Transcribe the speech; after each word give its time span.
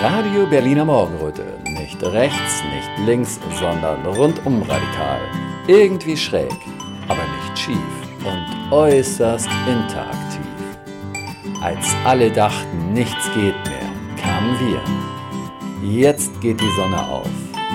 Radio 0.00 0.46
Berliner 0.46 0.84
Morgenröte. 0.84 1.42
Nicht 1.64 2.00
rechts, 2.04 2.62
nicht 2.72 3.08
links, 3.08 3.40
sondern 3.58 4.06
rundum 4.06 4.62
radikal. 4.62 5.18
Irgendwie 5.66 6.16
schräg, 6.16 6.52
aber 7.08 7.18
nicht 7.18 7.58
schief 7.58 7.76
und 8.24 8.72
äußerst 8.72 9.48
interaktiv. 9.66 10.46
Als 11.60 11.84
alle 12.04 12.30
dachten, 12.30 12.92
nichts 12.92 13.24
geht 13.34 13.56
mehr, 13.66 13.90
kamen 14.22 14.56
wir. 14.60 15.90
Jetzt 15.90 16.40
geht 16.40 16.60
die 16.60 16.72
Sonne 16.76 17.04
auf 17.04 17.26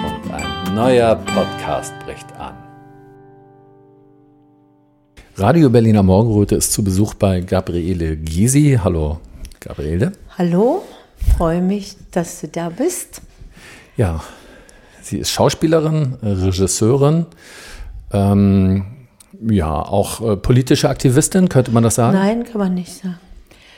und 0.05 0.33
ein 0.33 0.75
neuer 0.75 1.15
Podcast 1.15 1.93
bricht 2.05 2.31
an. 2.39 2.55
Radio 5.35 5.69
Berliner 5.69 6.03
Morgenröte 6.03 6.55
ist 6.55 6.71
zu 6.71 6.85
Besuch 6.85 7.15
bei 7.15 7.41
Gabriele 7.41 8.15
Gysi. 8.15 8.79
Hallo, 8.81 9.19
Gabriele. 9.59 10.13
Hallo, 10.37 10.83
freue 11.37 11.61
mich, 11.61 11.95
dass 12.11 12.41
du 12.41 12.47
da 12.47 12.69
bist. 12.69 13.21
Ja, 13.97 14.21
sie 15.01 15.19
ist 15.19 15.31
Schauspielerin, 15.31 16.17
Regisseurin, 16.21 17.25
ähm, 18.11 18.85
ja, 19.49 19.81
auch 19.81 20.21
äh, 20.21 20.37
politische 20.37 20.89
Aktivistin, 20.89 21.49
könnte 21.49 21.71
man 21.71 21.83
das 21.83 21.95
sagen? 21.95 22.17
Nein, 22.17 22.43
kann 22.43 22.59
man 22.59 22.73
nicht 22.73 22.93
sagen. 22.93 23.17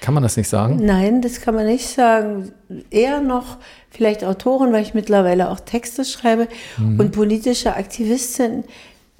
Kann 0.02 0.14
man 0.14 0.22
das 0.22 0.38
nicht 0.38 0.50
sagen? 0.50 0.86
Nein, 0.86 1.22
das 1.22 1.42
kann 1.42 1.56
man 1.56 1.66
nicht 1.66 1.88
sagen. 1.88 2.52
Eher 2.92 3.22
noch 3.22 3.58
vielleicht 3.90 4.24
Autorin, 4.24 4.72
weil 4.72 4.84
ich 4.84 4.94
mittlerweile 4.94 5.50
auch 5.50 5.60
Texte 5.60 6.06
schreibe. 6.06 6.48
Mhm. 6.78 7.00
Und 7.00 7.12
politische 7.12 7.76
Aktivistin 7.76 8.66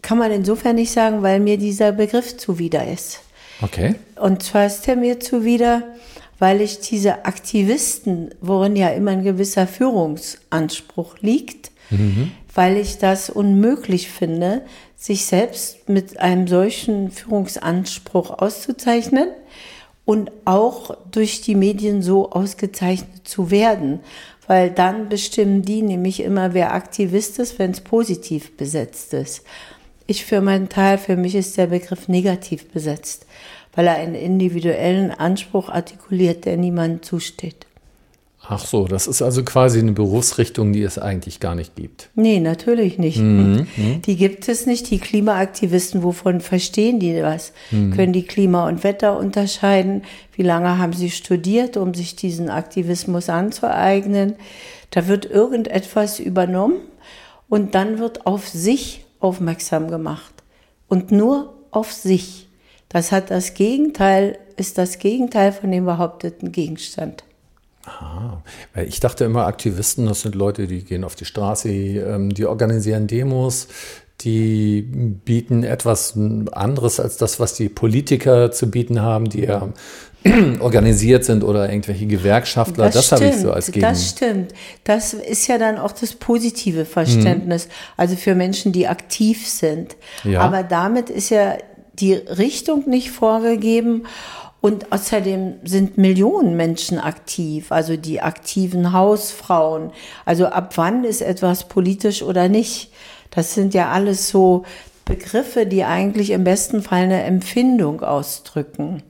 kann 0.04 0.20
man 0.20 0.32
insofern 0.32 0.76
nicht 0.76 0.92
sagen, 0.92 1.24
weil 1.24 1.40
mir 1.40 1.58
dieser 1.58 1.92
Begriff 1.92 2.38
zuwider 2.38 2.88
ist. 2.88 3.22
Okay. 3.62 3.96
Und 4.18 4.44
zwar 4.44 4.68
ist 4.68 4.88
er 4.88 4.96
mir 4.96 5.20
zuwider, 5.20 5.82
weil 6.40 6.62
ich 6.62 6.80
diese 6.80 7.26
Aktivisten, 7.26 8.30
worin 8.42 8.76
ja 8.76 8.90
immer 8.90 9.12
ein 9.12 9.24
gewisser 9.24 9.68
Führungsanspruch 9.68 11.18
liegt, 11.22 11.72
mhm. 11.90 12.32
weil 12.54 12.78
ich 12.78 12.98
das 12.98 13.30
unmöglich 13.30 14.10
finde, 14.10 14.62
sich 14.98 15.26
selbst 15.26 15.88
mit 15.88 16.20
einem 16.20 16.48
solchen 16.48 17.12
Führungsanspruch 17.12 18.32
auszuzeichnen 18.40 19.30
und 20.04 20.32
auch 20.46 20.98
durch 21.12 21.42
die 21.42 21.56
Medien 21.56 22.02
so 22.02 22.32
ausgezeichnet 22.32 23.28
zu 23.28 23.50
werden, 23.52 24.00
weil 24.48 24.70
dann 24.70 25.10
bestimmen 25.10 25.64
die 25.64 25.82
nämlich 25.82 26.20
immer, 26.22 26.54
wer 26.54 26.74
Aktivist 26.74 27.40
ist, 27.40 27.58
wenn 27.60 27.72
es 27.72 27.82
positiv 27.82 28.56
besetzt 28.58 29.14
ist. 29.14 29.44
Ich 30.08 30.26
für 30.26 30.42
meinen 30.42 30.70
Teil, 30.70 31.00
für 31.00 31.18
mich 31.18 31.34
ist 31.34 31.58
der 31.58 31.68
Begriff 31.68 32.08
negativ 32.08 32.70
besetzt 32.70 33.26
weil 33.76 33.88
er 33.88 33.96
einen 33.96 34.16
individuellen 34.16 35.12
Anspruch 35.12 35.70
artikuliert, 35.70 36.46
der 36.46 36.58
niemandem 36.58 37.04
zusteht. 37.04 37.68
Ach 38.48 38.64
so, 38.64 38.88
das 38.88 39.08
ist 39.08 39.22
also 39.22 39.44
quasi 39.44 39.80
eine 39.80 39.94
Berufsrichtung, 39.94 40.72
die 40.72 40.84
es 40.84 41.00
eigentlich 41.00 41.40
gar 41.40 41.56
nicht 41.56 41.76
gibt. 41.76 42.10
Nee, 42.16 42.40
natürlich 42.40 42.98
nicht. 42.98 43.18
Mhm. 43.18 43.68
mhm. 43.76 44.02
Die 44.06 44.16
gibt 44.16 44.48
es 44.48 44.66
nicht. 44.66 44.90
Die 44.92 45.00
Klimaaktivisten, 45.00 46.04
wovon 46.04 46.42
verstehen 46.42 47.00
die 47.00 47.22
was? 47.24 47.54
Mhm. 47.72 47.92
Können 47.96 48.14
die 48.14 48.26
Klima 48.26 48.68
und 48.68 48.84
Wetter 48.84 49.18
unterscheiden? 49.18 50.04
Wie 50.36 50.44
lange 50.44 50.78
haben 50.78 50.94
sie 50.94 51.10
studiert, 51.10 51.76
um 51.76 51.94
sich 51.94 52.16
diesen 52.16 52.50
Aktivismus 52.50 53.30
anzueignen? 53.30 54.36
Da 54.92 55.08
wird 55.08 55.26
irgendetwas 55.26 56.20
übernommen 56.20 56.78
und 57.50 57.74
dann 57.74 57.98
wird 57.98 58.28
auf 58.28 58.48
sich 58.48 59.06
aufmerksam 59.20 59.90
gemacht. 59.90 60.34
Und 60.88 61.12
nur 61.12 61.54
auf 61.72 61.92
sich. 61.92 62.45
Das 62.96 63.12
hat 63.12 63.30
das 63.30 63.56
Gegenteil, 63.56 64.38
ist 64.56 64.78
das 64.78 65.00
Gegenteil 65.00 65.52
von 65.52 65.70
dem 65.70 65.84
behaupteten 65.84 66.54
Gegenstand. 66.54 67.26
Aha. 67.84 68.42
Ich 68.88 69.02
dachte 69.02 69.26
immer, 69.26 69.48
Aktivisten, 69.48 70.06
das 70.06 70.22
sind 70.22 70.34
Leute, 70.34 70.66
die 70.66 70.86
gehen 70.86 71.04
auf 71.04 71.16
die 71.16 71.26
Straße, 71.26 71.68
ähm, 71.68 72.34
die 72.34 72.46
organisieren 72.46 73.08
Demos, 73.08 73.68
die 74.22 74.82
bieten 74.82 75.66
etwas 75.66 76.18
anderes 76.54 77.02
als 77.02 77.18
das, 77.18 77.38
was 77.38 77.54
die 77.56 77.68
Politiker 77.68 78.54
zu 78.54 78.72
bieten 78.72 79.02
haben, 79.02 79.28
die 79.28 79.42
ja 79.42 79.74
organisiert 80.62 81.26
sind 81.26 81.44
oder 81.44 81.70
irgendwelche 81.70 82.06
Gewerkschaftler. 82.06 82.86
Das, 82.86 83.10
das 83.10 83.12
habe 83.12 83.26
ich 83.26 83.36
so 83.36 83.52
als 83.52 83.74
Gegen. 83.74 83.82
Das 83.82 84.12
stimmt. 84.12 84.54
Das 84.86 85.14
ist 85.14 85.48
ja 85.48 85.58
dann 85.58 85.80
auch 85.80 85.92
das 85.92 86.14
positive 86.14 86.86
Verständnis, 86.86 87.68
mhm. 87.68 87.72
also 87.98 88.16
für 88.16 88.36
Menschen, 88.36 88.72
die 88.72 88.88
aktiv 88.88 89.46
sind. 89.46 89.98
Ja. 90.24 90.40
Aber 90.40 90.64
damit 90.64 91.10
ist 91.10 91.30
ja 91.30 91.58
die 92.00 92.14
Richtung 92.14 92.90
nicht 92.90 93.12
vorgegeben. 93.12 94.04
Und 94.62 94.92
außerdem 94.92 95.56
sind 95.64 95.98
Millionen 96.00 96.56
Menschen 96.56 96.98
aktiv, 96.98 97.72
also 97.72 97.98
die 97.98 98.22
aktiven 98.22 98.94
Hausfrauen. 98.94 99.92
Also 100.26 100.48
ab 100.48 100.74
wann 100.78 101.04
ist 101.04 101.22
etwas 101.22 101.68
politisch 101.68 102.24
oder 102.24 102.50
nicht? 102.50 102.92
Das 103.30 103.54
sind 103.54 103.76
ja 103.76 103.92
alles 103.92 104.30
so 104.30 104.64
Begriffe, 105.06 105.68
die 105.68 105.84
eigentlich 105.84 106.32
im 106.32 106.44
besten 106.44 106.82
Fall 106.82 107.04
eine 107.04 107.22
Empfindung 107.24 108.02
ausdrücken. 108.02 109.04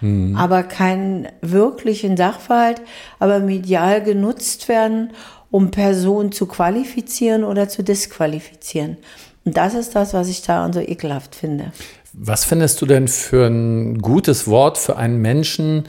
Mhm. 0.00 0.34
Aber 0.36 0.62
keinen 0.62 1.28
wirklichen 1.42 2.16
Sachverhalt, 2.16 2.80
aber 3.18 3.40
medial 3.40 4.02
genutzt 4.02 4.68
werden, 4.68 5.10
um 5.50 5.70
Personen 5.70 6.32
zu 6.32 6.46
qualifizieren 6.46 7.44
oder 7.44 7.68
zu 7.68 7.82
disqualifizieren. 7.82 8.96
Und 9.44 9.56
das 9.56 9.74
ist 9.74 9.94
das, 9.94 10.12
was 10.12 10.28
ich 10.28 10.42
daran 10.42 10.72
so 10.72 10.80
ekelhaft 10.80 11.34
finde. 11.34 11.72
Was 12.18 12.46
findest 12.46 12.80
du 12.80 12.86
denn 12.86 13.08
für 13.08 13.46
ein 13.46 13.98
gutes 13.98 14.48
Wort 14.48 14.78
für 14.78 14.96
einen 14.96 15.20
Menschen, 15.20 15.84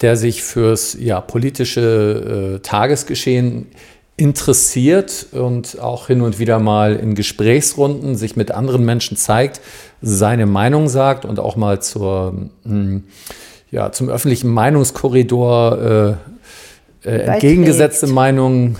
der 0.00 0.16
sich 0.16 0.42
fürs 0.42 0.96
ja, 0.98 1.20
politische 1.20 2.56
äh, 2.56 2.58
Tagesgeschehen 2.58 3.68
interessiert 4.16 5.28
und 5.30 5.78
auch 5.80 6.08
hin 6.08 6.20
und 6.20 6.40
wieder 6.40 6.58
mal 6.58 6.96
in 6.96 7.14
Gesprächsrunden 7.14 8.16
sich 8.16 8.34
mit 8.34 8.50
anderen 8.50 8.84
Menschen 8.84 9.16
zeigt, 9.16 9.60
seine 10.00 10.46
Meinung 10.46 10.88
sagt 10.88 11.24
und 11.24 11.38
auch 11.38 11.54
mal 11.54 11.80
zur, 11.80 12.32
mh, 12.32 12.48
hm, 12.64 13.04
ja, 13.70 13.92
zum 13.92 14.10
öffentlichen 14.10 14.50
Meinungskorridor 14.50 16.18
äh, 17.04 17.08
äh, 17.08 17.18
entgegengesetzte 17.22 18.08
Meinungen. 18.08 18.76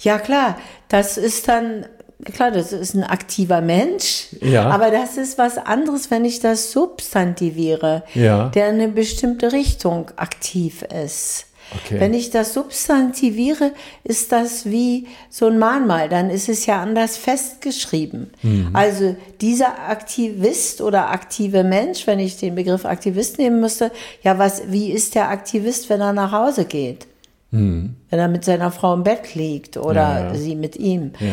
Ja 0.00 0.18
klar, 0.18 0.56
das 0.88 1.18
ist 1.18 1.48
dann 1.48 1.84
klar, 2.24 2.50
das 2.50 2.72
ist 2.72 2.94
ein 2.94 3.04
aktiver 3.04 3.60
Mensch, 3.60 4.28
ja. 4.40 4.68
aber 4.68 4.90
das 4.90 5.16
ist 5.16 5.38
was 5.38 5.58
anderes, 5.58 6.10
wenn 6.10 6.24
ich 6.24 6.40
das 6.40 6.72
substantiviere, 6.72 8.04
ja. 8.14 8.48
der 8.48 8.70
in 8.70 8.74
eine 8.74 8.88
bestimmte 8.88 9.52
Richtung 9.52 10.10
aktiv 10.16 10.82
ist. 10.82 11.46
Okay. 11.72 11.98
Wenn 11.98 12.14
ich 12.14 12.30
das 12.30 12.52
substantiviere, 12.52 13.72
ist 14.04 14.32
das 14.32 14.66
wie 14.66 15.06
so 15.30 15.46
ein 15.46 15.58
Mahnmal, 15.58 16.08
dann 16.08 16.30
ist 16.30 16.48
es 16.48 16.66
ja 16.66 16.80
anders 16.80 17.16
festgeschrieben. 17.16 18.30
Mhm. 18.42 18.70
Also 18.72 19.16
dieser 19.40 19.88
Aktivist 19.88 20.80
oder 20.80 21.10
aktive 21.10 21.64
Mensch, 21.64 22.06
wenn 22.06 22.18
ich 22.18 22.36
den 22.36 22.54
Begriff 22.54 22.84
Aktivist 22.84 23.38
nehmen 23.38 23.60
müsste, 23.60 23.90
ja, 24.22 24.38
was, 24.38 24.62
wie 24.68 24.92
ist 24.92 25.14
der 25.14 25.30
Aktivist, 25.30 25.88
wenn 25.90 26.00
er 26.00 26.12
nach 26.12 26.32
Hause 26.32 26.64
geht? 26.66 27.06
Mhm. 27.50 27.96
Wenn 28.10 28.18
er 28.18 28.28
mit 28.28 28.44
seiner 28.44 28.70
Frau 28.70 28.94
im 28.94 29.02
Bett 29.02 29.34
liegt 29.34 29.76
oder 29.76 29.94
ja, 29.94 30.26
ja. 30.26 30.34
sie 30.34 30.56
mit 30.56 30.76
ihm. 30.76 31.12
Ja 31.18 31.28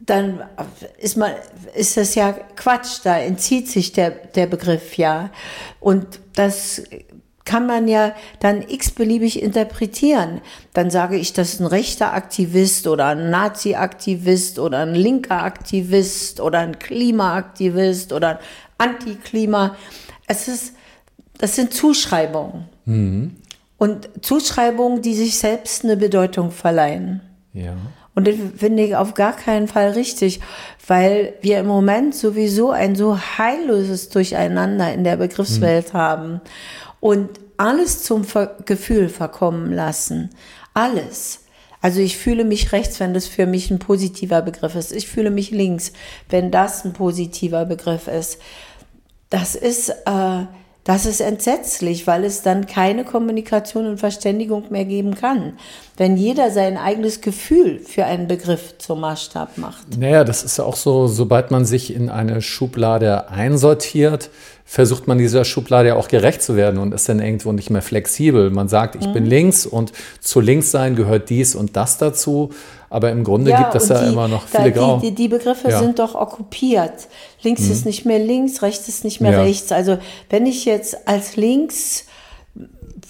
dann 0.00 0.42
ist 0.98 1.16
man, 1.16 1.32
ist 1.74 1.96
das 1.96 2.14
ja 2.14 2.32
Quatsch, 2.56 3.00
da 3.04 3.18
entzieht 3.18 3.68
sich 3.68 3.92
der, 3.92 4.10
der 4.10 4.46
Begriff 4.46 4.96
ja. 4.96 5.30
Und 5.78 6.20
das 6.34 6.82
kann 7.44 7.66
man 7.66 7.88
ja 7.88 8.14
dann 8.38 8.62
x-beliebig 8.62 9.42
interpretieren. 9.42 10.40
Dann 10.72 10.90
sage 10.90 11.16
ich, 11.16 11.32
das 11.32 11.54
ist 11.54 11.60
ein 11.60 11.66
rechter 11.66 12.12
Aktivist 12.14 12.86
oder 12.86 13.06
ein 13.06 13.30
Nazi-Aktivist 13.30 14.58
oder 14.58 14.78
ein 14.80 14.94
linker 14.94 15.42
Aktivist 15.42 16.40
oder 16.40 16.60
ein 16.60 16.78
Klimaaktivist 16.78 18.12
oder 18.12 18.28
ein 18.30 18.38
Antiklima. 18.78 19.76
Es 20.26 20.48
ist, 20.48 20.74
das 21.38 21.56
sind 21.56 21.74
Zuschreibungen. 21.74 22.68
Mhm. 22.84 23.36
Und 23.78 24.10
Zuschreibungen, 24.20 25.02
die 25.02 25.14
sich 25.14 25.38
selbst 25.38 25.84
eine 25.84 25.96
Bedeutung 25.96 26.50
verleihen. 26.50 27.20
Ja. 27.52 27.74
Und 28.14 28.26
das 28.26 28.34
finde 28.56 28.82
ich 28.84 28.96
auf 28.96 29.14
gar 29.14 29.34
keinen 29.34 29.68
Fall 29.68 29.90
richtig, 29.90 30.40
weil 30.86 31.34
wir 31.42 31.60
im 31.60 31.66
Moment 31.66 32.14
sowieso 32.14 32.70
ein 32.70 32.96
so 32.96 33.18
heilloses 33.18 34.08
Durcheinander 34.08 34.92
in 34.92 35.04
der 35.04 35.16
Begriffswelt 35.16 35.94
mhm. 35.94 35.98
haben 35.98 36.40
und 36.98 37.28
alles 37.56 38.02
zum 38.02 38.24
Ver 38.24 38.56
Gefühl 38.64 39.08
verkommen 39.08 39.72
lassen. 39.72 40.30
Alles. 40.74 41.44
Also 41.82 42.00
ich 42.00 42.18
fühle 42.18 42.44
mich 42.44 42.72
rechts, 42.72 43.00
wenn 43.00 43.14
das 43.14 43.26
für 43.26 43.46
mich 43.46 43.70
ein 43.70 43.78
positiver 43.78 44.42
Begriff 44.42 44.74
ist. 44.74 44.92
Ich 44.92 45.08
fühle 45.08 45.30
mich 45.30 45.50
links, 45.50 45.92
wenn 46.28 46.50
das 46.50 46.84
ein 46.84 46.92
positiver 46.92 47.64
Begriff 47.64 48.06
ist. 48.06 48.38
Das 49.30 49.54
ist, 49.54 49.90
äh, 49.90 50.44
das 50.84 51.04
ist 51.04 51.20
entsetzlich, 51.20 52.06
weil 52.06 52.24
es 52.24 52.42
dann 52.42 52.66
keine 52.66 53.04
Kommunikation 53.04 53.86
und 53.86 53.98
Verständigung 53.98 54.64
mehr 54.70 54.86
geben 54.86 55.14
kann, 55.14 55.54
wenn 55.98 56.16
jeder 56.16 56.50
sein 56.50 56.78
eigenes 56.78 57.20
Gefühl 57.20 57.80
für 57.80 58.06
einen 58.06 58.28
Begriff 58.28 58.78
zum 58.78 59.00
Maßstab 59.00 59.58
macht. 59.58 59.98
Naja, 59.98 60.24
das 60.24 60.42
ist 60.42 60.56
ja 60.56 60.64
auch 60.64 60.76
so, 60.76 61.06
sobald 61.06 61.50
man 61.50 61.66
sich 61.66 61.94
in 61.94 62.08
eine 62.08 62.40
Schublade 62.40 63.28
einsortiert, 63.28 64.30
versucht 64.64 65.06
man 65.06 65.18
dieser 65.18 65.44
Schublade 65.44 65.88
ja 65.88 65.96
auch 65.96 66.08
gerecht 66.08 66.42
zu 66.42 66.56
werden 66.56 66.78
und 66.78 66.94
ist 66.94 67.08
dann 67.08 67.20
irgendwo 67.20 67.52
nicht 67.52 67.70
mehr 67.70 67.82
flexibel. 67.82 68.50
Man 68.50 68.68
sagt, 68.68 68.94
ich 68.94 69.06
mhm. 69.08 69.12
bin 69.12 69.26
links 69.26 69.66
und 69.66 69.92
zu 70.20 70.40
links 70.40 70.70
sein 70.70 70.96
gehört 70.96 71.28
dies 71.28 71.54
und 71.54 71.76
das 71.76 71.98
dazu. 71.98 72.50
Aber 72.90 73.12
im 73.12 73.22
Grunde 73.22 73.52
ja, 73.52 73.62
gibt 73.62 73.76
es 73.76 73.88
ja 73.88 74.00
immer 74.00 74.26
noch 74.26 74.48
viele 74.48 74.72
Grau. 74.72 74.98
Die, 74.98 75.14
die, 75.14 75.28
Begriffe 75.28 75.70
ja. 75.70 75.78
sind 75.78 76.00
doch 76.00 76.16
okkupiert. 76.16 77.06
Links 77.40 77.62
mhm. 77.62 77.72
ist 77.72 77.86
nicht 77.86 78.04
mehr 78.04 78.18
links, 78.18 78.62
rechts 78.62 78.88
ist 78.88 79.04
nicht 79.04 79.20
mehr 79.20 79.32
ja. 79.32 79.42
rechts. 79.42 79.70
Also 79.70 79.98
wenn 80.28 80.44
ich 80.44 80.64
jetzt 80.64 81.06
als 81.08 81.36
links 81.36 82.06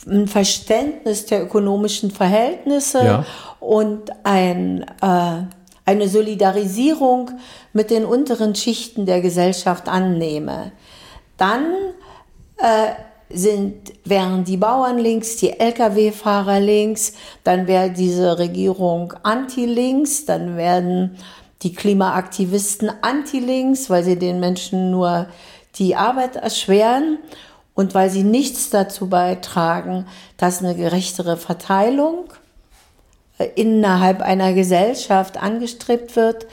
ein 0.06 0.28
Verständnis 0.28 1.26
der 1.26 1.42
ökonomischen 1.42 2.10
Verhältnisse 2.10 3.24
und 3.58 4.10
ein, 4.22 4.84
äh, 5.00 5.44
eine 5.86 6.08
Solidarisierung 6.08 7.30
mit 7.72 7.90
den 7.90 8.04
unteren 8.04 8.54
Schichten 8.54 9.06
der 9.06 9.22
Gesellschaft 9.22 9.88
annehme, 9.88 10.72
dann 11.38 11.64
äh, 12.58 12.92
sind, 13.32 13.92
wären 14.04 14.44
die 14.44 14.56
Bauern 14.56 14.98
links, 14.98 15.36
die 15.36 15.58
Lkw-Fahrer 15.58 16.60
links, 16.60 17.14
dann 17.44 17.66
wäre 17.66 17.90
diese 17.90 18.38
Regierung 18.38 19.14
anti-links, 19.22 20.24
dann 20.24 20.56
werden 20.56 21.16
die 21.62 21.74
Klimaaktivisten 21.74 22.90
anti-links, 23.02 23.90
weil 23.90 24.02
sie 24.02 24.18
den 24.18 24.40
Menschen 24.40 24.90
nur 24.90 25.26
die 25.76 25.94
Arbeit 25.94 26.36
erschweren 26.36 27.18
und 27.74 27.94
weil 27.94 28.10
sie 28.10 28.24
nichts 28.24 28.70
dazu 28.70 29.08
beitragen, 29.08 30.06
dass 30.36 30.62
eine 30.62 30.74
gerechtere 30.74 31.36
Verteilung 31.36 32.24
äh, 33.38 33.48
innerhalb 33.54 34.20
einer 34.20 34.52
Gesellschaft 34.52 35.40
angestrebt 35.40 36.16
wird. 36.16 36.46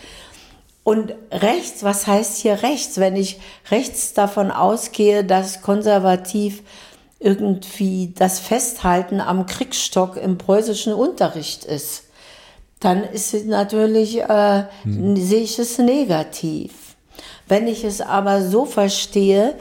Und 0.87 1.15
rechts, 1.33 1.83
was 1.83 2.07
heißt 2.07 2.37
hier 2.37 2.63
rechts? 2.63 2.97
Wenn 2.97 3.17
ich 3.17 3.41
rechts 3.71 4.13
davon 4.13 4.51
ausgehe, 4.51 5.25
dass 5.25 5.61
konservativ 5.61 6.63
irgendwie 7.19 8.13
das 8.15 8.39
Festhalten 8.39 9.19
am 9.19 9.47
Kriegsstock 9.47 10.15
im 10.15 10.37
preußischen 10.37 10.93
Unterricht 10.93 11.65
ist, 11.65 12.05
dann 12.79 13.03
ist 13.03 13.33
es 13.33 13.43
natürlich, 13.43 14.21
äh, 14.21 14.63
hm. 14.83 15.17
sehe 15.17 15.41
ich 15.41 15.59
es 15.59 15.77
negativ. 15.77 16.95
Wenn 17.49 17.67
ich 17.67 17.83
es 17.83 17.99
aber 17.99 18.41
so 18.41 18.63
verstehe, 18.63 19.55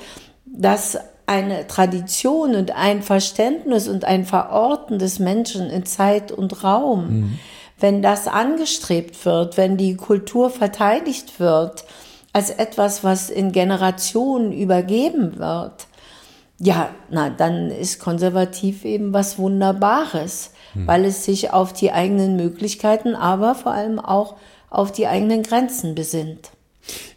dass 0.45 0.97
eine 1.27 1.67
Tradition 1.67 2.55
und 2.55 2.71
ein 2.71 3.03
Verständnis 3.03 3.89
und 3.89 4.05
ein 4.05 4.27
Verorten 4.27 5.01
des 5.01 5.19
Menschen 5.19 5.71
in 5.71 5.87
Zeit 5.87 6.31
und 6.31 6.63
Raum 6.63 7.09
mhm 7.09 7.39
wenn 7.79 8.03
das 8.03 8.27
angestrebt 8.27 9.25
wird, 9.25 9.57
wenn 9.57 9.77
die 9.77 9.97
Kultur 9.97 10.51
verteidigt 10.51 11.39
wird 11.41 11.85
als 12.33 12.51
etwas, 12.51 13.05
was 13.05 13.31
in 13.31 13.53
Generationen 13.53 14.53
übergeben 14.53 15.39
wird, 15.39 15.87
ja, 16.59 16.89
na, 17.11 17.29
dann 17.29 17.71
ist 17.71 18.01
konservativ 18.01 18.85
eben 18.85 19.13
was 19.13 19.39
Wunderbares, 19.39 20.53
hm. 20.73 20.87
weil 20.87 21.05
es 21.05 21.25
sich 21.25 21.53
auf 21.53 21.73
die 21.73 21.93
eigenen 21.93 22.37
Möglichkeiten, 22.37 23.15
aber 23.15 23.55
vor 23.55 23.73
allem 23.73 23.99
auch 23.99 24.37
auf 24.71 24.91
die 24.91 25.07
eigenen 25.07 25.43
Grenzen 25.43 25.95
besinnt. 25.95 26.51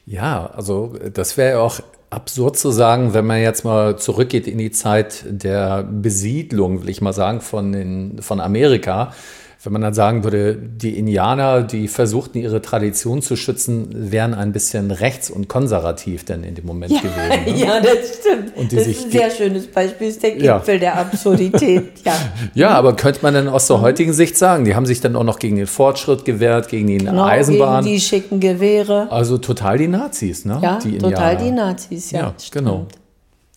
Ja, 0.06 0.48
also 0.48 0.94
das 1.14 1.38
wäre 1.38 1.52
ja 1.52 1.60
auch 1.60 1.80
absurd 2.10 2.58
zu 2.58 2.72
sagen, 2.72 3.14
wenn 3.14 3.26
man 3.26 3.42
jetzt 3.42 3.64
mal 3.64 3.98
zurückgeht 3.98 4.48
in 4.48 4.58
die 4.58 4.72
Zeit 4.72 5.24
der 5.28 5.84
Besiedlung, 5.84 6.82
will 6.82 6.90
ich 6.90 7.02
mal 7.02 7.14
sagen, 7.14 7.42
von, 7.42 7.72
den, 7.72 8.22
von 8.22 8.40
Amerika 8.40 9.14
wenn 9.62 9.74
man 9.74 9.82
dann 9.82 9.94
sagen 9.94 10.24
würde, 10.24 10.56
die 10.56 10.98
Indianer, 10.98 11.64
die 11.64 11.90
versuchten 11.90 12.38
ihre 12.38 12.62
Tradition 12.62 13.22
zu 13.22 13.36
schützen, 13.36 13.90
wären 13.92 14.34
ein 14.34 14.54
bisschen 14.54 14.90
rechts 14.90 15.30
und 15.30 15.50
konservativ 15.50 16.24
denn 16.24 16.44
in 16.44 16.56
dem 16.56 16.66
Moment 16.66 16.94
ja, 16.94 17.02
gewesen. 17.02 17.58
Ne? 17.58 17.60
Ja, 17.66 17.82
das 17.82 18.20
stimmt. 18.20 18.56
Und 18.56 18.72
die 18.72 18.78
das 18.78 18.88
ist 18.88 19.06
ein 19.06 19.12
sehr 19.12 19.30
schönes 19.30 19.68
Beispiel, 19.68 20.08
ist 20.08 20.24
der 20.24 20.32
Gipfel 20.32 20.76
ja. 20.76 20.80
der 20.80 20.98
Absurdität. 20.98 21.90
Ja. 22.06 22.14
ja, 22.54 22.70
aber 22.70 22.96
könnte 22.96 23.20
man 23.24 23.34
dann 23.34 23.50
aus 23.50 23.68
der 23.68 23.82
heutigen 23.82 24.14
Sicht 24.14 24.38
sagen, 24.38 24.64
die 24.64 24.74
haben 24.74 24.86
sich 24.86 25.02
dann 25.02 25.16
auch 25.18 25.24
noch 25.24 25.38
gegen 25.38 25.58
den 25.58 25.68
Fortschritt 25.68 26.24
gewehrt, 26.24 26.70
gegen 26.70 26.88
die 26.88 26.98
genau, 26.98 27.26
Eisenbahn. 27.26 27.84
Gegen 27.84 27.96
die 27.96 28.02
schicken 28.02 28.40
Gewehre. 28.40 29.12
Also 29.12 29.38
total 29.38 29.78
die 29.78 29.88
Nazis, 29.88 30.46
ne? 30.46 30.60
Ja, 30.62 30.80
die 30.80 30.98
total 30.98 31.36
die 31.36 31.52
Nazis, 31.52 32.12
ja. 32.12 32.20
Ja, 32.20 32.34
genau. 32.52 32.88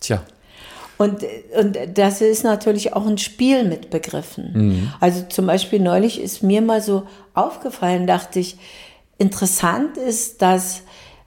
Tja. 0.00 0.22
Und, 1.02 1.24
und 1.58 1.76
das 1.94 2.20
ist 2.20 2.44
natürlich 2.44 2.92
auch 2.92 3.06
ein 3.06 3.18
Spiel 3.18 3.64
mit 3.64 3.90
Begriffen. 3.90 4.52
Mhm. 4.54 4.92
Also 5.00 5.22
zum 5.28 5.46
Beispiel 5.46 5.80
neulich 5.80 6.20
ist 6.20 6.44
mir 6.44 6.62
mal 6.62 6.80
so 6.80 7.02
aufgefallen, 7.34 8.06
dachte 8.06 8.38
ich, 8.38 8.56
interessant 9.18 9.96
ist, 9.96 10.42
dass 10.42 10.82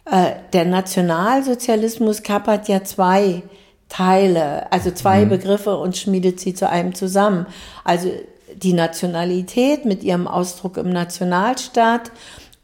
äh, 0.10 0.32
der 0.54 0.64
Nationalsozialismus 0.64 2.24
kappert 2.24 2.70
ja 2.70 2.86
zwei 2.86 3.44
Teile, 3.90 4.72
also 4.72 4.92
zwei 4.92 5.26
mhm. 5.26 5.30
Begriffe 5.30 5.76
und 5.76 5.98
schmiedet 5.98 6.40
sie 6.40 6.54
zu 6.54 6.70
einem 6.70 6.96
zusammen. 6.96 7.46
Also 7.84 8.10
die 8.56 8.74
Nationalität 8.74 9.84
mit 9.84 10.06
ihrem 10.06 10.26
Ausdruck 10.26 10.78
im 10.78 10.90
Nationalstaat 10.90 12.14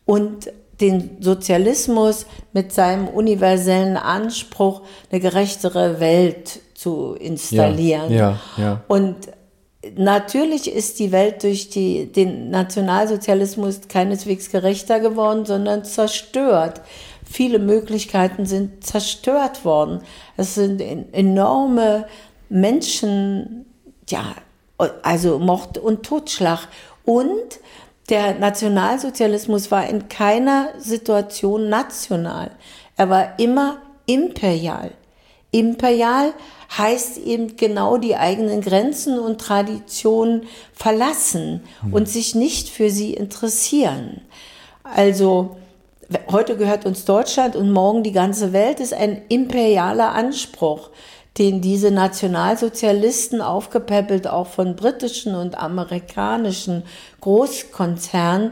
und 0.05 0.49
den 0.79 1.17
Sozialismus 1.19 2.25
mit 2.53 2.71
seinem 2.71 3.09
universellen 3.09 3.97
Anspruch, 3.97 4.83
eine 5.11 5.19
gerechtere 5.19 5.99
Welt 5.99 6.61
zu 6.81 7.15
installieren. 7.19 8.11
Ja, 8.11 8.39
ja, 8.57 8.63
ja. 8.63 8.83
Und 8.87 9.15
natürlich 9.95 10.71
ist 10.71 10.97
die 10.97 11.11
Welt 11.11 11.43
durch 11.43 11.69
die, 11.69 12.11
den 12.11 12.49
Nationalsozialismus 12.49 13.81
keineswegs 13.87 14.49
gerechter 14.49 14.99
geworden, 14.99 15.45
sondern 15.45 15.83
zerstört. 15.83 16.81
Viele 17.23 17.59
Möglichkeiten 17.59 18.47
sind 18.47 18.83
zerstört 18.83 19.63
worden. 19.63 20.01
Es 20.37 20.55
sind 20.55 20.81
enorme 20.81 22.07
Menschen, 22.49 23.65
ja, 24.09 24.35
also 25.03 25.37
Mord 25.37 25.77
und 25.77 26.01
Totschlag. 26.03 26.67
Und 27.05 27.59
der 28.09 28.39
Nationalsozialismus 28.39 29.69
war 29.69 29.87
in 29.87 30.09
keiner 30.09 30.69
Situation 30.79 31.69
national. 31.69 32.49
Er 32.97 33.09
war 33.11 33.39
immer 33.39 33.77
imperial. 34.07 34.91
Imperial 35.51 36.33
heißt 36.77 37.17
eben 37.17 37.57
genau 37.57 37.97
die 37.97 38.15
eigenen 38.15 38.61
Grenzen 38.61 39.19
und 39.19 39.41
Traditionen 39.41 40.43
verlassen 40.73 41.61
mhm. 41.83 41.93
und 41.93 42.09
sich 42.09 42.35
nicht 42.35 42.69
für 42.69 42.89
sie 42.89 43.13
interessieren. 43.13 44.21
Also 44.83 45.57
heute 46.31 46.57
gehört 46.57 46.85
uns 46.85 47.05
Deutschland 47.05 47.55
und 47.55 47.71
morgen 47.71 48.03
die 48.03 48.13
ganze 48.13 48.53
Welt 48.53 48.79
ist 48.79 48.93
ein 48.93 49.21
imperialer 49.27 50.13
Anspruch, 50.13 50.89
den 51.37 51.61
diese 51.61 51.91
Nationalsozialisten 51.91 53.41
aufgepäppelt 53.41 54.27
auch 54.27 54.47
von 54.47 54.75
britischen 54.75 55.35
und 55.35 55.57
amerikanischen 55.57 56.83
Großkonzernen 57.21 58.51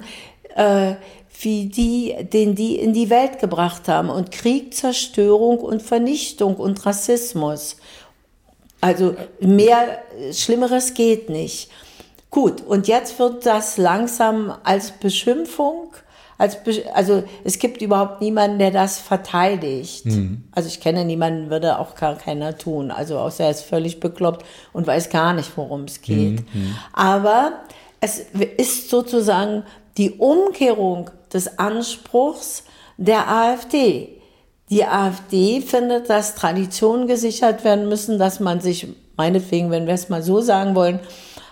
äh, 0.56 0.96
wie 1.42 1.68
die, 1.68 2.16
den 2.34 2.56
die 2.56 2.76
in 2.76 2.94
die 2.94 3.10
Welt 3.10 3.40
gebracht 3.40 3.88
haben. 3.88 4.10
Und 4.10 4.32
Krieg, 4.32 4.74
Zerstörung 4.74 5.60
und 5.60 5.82
Vernichtung 5.82 6.56
und 6.56 6.86
Rassismus. 6.86 7.78
Also 8.82 9.16
mehr 9.40 10.00
Schlimmeres 10.32 10.94
geht 10.94 11.30
nicht. 11.30 11.70
Gut, 12.30 12.62
und 12.62 12.88
jetzt 12.88 13.18
wird 13.20 13.46
das 13.46 13.78
langsam 13.78 14.54
als 14.64 14.92
Beschimpfung, 14.92 15.94
als 16.38 16.64
Be 16.64 16.84
also 16.94 17.24
es 17.44 17.60
gibt 17.60 17.82
überhaupt 17.82 18.22
niemanden, 18.22 18.60
der 18.60 18.72
das 18.72 19.00
verteidigt. 19.00 20.06
Mhm. 20.06 20.44
Also 20.52 20.70
ich 20.70 20.80
kenne 20.80 21.04
niemanden, 21.04 21.50
würde 21.50 21.80
auch 21.80 21.96
gar 21.96 22.16
keiner 22.16 22.58
tun. 22.58 22.92
Also 22.92 23.18
außer 23.18 23.46
er 23.46 23.52
ist 23.52 23.64
völlig 23.64 24.00
bekloppt 24.00 24.46
und 24.72 24.88
weiß 24.88 25.10
gar 25.10 25.34
nicht, 25.34 25.58
worum 25.58 25.86
es 25.86 26.02
geht. 26.02 26.42
Mhm. 26.54 26.76
Aber 26.94 27.54
es 28.00 28.26
ist 28.58 28.90
sozusagen 28.90 29.64
die 29.98 30.12
Umkehrung 30.12 31.10
des 31.34 31.60
Anspruchs 31.60 32.64
der 32.98 33.30
AfD. 33.30 34.20
Die 34.70 34.86
AfD 34.86 35.62
findet, 35.62 36.10
dass 36.10 36.36
Traditionen 36.36 37.08
gesichert 37.08 37.64
werden 37.64 37.90
müssen, 37.90 38.20
dass 38.20 38.40
man 38.40 38.62
sich, 38.62 38.88
meinetwegen, 39.18 39.72
wenn 39.72 39.88
wir 39.88 39.94
es 39.94 40.10
mal 40.10 40.22
so 40.22 40.42
sagen 40.42 40.76
wollen, 40.76 41.00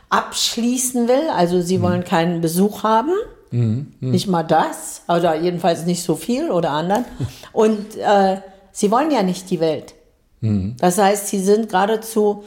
abschließen 0.09 1.07
will. 1.07 1.29
Also 1.35 1.61
sie 1.61 1.79
mhm. 1.79 1.81
wollen 1.81 2.03
keinen 2.03 2.41
Besuch 2.41 2.83
haben. 2.83 3.13
Mhm. 3.51 3.93
Mhm. 3.99 4.11
Nicht 4.11 4.27
mal 4.27 4.43
das, 4.43 5.01
oder 5.07 5.35
jedenfalls 5.35 5.85
nicht 5.85 6.03
so 6.03 6.15
viel 6.15 6.51
oder 6.51 6.71
anderen. 6.71 7.05
Und 7.53 7.97
äh, 7.97 8.37
sie 8.71 8.91
wollen 8.91 9.11
ja 9.11 9.23
nicht 9.23 9.49
die 9.49 9.59
Welt. 9.59 9.95
Mhm. 10.41 10.75
Das 10.79 10.97
heißt, 10.97 11.27
sie 11.27 11.39
sind 11.39 11.69
geradezu 11.69 12.43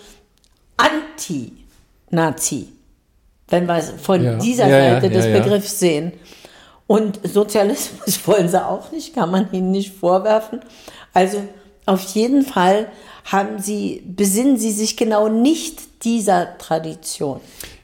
anti-Nazi, 0.76 2.68
wenn 3.48 3.66
wir 3.66 3.76
es 3.76 3.92
von 4.00 4.22
ja. 4.22 4.36
dieser 4.36 4.68
ja, 4.68 5.00
Seite 5.00 5.06
ja, 5.06 5.20
des 5.20 5.26
Begriffs 5.26 5.78
sehen. 5.78 6.12
Und 6.90 7.20
Sozialismus 7.22 8.18
wollen 8.26 8.48
sie 8.48 8.66
auch 8.66 8.90
nicht, 8.90 9.14
kann 9.14 9.30
man 9.30 9.46
ihnen 9.52 9.70
nicht 9.70 9.94
vorwerfen. 9.94 10.58
Also 11.14 11.38
auf 11.86 12.00
jeden 12.16 12.42
Fall 12.42 12.88
haben 13.26 13.60
sie, 13.60 14.02
besinnen 14.04 14.56
sie 14.56 14.72
sich 14.72 14.96
genau 14.96 15.28
nicht 15.28 16.02
dieser 16.02 16.58
Tradition. 16.58 17.38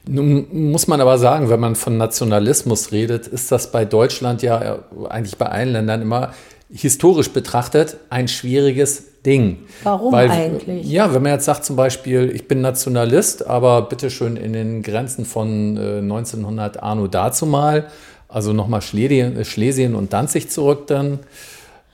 Nun 0.05 0.71
muss 0.71 0.87
man 0.87 0.99
aber 0.99 1.17
sagen, 1.17 1.49
wenn 1.49 1.61
man 1.61 1.75
von 1.77 1.95
Nationalismus 1.95 2.91
redet, 2.91 3.27
ist 3.27 3.49
das 3.49 3.71
bei 3.71 3.85
Deutschland 3.85 4.41
ja 4.41 4.79
eigentlich 5.07 5.37
bei 5.37 5.45
allen 5.45 5.71
Ländern 5.71 6.01
immer 6.01 6.33
historisch 6.69 7.29
betrachtet 7.29 7.95
ein 8.09 8.27
schwieriges 8.27 9.21
Ding. 9.25 9.59
Warum 9.83 10.11
Weil, 10.11 10.29
eigentlich? 10.29 10.85
Ja, 10.85 11.13
wenn 11.13 11.21
man 11.21 11.31
jetzt 11.31 11.45
sagt 11.45 11.63
zum 11.63 11.77
Beispiel, 11.77 12.29
ich 12.33 12.49
bin 12.49 12.59
Nationalist, 12.59 13.47
aber 13.47 13.83
bitteschön 13.83 14.35
in 14.35 14.51
den 14.51 14.83
Grenzen 14.83 15.23
von 15.23 15.77
äh, 15.77 15.99
1900 15.99 16.83
Arno 16.83 17.07
dazumal, 17.07 17.87
also 18.27 18.53
nochmal 18.53 18.81
Schlesien, 18.81 19.95
und 19.95 20.13
Danzig 20.13 20.49
zurück 20.49 20.87
dann. 20.87 21.19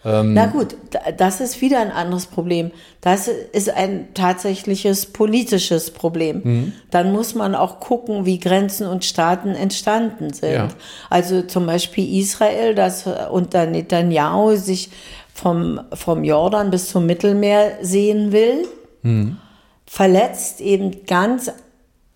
Ähm, 0.05 0.33
Na 0.33 0.47
gut, 0.47 0.75
das 1.17 1.39
ist 1.39 1.61
wieder 1.61 1.79
ein 1.79 1.91
anderes 1.91 2.25
Problem. 2.25 2.71
Das 3.01 3.27
ist 3.27 3.69
ein 3.69 4.13
tatsächliches 4.13 5.05
politisches 5.05 5.91
Problem. 5.91 6.41
Mhm. 6.43 6.73
Dann 6.91 7.13
muss 7.13 7.35
man 7.35 7.55
auch 7.55 7.79
gucken, 7.79 8.25
wie 8.25 8.39
Grenzen 8.39 8.85
und 8.87 9.05
Staaten 9.05 9.49
entstanden 9.49 10.33
sind. 10.33 10.53
Ja. 10.53 10.67
Also 11.09 11.43
zum 11.43 11.65
Beispiel 11.65 12.19
Israel, 12.19 12.75
das 12.75 13.05
unter 13.31 13.65
Netanyahu 13.65 14.55
sich 14.55 14.89
vom, 15.33 15.79
vom 15.93 16.23
Jordan 16.23 16.69
bis 16.69 16.89
zum 16.89 17.05
Mittelmeer 17.05 17.77
sehen 17.81 18.31
will, 18.31 18.67
mhm. 19.03 19.37
verletzt 19.85 20.59
eben 20.59 21.05
ganz 21.05 21.51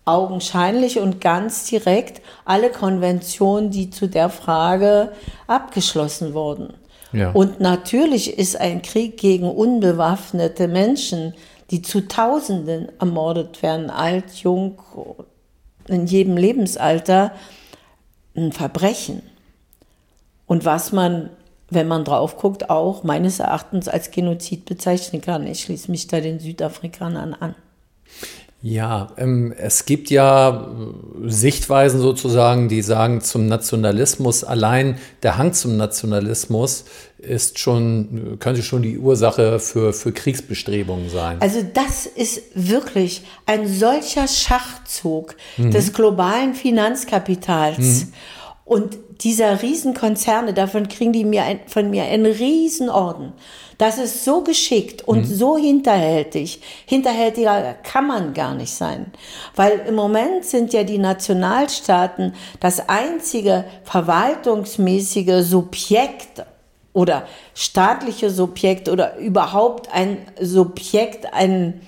augenscheinlich 0.08 0.98
und 0.98 1.20
ganz 1.20 1.66
direkt 1.66 2.22
alle 2.44 2.70
Konventionen, 2.70 3.70
die 3.70 3.90
zu 3.90 4.08
der 4.08 4.30
Frage 4.30 5.12
abgeschlossen 5.46 6.34
wurden. 6.34 6.74
Ja. 7.12 7.30
Und 7.30 7.60
natürlich 7.60 8.38
ist 8.38 8.60
ein 8.60 8.82
Krieg 8.82 9.16
gegen 9.16 9.50
unbewaffnete 9.50 10.68
Menschen, 10.68 11.34
die 11.70 11.82
zu 11.82 12.06
Tausenden 12.06 12.88
ermordet 12.98 13.62
werden, 13.62 13.90
alt, 13.90 14.32
jung, 14.36 14.78
in 15.86 16.06
jedem 16.06 16.36
Lebensalter, 16.36 17.32
ein 18.36 18.52
Verbrechen. 18.52 19.22
Und 20.46 20.64
was 20.64 20.92
man, 20.92 21.30
wenn 21.70 21.88
man 21.88 22.04
drauf 22.04 22.36
guckt, 22.36 22.70
auch 22.70 23.04
meines 23.04 23.40
Erachtens 23.40 23.88
als 23.88 24.10
Genozid 24.10 24.64
bezeichnen 24.64 25.20
kann. 25.20 25.46
Ich 25.46 25.62
schließe 25.62 25.90
mich 25.90 26.06
da 26.06 26.20
den 26.20 26.40
Südafrikanern 26.40 27.34
an. 27.34 27.54
Ja, 28.60 29.12
ähm, 29.16 29.54
es 29.56 29.84
gibt 29.84 30.10
ja 30.10 30.50
äh, 30.50 31.28
Sichtweisen 31.30 32.00
sozusagen, 32.00 32.68
die 32.68 32.82
sagen, 32.82 33.20
zum 33.20 33.46
Nationalismus 33.46 34.42
allein 34.42 34.98
der 35.22 35.38
Hang 35.38 35.52
zum 35.52 35.76
Nationalismus 35.76 36.84
ist 37.18 37.60
schon, 37.60 38.36
könnte 38.40 38.64
schon 38.64 38.82
die 38.82 38.98
Ursache 38.98 39.60
für, 39.60 39.92
für 39.92 40.12
Kriegsbestrebungen 40.12 41.08
sein. 41.08 41.36
Also 41.40 41.64
das 41.72 42.06
ist 42.06 42.42
wirklich 42.54 43.24
ein 43.46 43.68
solcher 43.68 44.26
Schachzug 44.26 45.36
mhm. 45.56 45.70
des 45.70 45.92
globalen 45.92 46.54
Finanzkapitals. 46.54 47.78
Mhm. 48.06 48.12
Und 48.64 48.98
dieser 49.20 49.62
Riesenkonzerne, 49.62 50.54
davon 50.54 50.88
kriegen 50.88 51.12
die 51.12 51.24
mir 51.24 51.42
ein, 51.42 51.60
von 51.66 51.90
mir 51.90 52.04
einen 52.04 52.26
Riesenorden. 52.26 53.32
Das 53.76 53.98
ist 53.98 54.24
so 54.24 54.42
geschickt 54.42 55.06
und 55.06 55.20
mhm. 55.20 55.24
so 55.24 55.56
hinterhältig. 55.56 56.60
Hinterhältiger 56.84 57.74
kann 57.82 58.06
man 58.06 58.34
gar 58.34 58.54
nicht 58.54 58.72
sein. 58.72 59.12
Weil 59.54 59.84
im 59.86 59.94
Moment 59.94 60.44
sind 60.44 60.72
ja 60.72 60.82
die 60.82 60.98
Nationalstaaten 60.98 62.34
das 62.58 62.88
einzige 62.88 63.64
verwaltungsmäßige 63.84 65.44
Subjekt 65.44 66.44
oder 66.92 67.28
staatliche 67.54 68.30
Subjekt 68.30 68.88
oder 68.88 69.16
überhaupt 69.18 69.92
ein 69.92 70.18
Subjekt, 70.40 71.32
ein, 71.32 71.80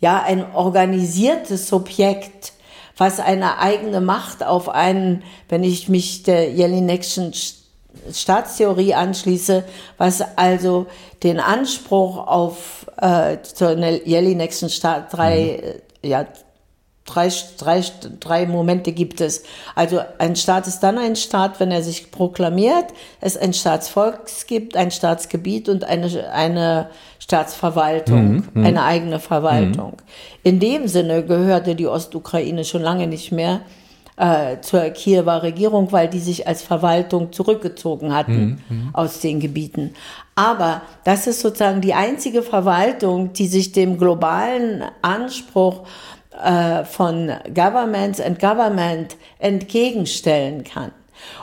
ja, 0.00 0.22
ein 0.22 0.54
organisiertes 0.54 1.68
Subjekt, 1.68 2.54
was 3.00 3.18
eine 3.18 3.58
eigene 3.58 4.02
Macht 4.02 4.44
auf 4.44 4.68
einen, 4.68 5.22
wenn 5.48 5.64
ich 5.64 5.88
mich 5.88 6.22
der 6.22 6.50
Jelinekschen 6.50 7.32
Staatstheorie 8.12 8.92
anschließe, 8.92 9.64
was 9.96 10.22
also 10.36 10.86
den 11.22 11.40
Anspruch 11.40 12.26
auf 12.26 12.86
äh, 13.00 13.38
zur 13.42 13.70
Jelinekschen 13.78 14.68
Staat 14.68 15.14
drei, 15.14 15.80
mhm. 16.02 16.08
ja, 16.10 16.26
drei, 17.06 17.30
drei, 17.56 17.82
drei 18.20 18.44
Momente 18.44 18.92
gibt 18.92 19.22
es. 19.22 19.44
Also 19.74 20.02
ein 20.18 20.36
Staat 20.36 20.66
ist 20.66 20.80
dann 20.80 20.98
ein 20.98 21.16
Staat, 21.16 21.58
wenn 21.58 21.70
er 21.70 21.82
sich 21.82 22.10
proklamiert, 22.10 22.86
es 23.22 23.34
ein 23.34 23.54
Staatsvolk 23.54 24.26
gibt, 24.46 24.76
ein 24.76 24.90
Staatsgebiet 24.90 25.70
und 25.70 25.84
eine, 25.84 26.30
eine 26.32 26.90
Staatsverwaltung, 27.30 28.32
mhm, 28.32 28.44
mhm. 28.54 28.66
eine 28.66 28.82
eigene 28.82 29.20
Verwaltung. 29.20 29.92
Mhm. 29.92 30.40
In 30.42 30.58
dem 30.58 30.88
Sinne 30.88 31.24
gehörte 31.24 31.76
die 31.76 31.86
Ostukraine 31.86 32.64
schon 32.64 32.82
lange 32.82 33.06
nicht 33.06 33.30
mehr 33.30 33.60
äh, 34.16 34.60
zur 34.62 34.80
Kiewer 34.90 35.44
Regierung, 35.44 35.92
weil 35.92 36.08
die 36.08 36.18
sich 36.18 36.48
als 36.48 36.62
Verwaltung 36.62 37.32
zurückgezogen 37.32 38.12
hatten 38.12 38.60
mhm, 38.68 38.90
aus 38.92 39.20
den 39.20 39.38
Gebieten. 39.38 39.94
Aber 40.34 40.82
das 41.04 41.28
ist 41.28 41.40
sozusagen 41.40 41.80
die 41.80 41.94
einzige 41.94 42.42
Verwaltung, 42.42 43.32
die 43.32 43.46
sich 43.46 43.70
dem 43.70 43.96
globalen 43.96 44.82
Anspruch 45.00 45.86
äh, 46.42 46.82
von 46.84 47.30
Governments 47.54 48.20
and 48.20 48.40
Government 48.40 49.16
entgegenstellen 49.38 50.64
kann. 50.64 50.90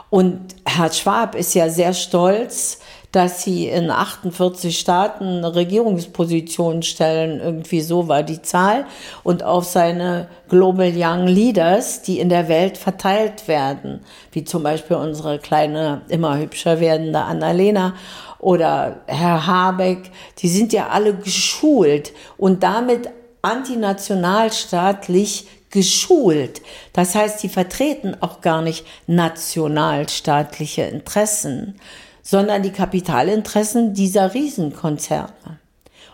Und 0.10 0.56
Herr 0.65 0.91
Schwab 0.91 1.36
ist 1.36 1.53
ja 1.53 1.70
sehr 1.70 1.94
stolz, 1.94 2.79
dass 3.17 3.41
sie 3.41 3.67
in 3.67 3.89
48 3.89 4.77
Staaten 4.77 5.39
eine 5.39 5.55
Regierungsposition 5.55 6.83
stellen. 6.83 7.39
Irgendwie 7.39 7.81
so 7.81 8.07
war 8.07 8.21
die 8.21 8.43
Zahl. 8.43 8.86
Und 9.24 9.41
auf 9.41 9.65
seine 9.65 10.27
Global 10.50 10.93
Young 10.95 11.25
Leaders, 11.25 12.03
die 12.03 12.19
in 12.19 12.29
der 12.29 12.47
Welt 12.47 12.77
verteilt 12.77 13.47
werden, 13.47 14.01
wie 14.31 14.43
zum 14.43 14.62
Beispiel 14.62 14.97
unsere 14.97 15.39
kleine, 15.39 16.03
immer 16.09 16.38
hübscher 16.38 16.79
werdende 16.79 17.21
Annalena 17.21 17.95
oder 18.38 18.97
Herr 19.07 19.47
Habeck, 19.47 20.12
die 20.38 20.47
sind 20.47 20.71
ja 20.71 20.89
alle 20.89 21.15
geschult 21.15 22.13
und 22.38 22.62
damit 22.62 23.09
antinationalstaatlich 23.41 25.47
geschult. 25.71 26.62
Das 26.93 27.15
heißt, 27.15 27.41
die 27.41 27.50
vertreten 27.50 28.15
auch 28.21 28.41
gar 28.41 28.62
nicht 28.62 28.86
nationalstaatliche 29.07 30.83
Interessen, 30.83 31.79
sondern 32.29 32.62
die 32.62 32.72
Kapitalinteressen 32.72 33.93
dieser 33.93 34.34
Riesenkonzerne. 34.34 35.62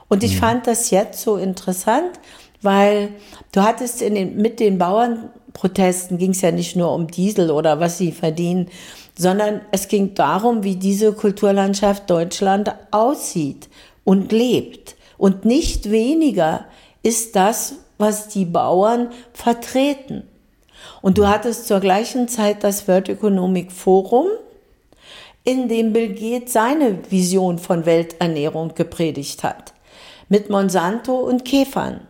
Und 0.09 0.23
ich 0.23 0.35
mhm. 0.35 0.39
fand 0.39 0.67
das 0.67 0.91
jetzt 0.91 1.23
so 1.23 1.37
interessant, 1.37 2.19
weil 2.61 3.09
du 3.51 3.63
hattest 3.63 3.99
in 4.03 4.13
den, 4.13 4.37
mit 4.37 4.59
den 4.59 4.77
Bauernprotesten 4.77 6.19
ging 6.19 6.29
es 6.29 6.41
ja 6.41 6.51
nicht 6.51 6.75
nur 6.75 6.93
um 6.93 7.07
Diesel 7.07 7.49
oder 7.49 7.79
was 7.79 7.97
sie 7.97 8.11
verdienen, 8.11 8.69
sondern 9.17 9.61
es 9.71 9.87
ging 9.87 10.13
darum, 10.13 10.63
wie 10.63 10.75
diese 10.75 11.13
Kulturlandschaft 11.13 12.07
Deutschland 12.07 12.75
aussieht 12.91 13.67
und 14.03 14.31
lebt. 14.31 14.95
Und 15.17 15.45
nicht 15.45 15.89
weniger 15.89 16.65
ist 17.01 17.35
das, 17.35 17.77
was 17.97 18.27
die 18.27 18.45
Bauern 18.45 19.09
vertreten. 19.33 20.27
Und 21.01 21.17
du 21.17 21.27
hattest 21.27 21.67
zur 21.67 21.79
gleichen 21.79 22.27
Zeit 22.27 22.63
das 22.63 22.87
World 22.87 23.09
Economic 23.09 23.71
Forum, 23.71 24.27
in 25.43 25.67
dem 25.67 25.93
Bill 25.93 26.13
Gates 26.13 26.53
seine 26.53 26.99
Vision 27.09 27.59
von 27.59 27.85
Welternährung 27.85 28.75
gepredigt 28.75 29.43
hat. 29.43 29.73
Mit 30.29 30.49
Monsanto 30.49 31.15
und 31.15 31.43
Käfern. 31.45 32.01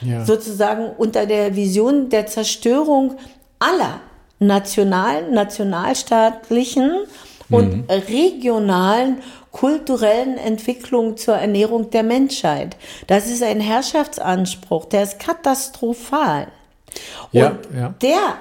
Ja. 0.00 0.24
Sozusagen 0.24 0.90
unter 0.96 1.26
der 1.26 1.56
Vision 1.56 2.08
der 2.08 2.26
Zerstörung 2.26 3.16
aller 3.58 4.00
nationalen, 4.38 5.32
nationalstaatlichen 5.34 6.92
und 7.50 7.76
mhm. 7.76 7.84
regionalen 7.88 9.18
kulturellen 9.52 10.38
Entwicklungen 10.38 11.16
zur 11.16 11.34
Ernährung 11.34 11.90
der 11.90 12.02
Menschheit. 12.02 12.76
Das 13.06 13.26
ist 13.26 13.42
ein 13.42 13.60
Herrschaftsanspruch, 13.60 14.86
der 14.86 15.04
ist 15.04 15.18
katastrophal. 15.18 16.48
Ja, 17.30 17.50
und 17.50 17.58
ja. 17.76 17.94
der 18.00 18.36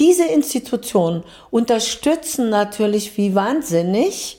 diese 0.00 0.24
Institutionen 0.24 1.22
unterstützen 1.50 2.48
natürlich 2.48 3.16
wie 3.18 3.34
wahnsinnig 3.34 4.38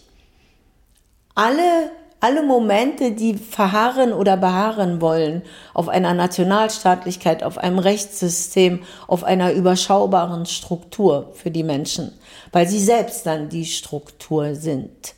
alle, 1.35 1.91
alle 2.19 2.43
Momente, 2.43 3.11
die 3.11 3.35
verharren 3.35 4.11
oder 4.11 4.37
beharren 4.37 4.99
wollen 5.01 5.43
auf 5.73 5.87
einer 5.87 6.15
Nationalstaatlichkeit, 6.15 7.43
auf 7.43 7.59
einem 7.59 7.79
Rechtssystem, 7.79 8.81
auf 9.07 9.23
einer 9.23 9.53
überschaubaren 9.53 10.47
Struktur 10.47 11.31
für 11.35 11.51
die 11.51 11.63
Menschen, 11.63 12.11
weil 12.51 12.67
sie 12.67 12.79
selbst 12.79 13.25
dann 13.27 13.47
die 13.47 13.65
Struktur 13.65 14.55
sind. 14.55 15.13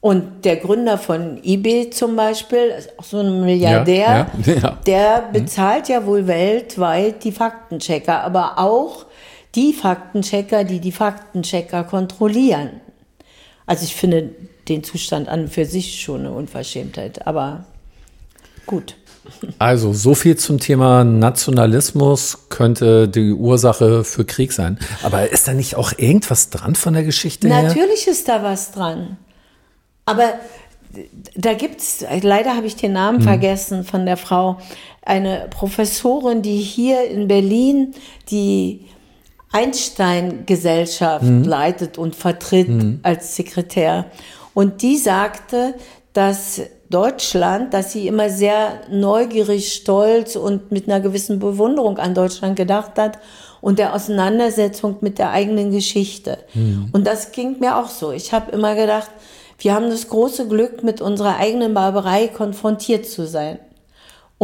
Und 0.00 0.44
der 0.44 0.56
Gründer 0.56 0.98
von 0.98 1.40
eBay 1.42 1.88
zum 1.90 2.16
Beispiel, 2.16 2.74
auch 2.98 3.04
so 3.04 3.20
ein 3.20 3.42
Milliardär, 3.42 4.28
ja, 4.44 4.52
ja, 4.52 4.60
ja. 4.62 4.78
der 4.86 5.28
bezahlt 5.32 5.88
ja 5.88 6.04
wohl 6.04 6.26
weltweit 6.26 7.24
die 7.24 7.32
Faktenchecker, 7.32 8.22
aber 8.22 8.58
auch 8.58 9.06
die 9.54 9.72
Faktenchecker, 9.72 10.64
die 10.64 10.80
die 10.80 10.92
Faktenchecker 10.92 11.84
kontrollieren. 11.84 12.80
Also 13.66 13.84
ich 13.84 13.94
finde 13.94 14.30
den 14.68 14.84
Zustand 14.84 15.28
an 15.28 15.48
für 15.48 15.64
sich 15.64 16.02
schon 16.02 16.20
eine 16.20 16.32
Unverschämtheit, 16.32 17.26
aber 17.26 17.64
gut. 18.66 18.96
Also, 19.58 19.94
so 19.94 20.14
viel 20.14 20.36
zum 20.36 20.60
Thema 20.60 21.02
Nationalismus 21.02 22.46
könnte 22.50 23.08
die 23.08 23.32
Ursache 23.32 24.04
für 24.04 24.26
Krieg 24.26 24.52
sein. 24.52 24.78
Aber 25.02 25.30
ist 25.30 25.48
da 25.48 25.54
nicht 25.54 25.76
auch 25.76 25.92
irgendwas 25.96 26.50
dran 26.50 26.74
von 26.74 26.92
der 26.92 27.04
Geschichte 27.04 27.48
Natürlich 27.48 27.74
her? 27.74 27.82
Natürlich 27.82 28.06
ist 28.06 28.28
da 28.28 28.42
was 28.42 28.72
dran. 28.72 29.16
Aber 30.04 30.34
da 31.34 31.54
gibt 31.54 31.80
es, 31.80 32.04
leider 32.22 32.54
habe 32.54 32.66
ich 32.66 32.76
den 32.76 32.92
Namen 32.92 33.18
hm. 33.18 33.24
vergessen 33.24 33.84
von 33.84 34.04
der 34.04 34.16
Frau, 34.16 34.58
eine 35.02 35.48
Professorin, 35.50 36.42
die 36.42 36.58
hier 36.58 37.08
in 37.08 37.26
Berlin 37.28 37.94
die 38.30 38.86
Einstein-Gesellschaft 39.54 41.24
hm. 41.24 41.44
leitet 41.44 41.96
und 41.96 42.16
vertritt 42.16 42.66
hm. 42.66 43.00
als 43.02 43.36
Sekretär. 43.36 44.06
Und 44.52 44.82
die 44.82 44.98
sagte, 44.98 45.74
dass 46.12 46.60
Deutschland, 46.90 47.72
dass 47.72 47.92
sie 47.92 48.08
immer 48.08 48.30
sehr 48.30 48.80
neugierig, 48.90 49.72
stolz 49.72 50.36
und 50.36 50.72
mit 50.72 50.88
einer 50.88 51.00
gewissen 51.00 51.38
Bewunderung 51.38 51.98
an 51.98 52.14
Deutschland 52.14 52.56
gedacht 52.56 52.98
hat 52.98 53.18
und 53.60 53.78
der 53.78 53.94
Auseinandersetzung 53.94 54.96
mit 55.00 55.18
der 55.18 55.30
eigenen 55.30 55.70
Geschichte. 55.70 56.38
Mhm. 56.54 56.90
Und 56.92 57.06
das 57.06 57.32
ging 57.32 57.58
mir 57.60 57.76
auch 57.78 57.88
so. 57.88 58.12
Ich 58.12 58.32
habe 58.32 58.50
immer 58.50 58.74
gedacht, 58.74 59.10
wir 59.58 59.72
haben 59.72 59.88
das 59.88 60.08
große 60.08 60.48
Glück, 60.48 60.82
mit 60.82 61.00
unserer 61.00 61.36
eigenen 61.38 61.74
Barbarei 61.74 62.26
konfrontiert 62.28 63.06
zu 63.06 63.26
sein 63.26 63.58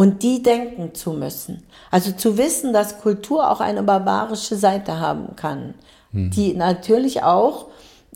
und 0.01 0.23
die 0.23 0.43
denken 0.43 0.95
zu 0.95 1.13
müssen. 1.13 1.63
Also 1.91 2.13
zu 2.13 2.39
wissen, 2.39 2.73
dass 2.73 3.03
Kultur 3.03 3.51
auch 3.51 3.61
eine 3.61 3.83
barbarische 3.83 4.57
Seite 4.57 4.99
haben 4.99 5.37
kann, 5.37 5.75
mhm. 6.11 6.31
die 6.31 6.55
natürlich 6.55 7.23
auch 7.23 7.67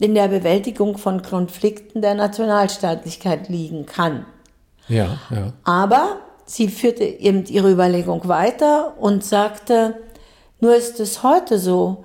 in 0.01 0.15
der 0.15 0.29
Bewältigung 0.29 0.97
von 0.97 1.21
Konflikten 1.21 2.01
der 2.01 2.15
Nationalstaatlichkeit 2.15 3.51
liegen 3.51 3.85
kann. 3.85 4.25
Ja, 4.89 5.19
ja. 5.29 5.53
Aber 5.65 6.21
sie 6.47 6.69
führte 6.69 7.05
eben 7.05 7.45
ihre 7.45 7.71
Überlegung 7.71 8.29
weiter 8.29 8.95
und 8.99 9.23
sagte, 9.23 9.95
nur 10.61 10.75
ist 10.75 11.01
es 11.01 11.23
heute 11.23 11.59
so, 11.59 12.03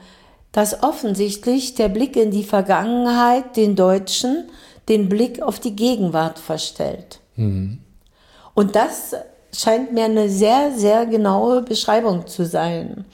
dass 0.52 0.84
offensichtlich 0.84 1.76
der 1.76 1.88
Blick 1.88 2.18
in 2.18 2.32
die 2.32 2.44
Vergangenheit 2.44 3.56
den 3.56 3.78
Deutschen 3.78 4.50
den 4.90 5.08
Blick 5.08 5.42
auf 5.42 5.62
die 5.62 5.78
Gegenwart 5.78 6.38
verstellt. 6.38 7.22
Mhm. 7.38 7.78
Und 8.54 8.76
das 8.76 9.16
scheint 9.56 9.94
mir 9.94 10.06
eine 10.06 10.28
sehr, 10.30 10.72
sehr 10.76 11.06
genaue 11.06 11.62
Beschreibung 11.62 12.26
zu 12.28 12.46
sein, 12.46 13.06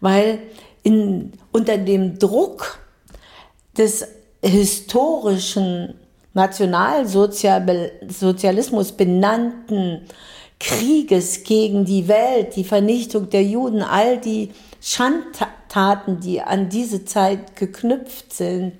weil 0.00 0.40
in, 0.82 1.32
unter 1.52 1.78
dem 1.78 2.18
Druck 2.18 2.78
des 3.76 4.06
historischen 4.42 5.94
Nationalsozialismus 6.34 8.92
benannten 8.92 10.02
Krieges 10.60 11.42
gegen 11.44 11.84
die 11.84 12.08
Welt, 12.08 12.56
die 12.56 12.64
Vernichtung 12.64 13.30
der 13.30 13.44
Juden, 13.44 13.82
all 13.82 14.18
die 14.18 14.50
Schandtaten, 14.80 16.18
die 16.20 16.40
an 16.40 16.68
diese 16.68 17.04
Zeit 17.04 17.56
geknüpft 17.56 18.32
sind, 18.32 18.74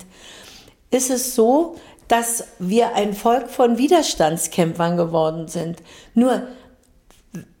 ist 0.91 1.09
es 1.09 1.35
so, 1.35 1.75
dass 2.07 2.45
wir 2.59 2.95
ein 2.95 3.13
Volk 3.13 3.49
von 3.49 3.77
Widerstandskämpfern 3.77 4.97
geworden 4.97 5.47
sind. 5.47 5.79
Nur, 6.13 6.43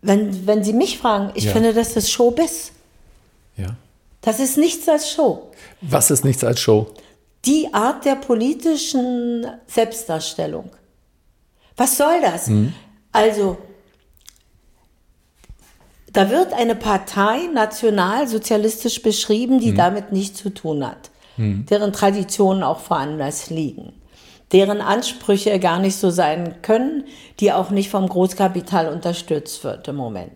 wenn, 0.05 0.47
wenn 0.47 0.63
Sie 0.63 0.73
mich 0.73 0.97
fragen, 0.97 1.31
ich 1.35 1.45
ja. 1.45 1.51
finde, 1.51 1.73
das 1.73 1.95
ist 1.95 2.11
Showbiz. 2.11 2.71
Ja. 3.57 3.75
Das 4.21 4.39
ist 4.39 4.57
nichts 4.57 4.87
als 4.89 5.09
Show. 5.11 5.51
Was 5.81 6.11
ist 6.11 6.25
nichts 6.25 6.43
als 6.43 6.59
Show? 6.59 6.91
die 7.45 7.73
Art 7.73 8.05
der 8.05 8.15
politischen 8.15 9.45
Selbstdarstellung. 9.67 10.69
Was 11.77 11.97
soll 11.97 12.21
das? 12.21 12.47
Mhm. 12.47 12.73
Also, 13.11 13.57
da 16.11 16.29
wird 16.29 16.53
eine 16.53 16.75
Partei 16.75 17.49
nationalsozialistisch 17.53 19.01
beschrieben, 19.01 19.59
die 19.59 19.71
mhm. 19.71 19.77
damit 19.77 20.11
nichts 20.11 20.41
zu 20.41 20.49
tun 20.53 20.85
hat, 20.85 21.11
mhm. 21.37 21.65
deren 21.65 21.93
Traditionen 21.93 22.63
auch 22.63 22.89
woanders 22.89 23.49
liegen, 23.49 23.93
deren 24.51 24.81
Ansprüche 24.81 25.59
gar 25.59 25.79
nicht 25.79 25.95
so 25.95 26.09
sein 26.09 26.55
können, 26.61 27.05
die 27.39 27.51
auch 27.51 27.71
nicht 27.71 27.89
vom 27.89 28.07
Großkapital 28.07 28.89
unterstützt 28.89 29.63
wird 29.63 29.87
im 29.87 29.95
Moment. 29.95 30.31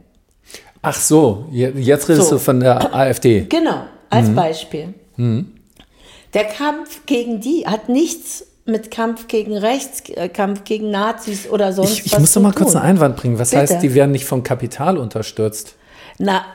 Ach 0.81 0.95
so, 0.95 1.45
jetzt 1.51 2.07
redest 2.07 2.29
so. 2.29 2.35
du 2.35 2.39
von 2.39 2.59
der 2.59 2.93
AfD. 2.95 3.45
Genau, 3.49 3.83
als 4.09 4.29
mhm. 4.29 4.35
Beispiel. 4.35 4.93
Mhm. 5.17 5.53
Der 6.33 6.45
Kampf 6.45 7.05
gegen 7.05 7.41
die 7.41 7.65
hat 7.67 7.89
nichts 7.89 8.45
mit 8.65 8.91
Kampf 8.91 9.27
gegen 9.27 9.57
Rechts, 9.57 10.03
äh, 10.09 10.29
Kampf 10.29 10.63
gegen 10.63 10.91
Nazis 10.91 11.49
oder 11.49 11.73
sonst 11.73 11.91
ich, 11.91 11.99
ich 11.99 12.05
was. 12.05 12.13
Ich 12.13 12.19
muss 12.19 12.35
noch 12.35 12.43
mal 12.43 12.53
kurz 12.53 12.75
einen 12.75 12.85
Einwand 12.85 13.17
bringen. 13.17 13.39
Was 13.39 13.49
Bitte? 13.49 13.61
heißt, 13.61 13.81
die 13.81 13.93
werden 13.93 14.11
nicht 14.11 14.25
vom 14.25 14.43
Kapital 14.43 14.97
unterstützt? 14.97 15.75
Na, 16.19 16.45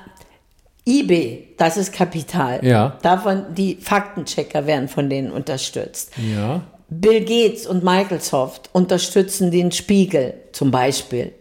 eBay, 0.87 1.55
das 1.57 1.77
ist 1.77 1.93
Kapital. 1.93 2.65
Ja. 2.65 2.99
Davon, 3.03 3.47
die 3.55 3.77
Faktenchecker 3.77 4.67
werden 4.67 4.89
von 4.89 5.11
denen 5.11 5.31
unterstützt. 5.31 6.13
Ja. 6.17 6.63
Bill 6.89 7.25
Gates 7.25 7.67
und 7.67 7.83
Microsoft 7.83 8.71
unterstützen 8.73 9.51
den 9.51 9.73
Spiegel 9.73 10.35
zum 10.53 10.71
Beispiel 10.71 11.33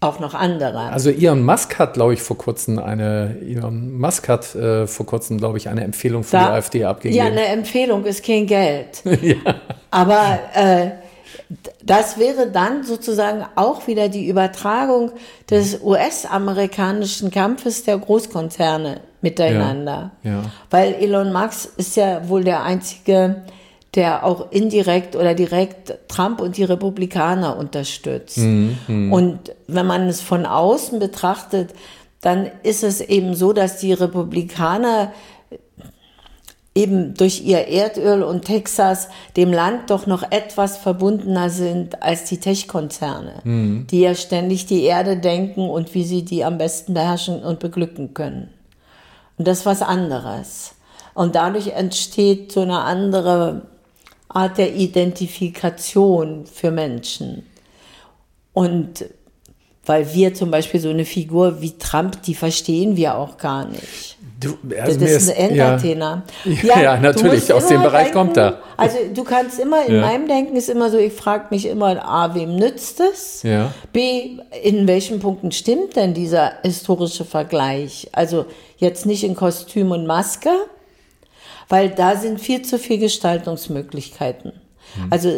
auch 0.00 0.18
noch 0.18 0.34
andere. 0.34 0.78
Also 0.78 1.10
Elon 1.10 1.44
Musk 1.44 1.78
hat, 1.78 1.94
glaube 1.94 2.14
ich, 2.14 2.22
vor 2.22 2.38
kurzem 2.38 2.78
eine, 2.78 3.36
Elon 3.42 3.98
Musk 3.98 4.28
hat 4.28 4.54
äh, 4.54 4.86
vor 4.86 5.04
kurzem, 5.04 5.36
glaube 5.36 5.58
ich, 5.58 5.68
eine 5.68 5.84
Empfehlung 5.84 6.24
für 6.24 6.36
da, 6.36 6.46
die 6.46 6.52
AfD 6.52 6.84
abgegeben. 6.84 7.18
Ja, 7.18 7.26
eine 7.26 7.44
Empfehlung 7.46 8.04
ist 8.06 8.24
kein 8.24 8.46
Geld. 8.46 9.02
ja. 9.04 9.36
Aber 9.90 10.38
äh, 10.54 10.90
das 11.84 12.18
wäre 12.18 12.50
dann 12.50 12.82
sozusagen 12.84 13.44
auch 13.56 13.86
wieder 13.86 14.08
die 14.08 14.26
Übertragung 14.26 15.12
des 15.50 15.80
US-amerikanischen 15.82 17.30
Kampfes 17.30 17.84
der 17.84 17.98
Großkonzerne 17.98 19.00
miteinander. 19.20 20.12
Ja, 20.22 20.30
ja. 20.30 20.42
Weil 20.70 20.94
Elon 20.94 21.32
Musk 21.32 21.70
ist 21.76 21.96
ja 21.96 22.26
wohl 22.26 22.44
der 22.44 22.62
einzige 22.62 23.42
der 23.94 24.24
auch 24.24 24.52
indirekt 24.52 25.16
oder 25.16 25.34
direkt 25.34 25.94
Trump 26.08 26.40
und 26.40 26.56
die 26.56 26.64
Republikaner 26.64 27.56
unterstützt. 27.56 28.38
Mhm, 28.38 28.78
mh. 28.86 29.14
Und 29.14 29.38
wenn 29.66 29.86
man 29.86 30.08
es 30.08 30.20
von 30.20 30.46
außen 30.46 30.98
betrachtet, 31.00 31.74
dann 32.20 32.50
ist 32.62 32.84
es 32.84 33.00
eben 33.00 33.34
so, 33.34 33.52
dass 33.52 33.78
die 33.78 33.92
Republikaner 33.92 35.12
eben 36.74 37.14
durch 37.14 37.42
ihr 37.42 37.66
Erdöl 37.66 38.22
und 38.22 38.44
Texas 38.44 39.08
dem 39.36 39.52
Land 39.52 39.90
doch 39.90 40.06
noch 40.06 40.22
etwas 40.30 40.76
verbundener 40.76 41.50
sind 41.50 42.02
als 42.02 42.24
die 42.24 42.38
Tech-Konzerne, 42.38 43.40
mhm. 43.42 43.86
die 43.90 44.00
ja 44.00 44.14
ständig 44.14 44.66
die 44.66 44.84
Erde 44.84 45.16
denken 45.16 45.68
und 45.68 45.94
wie 45.94 46.04
sie 46.04 46.24
die 46.24 46.44
am 46.44 46.58
besten 46.58 46.94
beherrschen 46.94 47.42
und 47.42 47.58
beglücken 47.58 48.14
können. 48.14 48.50
Und 49.36 49.48
das 49.48 49.60
ist 49.60 49.66
was 49.66 49.82
anderes. 49.82 50.74
Und 51.14 51.34
dadurch 51.34 51.68
entsteht 51.68 52.52
so 52.52 52.60
eine 52.60 52.80
andere 52.80 53.62
Art 54.30 54.58
der 54.58 54.74
Identifikation 54.74 56.46
für 56.46 56.70
Menschen. 56.70 57.46
Und 58.52 59.04
weil 59.86 60.12
wir 60.14 60.34
zum 60.34 60.50
Beispiel 60.50 60.78
so 60.78 60.90
eine 60.90 61.04
Figur 61.04 61.60
wie 61.60 61.76
Trump, 61.78 62.22
die 62.22 62.34
verstehen 62.34 62.96
wir 62.96 63.16
auch 63.16 63.38
gar 63.38 63.66
nicht. 63.66 64.16
Du, 64.38 64.56
also 64.80 65.00
das 65.00 65.10
ist 65.10 65.30
ein 65.30 65.50
Entertainer. 65.50 66.22
Ja, 66.44 66.76
ja, 66.76 66.80
ja 66.82 66.96
natürlich, 66.96 67.52
aus 67.52 67.66
dem 67.66 67.82
Bereich 67.82 68.04
denken, 68.04 68.18
kommt 68.18 68.36
er. 68.36 68.60
Also 68.76 68.96
du 69.12 69.24
kannst 69.24 69.58
immer, 69.58 69.84
in 69.86 69.96
ja. 69.96 70.00
meinem 70.02 70.28
Denken 70.28 70.56
ist 70.56 70.70
immer 70.70 70.90
so, 70.90 70.96
ich 70.96 71.12
frage 71.12 71.46
mich 71.50 71.66
immer, 71.66 72.04
A, 72.04 72.34
wem 72.34 72.56
nützt 72.56 73.00
es? 73.00 73.42
Ja. 73.42 73.72
B, 73.92 74.38
in 74.62 74.86
welchen 74.86 75.18
Punkten 75.18 75.50
stimmt 75.50 75.96
denn 75.96 76.14
dieser 76.14 76.52
historische 76.62 77.24
Vergleich? 77.24 78.08
Also 78.12 78.46
jetzt 78.78 79.06
nicht 79.06 79.24
in 79.24 79.34
Kostüm 79.34 79.90
und 79.90 80.06
Maske, 80.06 80.50
weil 81.70 81.88
da 81.88 82.16
sind 82.16 82.40
viel 82.40 82.62
zu 82.62 82.78
viele 82.78 82.98
Gestaltungsmöglichkeiten. 82.98 84.52
Mhm. 84.96 85.06
Also 85.08 85.30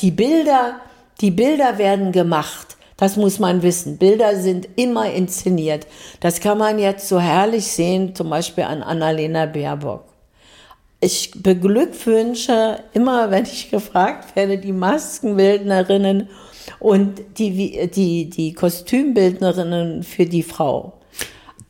die 0.00 0.10
Bilder, 0.12 0.76
die 1.20 1.32
Bilder 1.32 1.78
werden 1.78 2.12
gemacht. 2.12 2.76
Das 2.96 3.16
muss 3.16 3.38
man 3.38 3.62
wissen. 3.62 3.96
Bilder 3.96 4.36
sind 4.36 4.68
immer 4.76 5.10
inszeniert. 5.10 5.86
Das 6.20 6.40
kann 6.40 6.58
man 6.58 6.78
jetzt 6.78 7.08
so 7.08 7.18
herrlich 7.18 7.66
sehen, 7.66 8.14
zum 8.14 8.28
Beispiel 8.28 8.64
an 8.64 8.82
Annalena 8.82 9.46
Baerbock. 9.46 10.04
Ich 11.00 11.30
beglückwünsche 11.36 12.80
immer, 12.92 13.30
wenn 13.30 13.44
ich 13.44 13.70
gefragt 13.70 14.36
werde, 14.36 14.58
die 14.58 14.72
Maskenbildnerinnen 14.72 16.28
und 16.80 17.22
die, 17.38 17.88
die, 17.88 18.28
die 18.28 18.52
Kostümbildnerinnen 18.52 20.02
für 20.02 20.26
die 20.26 20.42
Frau. 20.42 20.97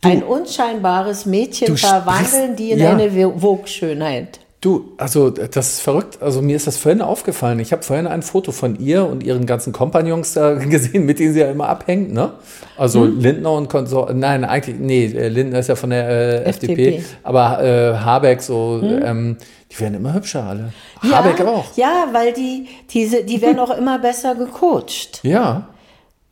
Du, 0.01 0.09
ein 0.09 0.23
unscheinbares 0.23 1.27
Mädchen 1.27 1.77
verwandeln 1.77 2.55
die 2.57 2.71
in 2.71 2.79
ja. 2.79 2.93
eine 2.93 3.11
Vogue-Schönheit. 3.11 4.41
Du, 4.61 4.93
also 4.97 5.31
das 5.31 5.75
ist 5.75 5.81
verrückt. 5.81 6.19
Also 6.21 6.43
mir 6.43 6.57
ist 6.57 6.67
das 6.67 6.77
vorhin 6.79 7.01
aufgefallen. 7.01 7.61
Ich 7.61 7.71
habe 7.71 7.85
vorhin 7.85 8.09
ein 8.09 8.23
Foto 8.23 8.51
von 8.51 8.77
ihr 8.81 9.07
und 9.07 9.23
ihren 9.23 9.47
ganzen 9.47 9.73
Kompagnons 9.73 10.35
da 10.35 10.55
gesehen, 10.55 11.07
mit 11.07 11.21
denen 11.21 11.33
sie 11.33 11.41
ja 11.41 11.51
immer 11.51 11.69
abhängt, 11.69 12.13
ne? 12.13 12.33
Also 12.77 13.05
hm? 13.05 13.21
Lindner 13.21 13.53
und 13.53 13.69
Konsor. 13.69 14.13
Nein, 14.13 14.45
eigentlich, 14.45 14.77
nee, 14.81 15.05
äh, 15.07 15.29
Lindner 15.29 15.61
ist 15.61 15.69
ja 15.69 15.77
von 15.77 15.91
der 15.91 16.09
äh, 16.09 16.45
FDP. 16.45 16.97
FDP. 16.97 17.05
Aber 17.23 17.63
äh, 17.63 17.95
Habeck 17.99 18.43
so, 18.43 18.81
hm? 18.83 19.03
ähm, 19.05 19.37
die 19.71 19.79
werden 19.79 19.95
immer 19.95 20.15
hübscher 20.15 20.43
alle. 20.43 20.73
Ja, 21.05 21.19
Habeck 21.19 21.41
auch. 21.47 21.77
Ja, 21.77 22.09
weil 22.11 22.33
die, 22.33 22.67
diese, 22.91 23.23
die 23.23 23.41
werden 23.41 23.61
auch 23.61 23.71
immer 23.71 24.01
besser 24.01 24.35
gecoacht. 24.35 25.21
Ja. 25.23 25.69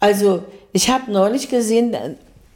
Also 0.00 0.42
Ich 0.72 0.90
habe 0.90 1.10
neulich 1.10 1.48
gesehen, 1.48 1.96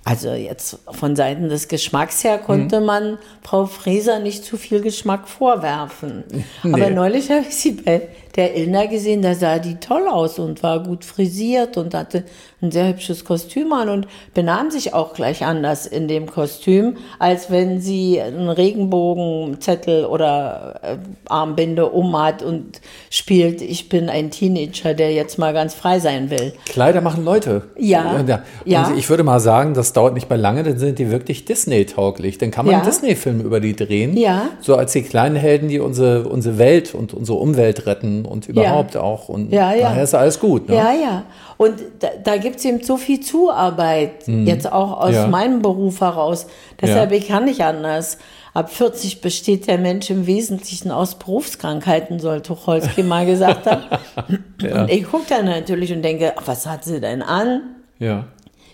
also 0.04 0.32
jetzt 0.32 0.78
von 0.90 1.14
Seiten 1.14 1.48
des 1.48 1.68
Geschmacks 1.68 2.24
her 2.24 2.38
konnte 2.38 2.80
mhm. 2.80 2.86
man 2.86 3.18
Frau 3.42 3.66
Fräser 3.66 4.18
nicht 4.18 4.44
zu 4.44 4.56
viel 4.56 4.80
Geschmack 4.80 5.28
vorwerfen. 5.28 6.24
Nee. 6.62 6.72
Aber 6.72 6.90
neulich 6.90 7.30
habe 7.30 7.44
ich 7.48 7.56
sie 7.56 7.72
bei 7.72 8.08
der 8.36 8.56
Ilna 8.56 8.86
gesehen, 8.86 9.22
da 9.22 9.34
sah 9.34 9.58
die 9.58 9.76
toll 9.76 10.06
aus 10.08 10.38
und 10.38 10.62
war 10.62 10.82
gut 10.82 11.04
frisiert 11.04 11.76
und 11.76 11.94
hatte 11.94 12.24
ein 12.62 12.70
sehr 12.70 12.88
hübsches 12.88 13.24
Kostüm 13.24 13.72
an 13.72 13.88
und 13.88 14.06
benahm 14.34 14.70
sich 14.70 14.92
auch 14.92 15.14
gleich 15.14 15.44
anders 15.44 15.86
in 15.86 16.08
dem 16.08 16.26
Kostüm, 16.26 16.96
als 17.18 17.50
wenn 17.50 17.80
sie 17.80 18.20
einen 18.20 18.48
Regenbogenzettel 18.48 20.04
oder 20.04 20.80
äh, 20.82 20.96
Armbinde 21.28 21.86
um 21.86 22.16
hat 22.20 22.42
und 22.42 22.80
spielt, 23.08 23.62
ich 23.62 23.88
bin 23.88 24.08
ein 24.08 24.30
Teenager, 24.30 24.94
der 24.94 25.12
jetzt 25.12 25.38
mal 25.38 25.54
ganz 25.54 25.74
frei 25.74 26.00
sein 26.00 26.30
will. 26.30 26.52
Kleider 26.66 27.00
machen 27.00 27.24
Leute. 27.24 27.62
Ja. 27.78 28.22
ja. 28.26 28.42
ja. 28.64 28.92
Ich 28.96 29.08
würde 29.08 29.24
mal 29.24 29.40
sagen, 29.40 29.74
das 29.74 29.92
dauert 29.92 30.14
nicht 30.14 30.28
mehr 30.28 30.38
lange, 30.38 30.62
dann 30.62 30.78
sind 30.78 30.98
die 30.98 31.10
wirklich 31.10 31.46
Disney-tauglich. 31.46 32.38
Dann 32.38 32.50
kann 32.50 32.66
man 32.66 32.72
ja. 32.72 32.78
einen 32.78 32.86
Disney-Film 32.86 33.40
über 33.40 33.60
die 33.60 33.74
drehen. 33.74 34.16
Ja. 34.16 34.50
So 34.60 34.76
als 34.76 34.92
die 34.92 35.02
kleinen 35.02 35.36
Helden, 35.36 35.68
die 35.68 35.80
unsere, 35.80 36.28
unsere 36.28 36.58
Welt 36.58 36.94
und 36.94 37.14
unsere 37.14 37.38
Umwelt 37.38 37.86
retten 37.86 38.19
und 38.24 38.48
überhaupt 38.48 38.94
ja. 38.94 39.00
auch. 39.00 39.28
Und 39.28 39.52
ja, 39.52 39.72
ja. 39.72 39.88
daher 39.88 40.02
ist 40.02 40.14
alles 40.14 40.38
gut. 40.38 40.68
Ne? 40.68 40.76
Ja, 40.76 40.92
ja. 40.92 41.22
Und 41.56 41.74
da, 41.98 42.08
da 42.22 42.36
gibt 42.36 42.56
es 42.56 42.64
eben 42.64 42.82
so 42.82 42.96
viel 42.96 43.20
Zuarbeit, 43.20 44.26
mhm. 44.26 44.46
jetzt 44.46 44.70
auch 44.70 45.00
aus 45.00 45.14
ja. 45.14 45.26
meinem 45.26 45.62
Beruf 45.62 46.00
heraus. 46.00 46.46
Deshalb, 46.80 47.12
ich 47.12 47.28
kann 47.28 47.44
nicht 47.44 47.62
anders. 47.62 48.18
Ab 48.52 48.70
40 48.70 49.20
besteht 49.20 49.68
der 49.68 49.78
Mensch 49.78 50.10
im 50.10 50.26
Wesentlichen 50.26 50.90
aus 50.90 51.14
Berufskrankheiten, 51.14 52.18
soll 52.18 52.40
Tucholsky 52.40 53.02
mal 53.02 53.24
gesagt 53.24 53.66
haben. 53.66 53.84
Und 54.60 54.90
ich 54.90 55.04
gucke 55.04 55.26
dann 55.28 55.44
natürlich 55.44 55.92
und 55.92 56.02
denke, 56.02 56.34
ach, 56.36 56.42
was 56.46 56.66
hat 56.66 56.84
sie 56.84 57.00
denn 57.00 57.22
an? 57.22 57.62
Ja. 57.98 58.24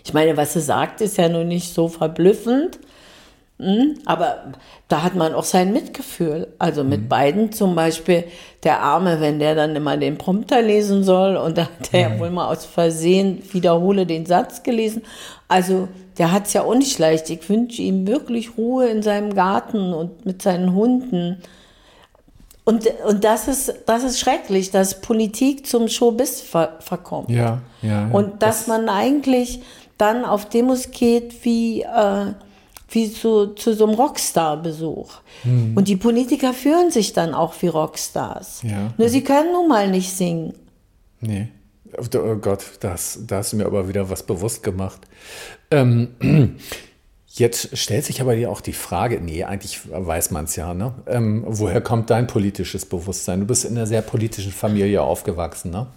Ich 0.03 0.13
meine, 0.13 0.35
was 0.35 0.53
sie 0.53 0.61
sagt, 0.61 1.01
ist 1.01 1.17
ja 1.17 1.29
nun 1.29 1.47
nicht 1.47 1.73
so 1.73 1.89
verblüffend. 1.89 2.79
Hm? 3.59 3.97
Aber 4.05 4.53
da 4.87 5.01
hat 5.01 5.15
man 5.15 5.33
auch 5.33 5.43
sein 5.43 5.73
Mitgefühl. 5.73 6.47
Also 6.59 6.83
mit 6.83 7.01
mhm. 7.01 7.07
beiden 7.07 7.51
zum 7.51 7.73
Beispiel, 7.75 8.25
der 8.63 8.81
Arme, 8.81 9.19
wenn 9.19 9.39
der 9.39 9.55
dann 9.55 9.75
immer 9.75 9.97
den 9.97 10.17
Prompter 10.17 10.61
lesen 10.61 11.03
soll 11.03 11.37
und 11.37 11.57
da 11.57 11.63
hat 11.63 11.91
er 11.91 12.09
mhm. 12.09 12.15
ja 12.15 12.19
wohl 12.19 12.29
mal 12.29 12.51
aus 12.51 12.65
Versehen 12.65 13.41
wiederhole 13.51 14.05
den 14.05 14.25
Satz 14.25 14.61
gelesen. 14.61 15.01
Also 15.47 15.87
der 16.19 16.31
hat 16.31 16.45
es 16.45 16.53
ja 16.53 16.63
auch 16.63 16.75
nicht 16.75 16.99
leicht. 16.99 17.29
Ich 17.29 17.49
wünsche 17.49 17.81
ihm 17.81 18.05
wirklich 18.05 18.57
Ruhe 18.57 18.87
in 18.89 19.01
seinem 19.01 19.33
Garten 19.33 19.93
und 19.93 20.25
mit 20.25 20.41
seinen 20.41 20.73
Hunden. 20.73 21.41
Und, 22.63 22.85
und 23.07 23.23
das, 23.23 23.47
ist, 23.47 23.73
das 23.87 24.03
ist 24.03 24.19
schrecklich, 24.19 24.69
dass 24.69 25.01
Politik 25.01 25.65
zum 25.65 25.87
Showbiz 25.87 26.41
ver 26.41 26.75
verkommt. 26.79 27.29
Ja, 27.29 27.61
ja, 27.81 27.89
ja. 27.89 28.09
Und 28.11 28.43
dass 28.43 28.65
das 28.65 28.67
man 28.67 28.89
eigentlich 28.89 29.61
dann 29.97 30.25
auf 30.25 30.47
Demos 30.47 30.91
geht 30.91 31.43
wie... 31.43 31.81
Äh, 31.81 32.33
wie 32.89 33.11
zu, 33.11 33.47
zu 33.47 33.73
so 33.73 33.85
einem 33.85 33.95
Rockstar-Besuch. 33.95 35.11
Mhm. 35.43 35.75
Und 35.75 35.87
die 35.87 35.97
Politiker 35.97 36.53
führen 36.53 36.91
sich 36.91 37.13
dann 37.13 37.33
auch 37.33 37.53
wie 37.61 37.67
Rockstars. 37.67 38.61
Ja. 38.63 38.93
Nur 38.97 39.09
sie 39.09 39.23
können 39.23 39.51
nun 39.51 39.67
mal 39.67 39.89
nicht 39.89 40.11
singen. 40.13 40.53
Nee. 41.19 41.49
Oh 41.97 42.35
Gott, 42.35 42.65
das, 42.81 43.19
da 43.25 43.37
hast 43.37 43.53
du 43.53 43.57
mir 43.57 43.65
aber 43.65 43.87
wieder 43.87 44.09
was 44.09 44.23
bewusst 44.23 44.61
gemacht. 44.63 45.01
Ähm, 45.71 46.09
jetzt 47.27 47.77
stellt 47.77 48.05
sich 48.05 48.21
aber 48.21 48.35
dir 48.35 48.51
auch 48.51 48.61
die 48.61 48.73
Frage, 48.73 49.19
nee, 49.21 49.43
eigentlich 49.43 49.79
weiß 49.89 50.31
man 50.31 50.45
es 50.45 50.55
ja, 50.55 50.73
ne? 50.73 50.93
Ähm, 51.07 51.43
woher 51.47 51.81
kommt 51.81 52.09
dein 52.09 52.27
politisches 52.27 52.85
Bewusstsein? 52.85 53.41
Du 53.41 53.45
bist 53.45 53.65
in 53.65 53.71
einer 53.71 53.87
sehr 53.87 54.01
politischen 54.01 54.51
Familie 54.51 55.01
aufgewachsen, 55.01 55.71
ne? 55.71 55.87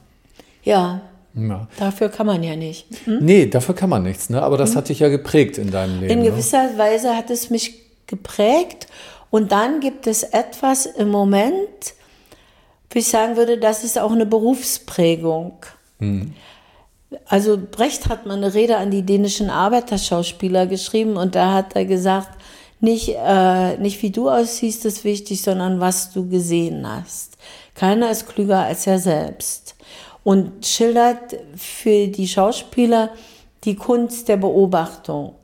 Ja, 0.63 1.03
ja. 1.35 1.69
Dafür 1.79 2.09
kann 2.09 2.27
man 2.27 2.43
ja 2.43 2.57
nicht. 2.57 2.87
Hm? 3.05 3.19
Nee, 3.21 3.47
dafür 3.47 3.75
kann 3.75 3.91
man 3.91 4.03
nichts. 4.03 4.31
Ne? 4.31 4.43
Aber 4.43 4.57
das 4.57 4.71
hm? 4.71 4.77
hat 4.77 4.89
dich 4.89 4.99
ja 4.99 5.09
geprägt 5.09 5.59
in 5.59 5.71
deinem 5.71 6.01
Leben. 6.01 6.13
In 6.13 6.19
ne? 6.21 6.31
gewisser 6.31 6.73
ne? 6.73 6.79
Weise 6.79 7.17
hat 7.17 7.31
es 7.31 7.51
mich 7.51 7.75
geprägt. 8.07 8.87
Und 9.31 9.53
dann 9.53 9.81
gibt 9.81 10.07
es 10.07 10.25
etwas 10.25 10.87
im 10.87 11.09
Moment, 11.09 11.95
wie 12.91 12.99
ich 12.99 13.09
sagen 13.09 13.37
würde, 13.37 13.59
das 13.59 13.85
ist 13.85 13.99
auch 13.99 14.11
eine 14.11 14.27
Berufsprägung. 14.27 15.55
Hm. 16.01 16.35
Also 17.27 17.59
Brecht 17.59 18.09
hat 18.09 18.27
mal 18.27 18.37
eine 18.37 18.55
Rede 18.55 18.77
an 18.77 18.91
die 18.91 19.03
dänischen 19.03 19.51
Arbeiterschauspieler 19.51 20.67
geschrieben 20.67 21.17
und 21.17 21.35
da 21.35 21.53
hat 21.53 21.75
er 21.75 21.85
gesagt, 21.85 22.31
nicht, 22.81 23.15
äh, 23.17 23.77
nicht 23.77 24.03
wie 24.03 24.11
du 24.11 24.31
aussiehst 24.31 24.85
ist 24.85 25.05
wichtig, 25.05 25.43
sondern 25.43 25.81
was 25.81 26.13
du 26.13 26.29
gesehen 26.29 26.89
hast. 26.89 27.37
Keiner 27.75 28.11
ist 28.11 28.29
klüger 28.29 28.61
als 28.61 28.87
er 28.87 28.99
selbst 28.99 29.77
und 30.25 30.67
schildert 30.67 31.37
für 31.57 32.09
die 32.09 32.29
Schauspieler 32.29 33.11
die 33.65 33.77
Kunst 33.77 34.29
der 34.29 34.37
Beobachtung. 34.37 35.35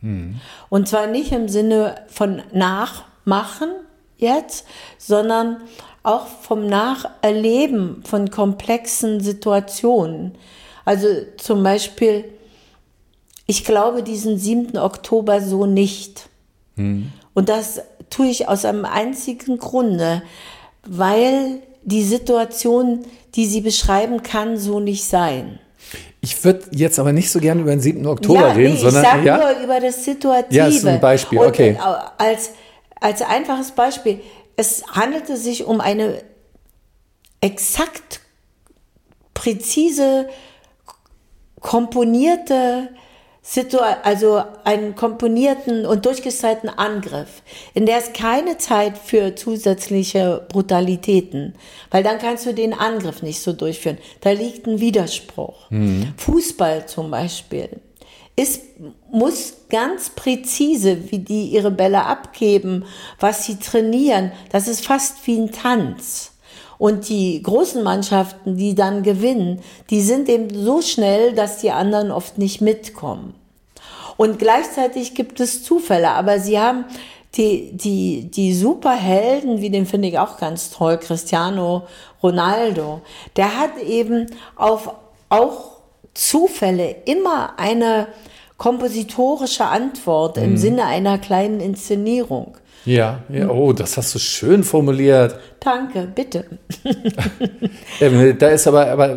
Hm. 0.00 0.40
Und 0.68 0.88
zwar 0.88 1.06
nicht 1.06 1.32
im 1.32 1.48
Sinne 1.48 1.96
von 2.08 2.42
Nachmachen 2.52 3.70
jetzt, 4.16 4.66
sondern 4.98 5.58
auch 6.02 6.26
vom 6.26 6.66
Nacherleben 6.66 8.02
von 8.04 8.30
komplexen 8.30 9.20
Situationen. 9.20 10.32
Also 10.84 11.06
zum 11.36 11.62
Beispiel, 11.62 12.24
ich 13.46 13.64
glaube 13.64 14.02
diesen 14.02 14.38
7. 14.38 14.78
Oktober 14.78 15.40
so 15.40 15.66
nicht. 15.66 16.28
Hm. 16.76 17.12
Und 17.34 17.48
das 17.48 17.82
tue 18.08 18.28
ich 18.28 18.48
aus 18.48 18.64
einem 18.64 18.84
einzigen 18.84 19.58
Grunde, 19.58 20.22
weil 20.84 21.62
die 21.82 22.02
Situation 22.02 23.04
die 23.34 23.46
sie 23.46 23.60
beschreiben, 23.60 24.22
kann 24.22 24.56
so 24.56 24.80
nicht 24.80 25.04
sein. 25.04 25.58
Ich 26.20 26.44
würde 26.44 26.64
jetzt 26.72 26.98
aber 26.98 27.12
nicht 27.12 27.30
so 27.30 27.40
gerne 27.40 27.62
über 27.62 27.70
den 27.70 27.80
7. 27.80 28.06
Oktober 28.06 28.48
ja, 28.48 28.52
reden, 28.52 28.74
nee, 28.74 28.80
sondern 28.80 29.20
ich 29.20 29.24
ja? 29.24 29.38
nur 29.38 29.64
über 29.64 29.80
das 29.80 30.04
Situative. 30.04 30.54
Ja, 30.54 30.66
ist 30.66 30.86
ein 30.86 31.00
Beispiel, 31.00 31.38
okay. 31.38 31.70
Und 31.70 31.80
als, 32.18 32.50
als 33.00 33.22
einfaches 33.22 33.70
Beispiel, 33.70 34.20
es 34.56 34.84
handelte 34.92 35.36
sich 35.36 35.64
um 35.64 35.80
eine 35.80 36.22
exakt 37.40 38.20
präzise 39.32 40.28
komponierte 41.60 42.90
also 44.02 44.42
einen 44.64 44.94
komponierten 44.94 45.84
und 45.86 46.06
durchgestylten 46.06 46.68
Angriff, 46.68 47.42
in 47.74 47.86
der 47.86 47.98
es 47.98 48.12
keine 48.12 48.58
Zeit 48.58 48.96
für 48.96 49.34
zusätzliche 49.34 50.46
Brutalitäten, 50.48 51.54
weil 51.90 52.02
dann 52.02 52.18
kannst 52.18 52.46
du 52.46 52.54
den 52.54 52.72
Angriff 52.72 53.22
nicht 53.22 53.40
so 53.40 53.52
durchführen. 53.52 53.98
Da 54.20 54.30
liegt 54.30 54.66
ein 54.66 54.80
Widerspruch. 54.80 55.70
Mhm. 55.70 56.14
Fußball 56.16 56.86
zum 56.86 57.10
Beispiel 57.10 57.80
ist, 58.36 58.62
muss 59.10 59.54
ganz 59.68 60.10
präzise, 60.10 61.10
wie 61.10 61.18
die 61.18 61.46
ihre 61.46 61.70
Bälle 61.70 62.04
abgeben, 62.04 62.84
was 63.18 63.44
sie 63.44 63.58
trainieren, 63.58 64.32
das 64.50 64.68
ist 64.68 64.86
fast 64.86 65.26
wie 65.26 65.38
ein 65.38 65.52
Tanz. 65.52 66.32
Und 66.78 67.10
die 67.10 67.42
großen 67.42 67.82
Mannschaften, 67.82 68.56
die 68.56 68.74
dann 68.74 69.02
gewinnen, 69.02 69.60
die 69.90 70.00
sind 70.00 70.30
eben 70.30 70.48
so 70.54 70.80
schnell, 70.80 71.34
dass 71.34 71.58
die 71.58 71.72
anderen 71.72 72.10
oft 72.10 72.38
nicht 72.38 72.62
mitkommen. 72.62 73.34
Und 74.20 74.38
gleichzeitig 74.38 75.14
gibt 75.14 75.40
es 75.40 75.64
Zufälle, 75.64 76.10
aber 76.10 76.40
sie 76.40 76.60
haben 76.60 76.84
die, 77.36 77.74
die, 77.74 78.30
die 78.30 78.52
Superhelden, 78.52 79.62
wie 79.62 79.70
den 79.70 79.86
finde 79.86 80.08
ich 80.08 80.18
auch 80.18 80.36
ganz 80.36 80.68
toll, 80.68 80.98
Cristiano 80.98 81.84
Ronaldo, 82.22 83.00
der 83.36 83.58
hat 83.58 83.78
eben 83.78 84.26
auf 84.56 84.92
auch 85.30 85.78
Zufälle 86.12 86.96
immer 87.06 87.58
eine 87.58 88.08
kompositorische 88.58 89.64
Antwort 89.64 90.36
im 90.36 90.50
mhm. 90.50 90.56
Sinne 90.58 90.84
einer 90.84 91.16
kleinen 91.16 91.60
Inszenierung. 91.60 92.58
Ja, 92.86 93.20
ja, 93.28 93.48
oh, 93.48 93.72
das 93.72 93.96
hast 93.96 94.14
du 94.14 94.18
schön 94.18 94.64
formuliert. 94.64 95.38
Danke, 95.60 96.08
bitte. 96.14 96.46
ähm, 98.00 98.38
da 98.38 98.48
ist 98.48 98.66
aber, 98.66 98.90
aber, 98.90 99.16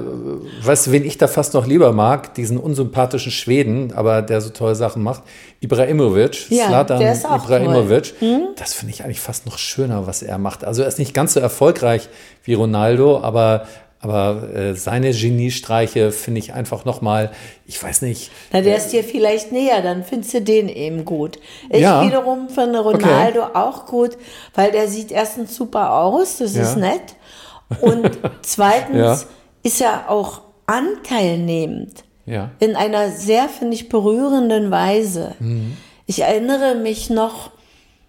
weißt 0.61 0.87
du, 0.87 0.91
wen 0.91 1.05
ich 1.05 1.17
da 1.17 1.27
fast 1.27 1.53
noch 1.53 1.65
lieber 1.65 1.93
mag? 1.93 2.33
Diesen 2.33 2.57
unsympathischen 2.57 3.31
Schweden, 3.31 3.93
aber 3.93 4.21
der 4.21 4.41
so 4.41 4.49
tolle 4.49 4.75
Sachen 4.75 5.01
macht. 5.01 5.23
Ibrahimovic, 5.61 6.49
ja, 6.49 6.83
auch 6.83 7.45
Ibrahimovic. 7.45 8.13
Hm? 8.19 8.49
Das 8.57 8.73
finde 8.73 8.93
ich 8.93 9.05
eigentlich 9.05 9.21
fast 9.21 9.45
noch 9.45 9.57
schöner, 9.57 10.07
was 10.07 10.21
er 10.23 10.37
macht. 10.37 10.65
Also 10.65 10.81
er 10.81 10.89
ist 10.89 10.99
nicht 10.99 11.13
ganz 11.13 11.33
so 11.33 11.39
erfolgreich 11.39 12.09
wie 12.43 12.55
Ronaldo, 12.55 13.21
aber 13.21 13.65
aber 14.03 14.53
äh, 14.53 14.75
seine 14.75 15.11
Geniestreiche 15.11 16.11
finde 16.11 16.39
ich 16.39 16.53
einfach 16.53 16.83
nochmal, 16.83 17.31
ich 17.65 17.81
weiß 17.81 18.01
nicht. 18.01 18.31
Na, 18.51 18.59
der 18.59 18.75
ist 18.75 18.89
dir 18.89 19.01
vielleicht 19.01 19.53
näher, 19.53 19.81
dann 19.81 20.03
findest 20.03 20.33
du 20.33 20.41
den 20.41 20.67
eben 20.67 21.05
gut. 21.05 21.39
Ich 21.69 21.79
ja. 21.79 22.05
wiederum 22.05 22.49
finde 22.49 22.79
Ronaldo 22.79 23.43
okay. 23.43 23.51
auch 23.53 23.85
gut, 23.85 24.17
weil 24.55 24.73
der 24.73 24.89
sieht 24.89 25.13
erstens 25.13 25.55
super 25.55 25.93
aus, 25.93 26.39
das 26.39 26.53
ja. 26.53 26.63
ist 26.63 26.75
nett. 26.75 27.15
Und 27.81 28.19
zweitens 28.41 28.97
ja. 28.97 29.27
ist 29.63 29.79
er 29.79 30.09
auch 30.09 30.41
anteilnehmend. 30.65 32.03
Ja. 32.25 32.51
In 32.59 32.75
einer 32.75 33.09
sehr, 33.09 33.47
finde 33.47 33.75
ich, 33.75 33.87
berührenden 33.87 34.69
Weise. 34.69 35.35
Mhm. 35.39 35.77
Ich 36.07 36.19
erinnere 36.19 36.75
mich 36.75 37.09
noch, 37.09 37.51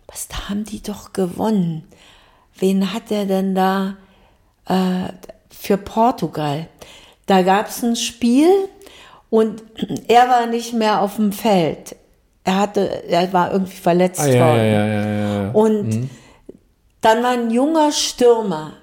was 0.09 0.27
da 0.27 0.49
haben 0.49 0.65
die 0.65 0.83
doch 0.83 1.13
gewonnen? 1.13 1.85
Wen 2.59 2.93
hat 2.93 3.13
er 3.13 3.27
denn 3.27 3.55
da? 3.55 3.97
Äh, 4.69 5.13
für 5.65 5.77
Portugal. 5.77 6.69
Da 7.27 7.43
gab 7.43 7.69
es 7.69 7.83
ein 7.83 7.97
Spiel 7.97 8.49
Und 9.31 9.65
er 10.07 10.29
war 10.29 10.47
nicht 10.47 10.75
mehr 10.75 11.01
auf 11.01 11.17
dem 11.17 11.33
Feld. 11.33 11.97
Er 12.45 12.57
hatte, 12.57 13.03
er 13.09 13.33
war 13.33 13.51
irgendwie 13.51 13.77
verletzt 13.77 14.21
ah, 14.21 14.27
worden. 14.27 14.59
Ja, 14.59 14.87
ja, 14.87 15.07
ja, 15.07 15.51
und 15.51 15.89
mhm. 15.89 16.11
dann 17.01 17.23
war 17.25 17.31
ein 17.31 17.51
junger 17.51 17.91
Stürmer. 17.91 18.75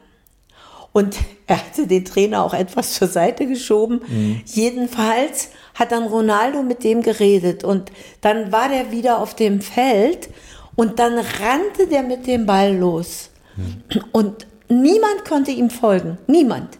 Und 0.91 1.15
er 1.48 1.58
hatte 1.58 1.88
den 1.88 2.04
Trainer 2.04 2.44
auch 2.44 2.54
etwas 2.54 2.96
zur 2.96 3.08
Seite 3.08 3.48
geschoben. 3.48 4.02
Mhm. 4.06 4.41
Jedenfalls 4.46 5.52
hat 5.76 5.94
dann 5.94 6.04
Ronaldo 6.04 6.63
mit 6.63 6.84
dem 6.84 7.02
geredet 7.02 7.63
und 7.63 7.94
dann 8.20 8.52
war 8.52 8.67
der 8.67 8.91
wieder 8.91 9.20
auf 9.20 9.36
dem 9.36 9.62
Feld 9.62 10.28
und 10.76 11.00
dann 11.00 11.13
rannte 11.13 11.88
der 11.89 12.04
mit 12.04 12.28
dem 12.28 12.46
Ball 12.46 12.76
los. 12.76 13.30
Mhm. 13.56 14.04
Und 14.12 14.48
niemand 14.72 15.26
konnte 15.28 15.52
ihm 15.52 15.70
folgen. 15.70 16.18
Niemand. 16.28 16.78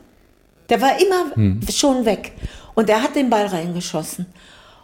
Der 0.70 0.82
war 0.82 1.00
immer 1.02 1.36
mhm. 1.36 1.60
schon 1.70 2.06
weg. 2.06 2.32
Und 2.76 2.90
er 2.90 3.04
hat 3.04 3.16
den 3.16 3.30
Ball 3.30 3.48
reingeschossen. 3.48 4.28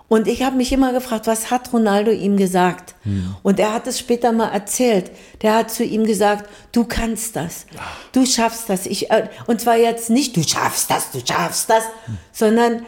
Und 0.10 0.28
ich 0.28 0.44
habe 0.44 0.56
mich 0.56 0.72
immer 0.72 0.94
gefragt, 0.94 1.28
was 1.28 1.52
hat 1.52 1.74
Ronaldo 1.74 2.12
ihm 2.12 2.38
gesagt? 2.38 2.96
Hm. 3.04 3.36
Und 3.44 3.60
er 3.60 3.74
hat 3.74 3.88
es 3.88 4.00
später 4.00 4.32
mal 4.32 4.50
erzählt. 4.50 5.12
Der 5.42 5.56
hat 5.56 5.72
zu 5.72 5.84
ihm 5.84 6.06
gesagt, 6.06 6.50
du 6.72 6.86
kannst 6.86 7.36
das, 7.36 7.66
du 8.14 8.26
schaffst 8.26 8.70
das. 8.70 8.86
Ich, 8.86 9.12
äh, 9.12 9.28
und 9.48 9.60
zwar 9.60 9.76
jetzt 9.76 10.10
nicht, 10.10 10.38
du 10.38 10.44
schaffst 10.44 10.90
das, 10.90 11.12
du 11.12 11.20
schaffst 11.20 11.70
das, 11.70 11.84
hm. 12.06 12.18
sondern 12.32 12.86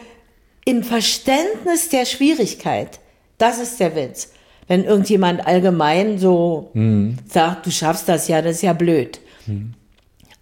im 0.64 0.82
Verständnis 0.82 1.90
der 1.90 2.06
Schwierigkeit. 2.06 3.00
Das 3.36 3.58
ist 3.58 3.80
der 3.80 3.94
Witz. 3.96 4.30
Wenn 4.66 4.84
irgendjemand 4.84 5.46
allgemein 5.46 6.18
so 6.18 6.70
hm. 6.72 7.18
sagt, 7.28 7.66
du 7.66 7.70
schaffst 7.70 8.08
das, 8.08 8.28
ja, 8.28 8.40
das 8.40 8.56
ist 8.56 8.62
ja 8.62 8.72
blöd. 8.72 9.20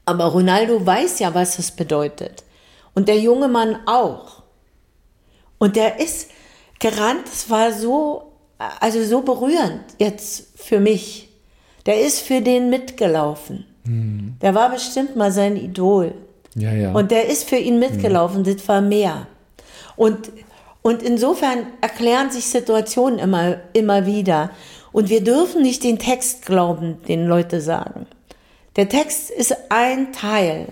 Aber 0.09 0.25
Ronaldo 0.27 0.85
weiß 0.85 1.19
ja, 1.19 1.35
was 1.35 1.57
das 1.57 1.71
bedeutet. 1.71 2.45
Und 2.95 3.09
der 3.09 3.19
junge 3.19 3.49
Mann 3.49 3.77
auch. 3.87 4.43
Und 5.59 5.77
der 5.77 6.01
ist, 6.01 6.31
gerannt. 6.79 7.27
Es 7.27 7.51
war 7.51 7.73
so, 7.73 8.33
also 8.81 9.03
so 9.05 9.23
berührend 9.23 9.83
jetzt 9.99 10.49
für 10.57 10.81
mich. 10.81 11.29
Der 11.87 12.01
ist 12.01 12.21
für 12.21 12.41
den 12.41 12.71
mitgelaufen. 12.71 13.65
Mhm. 13.85 14.37
Der 14.43 14.55
war 14.55 14.71
bestimmt 14.71 15.17
mal 15.17 15.33
sein 15.33 15.57
Idol. 15.57 16.15
Ja, 16.55 16.73
ja. 16.73 16.93
Und 16.93 17.11
der 17.11 17.29
ist 17.29 17.49
für 17.49 17.57
ihn 17.57 17.79
mitgelaufen. 17.79 18.43
Mhm. 18.43 18.57
Das 18.57 18.69
war 18.69 18.81
mehr. 18.81 19.27
Und, 19.97 20.31
und 20.83 21.03
insofern 21.03 21.67
erklären 21.81 22.31
sich 22.31 22.47
Situationen 22.47 23.19
immer, 23.19 23.57
immer 23.73 24.07
wieder. 24.07 24.51
Und 24.93 25.11
wir 25.11 25.23
dürfen 25.23 25.63
nicht 25.63 25.85
den 25.85 25.99
Text 25.99 26.47
glauben, 26.47 26.99
den 27.09 27.27
Leute 27.27 27.61
sagen. 27.61 28.07
Der 28.79 28.89
Text 28.89 29.31
ist 29.31 29.55
ein 29.71 30.13
Teil. 30.13 30.69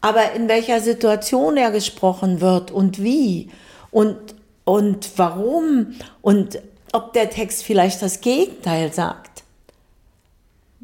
Aber 0.00 0.32
in 0.32 0.48
welcher 0.48 0.80
Situation 0.80 1.56
er 1.56 1.70
gesprochen 1.70 2.40
wird 2.40 2.72
und 2.72 3.00
wie 3.00 3.50
und, 3.92 4.16
und 4.64 5.08
warum 5.16 5.94
und 6.22 6.60
ob 6.92 7.12
der 7.12 7.30
Text 7.30 7.62
vielleicht 7.62 8.02
das 8.02 8.20
Gegenteil 8.20 8.92
sagt. 8.92 9.44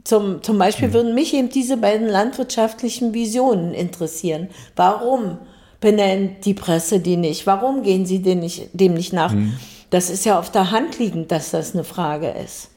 Zum, 0.04 0.40
zum 0.44 0.56
Beispiel 0.56 0.88
mhm. 0.88 0.92
würden 0.92 1.14
mich 1.16 1.34
eben 1.34 1.48
diese 1.48 1.76
beiden 1.76 2.06
landwirtschaftlichen 2.06 3.12
Visionen 3.12 3.74
interessieren. 3.74 4.50
Warum 4.76 5.38
benennt 5.80 6.44
die 6.44 6.54
Presse 6.54 7.00
die 7.00 7.16
nicht? 7.16 7.44
Warum 7.44 7.82
gehen 7.82 8.06
sie 8.06 8.22
dem 8.22 8.38
nicht, 8.38 8.68
dem 8.72 8.94
nicht 8.94 9.12
nach? 9.12 9.32
Mhm. 9.32 9.58
Das 9.90 10.10
ist 10.10 10.24
ja 10.24 10.38
auf 10.38 10.52
der 10.52 10.70
Hand 10.70 11.00
liegend, 11.00 11.32
dass 11.32 11.50
das 11.50 11.74
eine 11.74 11.82
Frage 11.82 12.28
ist. 12.28 12.68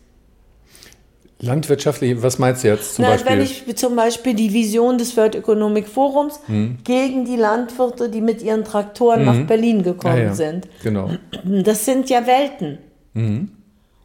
Landwirtschaftlich, 1.42 2.22
was 2.22 2.38
meinst 2.38 2.64
du 2.64 2.68
jetzt 2.68 2.96
zum 2.96 3.06
Na, 3.06 3.12
Beispiel? 3.12 3.32
Wenn 3.32 3.42
ich 3.42 3.76
zum 3.76 3.96
Beispiel 3.96 4.36
die 4.36 4.54
Vision 4.54 4.98
des 5.00 5.18
World 5.18 5.36
Economic 5.36 5.88
Forums 5.88 6.40
hm. 6.46 6.78
gegen 6.84 7.26
die 7.26 7.36
Landwirte, 7.36 8.10
die 8.10 8.22
mit 8.22 8.44
ihren 8.44 8.64
Traktoren 8.64 9.22
hm. 9.22 9.26
nach 9.26 9.48
Berlin 9.48 9.82
gekommen 9.82 10.18
ja, 10.18 10.24
ja. 10.24 10.34
sind. 10.34 10.68
Genau. 10.84 11.10
Das 11.44 11.86
sind 11.86 12.10
ja 12.10 12.28
Welten. 12.28 12.78
Hm. 13.16 13.50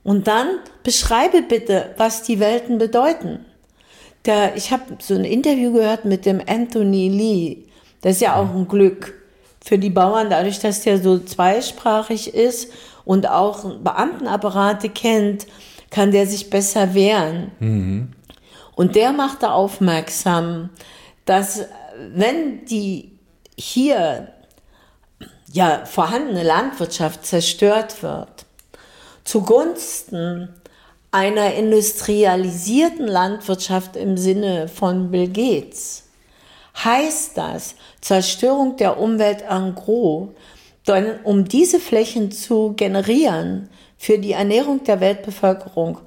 Und 0.03 0.27
dann 0.27 0.47
beschreibe 0.83 1.43
bitte, 1.43 1.91
was 1.99 2.23
die 2.23 2.41
Welten 2.41 2.79
bedeuten. 2.79 3.41
Der, 4.25 4.57
ich 4.57 4.71
habe 4.71 4.83
so 5.01 5.15
ein 5.15 5.25
Interview 5.25 5.73
gehört 5.73 6.05
mit 6.05 6.25
dem 6.25 6.41
Anthony 6.47 7.09
Lee. 7.09 7.59
Das 8.01 8.13
ist 8.13 8.23
ja 8.23 8.37
auch 8.37 8.55
ein 8.55 8.67
Glück 8.67 9.15
für 9.63 9.79
die 9.79 9.91
Bauern, 9.91 10.31
dadurch, 10.31 10.61
dass 10.61 10.83
der 10.83 10.99
so 10.99 11.19
zweisprachig 11.19 12.35
ist 12.35 12.73
und 13.05 13.29
auch 13.29 13.65
Beamtenapparate 13.79 14.89
kennt 14.89 15.47
kann 15.91 16.11
der 16.11 16.27
sich 16.27 16.51
besser 16.51 16.95
wehren. 16.95 17.51
Mhm. 17.61 18.13
Und 18.75 18.95
der 18.95 19.13
machte 19.13 19.51
aufmerksam, 19.51 20.71
dass 21.25 21.65
wenn 22.13 22.65
die 22.67 23.13
hier 23.57 24.29
ja 25.53 25.85
vorhandene 25.87 26.43
Landwirtschaft 26.43 27.25
zerstört 27.25 28.03
wird, 28.03 28.45
zugunsten 29.25 30.51
einer 31.11 31.55
industrialisierten 31.55 33.07
Landwirtschaft 33.07 33.97
im 33.97 34.19
Sinne 34.19 34.69
von 34.69 35.11
Bill 35.11 35.29
Gates, 35.29 36.05
heißt 36.85 37.39
das 37.39 37.75
Zerstörung 38.03 38.77
der 38.77 38.99
Umwelt 38.99 39.43
en 39.49 39.75
gros. 39.75 40.29
Denn 40.87 41.19
um 41.25 41.47
diese 41.47 41.81
Flächen 41.81 42.31
zu 42.31 42.75
generieren, 42.77 43.71
für 43.97 44.19
die 44.19 44.33
Ernährung 44.33 44.85
der 44.85 45.01
Weltbevölkerung 45.01 45.99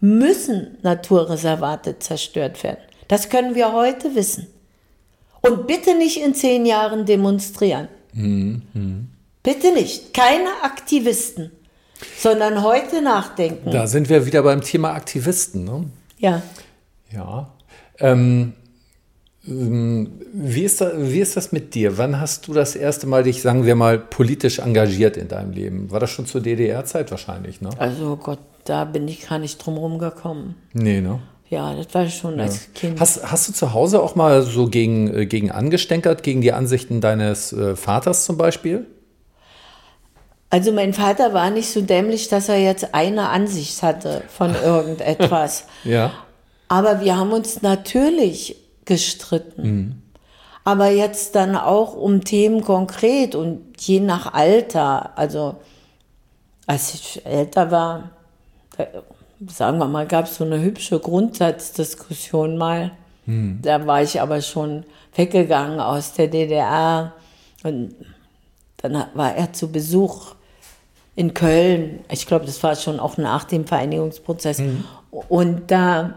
müssen 0.00 0.78
Naturreservate 0.82 1.98
zerstört 1.98 2.62
werden. 2.62 2.80
Das 3.08 3.28
können 3.28 3.54
wir 3.54 3.72
heute 3.72 4.14
wissen. 4.14 4.46
Und 5.40 5.66
bitte 5.66 5.96
nicht 5.96 6.20
in 6.20 6.34
zehn 6.34 6.66
Jahren 6.66 7.06
demonstrieren. 7.06 7.88
Mhm. 8.12 9.08
Bitte 9.42 9.72
nicht. 9.72 10.12
Keine 10.12 10.50
Aktivisten, 10.62 11.52
sondern 12.18 12.62
heute 12.62 13.00
nachdenken. 13.00 13.70
Da 13.70 13.86
sind 13.86 14.08
wir 14.08 14.26
wieder 14.26 14.42
beim 14.42 14.60
Thema 14.60 14.92
Aktivisten. 14.92 15.64
Ne? 15.64 15.84
Ja. 16.18 16.42
Ja. 17.10 17.50
Ähm, 18.00 18.52
wie 19.50 20.62
ist, 20.62 20.80
das, 20.80 20.92
wie 20.96 21.20
ist 21.20 21.36
das 21.36 21.52
mit 21.52 21.74
dir? 21.74 21.96
Wann 21.96 22.20
hast 22.20 22.48
du 22.48 22.52
das 22.52 22.76
erste 22.76 23.06
Mal 23.06 23.22
dich, 23.22 23.40
sagen 23.40 23.64
wir 23.64 23.76
mal, 23.76 23.98
politisch 23.98 24.58
engagiert 24.58 25.16
in 25.16 25.28
deinem 25.28 25.52
Leben? 25.52 25.90
War 25.90 26.00
das 26.00 26.10
schon 26.10 26.26
zur 26.26 26.42
DDR-Zeit 26.42 27.10
wahrscheinlich, 27.10 27.60
ne? 27.60 27.70
Also 27.78 28.16
Gott, 28.16 28.40
da 28.64 28.84
bin 28.84 29.08
ich 29.08 29.26
gar 29.26 29.38
nicht 29.38 29.64
drum 29.64 29.78
rumgekommen. 29.78 30.54
Nee, 30.74 31.00
ne? 31.00 31.20
Ja, 31.48 31.74
das 31.74 31.94
war 31.94 32.06
schon 32.08 32.36
ja. 32.36 32.44
als 32.44 32.72
Kind. 32.74 33.00
Hast, 33.00 33.30
hast 33.30 33.48
du 33.48 33.52
zu 33.54 33.72
Hause 33.72 34.02
auch 34.02 34.14
mal 34.14 34.42
so 34.42 34.68
gegen, 34.68 35.14
äh, 35.14 35.24
gegen 35.24 35.50
angestänkert, 35.50 36.22
gegen 36.22 36.42
die 36.42 36.52
Ansichten 36.52 37.00
deines 37.00 37.52
äh, 37.54 37.74
Vaters 37.74 38.24
zum 38.24 38.36
Beispiel? 38.36 38.86
Also 40.50 40.72
mein 40.72 40.92
Vater 40.92 41.32
war 41.32 41.48
nicht 41.50 41.70
so 41.70 41.80
dämlich, 41.80 42.28
dass 42.28 42.50
er 42.50 42.58
jetzt 42.58 42.94
eine 42.94 43.30
Ansicht 43.30 43.82
hatte 43.82 44.22
von 44.28 44.54
irgendetwas. 44.62 45.64
ja. 45.84 46.12
Aber 46.70 47.00
wir 47.00 47.16
haben 47.16 47.32
uns 47.32 47.62
natürlich 47.62 48.56
gestritten. 48.88 49.62
Mhm. 49.62 50.02
Aber 50.64 50.88
jetzt 50.88 51.34
dann 51.34 51.56
auch 51.56 51.94
um 51.94 52.24
Themen 52.24 52.62
konkret 52.62 53.34
und 53.34 53.60
je 53.78 54.00
nach 54.00 54.32
Alter. 54.34 55.16
Also 55.16 55.56
als 56.66 56.94
ich 56.94 57.24
älter 57.24 57.70
war, 57.70 58.10
sagen 59.46 59.78
wir 59.78 59.86
mal, 59.86 60.06
gab 60.06 60.24
es 60.24 60.36
so 60.36 60.44
eine 60.44 60.60
hübsche 60.60 60.98
Grundsatzdiskussion 60.98 62.56
mal. 62.56 62.90
Mhm. 63.26 63.60
Da 63.62 63.86
war 63.86 64.02
ich 64.02 64.20
aber 64.20 64.40
schon 64.42 64.84
weggegangen 65.14 65.80
aus 65.80 66.14
der 66.14 66.28
DDR. 66.28 67.12
Und 67.62 67.94
dann 68.78 69.04
war 69.14 69.34
er 69.34 69.52
zu 69.52 69.70
Besuch 69.70 70.34
in 71.14 71.34
Köln. 71.34 72.00
Ich 72.10 72.26
glaube, 72.26 72.46
das 72.46 72.62
war 72.62 72.74
schon 72.76 73.00
auch 73.00 73.16
nach 73.18 73.44
dem 73.44 73.66
Vereinigungsprozess. 73.66 74.58
Mhm. 74.58 74.84
Und 75.10 75.70
da 75.70 76.14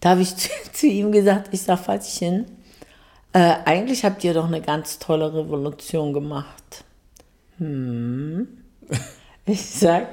da 0.00 0.10
habe 0.10 0.22
ich 0.22 0.34
zu, 0.36 0.48
zu, 0.72 0.86
ihm 0.86 1.12
gesagt, 1.12 1.48
ich 1.52 1.62
sage, 1.62 1.82
Vatchen, 1.82 2.46
äh, 3.32 3.54
eigentlich 3.64 4.04
habt 4.04 4.24
ihr 4.24 4.34
doch 4.34 4.46
eine 4.46 4.60
ganz 4.60 4.98
tolle 4.98 5.32
Revolution 5.32 6.12
gemacht. 6.12 6.84
Hm. 7.58 8.48
Ich 9.46 9.64
sage, 9.64 10.06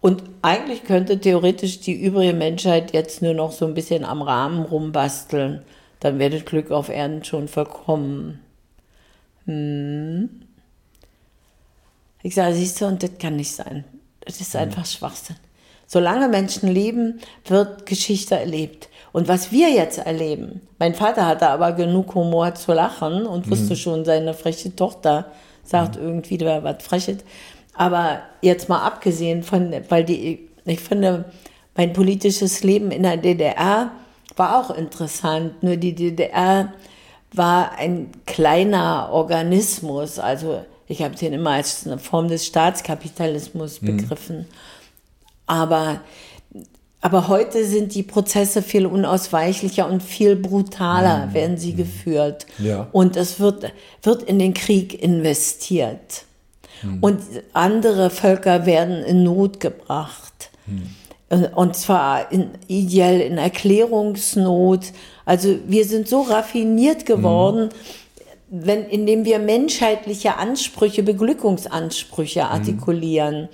und 0.00 0.22
eigentlich 0.40 0.84
könnte 0.84 1.20
theoretisch 1.20 1.80
die 1.80 2.00
übrige 2.00 2.32
Menschheit 2.32 2.94
jetzt 2.94 3.20
nur 3.20 3.34
noch 3.34 3.52
so 3.52 3.66
ein 3.66 3.74
bisschen 3.74 4.04
am 4.04 4.22
Rahmen 4.22 4.64
rumbasteln. 4.64 5.62
Dann 5.98 6.18
wäre 6.18 6.30
das 6.30 6.46
Glück 6.46 6.70
auf 6.70 6.88
Erden 6.88 7.22
schon 7.22 7.48
vollkommen. 7.48 8.40
Hm. 9.44 10.30
Ich 12.22 12.34
sage, 12.34 12.54
siehst 12.54 12.80
du, 12.80 12.86
und 12.86 13.02
das 13.02 13.10
kann 13.18 13.36
nicht 13.36 13.52
sein. 13.52 13.84
Das 14.20 14.40
ist 14.40 14.54
hm. 14.54 14.60
einfach 14.60 14.86
Schwachsinn. 14.86 15.36
Solange 15.86 16.28
Menschen 16.28 16.68
leben, 16.68 17.20
wird 17.46 17.84
Geschichte 17.84 18.38
erlebt. 18.38 18.88
Und 19.12 19.28
was 19.28 19.50
wir 19.50 19.70
jetzt 19.70 19.98
erleben, 19.98 20.60
mein 20.78 20.94
Vater 20.94 21.26
hatte 21.26 21.48
aber 21.48 21.72
genug 21.72 22.14
Humor 22.14 22.54
zu 22.54 22.72
lachen 22.72 23.26
und 23.26 23.46
mhm. 23.46 23.50
wusste 23.50 23.76
schon, 23.76 24.04
seine 24.04 24.34
freche 24.34 24.74
Tochter 24.74 25.26
sagt 25.64 25.96
mhm. 25.96 26.02
irgendwie, 26.02 26.38
da 26.38 26.62
was 26.62 26.82
Freches. 26.82 27.18
Aber 27.74 28.20
jetzt 28.42 28.68
mal 28.68 28.84
abgesehen 28.84 29.42
von, 29.42 29.72
weil 29.88 30.04
die, 30.04 30.48
ich 30.64 30.80
finde, 30.80 31.24
mein 31.76 31.92
politisches 31.92 32.62
Leben 32.62 32.90
in 32.90 33.04
der 33.04 33.16
DDR 33.16 33.90
war 34.36 34.60
auch 34.60 34.70
interessant. 34.70 35.62
Nur 35.62 35.76
die 35.76 35.94
DDR 35.94 36.72
war 37.32 37.72
ein 37.78 38.10
kleiner 38.26 39.08
Organismus. 39.12 40.18
Also 40.18 40.64
Ich 40.88 41.02
habe 41.02 41.14
den 41.14 41.32
immer 41.32 41.50
als 41.50 41.86
eine 41.86 41.98
Form 41.98 42.28
des 42.28 42.46
Staatskapitalismus 42.46 43.80
mhm. 43.80 43.86
begriffen. 43.86 44.46
Aber, 45.46 46.00
aber 47.00 47.28
heute 47.28 47.64
sind 47.64 47.94
die 47.94 48.02
Prozesse 48.02 48.62
viel 48.62 48.86
unausweichlicher 48.86 49.88
und 49.88 50.02
viel 50.02 50.36
brutaler 50.36 51.26
mhm. 51.26 51.34
werden 51.34 51.56
sie 51.56 51.72
mhm. 51.72 51.76
geführt. 51.76 52.46
Ja. 52.58 52.88
Und 52.92 53.16
es 53.16 53.40
wird, 53.40 53.72
wird 54.02 54.22
in 54.22 54.38
den 54.38 54.52
Krieg 54.52 55.02
investiert. 55.02 56.24
Mhm. 56.82 56.98
Und 57.00 57.20
andere 57.54 58.10
Völker 58.10 58.66
werden 58.66 59.02
in 59.02 59.22
Not 59.22 59.60
gebracht. 59.60 60.50
Mhm. 60.66 61.46
Und 61.54 61.76
zwar 61.76 62.30
in, 62.32 62.50
ideell 62.66 63.20
in 63.20 63.38
Erklärungsnot. 63.38 64.92
Also 65.24 65.56
wir 65.66 65.84
sind 65.84 66.08
so 66.08 66.22
raffiniert 66.22 67.06
geworden, 67.06 67.66
mhm 67.66 68.00
wenn, 68.50 68.84
indem 68.86 69.24
wir 69.24 69.38
menschheitliche 69.38 70.36
Ansprüche, 70.36 71.02
Beglückungsansprüche 71.02 72.40
mhm. 72.40 72.46
artikulieren. 72.46 73.48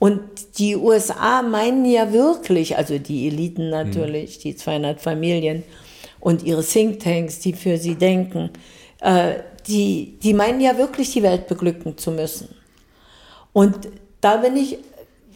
Und 0.00 0.58
die 0.58 0.76
USA 0.76 1.42
meinen 1.42 1.84
ja 1.84 2.12
wirklich, 2.12 2.76
also 2.76 2.98
die 2.98 3.28
Eliten 3.28 3.66
mhm. 3.66 3.70
natürlich, 3.70 4.38
mhm. 4.38 4.42
die 4.42 4.56
200 4.56 5.00
Familien 5.00 5.62
und 6.18 6.42
ihre 6.42 6.64
Thinktanks, 6.64 7.38
die 7.38 7.52
für 7.52 7.76
sie 7.76 7.94
denken, 7.94 8.50
äh, 9.00 9.34
die, 9.68 10.18
die 10.22 10.32
meinen 10.32 10.60
ja 10.60 10.78
wirklich, 10.78 11.12
die 11.12 11.22
Welt 11.22 11.46
beglücken 11.46 11.98
zu 11.98 12.10
müssen. 12.12 12.48
Und 13.52 13.76
da 14.22 14.38
bin 14.38 14.56
ich 14.56 14.78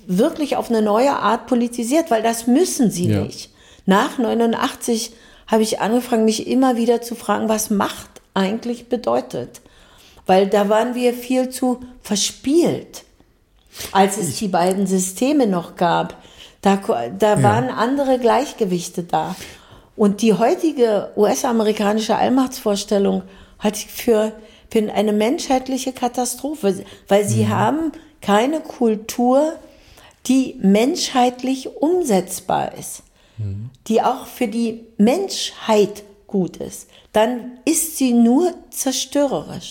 wirklich 0.06 0.56
auf 0.56 0.70
eine 0.70 0.80
neue 0.80 1.12
Art 1.12 1.46
politisiert, 1.46 2.10
weil 2.10 2.22
das 2.22 2.46
müssen 2.46 2.90
sie 2.90 3.10
ja. 3.10 3.22
nicht. 3.22 3.50
Nach 3.84 4.16
89 4.16 5.12
habe 5.46 5.62
ich 5.62 5.80
angefangen, 5.80 6.24
mich 6.24 6.46
immer 6.46 6.76
wieder 6.76 7.02
zu 7.02 7.14
fragen, 7.14 7.50
was 7.50 7.68
macht 7.68 8.22
eigentlich 8.32 8.88
bedeutet. 8.88 9.60
Weil 10.24 10.46
da 10.46 10.70
waren 10.70 10.94
wir 10.94 11.12
viel 11.12 11.50
zu 11.50 11.80
verspielt, 12.00 13.03
als 13.92 14.16
es 14.16 14.38
die 14.38 14.48
beiden 14.48 14.86
Systeme 14.86 15.46
noch 15.46 15.76
gab. 15.76 16.16
Da, 16.62 16.76
da 17.18 17.42
waren 17.42 17.66
ja. 17.66 17.74
andere 17.74 18.18
Gleichgewichte 18.18 19.02
da. 19.02 19.36
Und 19.96 20.22
die 20.22 20.32
heutige 20.32 21.10
US-amerikanische 21.16 22.16
Allmachtsvorstellung 22.16 23.22
hat 23.58 23.76
für, 23.76 24.32
für 24.70 24.92
eine 24.92 25.12
menschheitliche 25.12 25.92
Katastrophe, 25.92 26.84
weil 27.08 27.28
sie 27.28 27.44
mhm. 27.44 27.48
haben 27.50 27.92
keine 28.20 28.60
Kultur, 28.60 29.52
die 30.26 30.58
menschheitlich 30.60 31.76
umsetzbar 31.76 32.74
ist, 32.78 33.02
mhm. 33.36 33.70
die 33.86 34.02
auch 34.02 34.26
für 34.26 34.48
die 34.48 34.86
Menschheit 34.96 36.02
gut 36.26 36.56
ist 36.56 36.88
dann 37.14 37.58
ist 37.64 37.96
sie 37.96 38.12
nur 38.12 38.52
zerstörerisch. 38.70 39.70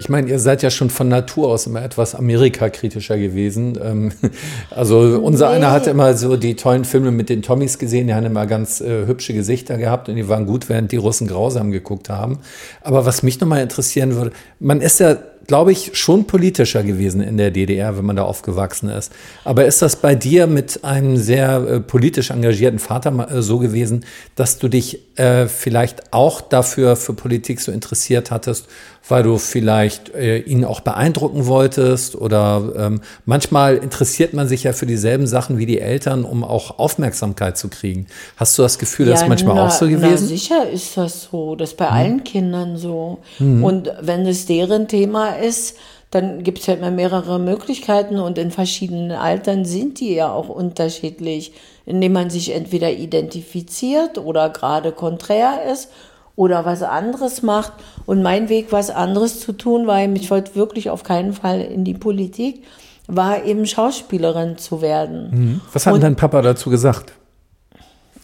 Ich 0.00 0.08
meine, 0.08 0.28
ihr 0.28 0.38
seid 0.38 0.62
ja 0.62 0.70
schon 0.70 0.90
von 0.90 1.08
Natur 1.08 1.48
aus 1.48 1.66
immer 1.66 1.82
etwas 1.82 2.14
Amerika-kritischer 2.14 3.18
gewesen. 3.18 3.78
Ähm, 3.82 4.12
also 4.70 5.20
unser 5.22 5.48
nee. 5.48 5.56
einer 5.56 5.72
hatte 5.72 5.90
immer 5.90 6.14
so 6.14 6.36
die 6.36 6.54
tollen 6.54 6.84
Filme 6.84 7.10
mit 7.10 7.28
den 7.28 7.42
Tommys 7.42 7.78
gesehen, 7.78 8.06
die 8.06 8.14
haben 8.14 8.26
immer 8.26 8.46
ganz 8.46 8.80
äh, 8.80 9.06
hübsche 9.06 9.34
Gesichter 9.34 9.76
gehabt 9.76 10.08
und 10.08 10.16
die 10.16 10.28
waren 10.28 10.46
gut, 10.46 10.68
während 10.68 10.92
die 10.92 10.96
Russen 10.96 11.26
grausam 11.26 11.72
geguckt 11.72 12.08
haben. 12.08 12.38
Aber 12.80 13.06
was 13.06 13.22
mich 13.22 13.40
nochmal 13.40 13.60
interessieren 13.60 14.14
würde, 14.14 14.30
man 14.60 14.80
ist 14.80 15.00
ja 15.00 15.16
glaube 15.48 15.72
ich, 15.72 15.96
schon 15.96 16.26
politischer 16.26 16.82
gewesen 16.82 17.22
in 17.22 17.38
der 17.38 17.50
DDR, 17.50 17.96
wenn 17.96 18.04
man 18.04 18.16
da 18.16 18.24
aufgewachsen 18.24 18.90
ist. 18.90 19.10
Aber 19.44 19.64
ist 19.64 19.80
das 19.80 19.96
bei 19.96 20.14
dir 20.14 20.46
mit 20.46 20.84
einem 20.84 21.16
sehr 21.16 21.56
äh, 21.56 21.80
politisch 21.80 22.30
engagierten 22.30 22.78
Vater 22.78 23.30
äh, 23.30 23.40
so 23.40 23.58
gewesen, 23.58 24.04
dass 24.36 24.58
du 24.58 24.68
dich 24.68 25.00
äh, 25.16 25.46
vielleicht 25.46 26.12
auch 26.12 26.42
dafür 26.42 26.96
für 26.96 27.14
Politik 27.14 27.62
so 27.62 27.72
interessiert 27.72 28.30
hattest, 28.30 28.66
weil 29.08 29.22
du 29.22 29.38
vielleicht 29.38 30.14
äh, 30.14 30.38
ihn 30.40 30.66
auch 30.66 30.80
beeindrucken 30.80 31.46
wolltest? 31.46 32.14
Oder 32.14 32.74
ähm, 32.76 33.00
manchmal 33.24 33.78
interessiert 33.78 34.34
man 34.34 34.48
sich 34.48 34.64
ja 34.64 34.74
für 34.74 34.84
dieselben 34.84 35.26
Sachen 35.26 35.56
wie 35.56 35.64
die 35.64 35.80
Eltern, 35.80 36.24
um 36.24 36.44
auch 36.44 36.78
Aufmerksamkeit 36.78 37.56
zu 37.56 37.68
kriegen. 37.68 38.06
Hast 38.36 38.58
du 38.58 38.62
das 38.62 38.78
Gefühl, 38.78 39.06
ja, 39.06 39.12
das 39.12 39.22
ist 39.22 39.28
manchmal 39.28 39.54
na, 39.54 39.66
auch 39.68 39.70
so 39.70 39.86
gewesen? 39.86 40.08
Na, 40.10 40.16
sicher 40.28 40.68
ist 40.68 40.94
das 40.98 41.28
so. 41.30 41.56
Das 41.56 41.70
ist 41.70 41.78
bei 41.78 41.86
hm. 41.86 41.94
allen 41.94 42.24
Kindern 42.24 42.76
so. 42.76 43.20
Hm. 43.38 43.64
Und 43.64 43.90
wenn 44.02 44.26
es 44.26 44.44
deren 44.44 44.88
Thema 44.88 45.37
ist, 45.38 45.76
dann 46.10 46.42
gibt 46.42 46.60
es 46.60 46.66
ja 46.66 46.74
immer 46.74 46.90
mehrere 46.90 47.38
Möglichkeiten 47.38 48.18
und 48.18 48.38
in 48.38 48.50
verschiedenen 48.50 49.12
Altern 49.12 49.64
sind 49.64 50.00
die 50.00 50.14
ja 50.14 50.32
auch 50.32 50.48
unterschiedlich, 50.48 51.52
indem 51.84 52.12
man 52.12 52.30
sich 52.30 52.54
entweder 52.54 52.90
identifiziert 52.90 54.16
oder 54.16 54.48
gerade 54.48 54.92
konträr 54.92 55.64
ist 55.70 55.90
oder 56.34 56.64
was 56.64 56.82
anderes 56.82 57.42
macht. 57.42 57.72
Und 58.06 58.22
mein 58.22 58.48
Weg, 58.48 58.68
was 58.70 58.90
anderes 58.90 59.40
zu 59.40 59.52
tun, 59.52 59.86
weil 59.86 60.16
ich 60.16 60.30
wollte 60.30 60.54
wirklich 60.54 60.88
auf 60.88 61.02
keinen 61.02 61.34
Fall 61.34 61.60
in 61.60 61.84
die 61.84 61.94
Politik, 61.94 62.64
war 63.06 63.44
eben 63.44 63.66
Schauspielerin 63.66 64.56
zu 64.56 64.80
werden. 64.80 65.30
Mhm. 65.30 65.60
Was 65.72 65.86
hat 65.86 65.94
und, 65.94 66.02
dein 66.02 66.16
Papa 66.16 66.40
dazu 66.40 66.70
gesagt? 66.70 67.12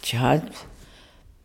Tja, 0.03 0.41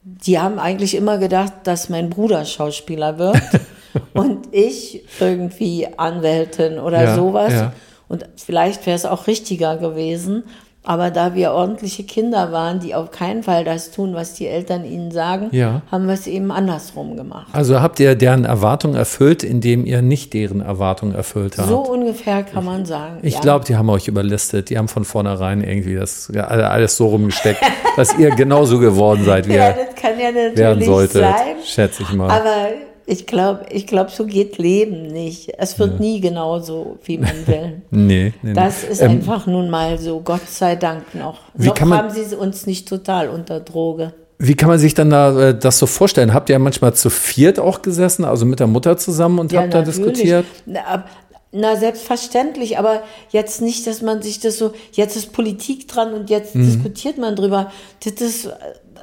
die 0.03 0.39
haben 0.39 0.59
eigentlich 0.59 0.95
immer 0.95 1.17
gedacht, 1.17 1.53
dass 1.63 1.89
mein 1.89 2.09
Bruder 2.09 2.45
Schauspieler 2.45 3.17
wird. 3.17 3.41
und 4.13 4.47
ich 4.51 5.03
irgendwie 5.19 5.87
Anwältin 5.97 6.79
oder 6.79 7.03
ja, 7.03 7.15
sowas. 7.15 7.53
Ja. 7.53 7.73
Und 8.07 8.25
vielleicht 8.35 8.85
wäre 8.85 8.95
es 8.95 9.05
auch 9.05 9.27
richtiger 9.27 9.77
gewesen. 9.77 10.43
Aber 10.83 11.11
da 11.11 11.35
wir 11.35 11.51
ordentliche 11.51 12.03
Kinder 12.03 12.53
waren, 12.53 12.79
die 12.79 12.95
auf 12.95 13.11
keinen 13.11 13.43
Fall 13.43 13.65
das 13.65 13.91
tun, 13.91 14.15
was 14.15 14.33
die 14.33 14.47
Eltern 14.47 14.85
ihnen 14.85 15.11
sagen, 15.11 15.49
ja. 15.51 15.81
haben 15.91 16.07
wir 16.07 16.13
es 16.13 16.25
eben 16.25 16.51
andersrum 16.51 17.17
gemacht. 17.17 17.47
Also 17.51 17.81
habt 17.81 17.99
ihr 17.99 18.15
deren 18.15 18.45
Erwartungen 18.45 18.95
erfüllt, 18.95 19.43
indem 19.43 19.85
ihr 19.85 20.01
nicht 20.01 20.33
deren 20.33 20.61
Erwartungen 20.61 21.13
erfüllt 21.13 21.57
habt? 21.57 21.67
So 21.67 21.81
ungefähr 21.81 22.43
kann 22.43 22.63
man 22.63 22.85
sagen. 22.85 23.19
Ich 23.23 23.35
ja. 23.35 23.39
glaube, 23.41 23.65
die 23.65 23.75
haben 23.75 23.89
euch 23.89 24.07
überlistet. 24.07 24.69
Die 24.69 24.77
haben 24.77 24.87
von 24.87 25.03
vornherein 25.03 25.63
irgendwie 25.63 25.95
das 25.95 26.31
alles 26.33 26.95
so 26.95 27.07
rumgesteckt, 27.07 27.61
dass 27.97 28.17
ihr 28.17 28.31
genauso 28.31 28.79
geworden 28.79 29.25
seid, 29.25 29.47
wie 29.49 29.55
ja, 29.55 29.73
das 29.73 30.01
kann 30.01 30.17
ja 30.17 30.31
natürlich 30.31 30.57
werden 30.57 30.83
solltet, 30.83 31.21
sein. 31.21 31.55
Schätze 31.65 32.03
ich 32.03 32.13
mal. 32.13 32.31
Aber 32.31 32.69
ich 33.09 33.25
glaube, 33.25 33.65
ich 33.71 33.87
glaub, 33.87 34.11
so 34.11 34.25
geht 34.25 34.59
Leben 34.59 35.07
nicht. 35.07 35.53
Es 35.57 35.79
wird 35.79 35.93
ja. 35.93 35.99
nie 35.99 36.21
genauso, 36.21 36.99
wie 37.05 37.17
man 37.17 37.31
will. 37.47 37.81
nee, 37.89 38.33
nee, 38.43 38.53
Das 38.53 38.83
ist 38.83 39.01
ähm, 39.01 39.11
einfach 39.11 39.47
nun 39.47 39.69
mal 39.69 39.97
so, 39.97 40.19
Gott 40.19 40.47
sei 40.47 40.75
Dank 40.75 41.15
noch. 41.15 41.39
Wie 41.55 41.67
noch 41.67 41.73
kann 41.73 41.87
man, 41.87 41.97
haben 41.97 42.09
sie 42.11 42.35
uns 42.35 42.67
nicht 42.67 42.87
total 42.87 43.29
unter 43.29 43.61
Droge. 43.61 44.13
Wie 44.37 44.53
kann 44.53 44.69
man 44.69 44.77
sich 44.77 44.93
dann 44.93 45.09
da 45.09 45.49
äh, 45.49 45.57
das 45.57 45.79
so 45.79 45.87
vorstellen? 45.87 46.35
Habt 46.35 46.51
ihr 46.51 46.59
manchmal 46.59 46.93
zu 46.93 47.09
viert 47.09 47.59
auch 47.59 47.81
gesessen, 47.81 48.25
also 48.25 48.45
mit 48.45 48.59
der 48.59 48.67
Mutter 48.67 48.95
zusammen 48.95 49.39
und 49.39 49.51
ja, 49.51 49.61
habt 49.61 49.73
da 49.73 49.81
diskutiert? 49.81 50.45
Na, 50.67 51.05
na, 51.51 51.75
selbstverständlich, 51.77 52.77
aber 52.77 53.01
jetzt 53.31 53.59
nicht, 53.59 53.87
dass 53.87 54.03
man 54.03 54.21
sich 54.21 54.39
das 54.39 54.59
so, 54.59 54.73
jetzt 54.91 55.15
ist 55.15 55.33
Politik 55.33 55.87
dran 55.87 56.13
und 56.13 56.29
jetzt 56.29 56.53
mhm. 56.53 56.63
diskutiert 56.63 57.17
man 57.17 57.35
drüber. 57.35 57.71
Das 58.03 58.13
ist, 58.21 58.49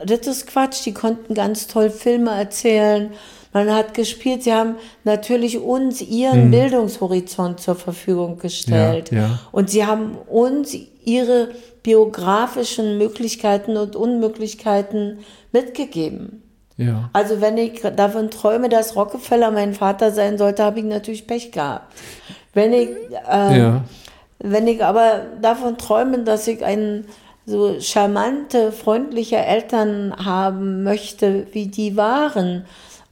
das 0.07 0.29
ist 0.29 0.47
Quatsch. 0.47 0.87
Die 0.87 0.95
konnten 0.95 1.35
ganz 1.35 1.67
toll 1.67 1.91
Filme 1.91 2.31
erzählen 2.31 3.11
man 3.57 3.75
hat 3.75 3.95
gespielt, 3.95 4.43
sie 4.43 4.53
haben 4.53 4.75
natürlich 5.05 5.59
uns 5.59 6.03
ihren 6.03 6.49
mhm. 6.49 6.51
Bildungshorizont 6.51 7.59
zur 7.59 7.75
Verfügung 7.75 8.37
gestellt. 8.39 9.11
Ja, 9.11 9.19
ja. 9.19 9.39
Und 9.51 9.71
sie 9.71 9.87
haben 9.87 10.19
uns 10.29 10.77
ihre 11.03 11.49
biografischen 11.83 12.99
Möglichkeiten 12.99 13.79
und 13.79 13.97
Unmöglichkeiten 13.97 15.21
mitgegeben. 15.53 16.43
Ja. 16.77 17.09
Also 17.15 17.41
wenn 17.41 17.57
ich 17.57 17.81
davon 17.81 18.31
träume, 18.31 18.69
dass 18.69 18.95
Rockefeller 18.95 19.51
mein 19.51 19.73
Vater 19.73 20.11
sein 20.11 20.37
sollte, 20.37 20.63
habe 20.63 20.81
ich 20.81 20.85
natürlich 20.85 21.27
Pech 21.27 21.51
gehabt. 21.51 21.95
Wenn 22.53 22.75
ich, 22.75 22.91
äh, 23.27 23.59
ja. 23.59 23.85
wenn 24.39 24.67
ich 24.67 24.85
aber 24.85 25.23
davon 25.41 25.79
träume, 25.79 26.19
dass 26.25 26.47
ich 26.47 26.63
einen 26.63 27.07
so 27.47 27.81
charmante, 27.81 28.71
freundliche 28.71 29.37
Eltern 29.37 30.15
haben 30.23 30.83
möchte, 30.83 31.47
wie 31.53 31.69
die 31.69 31.97
waren, 31.97 32.67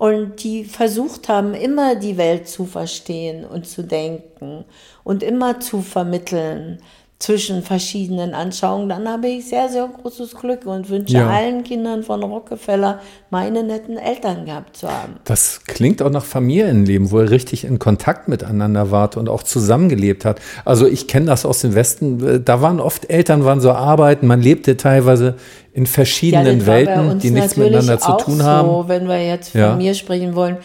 und 0.05 0.45
die 0.45 0.67
versucht 0.67 1.31
haben, 1.31 1.55
immer 1.55 1.95
die 1.95 2.19
Welt 2.19 2.47
zu 2.47 2.67
verstehen 2.67 3.47
und 3.47 3.67
zu 3.67 3.83
denken 3.83 4.67
und 5.03 5.23
immer 5.23 5.61
zu 5.61 5.81
vermitteln, 5.81 6.83
zwischen 7.25 7.63
verschiedenen 7.63 8.35
Anschauungen, 8.35 8.91
dann 8.91 9.09
habe 9.09 9.29
ich 9.29 9.49
sehr, 9.49 9.71
sehr 9.71 9.89
großes 9.89 10.35
Glück 10.35 10.67
und 10.67 10.91
wünsche 10.91 11.15
ja. 11.15 11.31
allen 11.31 11.65
Kindern 11.65 12.03
von 12.03 12.23
Rockefeller 12.23 13.01
meine 13.31 13.63
netten 13.63 13.97
Eltern 13.97 14.45
gehabt 14.45 14.77
zu 14.77 14.89
haben. 14.89 15.15
Das 15.25 15.63
klingt 15.65 16.03
auch 16.03 16.11
nach 16.11 16.25
Familienleben, 16.25 17.11
wo 17.11 17.21
er 17.21 17.31
richtig 17.31 17.65
in 17.65 17.79
Kontakt 17.79 18.29
miteinander 18.29 18.91
wart 18.91 19.17
und 19.17 19.31
auch 19.31 19.43
zusammengelebt 19.43 20.27
hat. 20.27 20.39
Also 20.67 20.87
ich 20.87 21.09
kenne 21.09 21.25
das 21.25 21.47
aus 21.47 21.63
dem 21.63 21.75
Westen, 21.75 22.45
da 22.45 22.61
waren 22.61 22.79
oft 22.79 23.09
Eltern, 23.09 23.43
waren 23.47 23.63
so 23.63 23.73
arbeiten, 23.73 24.27
man 24.27 24.43
lebte 24.43 24.77
teilweise 24.77 25.37
in 25.73 25.87
verschiedenen 25.87 26.61
ja, 26.61 26.67
Welten, 26.67 27.21
die 27.21 27.31
nichts 27.31 27.57
miteinander 27.57 27.99
zu 28.01 28.13
tun 28.19 28.37
so, 28.37 28.45
haben. 28.45 28.89
Wenn 28.89 29.09
wir 29.09 29.27
jetzt 29.27 29.53
von 29.53 29.61
ja. 29.63 29.77
mir 29.77 29.95
sprechen 29.95 30.35
wollen, 30.35 30.59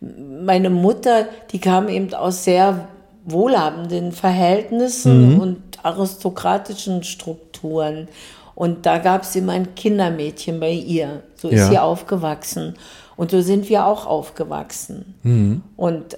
meine 0.00 0.70
Mutter, 0.70 1.26
die 1.52 1.58
kam 1.58 1.90
eben 1.90 2.14
aus 2.14 2.44
sehr 2.44 2.88
wohlhabenden 3.26 4.12
Verhältnissen 4.12 5.34
mhm. 5.34 5.40
und 5.40 5.65
aristokratischen 5.86 7.02
Strukturen. 7.02 8.08
Und 8.54 8.86
da 8.86 8.98
gab 8.98 9.22
es 9.22 9.36
immer 9.36 9.52
ein 9.52 9.74
Kindermädchen 9.74 10.60
bei 10.60 10.72
ihr. 10.72 11.22
So 11.36 11.48
ist 11.48 11.60
ja. 11.60 11.68
sie 11.68 11.78
aufgewachsen. 11.78 12.74
Und 13.16 13.30
so 13.30 13.40
sind 13.40 13.68
wir 13.68 13.86
auch 13.86 14.06
aufgewachsen. 14.06 15.14
Mhm. 15.22 15.62
Und 15.76 16.16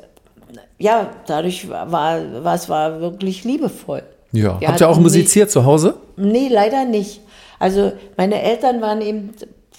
ja, 0.78 1.10
dadurch 1.26 1.68
war, 1.68 2.18
es 2.54 2.68
war 2.68 3.00
wirklich 3.00 3.44
liebevoll. 3.44 4.02
Ja. 4.32 4.60
Wir 4.60 4.68
Habt 4.68 4.80
ihr 4.80 4.88
auch 4.88 4.98
musiziert 4.98 5.50
zu 5.50 5.64
Hause? 5.64 5.94
Nee, 6.16 6.48
leider 6.48 6.84
nicht. 6.84 7.20
Also 7.58 7.92
meine 8.16 8.40
Eltern 8.42 8.80
waren 8.80 9.00
eben 9.00 9.30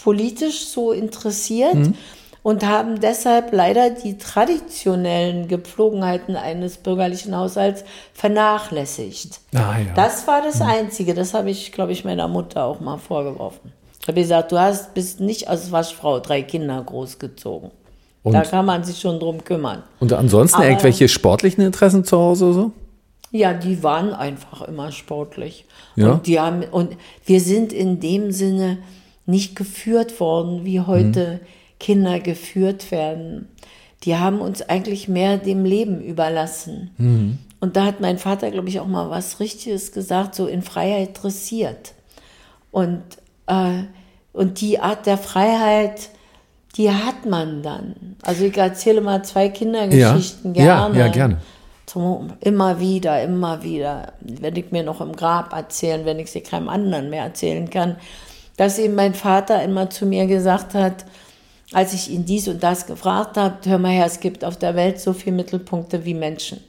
politisch 0.03 0.67
so 0.67 0.91
interessiert. 0.91 1.75
Mhm 1.75 1.93
und 2.41 2.65
haben 2.65 2.99
deshalb 2.99 3.51
leider 3.51 3.89
die 3.89 4.17
traditionellen 4.17 5.47
Gepflogenheiten 5.47 6.35
eines 6.35 6.77
bürgerlichen 6.77 7.35
Haushalts 7.35 7.83
vernachlässigt. 8.13 9.41
Ah, 9.53 9.77
ja. 9.79 9.93
Das 9.95 10.25
war 10.27 10.41
das 10.41 10.61
Einzige. 10.61 11.13
Das 11.13 11.33
habe 11.33 11.49
ich, 11.49 11.71
glaube 11.71 11.91
ich, 11.91 12.05
meiner 12.05 12.27
Mutter 12.27 12.63
auch 12.63 12.79
mal 12.79 12.97
vorgeworfen. 12.97 13.73
Ich 14.01 14.07
habe 14.07 14.21
gesagt, 14.21 14.51
du 14.51 14.59
hast, 14.59 14.93
bist 14.93 15.19
nicht 15.19 15.49
als 15.49 15.71
Waschfrau 15.71 16.19
drei 16.19 16.41
Kinder 16.41 16.81
großgezogen. 16.81 17.71
Und? 18.23 18.33
Da 18.33 18.41
kann 18.41 18.65
man 18.65 18.83
sich 18.83 18.99
schon 18.99 19.19
drum 19.19 19.43
kümmern. 19.43 19.83
Und 19.99 20.13
ansonsten 20.13 20.57
Aber, 20.57 20.69
irgendwelche 20.69 21.07
sportlichen 21.07 21.63
Interessen 21.63 22.03
zu 22.03 22.17
Hause 22.17 22.45
oder 22.45 22.53
so? 22.53 22.71
Ja, 23.31 23.53
die 23.53 23.83
waren 23.83 24.13
einfach 24.13 24.63
immer 24.63 24.91
sportlich. 24.91 25.65
Ja. 25.95 26.13
Und, 26.13 26.27
die 26.27 26.39
haben, 26.39 26.63
und 26.63 26.95
wir 27.25 27.41
sind 27.41 27.71
in 27.73 27.99
dem 27.99 28.31
Sinne 28.31 28.79
nicht 29.25 29.55
geführt 29.55 30.19
worden 30.19 30.65
wie 30.65 30.79
heute. 30.79 31.41
Mhm 31.43 31.58
Kinder 31.79 32.19
geführt 32.19 32.91
werden. 32.91 33.47
Die 34.03 34.15
haben 34.15 34.39
uns 34.39 34.61
eigentlich 34.61 35.07
mehr 35.07 35.37
dem 35.37 35.65
Leben 35.65 36.01
überlassen. 36.01 36.91
Mhm. 36.97 37.37
Und 37.59 37.75
da 37.75 37.85
hat 37.85 37.99
mein 37.99 38.17
Vater, 38.17 38.51
glaube 38.51 38.69
ich, 38.69 38.79
auch 38.79 38.87
mal 38.87 39.09
was 39.09 39.39
Richtiges 39.39 39.91
gesagt, 39.91 40.35
so 40.35 40.47
in 40.47 40.61
Freiheit 40.61 41.21
dressiert. 41.21 41.93
Und, 42.71 43.01
äh, 43.47 43.83
und 44.31 44.61
die 44.61 44.79
Art 44.79 45.05
der 45.05 45.17
Freiheit, 45.17 46.09
die 46.77 46.91
hat 46.91 47.25
man 47.25 47.61
dann. 47.61 48.15
Also 48.21 48.45
ich 48.45 48.55
erzähle 48.55 49.01
mal 49.01 49.23
zwei 49.23 49.49
Kindergeschichten 49.49 50.53
ja, 50.53 50.63
gerne. 50.63 50.97
Ja, 50.97 51.05
ja, 51.05 51.11
gerne. 51.11 51.37
Zum, 51.85 52.33
immer 52.39 52.79
wieder, 52.79 53.21
immer 53.23 53.63
wieder. 53.63 54.13
Werde 54.21 54.59
ich 54.59 54.71
mir 54.71 54.83
noch 54.83 55.01
im 55.01 55.13
Grab 55.15 55.53
erzählen, 55.53 56.05
wenn 56.05 56.19
ich 56.19 56.31
sie 56.31 56.41
keinem 56.41 56.69
anderen 56.69 57.09
mehr 57.09 57.23
erzählen 57.23 57.69
kann. 57.69 57.97
Dass 58.55 58.77
eben 58.77 58.95
mein 58.95 59.15
Vater 59.15 59.63
immer 59.63 59.89
zu 59.89 60.05
mir 60.05 60.27
gesagt 60.27 60.75
hat, 60.75 61.05
als 61.71 61.93
ich 61.93 62.09
ihn 62.09 62.25
dies 62.25 62.47
und 62.47 62.63
das 62.63 62.87
gefragt 62.87 63.37
habe, 63.37 63.57
hör 63.65 63.77
mal 63.77 63.91
her, 63.91 64.05
es 64.05 64.19
gibt 64.19 64.43
auf 64.43 64.57
der 64.57 64.75
Welt 64.75 64.99
so 64.99 65.13
viele 65.13 65.35
Mittelpunkte 65.35 66.05
wie 66.05 66.13
Menschen. 66.13 66.59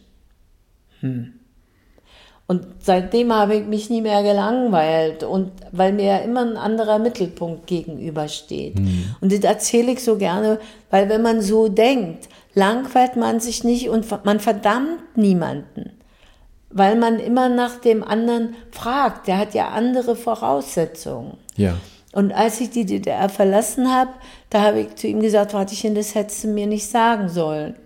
Hm. 1.00 1.34
Und 2.50 2.66
seitdem 2.80 3.32
habe 3.32 3.54
ich 3.54 3.66
mich 3.66 3.90
nie 3.90 4.00
mehr 4.00 4.24
gelangweilt 4.24 5.22
und 5.22 5.52
weil 5.70 5.92
mir 5.92 6.06
ja 6.06 6.16
immer 6.18 6.40
ein 6.40 6.56
anderer 6.56 6.98
Mittelpunkt 6.98 7.68
gegenübersteht. 7.68 8.76
Mhm. 8.76 9.14
Und 9.20 9.32
das 9.32 9.44
erzähle 9.44 9.92
ich 9.92 10.02
so 10.02 10.16
gerne, 10.16 10.58
weil 10.90 11.08
wenn 11.08 11.22
man 11.22 11.42
so 11.42 11.68
denkt, 11.68 12.28
langweilt 12.54 13.14
man 13.14 13.38
sich 13.38 13.62
nicht 13.62 13.88
und 13.88 14.04
man 14.24 14.40
verdammt 14.40 15.16
niemanden, 15.16 15.92
weil 16.70 16.96
man 16.96 17.20
immer 17.20 17.48
nach 17.48 17.76
dem 17.80 18.02
anderen 18.02 18.56
fragt. 18.72 19.28
Der 19.28 19.38
hat 19.38 19.54
ja 19.54 19.68
andere 19.68 20.16
Voraussetzungen. 20.16 21.36
Ja. 21.54 21.76
Und 22.12 22.32
als 22.32 22.60
ich 22.60 22.70
die 22.70 22.86
DDR 22.86 23.28
verlassen 23.28 23.92
habe, 23.92 24.10
da 24.50 24.62
habe 24.62 24.80
ich 24.80 24.96
zu 24.96 25.06
ihm 25.06 25.20
gesagt, 25.20 25.54
Wartchen, 25.54 25.94
das 25.94 26.14
hättest 26.14 26.44
du 26.44 26.48
mir 26.48 26.66
nicht 26.66 26.88
sagen 26.88 27.28
sollen. 27.28 27.76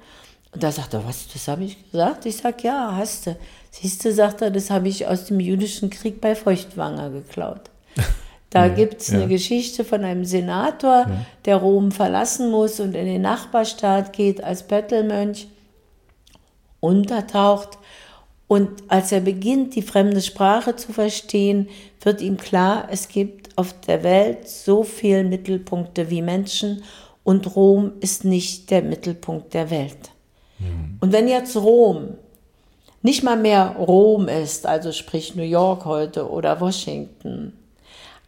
Und 0.52 0.62
da 0.62 0.72
sagt 0.72 0.94
er, 0.94 1.04
was, 1.06 1.28
das 1.28 1.48
habe 1.48 1.64
ich 1.64 1.90
gesagt? 1.90 2.24
Ich 2.26 2.36
sage, 2.36 2.56
ja, 2.62 2.94
hast 2.96 3.26
du. 3.26 3.36
Siehst 3.70 4.04
du, 4.04 4.12
sagt 4.12 4.40
er, 4.40 4.50
das 4.52 4.70
habe 4.70 4.88
ich 4.88 5.06
aus 5.06 5.24
dem 5.26 5.40
jüdischen 5.40 5.90
Krieg 5.90 6.20
bei 6.20 6.34
Feuchtwanger 6.34 7.10
geklaut. 7.10 7.70
Da 8.50 8.66
ja, 8.66 8.72
gibt 8.72 9.00
es 9.00 9.08
ja. 9.08 9.14
eine 9.14 9.26
Geschichte 9.26 9.84
von 9.84 10.04
einem 10.04 10.24
Senator, 10.24 11.06
ja. 11.08 11.26
der 11.44 11.56
Rom 11.56 11.90
verlassen 11.90 12.52
muss 12.52 12.78
und 12.78 12.94
in 12.94 13.06
den 13.06 13.22
Nachbarstaat 13.22 14.12
geht 14.12 14.44
als 14.44 14.62
Bettelmönch, 14.62 15.48
untertaucht. 16.78 17.78
Und 18.46 18.70
als 18.86 19.10
er 19.10 19.22
beginnt, 19.22 19.74
die 19.74 19.82
fremde 19.82 20.22
Sprache 20.22 20.76
zu 20.76 20.92
verstehen, 20.92 21.68
wird 22.00 22.20
ihm 22.20 22.36
klar, 22.36 22.86
es 22.92 23.08
gibt 23.08 23.43
auf 23.56 23.78
der 23.80 24.02
Welt 24.02 24.48
so 24.48 24.82
viele 24.82 25.24
Mittelpunkte 25.24 26.10
wie 26.10 26.22
Menschen 26.22 26.82
und 27.22 27.56
Rom 27.56 27.92
ist 28.00 28.24
nicht 28.24 28.70
der 28.70 28.82
Mittelpunkt 28.82 29.54
der 29.54 29.70
Welt. 29.70 30.10
Mhm. 30.58 30.98
Und 31.00 31.12
wenn 31.12 31.28
jetzt 31.28 31.56
Rom 31.56 32.14
nicht 33.02 33.22
mal 33.22 33.36
mehr 33.36 33.76
Rom 33.78 34.28
ist, 34.28 34.66
also 34.66 34.92
sprich 34.92 35.34
New 35.34 35.42
York 35.42 35.84
heute 35.84 36.28
oder 36.28 36.60
Washington, 36.60 37.52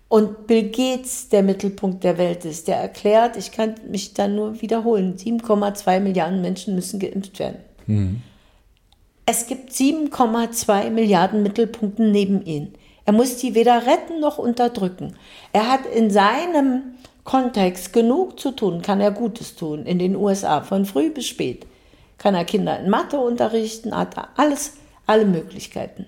und 0.09 0.47
Bill 0.47 0.71
Gates 0.71 1.29
der 1.31 1.43
Mittelpunkt 1.43 2.05
der 2.05 2.17
Welt 2.17 2.45
ist, 2.45 2.69
der 2.69 2.77
erklärt, 2.77 3.37
ich 3.37 3.51
kann 3.51 3.75
mich 3.91 4.15
dann 4.15 4.37
nur 4.37 4.61
wiederholen, 4.63 5.17
7,2 5.17 6.01
Milliarden 6.01 6.41
Menschen 6.41 6.75
müssen 6.77 7.01
geimpft 7.01 7.39
werden. 7.39 7.59
Mhm. 7.87 8.23
Es 9.25 9.49
gibt 9.49 9.73
7,2 9.73 10.91
Milliarden 10.91 11.43
Mittelpunkte 11.43 12.05
neben 12.05 12.45
ihnen. 12.47 12.75
Er 13.07 13.13
muss 13.13 13.37
die 13.37 13.55
weder 13.55 13.87
retten 13.87 14.21
noch 14.21 14.39
unterdrücken. 14.39 15.17
Er 15.53 15.71
hat 15.71 15.87
in 15.87 16.11
seinem 16.11 16.83
Kontext 17.25 17.93
genug 17.93 18.39
zu 18.39 18.51
tun, 18.51 18.83
kann 18.83 19.01
er 19.01 19.13
Gutes 19.13 19.57
tun 19.57 19.87
in 19.87 19.99
den 19.99 20.17
USA, 20.17 20.61
von 20.61 20.85
früh 20.85 21.11
bis 21.11 21.27
spät. 21.27 21.67
Kann 22.19 22.35
er 22.35 22.45
Kinder 22.45 22.79
in 22.79 22.91
Mathe 22.91 23.19
unterrichten, 23.19 23.97
hat 23.97 24.17
er 24.17 24.29
alles, 24.37 24.75
alle 25.07 25.25
Möglichkeiten. 25.25 26.07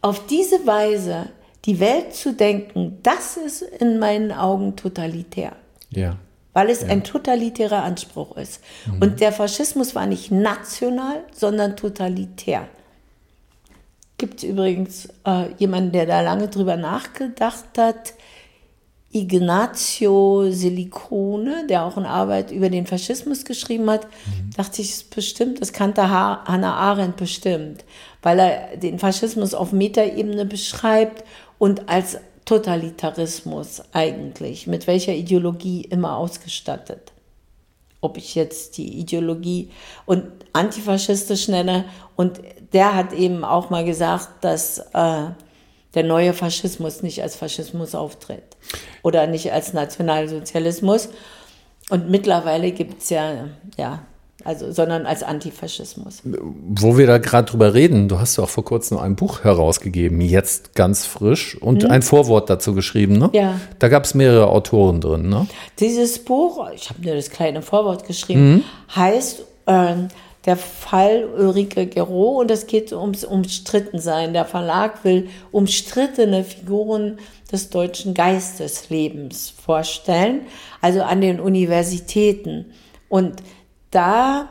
Auf 0.00 0.26
diese 0.26 0.66
Weise 0.66 1.28
die 1.64 1.80
Welt 1.80 2.14
zu 2.14 2.32
denken, 2.32 2.98
das 3.02 3.36
ist 3.36 3.62
in 3.62 3.98
meinen 3.98 4.32
Augen 4.32 4.76
totalitär. 4.76 5.52
Ja. 5.90 6.16
Weil 6.52 6.70
es 6.70 6.82
ja. 6.82 6.88
ein 6.88 7.04
totalitärer 7.04 7.82
Anspruch 7.82 8.36
ist. 8.36 8.60
Mhm. 8.86 9.02
Und 9.02 9.20
der 9.20 9.32
Faschismus 9.32 9.94
war 9.94 10.06
nicht 10.06 10.30
national, 10.30 11.24
sondern 11.32 11.76
totalitär. 11.76 12.68
Gibt 14.18 14.42
es 14.42 14.50
übrigens 14.50 15.08
äh, 15.24 15.52
jemanden, 15.58 15.92
der 15.92 16.06
da 16.06 16.20
lange 16.20 16.48
drüber 16.48 16.76
nachgedacht 16.76 17.78
hat, 17.78 18.14
Ignazio 19.10 20.50
Silicone, 20.50 21.66
der 21.66 21.84
auch 21.84 21.96
eine 21.96 22.10
Arbeit 22.10 22.50
über 22.50 22.68
den 22.68 22.86
Faschismus 22.86 23.44
geschrieben 23.44 23.88
hat, 23.88 24.04
mhm. 24.04 24.50
dachte 24.54 24.82
ich, 24.82 24.90
ist 24.90 25.14
bestimmt, 25.14 25.62
das 25.62 25.72
kannte 25.72 26.10
Hannah 26.10 26.74
Arendt 26.74 27.16
bestimmt, 27.16 27.84
weil 28.22 28.38
er 28.38 28.76
den 28.76 28.98
Faschismus 28.98 29.54
auf 29.54 29.72
Metaebene 29.72 30.44
beschreibt 30.44 31.24
und 31.58 31.88
als 31.88 32.18
Totalitarismus 32.44 33.82
eigentlich, 33.92 34.66
mit 34.66 34.86
welcher 34.86 35.14
Ideologie 35.14 35.82
immer 35.82 36.16
ausgestattet. 36.16 37.12
Ob 38.00 38.16
ich 38.16 38.34
jetzt 38.34 38.78
die 38.78 38.98
Ideologie 39.00 39.70
und 40.06 40.24
antifaschistisch 40.52 41.48
nenne 41.48 41.84
und 42.16 42.40
der 42.72 42.94
hat 42.94 43.12
eben 43.12 43.44
auch 43.44 43.70
mal 43.70 43.84
gesagt, 43.84 44.44
dass 44.44 44.78
äh, 44.78 45.30
der 45.94 46.04
neue 46.04 46.32
Faschismus 46.32 47.02
nicht 47.02 47.22
als 47.22 47.36
Faschismus 47.36 47.94
auftritt 47.94 48.56
oder 49.02 49.26
nicht 49.26 49.52
als 49.52 49.72
Nationalsozialismus. 49.72 51.08
Und 51.90 52.10
mittlerweile 52.10 52.70
gibt 52.72 53.02
es 53.02 53.10
ja, 53.10 53.48
ja, 53.76 54.02
also, 54.48 54.72
sondern 54.72 55.04
als 55.04 55.22
Antifaschismus. 55.22 56.22
Wo 56.24 56.96
wir 56.96 57.06
da 57.06 57.18
gerade 57.18 57.50
drüber 57.50 57.74
reden, 57.74 58.08
du 58.08 58.18
hast 58.18 58.38
ja 58.38 58.44
auch 58.44 58.48
vor 58.48 58.64
kurzem 58.64 58.96
ein 58.96 59.14
Buch 59.14 59.44
herausgegeben, 59.44 60.22
jetzt 60.22 60.74
ganz 60.74 61.04
frisch, 61.04 61.60
und 61.60 61.82
hm. 61.82 61.90
ein 61.90 62.00
Vorwort 62.00 62.48
dazu 62.48 62.74
geschrieben, 62.74 63.18
ne? 63.18 63.28
Ja. 63.34 63.60
Da 63.78 63.88
gab 63.88 64.04
es 64.04 64.14
mehrere 64.14 64.48
Autoren 64.48 65.02
drin, 65.02 65.28
ne? 65.28 65.46
Dieses 65.80 66.18
Buch, 66.24 66.66
ich 66.74 66.88
habe 66.88 67.02
nur 67.04 67.14
das 67.14 67.28
kleine 67.28 67.60
Vorwort 67.60 68.06
geschrieben, 68.06 68.50
mhm. 68.50 68.64
heißt 68.96 69.42
äh, 69.66 69.94
der 70.46 70.56
Fall 70.56 71.26
Ulrike 71.26 71.86
Gero 71.86 72.40
und 72.40 72.50
es 72.50 72.66
geht 72.66 72.90
ums 72.94 73.24
Umstrittensein. 73.24 74.32
Der 74.32 74.46
Verlag 74.46 75.04
will 75.04 75.28
umstrittene 75.52 76.42
Figuren 76.42 77.18
des 77.52 77.68
deutschen 77.68 78.14
Geisteslebens 78.14 79.52
vorstellen, 79.62 80.46
also 80.80 81.02
an 81.02 81.20
den 81.20 81.38
Universitäten. 81.38 82.72
Und 83.10 83.42
da 83.90 84.48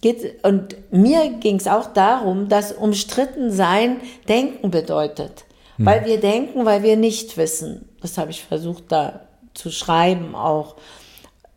geht, 0.00 0.44
und 0.44 0.76
mir 0.90 1.30
ging 1.40 1.56
es 1.56 1.66
auch 1.66 1.92
darum, 1.92 2.48
dass 2.48 2.72
umstritten 2.72 3.50
sein 3.50 3.98
Denken 4.28 4.70
bedeutet. 4.70 5.44
Hm. 5.76 5.86
Weil 5.86 6.04
wir 6.04 6.20
denken, 6.20 6.64
weil 6.64 6.82
wir 6.82 6.96
nicht 6.96 7.36
wissen. 7.36 7.88
Das 8.00 8.18
habe 8.18 8.30
ich 8.30 8.42
versucht 8.44 8.84
da 8.88 9.20
zu 9.54 9.70
schreiben 9.70 10.34
auch. 10.34 10.76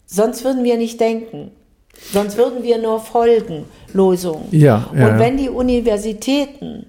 Sonst 0.05 0.43
würden 0.43 0.63
wir 0.63 0.77
nicht 0.77 0.99
denken. 0.99 1.51
Sonst 2.11 2.37
würden 2.37 2.63
wir 2.63 2.79
nur 2.79 2.99
folgen, 2.99 3.65
Losungen. 3.93 4.47
Ja, 4.51 4.89
ja, 4.95 5.07
Und 5.07 5.19
wenn 5.19 5.37
die 5.37 5.49
Universitäten 5.49 6.87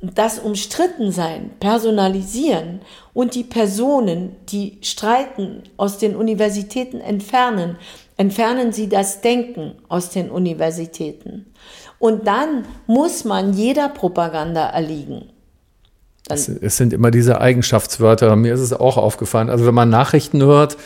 das 0.00 0.38
Umstrittensein 0.38 1.50
personalisieren 1.58 2.80
und 3.14 3.34
die 3.34 3.44
Personen, 3.44 4.36
die 4.48 4.78
streiten, 4.82 5.62
aus 5.76 5.98
den 5.98 6.14
Universitäten 6.16 7.00
entfernen, 7.00 7.76
entfernen 8.16 8.72
sie 8.72 8.88
das 8.88 9.20
Denken 9.20 9.74
aus 9.88 10.10
den 10.10 10.30
Universitäten. 10.30 11.46
Und 11.98 12.26
dann 12.26 12.66
muss 12.86 13.24
man 13.24 13.52
jeder 13.52 13.88
Propaganda 13.88 14.68
erliegen. 14.68 15.30
Es, 16.28 16.48
es, 16.48 16.76
sind 16.76 16.92
immer 16.92 17.12
diese 17.12 17.40
Eigenschaftswörter. 17.40 18.34
Mir 18.34 18.54
ist 18.54 18.60
es 18.60 18.72
auch 18.72 18.96
aufgefallen. 18.96 19.48
Also 19.48 19.64
wenn 19.64 19.74
man 19.74 19.90
Nachrichten 19.90 20.42
hört, 20.42 20.76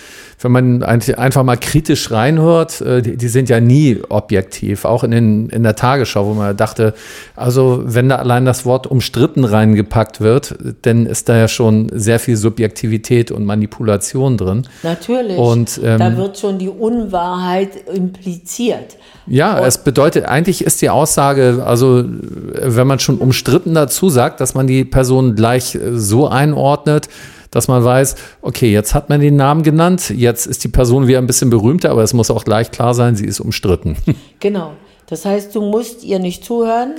wenn 0.40 0.52
man 0.52 0.82
einfach 0.82 1.42
mal 1.42 1.56
kritisch 1.56 2.10
reinhört, 2.10 2.80
äh, 2.80 3.02
die, 3.02 3.16
die, 3.16 3.28
sind 3.28 3.48
ja 3.48 3.60
nie 3.60 4.00
objektiv. 4.08 4.84
Auch 4.84 5.04
in, 5.04 5.10
den, 5.10 5.50
in 5.50 5.62
der 5.62 5.76
Tagesschau, 5.76 6.26
wo 6.26 6.34
man 6.34 6.56
dachte, 6.56 6.94
also 7.36 7.82
wenn 7.84 8.08
da 8.08 8.16
allein 8.16 8.46
das 8.46 8.64
Wort 8.64 8.86
umstritten 8.86 9.44
reingepackt 9.44 10.20
wird, 10.20 10.56
dann 10.82 11.06
ist 11.06 11.28
da 11.28 11.36
ja 11.36 11.48
schon 11.48 11.90
sehr 11.92 12.18
viel 12.18 12.36
Subjektivität 12.36 13.30
und 13.30 13.44
Manipulation 13.44 14.38
drin. 14.38 14.66
Natürlich. 14.82 15.36
Und, 15.36 15.80
ähm, 15.84 15.98
da 15.98 16.16
wird 16.16 16.38
schon 16.38 16.58
die 16.58 16.70
Unwahrheit 16.70 17.88
impliziert. 17.92 18.96
Ja, 19.26 19.58
und 19.58 19.66
es 19.66 19.78
bedeutet, 19.78 20.24
eigentlich 20.24 20.64
ist 20.64 20.80
die 20.80 20.90
Aussage, 20.90 21.62
also 21.64 22.04
wenn 22.04 22.86
man 22.86 22.98
schon 22.98 23.18
umstritten 23.18 23.74
dazu 23.74 24.08
sagt, 24.08 24.40
dass 24.40 24.54
man 24.54 24.66
die 24.66 24.84
Person 24.84 25.34
gleich 25.34 25.78
so 25.92 26.26
einordnet, 26.26 27.08
dass 27.50 27.68
man 27.68 27.84
weiß, 27.84 28.14
okay, 28.42 28.72
jetzt 28.72 28.94
hat 28.94 29.08
man 29.08 29.20
den 29.20 29.36
Namen 29.36 29.62
genannt, 29.62 30.10
jetzt 30.10 30.46
ist 30.46 30.64
die 30.64 30.68
Person 30.68 31.06
wieder 31.06 31.18
ein 31.18 31.26
bisschen 31.26 31.50
berühmter, 31.50 31.90
aber 31.90 32.02
es 32.02 32.14
muss 32.14 32.30
auch 32.30 32.44
gleich 32.44 32.70
klar 32.70 32.94
sein, 32.94 33.16
sie 33.16 33.26
ist 33.26 33.40
umstritten. 33.40 33.96
Genau. 34.40 34.72
Das 35.06 35.26
heißt, 35.26 35.54
du 35.54 35.60
musst 35.60 36.02
ihr 36.02 36.18
nicht 36.18 36.44
zuhören, 36.44 36.94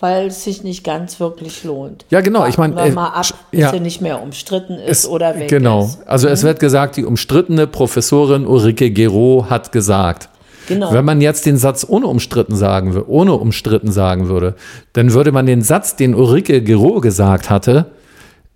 weil 0.00 0.26
es 0.26 0.42
sich 0.42 0.64
nicht 0.64 0.82
ganz 0.82 1.20
wirklich 1.20 1.62
lohnt. 1.62 2.04
Ja, 2.10 2.20
genau. 2.22 2.44
Ich 2.46 2.58
meine, 2.58 2.80
äh, 2.80 2.90
mal 2.90 3.08
ab, 3.10 3.26
bis 3.52 3.60
ja, 3.60 3.70
sie 3.70 3.78
nicht 3.78 4.00
mehr 4.00 4.20
umstritten 4.20 4.74
ist 4.74 5.04
es, 5.04 5.08
oder 5.08 5.38
weg 5.38 5.48
Genau. 5.48 5.84
Ist. 5.84 6.00
Also 6.08 6.26
mhm. 6.26 6.32
es 6.32 6.42
wird 6.42 6.58
gesagt, 6.58 6.96
die 6.96 7.04
umstrittene 7.04 7.68
Professorin 7.68 8.46
Ulrike 8.46 8.90
Gero 8.90 9.46
hat 9.48 9.70
gesagt. 9.70 10.28
Genau. 10.66 10.92
Wenn 10.92 11.04
man 11.04 11.20
jetzt 11.20 11.46
den 11.46 11.56
Satz 11.56 11.86
ohne 11.88 12.06
umstritten 12.06 12.56
sagen 12.56 12.94
würde, 12.94 13.08
ohne 13.08 13.34
umstritten 13.34 13.92
sagen 13.92 14.28
würde, 14.28 14.54
dann 14.92 15.12
würde 15.12 15.30
man 15.30 15.46
den 15.46 15.62
Satz, 15.62 15.94
den 15.94 16.14
Ulrike 16.14 16.62
Gero 16.62 17.00
gesagt 17.00 17.48
hatte, 17.48 17.86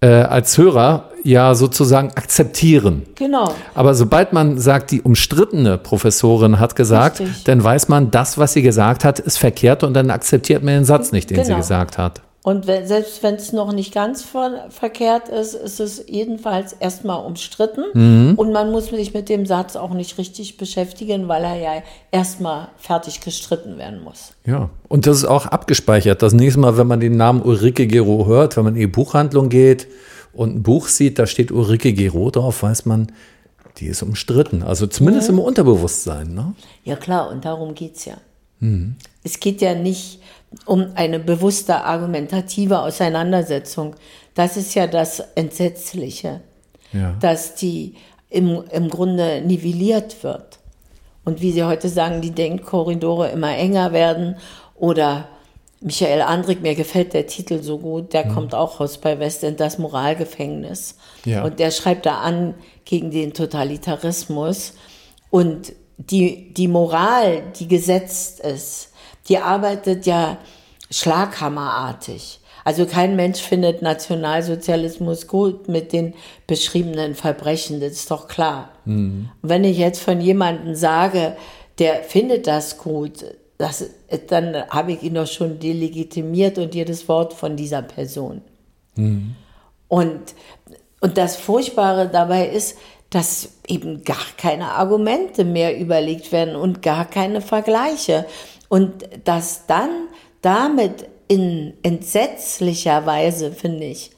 äh, 0.01 0.09
als 0.09 0.59
Hörer 0.59 1.11
ja 1.23 1.55
sozusagen 1.55 2.11
akzeptieren. 2.15 3.03
Genau. 3.17 3.53
Aber 3.75 3.95
sobald 3.95 4.33
man 4.33 4.59
sagt, 4.59 4.91
die 4.91 5.03
umstrittene 5.03 5.79
Professorin 5.79 6.61
hat 6.61 6.77
gesagt, 6.77 7.21
Richtig. 7.21 7.45
dann 7.45 7.63
weiß 7.63 7.89
man, 7.89 8.11
das, 8.11 8.39
was 8.39 8.53
sie 8.53 8.63
gesagt 8.63 9.05
hat, 9.05 9.19
ist 9.19 9.39
verkehrt 9.39 9.83
und 9.83 9.95
dann 9.95 10.11
akzeptiert 10.11 10.63
man 10.63 10.75
den 10.75 10.85
Satz 10.85 11.13
nicht, 11.13 11.31
den 11.31 11.37
genau. 11.37 11.49
sie 11.49 11.55
gesagt 11.55 11.99
hat. 11.99 12.21
Und 12.47 12.69
wenn, 12.69 12.87
selbst 12.87 13.25
wenn 13.25 13.35
es 13.35 13.53
noch 13.53 13.73
nicht 13.73 13.93
ganz 13.93 14.23
ver 14.23 14.67
verkehrt 14.69 15.29
ist, 15.29 15.55
ist 15.55 15.81
es 15.81 16.05
jedenfalls 16.07 16.75
erstmal 16.75 17.27
umstritten. 17.27 17.83
Mhm. 17.93 18.35
Und 18.37 18.53
man 18.53 18.71
muss 18.71 18.87
sich 18.87 19.13
mit 19.13 19.29
dem 19.29 19.47
Satz 19.47 19.75
auch 19.75 19.93
nicht 19.93 20.17
richtig 20.17 20.57
beschäftigen, 20.57 21.27
weil 21.27 21.43
er 21.43 21.57
ja 21.57 21.83
erstmal 22.13 22.69
fertig 22.77 23.21
gestritten 23.21 23.79
werden 23.79 24.01
muss. 24.01 24.33
Ja, 24.45 24.71
und 24.87 25.09
das 25.09 25.17
ist 25.17 25.25
auch 25.25 25.47
abgespeichert. 25.47 26.23
Das 26.23 26.35
nächste 26.35 26.61
Mal, 26.61 26.79
wenn 26.79 26.87
man 26.87 27.01
den 27.01 27.17
Namen 27.17 27.43
Ulrike 27.43 27.89
Gero 27.89 28.27
hört, 28.27 28.57
wenn 28.57 28.63
man 28.63 28.75
in 28.77 28.81
die 28.81 28.87
Buchhandlung 28.87 29.49
geht 29.49 29.89
und 30.33 30.55
ein 30.55 30.63
Buch 30.63 30.87
sieht, 30.87 31.19
da 31.19 31.27
steht 31.27 31.51
Ulrike 31.51 31.95
Gero 31.95 32.31
drauf, 32.31 32.63
weiß 32.63 32.87
man, 32.87 33.11
die 33.79 33.87
ist 33.87 34.05
umstritten. 34.05 34.63
Also 34.63 34.87
zumindest 34.87 35.33
mhm. 35.33 35.39
im 35.39 35.45
Unterbewusstsein. 35.47 36.33
Ne? 36.33 36.55
Ja 36.85 36.95
klar, 36.95 37.29
und 37.29 37.45
darum 37.45 37.75
geht 37.75 37.97
es 37.97 38.05
ja. 38.05 38.19
Mhm. 38.61 38.95
Es 39.25 39.41
geht 39.41 39.61
ja 39.61 39.75
nicht 39.75 40.21
um 40.65 40.93
eine 40.95 41.19
bewusste 41.19 41.85
argumentative 41.85 42.81
Auseinandersetzung. 42.81 43.95
Das 44.35 44.57
ist 44.57 44.75
ja 44.75 44.87
das 44.87 45.21
Entsetzliche, 45.35 46.41
ja. 46.93 47.15
dass 47.21 47.55
die 47.55 47.95
im, 48.31 48.65
im 48.71 48.89
Grunde 48.89 49.43
nivelliert 49.43 50.23
wird. 50.23 50.59
Und 51.25 51.41
wie 51.41 51.53
Sie 51.53 51.65
heute 51.65 51.89
sagen, 51.89 52.21
die 52.21 52.31
Denkkorridore 52.31 53.31
immer 53.31 53.57
enger 53.57 53.93
werden 53.93 54.37
oder 54.75 55.29
Michael 55.81 56.23
Andrik, 56.23 56.63
mir 56.63 56.75
gefällt 56.75 57.13
der 57.13 57.27
Titel 57.27 57.63
so 57.63 57.79
gut, 57.79 58.13
der 58.13 58.27
mhm. 58.27 58.35
kommt 58.35 58.55
auch 58.55 58.81
raus 58.81 58.99
bei 58.99 59.19
Westend, 59.19 59.61
das 59.61 59.79
Moralgefängnis. 59.79 60.97
Ja. 61.25 61.45
Und 61.45 61.59
der 61.59 61.71
schreibt 61.71 62.07
da 62.07 62.19
an 62.19 62.55
gegen 62.85 63.11
den 63.11 63.35
Totalitarismus. 63.35 64.75
Und 65.31 65.73
die, 65.99 66.53
die 66.55 66.69
Moral, 66.69 67.43
die 67.59 67.69
gesetzt 67.69 68.41
ist, 68.41 68.93
die 69.29 69.39
arbeitet 69.39 70.07
ja 70.07 70.39
schlaghammerartig. 70.91 72.41
Also 72.65 72.85
kein 72.85 73.15
Mensch 73.15 73.41
findet 73.41 73.81
Nationalsozialismus 73.81 75.29
gut 75.29 75.69
mit 75.69 75.93
den 75.93 76.15
beschriebenen 76.49 77.15
Verbrechen, 77.15 77.81
das 77.81 77.93
ist 77.93 78.11
doch 78.11 78.27
klar. 78.27 78.71
Mhm. 78.85 79.31
wenn 79.43 79.65
ich 79.65 79.79
jetzt 79.79 80.01
von 80.01 80.21
jemandem 80.21 80.75
sage, 80.75 81.37
der 81.79 82.03
findet 82.03 82.47
das 82.47 82.79
gut, 82.79 83.25
das, 83.59 83.85
dann 84.29 84.69
habe 84.69 84.93
ich 84.93 85.03
ihn 85.03 85.15
doch 85.15 85.27
schon 85.27 85.59
delegitimiert 85.59 86.59
und 86.59 86.75
jedes 86.75 87.09
Wort 87.09 87.33
von 87.33 87.57
dieser 87.57 87.83
Person. 87.83 88.43
Mhm. 88.97 89.35
Und, 89.89 90.35
und 91.01 91.19
das 91.19 91.37
Furchtbare 91.37 92.09
dabei 92.09 92.49
ist, 92.49 92.77
dass 93.11 93.51
eben 93.69 94.03
gar 94.03 94.17
keine 94.37 94.73
Argumente 94.73 95.45
mehr 95.45 95.79
überlegt 95.79 96.33
werden 96.33 96.57
und 96.57 96.83
gar 96.83 97.05
keine 97.05 97.41
Vergleiche. 97.41 98.27
Und 98.69 99.09
dass 99.25 99.67
dann 99.67 99.91
damit 100.43 101.09
in 101.29 101.75
entsetzlicher 101.83 103.07
Weise, 103.07 103.53
finde 103.53 103.85
ich, 103.85 104.11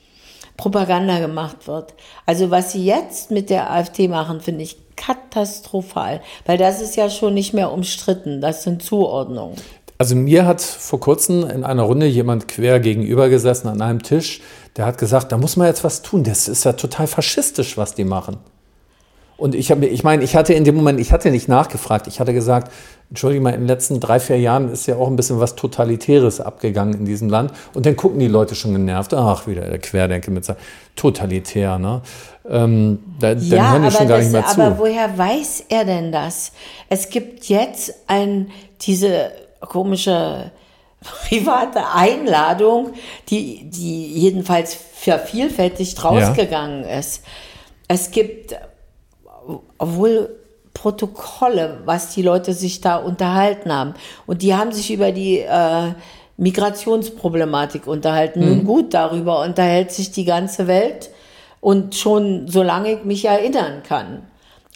Propaganda 0.56 1.20
gemacht 1.20 1.66
wird. 1.66 1.94
Also 2.26 2.50
was 2.50 2.72
sie 2.72 2.84
jetzt 2.84 3.30
mit 3.30 3.48
der 3.48 3.70
AfD 3.70 4.08
machen, 4.08 4.40
finde 4.40 4.64
ich 4.64 4.76
katastrophal, 4.96 6.20
weil 6.44 6.58
das 6.58 6.82
ist 6.82 6.96
ja 6.96 7.08
schon 7.08 7.32
nicht 7.32 7.54
mehr 7.54 7.72
umstritten, 7.72 8.40
das 8.40 8.64
sind 8.64 8.82
Zuordnungen. 8.82 9.56
Also 9.96 10.16
mir 10.16 10.46
hat 10.46 10.60
vor 10.60 11.00
kurzem 11.00 11.48
in 11.48 11.64
einer 11.64 11.84
Runde 11.84 12.06
jemand 12.06 12.48
quer 12.48 12.80
gegenüber 12.80 13.28
gesessen 13.28 13.68
an 13.68 13.80
einem 13.80 14.02
Tisch, 14.02 14.40
der 14.76 14.86
hat 14.86 14.98
gesagt, 14.98 15.32
da 15.32 15.38
muss 15.38 15.56
man 15.56 15.68
jetzt 15.68 15.84
was 15.84 16.02
tun, 16.02 16.24
das 16.24 16.48
ist 16.48 16.64
ja 16.64 16.72
total 16.72 17.06
faschistisch, 17.06 17.76
was 17.76 17.94
die 17.94 18.04
machen. 18.04 18.38
Und 19.36 19.54
ich 19.54 19.70
habe, 19.70 19.86
ich 19.86 20.02
meine, 20.02 20.24
ich 20.24 20.34
hatte 20.34 20.52
in 20.52 20.64
dem 20.64 20.74
Moment, 20.74 20.98
ich 20.98 21.12
hatte 21.12 21.30
nicht 21.30 21.46
nachgefragt. 21.48 22.08
Ich 22.08 22.18
hatte 22.18 22.34
gesagt, 22.34 22.72
entschuldige 23.10 23.42
mal, 23.42 23.54
in 23.54 23.60
den 23.60 23.68
letzten 23.68 24.00
drei, 24.00 24.20
vier 24.20 24.38
Jahren 24.38 24.70
ist 24.70 24.86
ja 24.86 24.96
auch 24.96 25.08
ein 25.08 25.16
bisschen 25.16 25.40
was 25.40 25.56
Totalitäres 25.56 26.40
abgegangen 26.40 26.94
in 26.94 27.04
diesem 27.04 27.28
Land. 27.28 27.52
Und 27.74 27.86
dann 27.86 27.96
gucken 27.96 28.18
die 28.18 28.28
Leute 28.28 28.54
schon 28.54 28.72
genervt, 28.72 29.14
ach, 29.14 29.46
wieder 29.46 29.62
der 29.62 29.78
Querdenker 29.78 30.30
mit 30.30 30.44
seinem 30.44 30.58
totalitär, 30.96 31.78
ne? 31.78 32.02
Ähm, 32.48 32.98
da, 33.20 33.34
dann 33.34 33.46
ja, 33.46 33.72
hören 33.72 33.82
die 33.84 33.90
schon 33.90 34.08
gar 34.08 34.18
das, 34.18 34.26
nicht 34.26 34.32
mehr 34.32 34.46
zu. 34.46 34.60
Aber 34.60 34.78
woher 34.78 35.16
weiß 35.16 35.64
er 35.68 35.84
denn 35.84 36.12
das? 36.12 36.52
Es 36.88 37.08
gibt 37.10 37.46
jetzt 37.46 37.94
ein, 38.06 38.50
diese 38.80 39.32
komische 39.60 40.50
private 41.00 41.82
Einladung, 41.94 42.92
die, 43.28 43.68
die 43.70 44.06
jedenfalls 44.14 44.74
vervielfältigt 44.74 46.02
rausgegangen 46.02 46.82
ja. 46.82 46.98
ist. 46.98 47.22
Es 47.86 48.10
gibt 48.10 48.54
obwohl 49.78 50.36
Protokolle, 50.80 51.80
was 51.84 52.14
die 52.14 52.22
Leute 52.22 52.52
sich 52.52 52.80
da 52.80 52.96
unterhalten 52.96 53.72
haben. 53.72 53.94
Und 54.26 54.42
die 54.42 54.54
haben 54.54 54.70
sich 54.70 54.92
über 54.92 55.10
die 55.10 55.38
äh, 55.38 55.92
Migrationsproblematik 56.36 57.86
unterhalten. 57.88 58.40
Mhm. 58.40 58.46
Nun 58.46 58.64
gut, 58.64 58.94
darüber 58.94 59.42
unterhält 59.42 59.90
sich 59.90 60.12
die 60.12 60.24
ganze 60.24 60.68
Welt 60.68 61.10
und 61.60 61.96
schon 61.96 62.46
solange 62.46 62.92
ich 62.92 63.04
mich 63.04 63.24
erinnern 63.24 63.82
kann. 63.82 64.22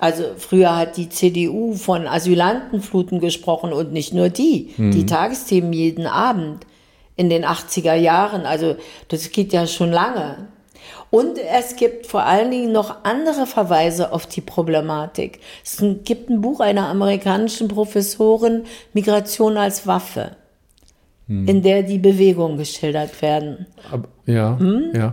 Also 0.01 0.25
früher 0.37 0.77
hat 0.77 0.97
die 0.97 1.09
CDU 1.09 1.75
von 1.75 2.09
Asylantenfluten 2.09 3.21
gesprochen 3.21 3.73
und 3.73 3.93
nicht 3.93 4.13
nur 4.13 4.29
die, 4.29 4.75
mhm. 4.77 4.91
die 4.91 5.07
Tagesthemen 5.07 5.73
jeden 5.73 6.09
Abend 6.09 6.67
in 7.15 7.31
den 7.31 7.45
80er 7.45 7.95
Jahren. 7.95 8.45
Also 8.45 8.75
das 9.07 9.31
geht 9.31 9.53
ja 9.53 9.69
schon 9.69 9.93
lange. 9.93 10.49
Und 11.13 11.37
es 11.37 11.77
gibt 11.77 12.07
vor 12.07 12.23
allen 12.23 12.51
Dingen 12.51 12.73
noch 12.73 13.05
andere 13.05 13.45
Verweise 13.45 14.13
auf 14.13 14.25
die 14.25 14.41
Problematik. 14.41 15.41
Es 15.63 15.85
gibt 16.05 16.31
ein 16.31 16.41
Buch 16.41 16.61
einer 16.61 16.89
amerikanischen 16.89 17.69
Professorin, 17.69 18.65
Migration 18.95 19.59
als 19.59 19.87
Waffe, 19.87 20.37
hm. 21.27 21.47
in 21.47 21.61
der 21.61 21.83
die 21.83 21.99
Bewegungen 21.99 22.57
geschildert 22.57 23.21
werden. 23.21 23.67
ja, 24.25 24.59
hm? 24.59 24.91
ja. 24.95 25.13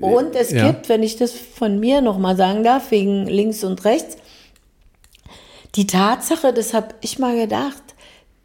Und 0.00 0.36
es 0.36 0.52
ja. 0.52 0.68
gibt, 0.70 0.88
wenn 0.88 1.02
ich 1.02 1.16
das 1.16 1.32
von 1.32 1.80
mir 1.80 2.02
nochmal 2.02 2.36
sagen 2.36 2.62
darf, 2.62 2.92
wegen 2.92 3.26
links 3.26 3.64
und 3.64 3.84
rechts, 3.84 4.18
die 5.74 5.88
Tatsache, 5.88 6.52
das 6.52 6.72
habe 6.72 6.94
ich 7.00 7.18
mal 7.18 7.36
gedacht, 7.36 7.82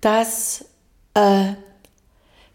dass 0.01 0.65
äh, 1.13 1.53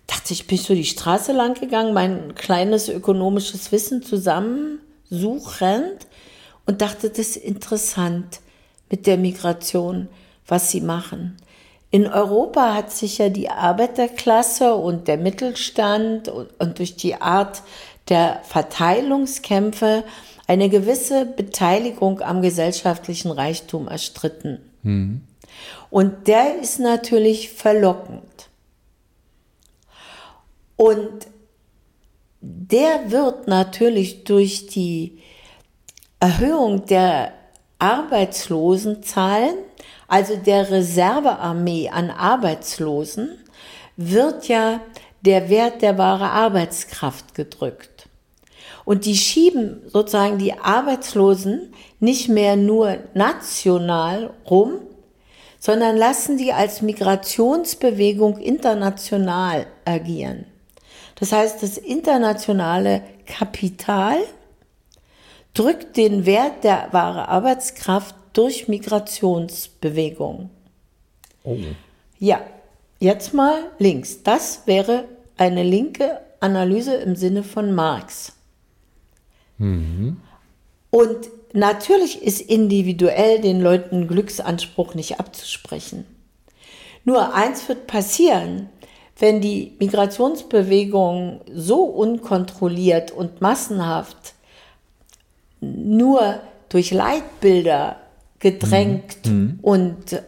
dachte 0.07 0.33
ich, 0.33 0.47
bin 0.47 0.57
ich 0.57 0.63
so 0.63 0.75
die 0.75 0.85
Straße 0.85 1.33
lang 1.33 1.59
gegangen, 1.59 1.93
mein 1.93 2.35
kleines 2.35 2.89
ökonomisches 2.89 3.73
Wissen 3.73 4.03
zusammensuchend 4.03 6.07
und 6.65 6.81
dachte, 6.81 7.09
das 7.09 7.19
ist 7.19 7.37
interessant 7.37 8.41
mit 8.91 9.07
der 9.07 9.17
Migration, 9.17 10.09
was 10.47 10.71
sie 10.71 10.81
machen. 10.81 11.37
In 11.91 12.07
Europa 12.07 12.75
hat 12.75 12.93
sich 12.93 13.19
ja 13.19 13.29
die 13.29 13.49
Arbeiterklasse 13.49 14.75
und 14.75 15.09
der 15.09 15.17
Mittelstand 15.17 16.29
und, 16.29 16.49
und 16.59 16.79
durch 16.79 16.97
die 16.97 17.21
Art 17.21 17.63
der 18.09 18.41
Verteilungskämpfe 18.45 20.05
eine 20.47 20.69
gewisse 20.69 21.27
Beteiligung 21.27 22.21
am 22.21 22.43
gesellschaftlichen 22.43 23.31
Reichtum 23.31 23.89
erstritten. 23.89 24.61
Mhm. 24.83 25.23
Und 25.91 26.29
der 26.29 26.61
ist 26.61 26.79
natürlich 26.79 27.51
verlockend. 27.51 28.23
Und 30.77 31.27
der 32.41 33.11
wird 33.11 33.49
natürlich 33.49 34.25
durch 34.25 34.67
die 34.67 35.19
Erhöhung 36.21 36.87
der 36.87 37.33
Arbeitslosenzahlen, 37.79 39.57
also 40.09 40.37
der 40.37 40.71
Reservearmee 40.71 41.89
an 41.89 42.11
Arbeitslosen, 42.11 43.39
wird 43.97 44.49
ja 44.49 44.81
der 45.23 45.49
Wert 45.49 45.83
der 45.83 45.99
wahre 45.99 46.31
Arbeitskraft 46.31 47.35
gedrückt. 47.35 48.09
Und 48.85 49.05
die 49.05 49.17
schieben 49.17 49.83
sozusagen 49.89 50.39
die 50.39 50.55
Arbeitslosen 50.55 51.73
nicht 51.99 52.29
mehr 52.29 52.57
nur 52.57 52.99
national 53.15 54.31
rum, 54.49 54.75
sondern 55.59 55.97
lassen 55.97 56.39
die 56.39 56.53
als 56.53 56.83
Migrationsbewegung 56.83 58.39
international 58.39 59.67
agieren. 59.85 60.47
Das 61.17 61.33
heißt, 61.33 61.63
das 61.63 61.79
internationale 61.79 63.03
Kapital 63.27 64.19
drückt 65.55 65.97
den 65.97 66.27
Wert 66.27 66.63
der 66.63 66.89
wahre 66.93 67.29
Arbeitskraft 67.29 68.15
durch 68.35 68.69
Migrationsbewegung. 68.69 70.51
Oh. 71.43 71.57
Ja, 72.19 72.43
jetzt 73.01 73.33
mal 73.33 73.71
links. 73.79 74.23
Das 74.23 74.67
wäre 74.67 75.05
eine 75.37 75.63
linke 75.63 76.21
Analyse 76.41 76.95
im 76.97 77.17
Sinne 77.17 77.43
von 77.43 77.75
Marx. 77.75 78.33
Mhm. 79.59 80.21
Und 80.91 81.31
natürlich 81.55 82.23
ist 82.23 82.43
individuell 82.43 83.41
den 83.41 83.61
Leuten 83.61 84.07
Glücksanspruch 84.07 84.95
nicht 84.95 85.19
abzusprechen. 85.19 86.05
Nur 87.05 87.35
eins 87.35 87.69
wird 87.69 87.87
passieren, 87.87 88.69
wenn 89.19 89.41
die 89.41 89.77
Migrationsbewegung 89.79 91.41
so 91.53 91.85
unkontrolliert 91.85 93.11
und 93.11 93.41
massenhaft 93.41 94.35
nur 95.61 96.41
durch 96.69 96.91
Leitbilder 96.91 97.97
gedrängt 98.39 99.27
mhm. 99.27 99.33
mhm. 99.33 99.59
und, 99.63 100.23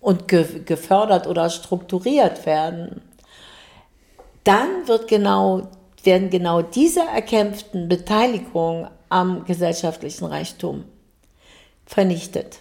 und 0.00 0.28
ge 0.28 0.44
gefördert 0.64 1.26
oder 1.26 1.48
strukturiert 1.48 2.44
werden, 2.44 3.00
dann 4.44 4.86
wird 4.86 5.08
genau, 5.08 5.68
werden 6.02 6.28
genau 6.28 6.60
diese 6.60 7.00
erkämpften 7.00 7.88
Beteiligungen 7.88 8.88
am 9.08 9.44
gesellschaftlichen 9.46 10.26
Reichtum 10.26 10.84
vernichtet. 11.86 12.58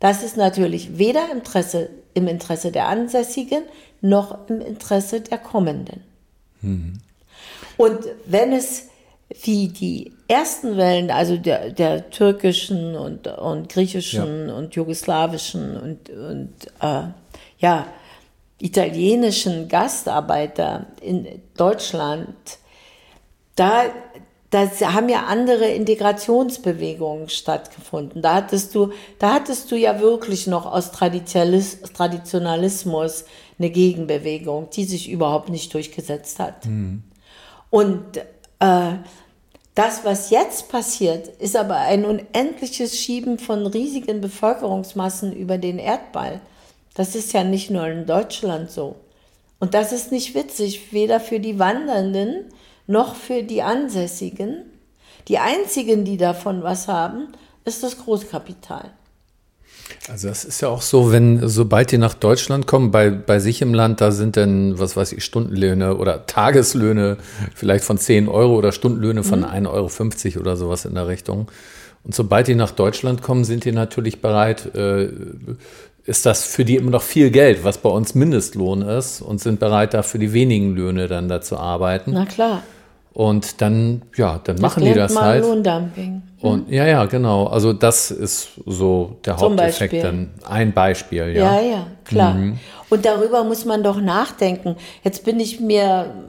Das 0.00 0.22
ist 0.22 0.36
natürlich 0.36 0.98
weder 0.98 1.30
Interesse, 1.32 1.90
im 2.18 2.28
Interesse 2.28 2.70
der 2.70 2.88
Ansässigen 2.88 3.62
noch 4.00 4.48
im 4.48 4.60
Interesse 4.60 5.20
der 5.20 5.38
Kommenden. 5.38 6.02
Mhm. 6.60 7.00
Und 7.76 7.98
wenn 8.26 8.52
es 8.52 8.88
wie 9.42 9.68
die 9.68 10.12
ersten 10.26 10.76
Wellen, 10.76 11.10
also 11.10 11.36
der, 11.36 11.70
der 11.70 12.10
türkischen 12.10 12.96
und, 12.96 13.26
und 13.26 13.68
griechischen 13.68 14.48
ja. 14.48 14.54
und 14.54 14.74
jugoslawischen 14.74 15.76
und, 15.76 16.10
und 16.10 16.54
äh, 16.80 17.08
ja, 17.58 17.86
italienischen 18.60 19.68
Gastarbeiter 19.68 20.86
in 21.00 21.26
Deutschland, 21.56 22.58
da, 23.54 23.84
da 24.50 24.66
haben 24.94 25.10
ja 25.10 25.24
andere 25.24 25.68
Integrationsbewegungen 25.68 27.28
stattgefunden. 27.28 28.22
Da 28.22 28.34
hattest 28.34 28.74
du, 28.74 28.92
da 29.18 29.34
hattest 29.34 29.70
du 29.70 29.76
ja 29.76 30.00
wirklich 30.00 30.46
noch 30.46 30.64
aus 30.64 30.90
Traditionalismus 30.90 33.26
eine 33.58 33.68
Gegenbewegung, 33.70 34.70
die 34.70 34.84
sich 34.84 35.10
überhaupt 35.10 35.50
nicht 35.50 35.74
durchgesetzt 35.74 36.38
hat. 36.38 36.64
Mhm. 36.64 37.02
Und 37.68 38.16
äh, 38.60 38.92
das, 39.74 40.04
was 40.04 40.30
jetzt 40.30 40.70
passiert, 40.70 41.28
ist 41.40 41.54
aber 41.54 41.76
ein 41.76 42.06
unendliches 42.06 42.98
Schieben 42.98 43.38
von 43.38 43.66
riesigen 43.66 44.22
Bevölkerungsmassen 44.22 45.32
über 45.32 45.58
den 45.58 45.78
Erdball. 45.78 46.40
Das 46.94 47.14
ist 47.14 47.34
ja 47.34 47.44
nicht 47.44 47.70
nur 47.70 47.86
in 47.86 48.06
Deutschland 48.06 48.70
so. 48.70 48.96
Und 49.60 49.74
das 49.74 49.92
ist 49.92 50.10
nicht 50.10 50.34
witzig, 50.34 50.90
weder 50.92 51.20
für 51.20 51.38
die 51.38 51.58
Wandernden 51.58 52.46
noch 52.88 53.14
für 53.14 53.44
die 53.44 53.62
Ansässigen. 53.62 54.64
Die 55.28 55.38
einzigen, 55.38 56.04
die 56.04 56.16
davon 56.16 56.64
was 56.64 56.88
haben, 56.88 57.28
ist 57.64 57.82
das 57.82 57.98
Großkapital. 57.98 58.90
Also 60.08 60.28
das 60.28 60.44
ist 60.44 60.60
ja 60.60 60.68
auch 60.68 60.82
so, 60.82 61.12
wenn 61.12 61.46
sobald 61.48 61.92
die 61.92 61.98
nach 61.98 62.14
Deutschland 62.14 62.66
kommen, 62.66 62.90
bei, 62.90 63.10
bei 63.10 63.38
sich 63.38 63.62
im 63.62 63.74
Land, 63.74 64.00
da 64.00 64.10
sind 64.10 64.36
dann, 64.36 64.78
was 64.78 64.96
weiß 64.96 65.12
ich, 65.12 65.24
Stundenlöhne 65.24 65.96
oder 65.96 66.26
Tageslöhne 66.26 67.18
vielleicht 67.54 67.84
von 67.84 67.98
10 67.98 68.28
Euro 68.28 68.56
oder 68.56 68.72
Stundenlöhne 68.72 69.22
von 69.22 69.40
mhm. 69.40 69.66
1,50 69.66 70.34
Euro 70.34 70.40
oder 70.40 70.56
sowas 70.56 70.84
in 70.84 70.94
der 70.94 71.08
Richtung. 71.08 71.50
Und 72.04 72.14
sobald 72.14 72.48
die 72.48 72.54
nach 72.54 72.70
Deutschland 72.70 73.22
kommen, 73.22 73.44
sind 73.44 73.64
die 73.64 73.72
natürlich 73.72 74.20
bereit, 74.22 74.74
äh, 74.74 75.10
ist 76.04 76.24
das 76.24 76.44
für 76.44 76.64
die 76.64 76.76
immer 76.76 76.90
noch 76.90 77.02
viel 77.02 77.30
Geld, 77.30 77.64
was 77.64 77.78
bei 77.78 77.90
uns 77.90 78.14
Mindestlohn 78.14 78.80
ist, 78.80 79.20
und 79.20 79.42
sind 79.42 79.60
bereit, 79.60 79.92
da 79.92 80.02
für 80.02 80.18
die 80.18 80.32
wenigen 80.32 80.74
Löhne 80.74 81.06
dann 81.06 81.28
da 81.28 81.42
zu 81.42 81.58
arbeiten. 81.58 82.12
Na 82.14 82.24
klar. 82.24 82.62
Und 83.18 83.60
dann, 83.60 84.02
ja, 84.14 84.38
dann 84.44 84.54
das 84.54 84.62
machen 84.62 84.84
die 84.84 84.94
das 84.94 85.20
halt. 85.20 85.42
Lohndumping. 85.42 86.22
Und 86.40 86.70
ja, 86.70 86.86
ja, 86.86 87.04
genau. 87.06 87.48
Also 87.48 87.72
das 87.72 88.12
ist 88.12 88.50
so 88.64 89.16
der 89.24 89.36
Zum 89.36 89.54
Haupteffekt 89.54 89.92
Beispiel. 89.92 90.02
dann. 90.02 90.30
Ein 90.48 90.72
Beispiel, 90.72 91.34
ja. 91.34 91.56
Ja, 91.56 91.60
ja, 91.60 91.86
klar. 92.04 92.34
Mhm. 92.34 92.60
Und 92.88 93.04
darüber 93.04 93.42
muss 93.42 93.64
man 93.64 93.82
doch 93.82 94.00
nachdenken. 94.00 94.76
Jetzt 95.02 95.24
bin 95.24 95.40
ich 95.40 95.58
mir, 95.58 96.28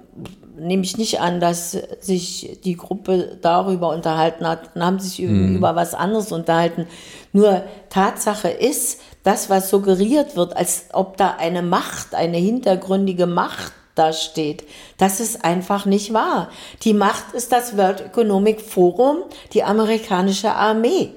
nehme 0.58 0.82
ich 0.82 0.98
nicht 0.98 1.22
an, 1.22 1.40
dass 1.40 1.78
sich 2.00 2.58
die 2.64 2.76
Gruppe 2.76 3.38
darüber 3.40 3.90
unterhalten 3.90 4.48
hat, 4.48 4.72
dann 4.74 4.84
haben 4.84 5.00
sich 5.00 5.20
mhm. 5.20 5.58
über 5.58 5.76
was 5.76 5.94
anderes 5.94 6.32
unterhalten. 6.32 6.88
Nur 7.34 7.62
Tatsache 7.92 8.50
ist, 8.50 9.00
das, 9.22 9.52
was 9.52 9.70
suggeriert 9.70 10.36
wird, 10.36 10.58
als 10.58 10.86
ob 10.94 11.18
da 11.18 11.36
eine 11.38 11.62
Macht, 11.62 12.16
eine 12.16 12.38
hintergründige 12.38 13.28
Macht 13.28 13.74
da 13.96 14.14
steht. 14.14 14.64
Das 14.98 15.20
ist 15.20 15.44
einfach 15.44 15.86
nicht 15.86 16.14
wahr. 16.14 16.50
Die 16.84 16.94
Macht 16.94 17.34
ist 17.34 17.52
das 17.52 17.78
World 17.78 18.02
Economic 18.02 18.62
Forum, 18.62 19.18
die 19.54 19.64
amerikanische 19.64 20.52
Armee. 20.52 21.12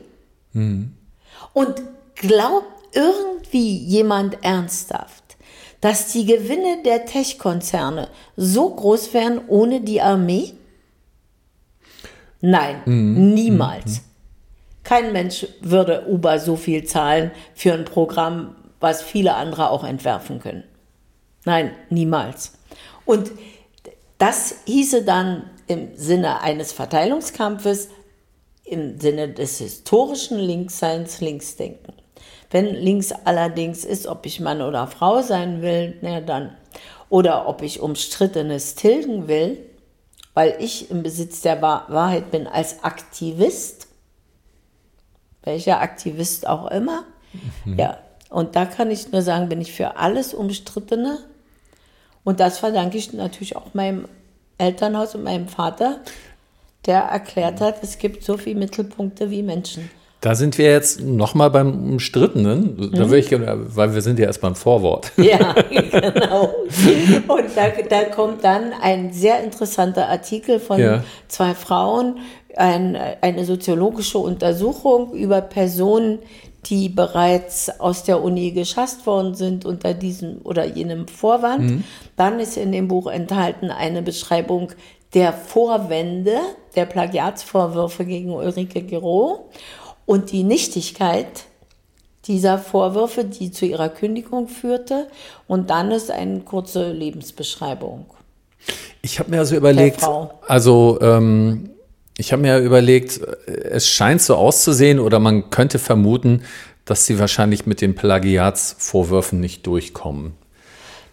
Mhm. 0.52 0.92
Und 1.52 1.82
glaubt 2.16 2.66
irgendwie 2.92 3.76
jemand 3.76 4.42
ernsthaft, 4.42 5.22
dass 5.80 6.12
die 6.12 6.26
Gewinne 6.26 6.82
der 6.84 7.06
Tech-Konzerne 7.06 8.08
so 8.36 8.70
groß 8.70 9.14
wären 9.14 9.40
ohne 9.48 9.80
die 9.80 10.00
Armee? 10.00 10.54
Nein, 12.40 12.82
mhm. 12.84 13.34
niemals. 13.34 13.98
Mhm. 13.98 14.04
Kein 14.84 15.12
Mensch 15.12 15.46
würde 15.60 16.06
Uber 16.08 16.38
so 16.38 16.56
viel 16.56 16.84
zahlen 16.84 17.30
für 17.54 17.72
ein 17.72 17.84
Programm, 17.84 18.56
was 18.80 19.00
viele 19.00 19.34
andere 19.34 19.70
auch 19.70 19.84
entwerfen 19.84 20.40
können. 20.40 20.64
Nein, 21.44 21.72
niemals. 21.88 22.52
Und 23.12 23.30
das 24.16 24.54
hieße 24.64 25.04
dann 25.04 25.50
im 25.66 25.94
Sinne 25.96 26.40
eines 26.40 26.72
Verteilungskampfes, 26.72 27.90
im 28.64 28.98
Sinne 28.98 29.28
des 29.28 29.58
historischen 29.58 30.38
Linksseins, 30.38 31.20
Linksdenken. 31.20 31.92
Wenn 32.50 32.74
links 32.74 33.12
allerdings 33.12 33.84
ist, 33.84 34.06
ob 34.06 34.24
ich 34.24 34.40
Mann 34.40 34.62
oder 34.62 34.86
Frau 34.86 35.20
sein 35.20 35.60
will, 35.60 35.98
na 36.00 36.22
dann, 36.22 36.56
oder 37.10 37.48
ob 37.48 37.60
ich 37.60 37.80
Umstrittenes 37.80 38.76
tilgen 38.76 39.28
will, 39.28 39.58
weil 40.32 40.56
ich 40.58 40.90
im 40.90 41.02
Besitz 41.02 41.42
der 41.42 41.60
Wahrheit 41.60 42.30
bin 42.30 42.46
als 42.46 42.82
Aktivist, 42.82 43.88
welcher 45.42 45.82
Aktivist 45.82 46.48
auch 46.48 46.70
immer, 46.70 47.04
mhm. 47.66 47.78
ja, 47.78 47.98
und 48.30 48.56
da 48.56 48.64
kann 48.64 48.90
ich 48.90 49.12
nur 49.12 49.20
sagen, 49.20 49.50
bin 49.50 49.60
ich 49.60 49.72
für 49.72 49.96
alles 49.98 50.32
Umstrittene 50.32 51.18
und 52.24 52.40
das 52.40 52.58
verdanke 52.58 52.98
ich 52.98 53.12
natürlich 53.12 53.56
auch 53.56 53.74
meinem 53.74 54.06
Elternhaus 54.58 55.14
und 55.14 55.24
meinem 55.24 55.48
Vater, 55.48 56.00
der 56.86 57.00
erklärt 57.00 57.60
hat, 57.60 57.82
es 57.82 57.98
gibt 57.98 58.24
so 58.24 58.36
viele 58.36 58.58
Mittelpunkte 58.58 59.30
wie 59.30 59.42
Menschen. 59.42 59.90
Da 60.20 60.36
sind 60.36 60.56
wir 60.56 60.70
jetzt 60.70 61.00
nochmal 61.00 61.50
beim 61.50 61.94
Umstrittenen, 61.94 62.92
da 62.92 63.06
mhm. 63.06 63.14
ich, 63.14 63.32
weil 63.32 63.92
wir 63.92 64.02
sind 64.02 64.20
ja 64.20 64.26
erst 64.26 64.40
beim 64.40 64.54
Vorwort. 64.54 65.10
Ja, 65.16 65.52
genau. 65.68 66.54
Und 67.26 67.44
da, 67.56 67.70
da 67.88 68.04
kommt 68.04 68.44
dann 68.44 68.72
ein 68.80 69.12
sehr 69.12 69.42
interessanter 69.42 70.08
Artikel 70.08 70.60
von 70.60 70.78
ja. 70.78 71.02
zwei 71.26 71.54
Frauen, 71.54 72.18
ein, 72.56 72.96
eine 73.20 73.44
soziologische 73.44 74.18
Untersuchung 74.18 75.12
über 75.12 75.40
Personen, 75.40 76.20
die 76.66 76.88
bereits 76.88 77.80
aus 77.80 78.04
der 78.04 78.22
Uni 78.22 78.52
geschasst 78.52 79.06
worden 79.06 79.34
sind 79.34 79.64
unter 79.64 79.94
diesem 79.94 80.40
oder 80.44 80.64
jenem 80.64 81.08
Vorwand. 81.08 81.70
Mhm. 81.70 81.84
Dann 82.16 82.38
ist 82.38 82.56
in 82.56 82.72
dem 82.72 82.88
Buch 82.88 83.08
enthalten 83.08 83.70
eine 83.70 84.02
Beschreibung 84.02 84.72
der 85.14 85.32
Vorwände, 85.32 86.36
der 86.76 86.86
Plagiatsvorwürfe 86.86 88.04
gegen 88.04 88.30
Ulrike 88.30 88.82
Gero 88.82 89.50
und 90.06 90.30
die 90.30 90.44
Nichtigkeit 90.44 91.44
dieser 92.26 92.58
Vorwürfe, 92.58 93.24
die 93.24 93.50
zu 93.50 93.66
ihrer 93.66 93.88
Kündigung 93.88 94.48
führte. 94.48 95.08
Und 95.48 95.70
dann 95.70 95.90
ist 95.90 96.10
eine 96.10 96.40
kurze 96.40 96.92
Lebensbeschreibung. 96.92 98.06
Ich 99.02 99.18
habe 99.18 99.30
mir 99.30 99.40
also 99.40 99.56
überlegt, 99.56 100.06
also 100.46 100.98
ähm, 101.02 101.70
ich 102.22 102.30
habe 102.30 102.42
mir 102.42 102.58
überlegt, 102.58 103.20
es 103.48 103.88
scheint 103.88 104.22
so 104.22 104.36
auszusehen 104.36 105.00
oder 105.00 105.18
man 105.18 105.50
könnte 105.50 105.80
vermuten, 105.80 106.44
dass 106.84 107.04
sie 107.04 107.18
wahrscheinlich 107.18 107.66
mit 107.66 107.80
den 107.80 107.96
Plagiatsvorwürfen 107.96 109.40
nicht 109.40 109.66
durchkommen. 109.66 110.34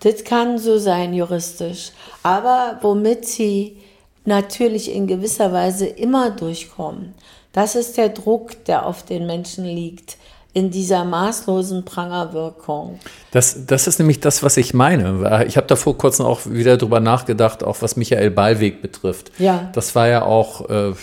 Das 0.02 0.24
kann 0.24 0.60
so 0.60 0.78
sein 0.78 1.16
juristisch. 1.16 1.94
Aber 2.22 2.78
womit 2.84 3.26
sie 3.26 3.78
natürlich 4.26 4.94
in 4.94 5.08
gewisser 5.08 5.52
Weise 5.52 5.88
immer 5.88 6.30
durchkommen, 6.30 7.16
das 7.54 7.74
ist 7.74 7.98
der 7.98 8.10
Druck, 8.10 8.64
der 8.66 8.86
auf 8.86 9.04
den 9.04 9.26
Menschen 9.26 9.66
liegt 9.66 10.16
in 10.54 10.72
dieser 10.72 11.06
maßlosen 11.06 11.86
Prangerwirkung. 11.86 13.00
Das, 13.32 13.66
das 13.68 13.88
ist 13.88 14.00
nämlich 14.00 14.20
das, 14.20 14.42
was 14.42 14.58
ich 14.58 14.74
meine. 14.74 15.46
Ich 15.48 15.58
habe 15.58 15.68
da 15.68 15.76
vor 15.76 15.98
kurzem 15.98 16.26
auch 16.26 16.42
wieder 16.46 16.78
drüber 16.78 17.00
nachgedacht, 17.00 17.64
auch 17.64 17.78
was 17.82 17.96
Michael 17.96 18.32
Ballweg 18.32 18.82
betrifft. 18.82 19.32
Ja. 19.38 19.70
Das 19.74 19.94
war 19.94 20.08
ja 20.08 20.24
auch, 20.24 20.68
äh, 20.70 20.94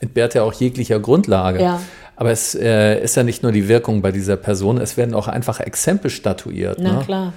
entbehrt 0.00 0.34
ja 0.34 0.42
auch 0.42 0.52
jeglicher 0.52 0.98
Grundlage. 0.98 1.62
Ja. 1.62 1.80
Aber 2.16 2.30
es 2.30 2.54
äh, 2.54 3.02
ist 3.02 3.16
ja 3.16 3.22
nicht 3.22 3.42
nur 3.42 3.52
die 3.52 3.68
Wirkung 3.68 4.02
bei 4.02 4.12
dieser 4.12 4.36
Person, 4.36 4.78
es 4.78 4.96
werden 4.96 5.14
auch 5.14 5.28
einfach 5.28 5.60
Exempel 5.60 6.10
statuiert. 6.10 6.78
Na 6.80 6.98
ne? 6.98 7.04
klar. 7.04 7.32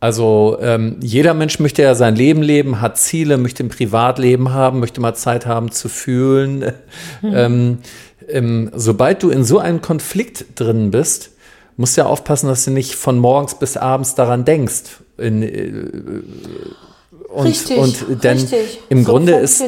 Also 0.00 0.58
ähm, 0.60 0.96
jeder 1.00 1.32
Mensch 1.32 1.60
möchte 1.60 1.82
ja 1.82 1.94
sein 1.94 2.16
Leben 2.16 2.42
leben, 2.42 2.80
hat 2.80 2.98
Ziele, 2.98 3.38
möchte 3.38 3.62
ein 3.62 3.68
Privatleben 3.68 4.52
haben, 4.52 4.80
möchte 4.80 5.00
mal 5.00 5.14
Zeit 5.14 5.46
haben 5.46 5.70
zu 5.70 5.88
fühlen. 5.88 6.72
Mhm. 7.22 7.32
Ähm, 7.34 7.78
ähm, 8.28 8.70
sobald 8.74 9.22
du 9.22 9.30
in 9.30 9.44
so 9.44 9.58
einem 9.58 9.80
Konflikt 9.80 10.46
drin 10.58 10.90
bist, 10.90 11.30
musst 11.76 11.96
du 11.96 12.02
ja 12.02 12.06
aufpassen, 12.06 12.48
dass 12.48 12.64
du 12.64 12.70
nicht 12.70 12.94
von 12.94 13.18
morgens 13.18 13.58
bis 13.58 13.76
abends 13.76 14.14
daran 14.14 14.44
denkst. 14.44 15.00
In, 15.18 15.42
äh, 15.42 16.22
und, 17.32 17.46
richtig, 17.46 17.78
und 17.78 18.24
denn 18.24 18.38
richtig. 18.38 18.80
im 18.90 19.04
so 19.04 19.10
Grunde 19.10 19.32
ist, 19.36 19.62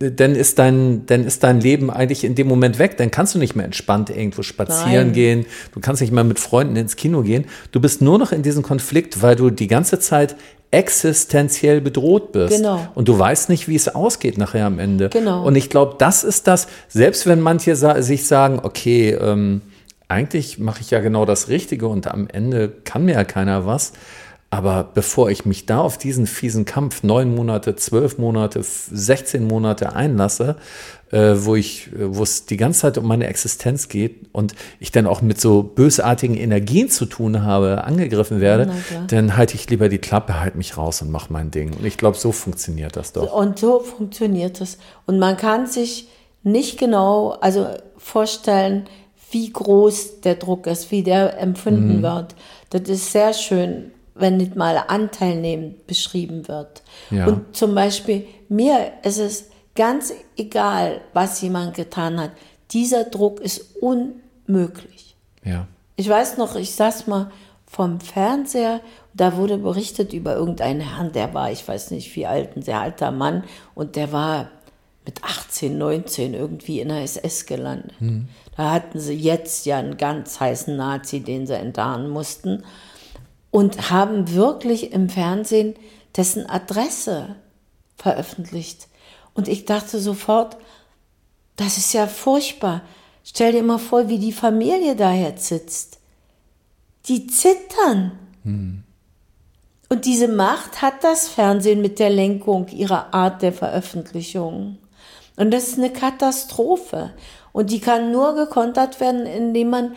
dann 0.00 0.34
ist 0.34 0.58
dein, 0.58 1.06
dann 1.06 1.24
ist 1.24 1.42
dein 1.44 1.60
Leben 1.60 1.90
eigentlich 1.90 2.24
in 2.24 2.34
dem 2.34 2.48
Moment 2.48 2.78
weg. 2.78 2.96
Dann 2.96 3.10
kannst 3.10 3.34
du 3.34 3.38
nicht 3.38 3.54
mehr 3.54 3.64
entspannt 3.64 4.10
irgendwo 4.10 4.42
spazieren 4.42 5.08
Nein. 5.08 5.12
gehen. 5.12 5.46
Du 5.72 5.80
kannst 5.80 6.00
nicht 6.00 6.12
mehr 6.12 6.24
mit 6.24 6.40
Freunden 6.40 6.74
ins 6.76 6.96
Kino 6.96 7.22
gehen. 7.22 7.44
Du 7.70 7.80
bist 7.80 8.02
nur 8.02 8.18
noch 8.18 8.32
in 8.32 8.42
diesem 8.42 8.62
Konflikt, 8.62 9.22
weil 9.22 9.36
du 9.36 9.50
die 9.50 9.68
ganze 9.68 10.00
Zeit 10.00 10.36
existenziell 10.70 11.80
bedroht 11.80 12.32
bist. 12.32 12.56
Genau. 12.56 12.86
Und 12.94 13.08
du 13.08 13.18
weißt 13.18 13.48
nicht, 13.48 13.68
wie 13.68 13.74
es 13.74 13.88
ausgeht 13.88 14.38
nachher 14.38 14.66
am 14.66 14.78
Ende. 14.78 15.08
Genau. 15.08 15.44
Und 15.44 15.56
ich 15.56 15.68
glaube, 15.68 15.96
das 15.98 16.22
ist 16.22 16.46
das, 16.46 16.68
selbst 16.88 17.26
wenn 17.26 17.40
manche 17.40 17.74
sa 17.74 18.00
sich 18.02 18.26
sagen, 18.26 18.60
okay, 18.62 19.10
ähm, 19.10 19.62
eigentlich 20.06 20.58
mache 20.58 20.80
ich 20.80 20.90
ja 20.90 21.00
genau 21.00 21.24
das 21.24 21.48
Richtige 21.48 21.86
und 21.88 22.08
am 22.08 22.28
Ende 22.28 22.68
kann 22.84 23.04
mir 23.04 23.14
ja 23.14 23.24
keiner 23.24 23.66
was. 23.66 23.92
Aber 24.52 24.82
bevor 24.82 25.30
ich 25.30 25.44
mich 25.44 25.66
da 25.66 25.78
auf 25.80 25.96
diesen 25.96 26.26
fiesen 26.26 26.64
Kampf 26.64 27.04
neun 27.04 27.32
Monate, 27.36 27.76
zwölf 27.76 28.18
Monate, 28.18 28.60
16 28.64 29.46
Monate 29.46 29.94
einlasse, 29.94 30.56
äh, 31.12 31.34
wo 31.36 31.54
ich, 31.54 31.90
wo 31.96 32.24
es 32.24 32.46
die 32.46 32.56
ganze 32.56 32.80
Zeit 32.80 32.98
um 32.98 33.06
meine 33.06 33.28
Existenz 33.28 33.88
geht 33.88 34.26
und 34.32 34.56
ich 34.80 34.90
dann 34.90 35.06
auch 35.06 35.22
mit 35.22 35.40
so 35.40 35.62
bösartigen 35.62 36.36
Energien 36.36 36.90
zu 36.90 37.06
tun 37.06 37.42
habe, 37.42 37.84
angegriffen 37.84 38.40
werde, 38.40 38.72
dann 39.06 39.36
halte 39.36 39.54
ich 39.54 39.70
lieber 39.70 39.88
die 39.88 39.98
Klappe, 39.98 40.40
halte 40.40 40.56
mich 40.56 40.76
raus 40.76 41.00
und 41.00 41.12
mache 41.12 41.32
mein 41.32 41.52
Ding. 41.52 41.72
Und 41.72 41.86
ich 41.86 41.96
glaube, 41.96 42.16
so 42.16 42.32
funktioniert 42.32 42.96
das 42.96 43.12
doch. 43.12 43.32
Und 43.32 43.60
so 43.60 43.78
funktioniert 43.78 44.60
es. 44.60 44.78
Und 45.06 45.20
man 45.20 45.36
kann 45.36 45.68
sich 45.68 46.08
nicht 46.42 46.76
genau, 46.76 47.36
also 47.40 47.68
vorstellen, 47.98 48.86
wie 49.30 49.52
groß 49.52 50.22
der 50.22 50.34
Druck 50.34 50.66
ist, 50.66 50.90
wie 50.90 51.04
der 51.04 51.38
empfunden 51.38 51.98
mhm. 51.98 52.02
wird. 52.02 52.34
Das 52.70 52.82
ist 52.88 53.12
sehr 53.12 53.32
schön 53.32 53.92
wenn 54.20 54.36
nicht 54.36 54.56
mal 54.56 54.84
Anteil 54.88 55.36
nehmen 55.36 55.74
beschrieben 55.86 56.48
wird. 56.48 56.82
Ja. 57.10 57.26
Und 57.26 57.56
zum 57.56 57.74
Beispiel 57.74 58.26
mir 58.48 58.92
ist 59.02 59.18
es 59.18 59.50
ganz 59.74 60.12
egal, 60.36 61.00
was 61.12 61.40
jemand 61.40 61.74
getan 61.74 62.20
hat. 62.20 62.32
Dieser 62.72 63.04
Druck 63.04 63.40
ist 63.40 63.76
unmöglich. 63.80 65.16
Ja. 65.44 65.66
Ich 65.96 66.08
weiß 66.08 66.36
noch, 66.36 66.56
ich 66.56 66.74
saß 66.74 67.06
mal 67.06 67.30
vom 67.66 68.00
Fernseher, 68.00 68.80
da 69.14 69.36
wurde 69.36 69.58
berichtet 69.58 70.12
über 70.12 70.34
irgendeinen 70.34 70.80
Herrn, 70.80 71.12
der 71.12 71.34
war, 71.34 71.50
ich 71.52 71.66
weiß 71.66 71.92
nicht 71.92 72.14
wie 72.16 72.26
alt, 72.26 72.56
ein 72.56 72.62
sehr 72.62 72.80
alter 72.80 73.12
Mann 73.12 73.44
und 73.74 73.96
der 73.96 74.12
war 74.12 74.50
mit 75.04 75.22
18, 75.22 75.78
19 75.78 76.34
irgendwie 76.34 76.80
in 76.80 76.88
der 76.88 77.02
SS 77.02 77.46
gelandet. 77.46 77.92
Hm. 77.98 78.28
Da 78.56 78.72
hatten 78.72 78.98
sie 78.98 79.14
jetzt 79.14 79.66
ja 79.66 79.78
einen 79.78 79.96
ganz 79.96 80.40
heißen 80.40 80.76
Nazi, 80.76 81.20
den 81.20 81.46
sie 81.46 81.54
enttarnen 81.54 82.10
mussten 82.10 82.64
und 83.50 83.90
haben 83.90 84.34
wirklich 84.34 84.92
im 84.92 85.08
Fernsehen 85.08 85.74
dessen 86.16 86.48
Adresse 86.48 87.36
veröffentlicht. 87.96 88.88
Und 89.34 89.48
ich 89.48 89.64
dachte 89.64 89.98
sofort, 89.98 90.56
das 91.56 91.76
ist 91.76 91.92
ja 91.92 92.06
furchtbar. 92.06 92.82
Stell 93.24 93.52
dir 93.52 93.62
mal 93.62 93.78
vor, 93.78 94.08
wie 94.08 94.18
die 94.18 94.32
Familie 94.32 94.96
da 94.96 95.12
jetzt 95.12 95.46
sitzt. 95.46 95.98
Die 97.06 97.26
zittern. 97.26 98.12
Hm. 98.44 98.82
Und 99.88 100.04
diese 100.04 100.28
Macht 100.28 100.82
hat 100.82 101.02
das 101.02 101.28
Fernsehen 101.28 101.82
mit 101.82 101.98
der 101.98 102.10
Lenkung 102.10 102.68
ihrer 102.68 103.12
Art 103.12 103.42
der 103.42 103.52
Veröffentlichung. 103.52 104.78
Und 105.36 105.50
das 105.50 105.68
ist 105.68 105.78
eine 105.78 105.92
Katastrophe. 105.92 107.12
Und 107.52 107.70
die 107.70 107.80
kann 107.80 108.12
nur 108.12 108.34
gekontert 108.34 109.00
werden, 109.00 109.26
indem 109.26 109.70
man 109.70 109.96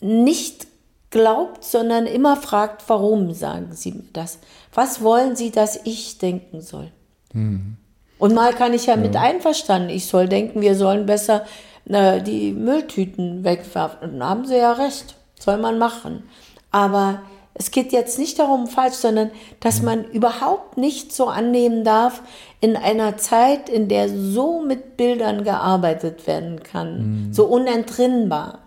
nicht 0.00 0.66
glaubt, 1.10 1.64
sondern 1.64 2.06
immer 2.06 2.36
fragt, 2.36 2.84
warum 2.88 3.34
sagen 3.34 3.70
Sie 3.72 3.92
mir 3.92 4.08
das? 4.12 4.38
Was 4.72 5.02
wollen 5.02 5.36
Sie, 5.36 5.50
dass 5.50 5.80
ich 5.84 6.18
denken 6.18 6.60
soll? 6.60 6.90
Mhm. 7.32 7.76
Und 8.18 8.34
mal 8.34 8.52
kann 8.52 8.74
ich 8.74 8.86
ja, 8.86 8.94
ja, 8.94 9.00
mit 9.00 9.16
einverstanden, 9.16 9.88
ich 9.88 10.06
soll 10.06 10.28
denken, 10.28 10.60
wir 10.60 10.74
sollen 10.74 11.06
besser 11.06 11.44
äh, 11.88 12.22
die 12.22 12.52
Mülltüten 12.52 13.44
wegwerfen. 13.44 14.18
Dann 14.18 14.28
haben 14.28 14.44
Sie 14.46 14.56
ja 14.56 14.72
recht, 14.72 15.16
soll 15.38 15.56
man 15.56 15.78
machen. 15.78 16.24
Aber 16.70 17.22
es 17.54 17.70
geht 17.70 17.92
jetzt 17.92 18.18
nicht 18.18 18.38
darum, 18.38 18.68
falsch, 18.68 18.94
sondern 18.94 19.30
dass 19.60 19.80
mhm. 19.80 19.84
man 19.84 20.04
überhaupt 20.04 20.76
nicht 20.76 21.12
so 21.12 21.26
annehmen 21.26 21.82
darf, 21.82 22.22
in 22.60 22.76
einer 22.76 23.16
Zeit, 23.16 23.68
in 23.68 23.88
der 23.88 24.08
so 24.08 24.60
mit 24.60 24.96
Bildern 24.96 25.44
gearbeitet 25.44 26.26
werden 26.26 26.62
kann, 26.62 27.26
mhm. 27.26 27.32
so 27.32 27.46
unentrinnbar. 27.46 28.60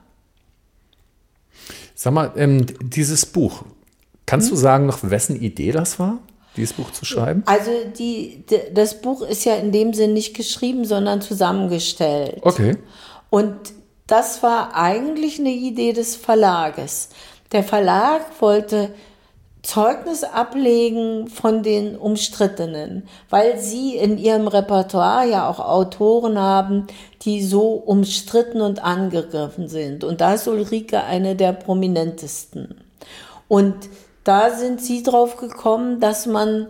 Sag 2.04 2.12
mal, 2.12 2.34
ähm, 2.36 2.66
dieses 2.82 3.26
Buch, 3.26 3.64
kannst 4.26 4.50
hm? 4.50 4.56
du 4.56 4.60
sagen 4.60 4.86
noch, 4.88 5.00
wessen 5.04 5.40
Idee 5.40 5.72
das 5.72 6.00
war? 6.00 6.20
dieses 6.58 6.74
Buch 6.74 6.92
zu 6.92 7.06
schreiben? 7.06 7.44
Also 7.46 7.72
die, 7.98 8.44
das 8.74 9.00
Buch 9.00 9.22
ist 9.22 9.46
ja 9.46 9.56
in 9.56 9.72
dem 9.72 9.94
Sinn 9.94 10.12
nicht 10.12 10.36
geschrieben, 10.36 10.84
sondern 10.84 11.22
zusammengestellt. 11.22 12.40
Okay. 12.42 12.76
Und 13.30 13.56
das 14.06 14.44
war 14.44 14.76
eigentlich 14.76 15.40
eine 15.40 15.54
Idee 15.54 15.94
des 15.94 16.18
Verlages. 16.18 17.08
Der 17.54 17.64
Verlag 17.64 18.22
wollte 18.42 18.94
Zeugnis 19.64 20.26
ablegen 20.26 21.30
von 21.30 21.64
den 21.64 21.96
Umstrittenen, 21.96 23.08
weil 23.30 23.58
sie 23.60 23.96
in 23.96 24.18
ihrem 24.18 24.50
Repertoire 24.50 25.28
ja 25.28 25.50
auch 25.50 25.60
Autoren 25.60 26.38
haben, 26.38 26.88
die 27.22 27.42
so 27.42 27.72
umstritten 27.72 28.60
und 28.60 28.84
angegriffen 28.84 29.70
sind. 29.70 30.04
Und 30.04 30.20
da 30.20 30.34
ist 30.34 30.50
Ulrike 30.50 31.04
eine 31.06 31.38
der 31.38 31.54
prominentesten. 31.54 32.82
Und 33.48 33.74
da 34.26 34.52
sind 34.52 34.82
sie 34.82 35.02
drauf 35.02 35.38
gekommen, 35.38 36.02
dass 36.02 36.26
man 36.26 36.68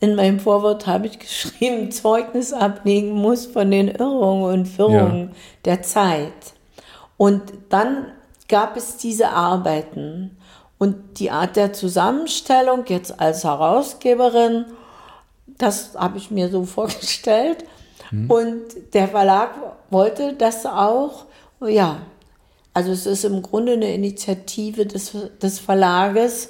in 0.00 0.16
meinem 0.16 0.40
Vorwort 0.40 0.88
habe 0.88 1.06
ich 1.06 1.18
geschrieben, 1.20 1.92
Zeugnis 1.92 2.52
ablegen 2.52 3.12
muss 3.12 3.46
von 3.46 3.70
den 3.70 3.86
Irrungen 3.86 4.52
und 4.52 4.78
Wirrungen 4.78 5.28
ja. 5.28 5.36
der 5.64 5.82
Zeit. 5.82 6.54
Und 7.16 7.40
dann 7.68 8.06
gab 8.48 8.76
es 8.76 8.96
diese 8.96 9.28
Arbeiten. 9.30 10.36
Und 10.82 11.20
die 11.20 11.30
Art 11.30 11.54
der 11.54 11.72
Zusammenstellung 11.72 12.82
jetzt 12.88 13.20
als 13.20 13.44
Herausgeberin, 13.44 14.64
das 15.46 15.94
habe 15.94 16.18
ich 16.18 16.32
mir 16.32 16.48
so 16.48 16.64
vorgestellt. 16.78 17.58
Mhm. 18.10 18.28
Und 18.28 18.62
der 18.92 19.06
Verlag 19.06 19.50
wollte 19.90 20.32
das 20.32 20.66
auch 20.66 21.26
Ja, 21.64 21.98
also 22.74 22.90
es 22.90 23.06
ist 23.06 23.24
im 23.24 23.42
Grunde 23.42 23.74
eine 23.74 23.94
Initiative 23.94 24.84
des, 24.84 25.12
des 25.40 25.60
Verlages 25.60 26.48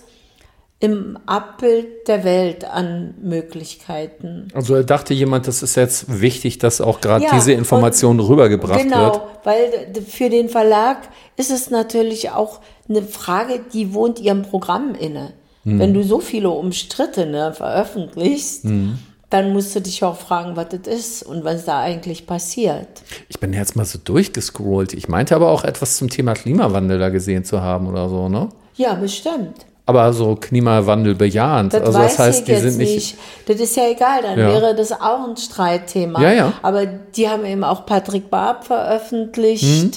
im 0.80 1.18
Abbild 1.26 2.08
der 2.08 2.24
Welt 2.24 2.64
an 2.64 3.12
Möglichkeiten. 3.20 4.48
Also 4.54 4.82
dachte 4.82 5.12
jemand, 5.12 5.46
das 5.46 5.62
ist 5.62 5.74
jetzt 5.74 6.22
wichtig, 6.22 6.56
dass 6.56 6.80
auch 6.80 7.02
gerade 7.02 7.24
ja, 7.24 7.34
diese 7.34 7.52
Information 7.52 8.18
rübergebracht 8.18 8.80
genau, 8.80 8.96
wird. 8.96 9.12
Genau, 9.12 9.31
weil 9.45 9.93
für 10.07 10.30
den 10.30 10.49
Verlag 10.49 11.09
ist 11.36 11.51
es 11.51 11.70
natürlich 11.70 12.30
auch 12.30 12.61
eine 12.88 13.03
Frage, 13.03 13.61
die 13.72 13.95
wohnt 13.95 14.20
ihrem 14.20 14.43
Programm 14.43 14.95
inne. 14.95 15.32
Hm. 15.64 15.78
Wenn 15.78 15.95
du 15.95 16.03
so 16.03 16.20
viele 16.20 16.51
Umstrittene 16.51 17.53
veröffentlichst, 17.53 18.64
hm 18.64 18.99
dann 19.32 19.55
musst 19.55 19.74
du 19.74 19.80
dich 19.80 20.05
auch 20.05 20.16
fragen, 20.16 20.57
was 20.57 20.68
das 20.68 20.86
ist 20.86 21.22
und 21.22 21.43
was 21.43 21.64
da 21.64 21.80
eigentlich 21.80 22.26
passiert. 22.26 23.03
Ich 23.30 23.40
bin 23.40 23.55
jetzt 23.55 23.76
mal 23.76 23.86
so 23.86 23.99
durchgescrollt. 23.99 24.93
Ich 24.93 25.09
meinte 25.09 25.34
aber 25.34 25.51
auch 25.51 25.64
etwas 25.64 25.97
zum 25.97 26.11
Thema 26.11 26.34
Klimawandel 26.34 26.99
da 26.99 27.09
gesehen 27.09 27.45
zu 27.45 27.62
haben 27.62 27.86
oder 27.86 28.11
so, 28.11 28.28
ne? 28.28 28.51
Ja, 28.76 28.95
bestimmt. 28.95 29.64
Aber 29.84 30.12
so 30.12 30.36
Klimawandel 30.36 31.14
bejahend. 31.14 31.74
Das 31.74 31.82
also 31.82 31.98
das 31.98 32.18
heißt, 32.18 32.46
die 32.46 32.54
sind 32.54 32.78
nicht, 32.78 32.94
nicht. 32.94 33.16
Das 33.46 33.56
ist 33.56 33.76
ja 33.76 33.90
egal, 33.90 34.22
dann 34.22 34.38
ja. 34.38 34.46
wäre 34.46 34.74
das 34.76 34.92
auch 34.92 35.28
ein 35.28 35.36
Streitthema. 35.36 36.20
Ja, 36.22 36.32
ja. 36.32 36.52
Aber 36.62 36.86
die 36.86 37.28
haben 37.28 37.44
eben 37.44 37.64
auch 37.64 37.84
Patrick 37.84 38.30
Barb 38.30 38.64
veröffentlicht. 38.64 39.64
Mhm. 39.64 39.90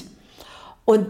Und 0.86 1.08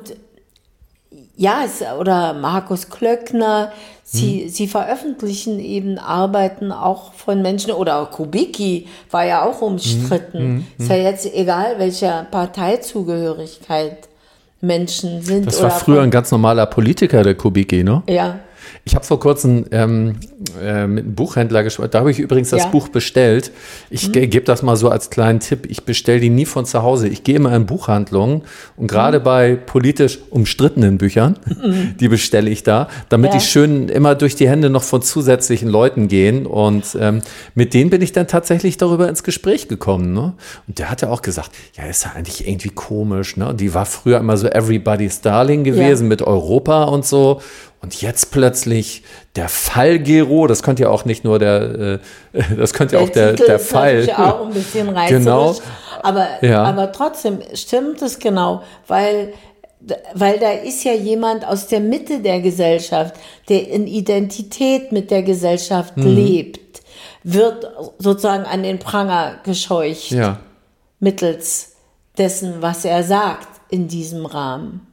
ja, 1.38 1.61
es, 1.65 1.84
oder 1.99 2.34
Markus 2.34 2.89
Klöckner, 2.89 3.71
sie, 4.03 4.43
hm. 4.43 4.49
sie 4.49 4.67
veröffentlichen 4.67 5.59
eben 5.59 5.97
Arbeiten 5.97 6.71
auch 6.71 7.13
von 7.13 7.41
Menschen, 7.41 7.71
oder 7.71 8.05
Kubicki 8.05 8.88
war 9.11 9.26
ja 9.26 9.43
auch 9.43 9.61
umstritten. 9.61 10.39
Hm, 10.39 10.47
hm, 10.47 10.65
Ist 10.78 10.89
ja 10.89 10.95
jetzt 10.95 11.34
egal, 11.34 11.76
welcher 11.78 12.26
Parteizugehörigkeit 12.32 14.07
Menschen 14.61 15.21
sind. 15.21 15.47
Das 15.47 15.61
war 15.61 15.71
früher 15.71 16.01
ein 16.01 16.11
ganz 16.11 16.32
normaler 16.32 16.65
Politiker, 16.65 17.23
der 17.23 17.36
Kubicki, 17.36 17.84
ne? 17.84 18.03
Ja. 18.07 18.39
Ich 18.84 18.95
habe 18.95 19.05
vor 19.05 19.19
kurzem 19.19 19.65
ähm, 19.71 20.17
äh, 20.61 20.88
mit 20.88 21.05
einem 21.05 21.15
Buchhändler 21.15 21.63
gesprochen. 21.63 21.89
Da 21.91 21.99
habe 21.99 22.11
ich 22.11 22.19
übrigens 22.19 22.49
das 22.49 22.63
ja. 22.63 22.69
Buch 22.69 22.89
bestellt. 22.89 23.51
Ich 23.89 24.09
mhm. 24.09 24.30
gebe 24.30 24.41
das 24.41 24.61
mal 24.61 24.76
so 24.76 24.89
als 24.89 25.09
kleinen 25.09 25.39
Tipp. 25.39 25.67
Ich 25.69 25.84
bestelle 25.86 26.19
die 26.19 26.30
nie 26.30 26.45
von 26.45 26.65
zu 26.65 26.84
Hause. 26.84 27.07
Ich 27.07 27.23
gehe 27.23 27.36
immer 27.36 27.55
in 27.55 27.65
Buchhandlungen 27.65 28.43
und 28.76 28.88
gerade 28.88 29.19
mhm. 29.19 29.23
bei 29.23 29.55
politisch 29.55 30.19
umstrittenen 30.30 30.97
Büchern, 30.97 31.38
mhm. 31.45 31.95
die 31.99 32.07
bestelle 32.09 32.49
ich 32.49 32.63
da, 32.63 32.89
damit 33.09 33.34
ja. 33.34 33.39
die 33.39 33.45
schön 33.45 33.89
immer 33.89 34.15
durch 34.15 34.36
die 34.36 34.49
Hände 34.49 34.69
noch 34.69 34.84
von 34.84 35.01
zusätzlichen 35.01 35.69
Leuten 35.69 36.07
gehen. 36.07 36.45
Und 36.45 36.97
ähm, 36.99 37.21
mit 37.53 37.73
denen 37.73 37.89
bin 37.89 38.01
ich 38.01 38.11
dann 38.11 38.28
tatsächlich 38.28 38.78
darüber 38.78 39.07
ins 39.09 39.23
Gespräch 39.23 39.67
gekommen. 39.67 40.13
Ne? 40.13 40.34
Und 40.67 40.80
der 40.80 40.89
hatte 40.89 41.09
auch 41.09 41.21
gesagt, 41.21 41.51
ja, 41.76 41.86
ist 41.86 42.03
ja 42.03 42.11
eigentlich 42.15 42.47
irgendwie 42.47 42.69
komisch. 42.69 43.38
Ne? 43.38 43.53
Die 43.53 43.73
war 43.73 43.86
früher 43.86 44.19
immer 44.19 44.38
so 44.38 44.47
Everybody's 44.47 45.21
Darling 45.21 45.63
gewesen 45.63 46.03
ja. 46.03 46.09
mit 46.09 46.21
Europa 46.21 46.84
und 46.84 47.05
so. 47.05 47.41
Und 47.86 48.02
jetzt 48.02 48.32
plötzlich 48.32 49.04
der 49.36 49.48
Fall 49.48 50.00
Gero, 50.00 50.48
das 50.48 50.64
könnte 50.64 50.82
ja 50.82 50.90
auch 50.90 51.06
nicht 51.06 51.24
nur 51.24 51.38
der, 51.38 52.00
äh, 52.34 52.56
das 52.58 52.74
könnte 52.74 52.96
ja 52.96 53.04
auch 53.04 53.10
der, 53.10 53.34
der 53.34 53.58
ist 53.58 53.70
Fall. 53.70 54.10
auch 54.18 54.48
ein 54.48 54.54
bisschen. 54.54 54.92
Genau. 55.08 55.56
Aber, 56.02 56.28
ja. 56.42 56.64
aber 56.64 56.92
trotzdem 56.92 57.42
stimmt 57.54 58.02
es 58.02 58.18
genau, 58.18 58.64
weil, 58.88 59.34
weil 60.16 60.40
da 60.40 60.50
ist 60.50 60.84
ja 60.84 60.94
jemand 60.94 61.48
aus 61.48 61.68
der 61.68 61.80
Mitte 61.80 62.22
der 62.22 62.42
Gesellschaft, 62.42 63.14
der 63.50 63.70
in 63.70 63.86
Identität 63.86 64.92
mit 64.92 65.12
der 65.12 65.22
Gesellschaft 65.22 65.96
mhm. 65.96 66.08
lebt, 66.08 66.82
wird 67.22 67.72
sozusagen 68.00 68.46
an 68.46 68.64
den 68.64 68.80
Pranger 68.80 69.36
gescheucht. 69.44 70.10
Ja. 70.10 70.40
Mittels 71.00 71.74
dessen, 72.18 72.64
was 72.64 72.84
er 72.84 73.04
sagt 73.04 73.48
in 73.70 73.88
diesem 73.88 74.26
Rahmen. 74.26 74.88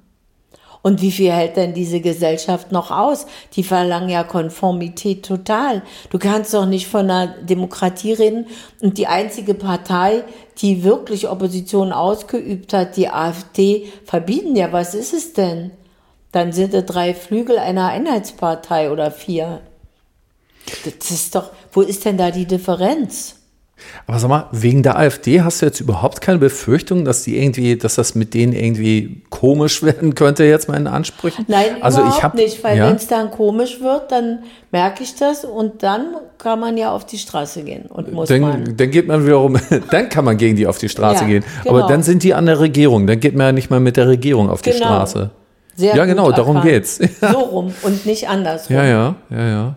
Und 0.82 1.00
wie 1.00 1.12
viel 1.12 1.30
hält 1.30 1.56
denn 1.56 1.74
diese 1.74 2.00
Gesellschaft 2.00 2.72
noch 2.72 2.90
aus? 2.90 3.26
Die 3.54 3.62
verlangen 3.62 4.08
ja 4.08 4.24
Konformität 4.24 5.24
total. 5.24 5.82
Du 6.10 6.18
kannst 6.18 6.52
doch 6.52 6.66
nicht 6.66 6.88
von 6.88 7.08
einer 7.08 7.28
Demokratie 7.28 8.12
reden 8.12 8.46
und 8.80 8.98
die 8.98 9.06
einzige 9.06 9.54
Partei, 9.54 10.24
die 10.58 10.82
wirklich 10.82 11.28
Opposition 11.28 11.92
ausgeübt 11.92 12.72
hat, 12.72 12.96
die 12.96 13.08
AfD, 13.08 13.92
verbieten 14.04 14.56
ja. 14.56 14.72
Was 14.72 14.94
ist 14.94 15.14
es 15.14 15.32
denn? 15.32 15.70
Dann 16.32 16.52
sind 16.52 16.74
es 16.74 16.84
drei 16.86 17.14
Flügel 17.14 17.58
einer 17.58 17.88
Einheitspartei 17.88 18.90
oder 18.90 19.10
vier. 19.10 19.60
Das 20.84 21.10
ist 21.10 21.34
doch, 21.34 21.50
wo 21.72 21.82
ist 21.82 22.04
denn 22.04 22.16
da 22.16 22.30
die 22.30 22.46
Differenz? 22.46 23.41
Aber 24.06 24.18
sag 24.18 24.28
mal, 24.28 24.48
wegen 24.52 24.82
der 24.82 24.98
AfD 24.98 25.42
hast 25.42 25.62
du 25.62 25.66
jetzt 25.66 25.80
überhaupt 25.80 26.20
keine 26.20 26.38
Befürchtung, 26.38 27.04
dass 27.04 27.22
die 27.22 27.38
irgendwie, 27.38 27.76
dass 27.76 27.96
das 27.96 28.14
mit 28.14 28.34
denen 28.34 28.52
irgendwie 28.52 29.22
komisch 29.30 29.82
werden 29.82 30.14
könnte, 30.14 30.44
jetzt 30.44 30.68
mal 30.68 30.76
in 30.76 30.86
Ansprüchen? 30.86 31.44
Nein, 31.48 31.82
also 31.82 32.00
überhaupt 32.00 32.18
ich 32.18 32.24
hab, 32.24 32.34
nicht, 32.34 32.64
weil 32.64 32.78
ja? 32.78 32.88
wenn 32.88 32.96
es 32.96 33.06
dann 33.06 33.30
komisch 33.30 33.80
wird, 33.80 34.10
dann 34.12 34.40
merke 34.70 35.02
ich 35.02 35.14
das 35.14 35.44
und 35.44 35.82
dann 35.82 36.16
kann 36.38 36.58
man 36.58 36.76
ja 36.76 36.90
auf 36.92 37.06
die 37.06 37.18
Straße 37.18 37.62
gehen 37.62 37.86
und 37.86 38.12
muss 38.12 38.28
dann, 38.28 38.40
man. 38.40 38.76
Dann 38.76 38.90
geht 38.90 39.06
man 39.06 39.24
wiederum, 39.24 39.58
dann 39.90 40.08
kann 40.08 40.24
man 40.24 40.36
gegen 40.36 40.56
die 40.56 40.66
auf 40.66 40.78
die 40.78 40.88
Straße 40.88 41.22
ja, 41.22 41.28
gehen. 41.28 41.44
Genau. 41.62 41.78
Aber 41.78 41.88
dann 41.88 42.02
sind 42.02 42.22
die 42.22 42.34
an 42.34 42.46
der 42.46 42.60
Regierung, 42.60 43.06
dann 43.06 43.20
geht 43.20 43.36
man 43.36 43.46
ja 43.46 43.52
nicht 43.52 43.70
mal 43.70 43.80
mit 43.80 43.96
der 43.96 44.08
Regierung 44.08 44.50
auf 44.50 44.62
genau. 44.62 44.76
die 44.76 44.82
Straße. 44.82 45.30
Sehr 45.74 45.96
ja, 45.96 46.04
genau, 46.04 46.30
darum 46.32 46.60
geht's. 46.60 47.00
So 47.20 47.38
rum 47.38 47.72
und 47.82 48.04
nicht 48.04 48.28
andersrum. 48.28 48.76
Ja, 48.76 48.84
ja, 48.84 49.14
ja, 49.30 49.48
ja. 49.48 49.76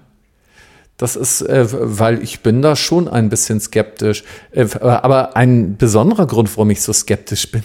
Das 0.98 1.18
ist, 1.18 1.42
äh, 1.42 1.68
weil 1.70 2.24
ich 2.24 2.40
bin 2.40 2.62
da 2.62 2.76
schon 2.76 3.08
ein 3.08 3.30
bisschen 3.30 3.60
skeptisch. 3.60 4.24
Äh, 4.52 4.68
aber 4.80 5.36
ein 5.36 5.76
besonderer 5.78 6.26
Grund, 6.26 6.56
warum 6.56 6.70
ich 6.70 6.82
so 6.82 6.94
skeptisch 6.94 7.52
bin, 7.52 7.64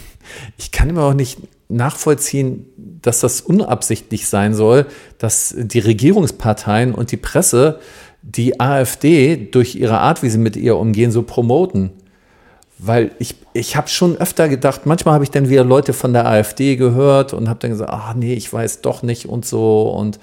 ich 0.58 0.72
kann 0.72 0.90
immer 0.90 1.04
auch 1.04 1.14
nicht 1.14 1.38
nachvollziehen, 1.68 2.66
dass 3.02 3.20
das 3.20 3.40
unabsichtlich 3.40 4.28
sein 4.28 4.54
soll, 4.54 4.86
dass 5.18 5.54
die 5.56 5.78
Regierungsparteien 5.78 6.94
und 6.94 7.12
die 7.12 7.16
Presse 7.16 7.78
die 8.22 8.60
AfD 8.60 9.36
durch 9.36 9.76
ihre 9.76 9.98
Art, 9.98 10.22
wie 10.22 10.28
sie 10.28 10.38
mit 10.38 10.56
ihr 10.56 10.76
umgehen, 10.76 11.10
so 11.10 11.22
promoten. 11.22 11.90
Weil 12.78 13.12
ich, 13.18 13.36
ich 13.52 13.76
habe 13.76 13.88
schon 13.88 14.16
öfter 14.16 14.48
gedacht, 14.48 14.86
manchmal 14.86 15.14
habe 15.14 15.24
ich 15.24 15.30
dann 15.30 15.48
wieder 15.48 15.64
Leute 15.64 15.92
von 15.92 16.12
der 16.12 16.26
AfD 16.26 16.76
gehört 16.76 17.32
und 17.32 17.48
habe 17.48 17.60
dann 17.60 17.70
gesagt, 17.70 17.90
ach 17.92 18.14
nee, 18.14 18.34
ich 18.34 18.52
weiß 18.52 18.80
doch 18.80 19.02
nicht 19.02 19.26
und 19.26 19.44
so. 19.44 19.90
Und 19.90 20.18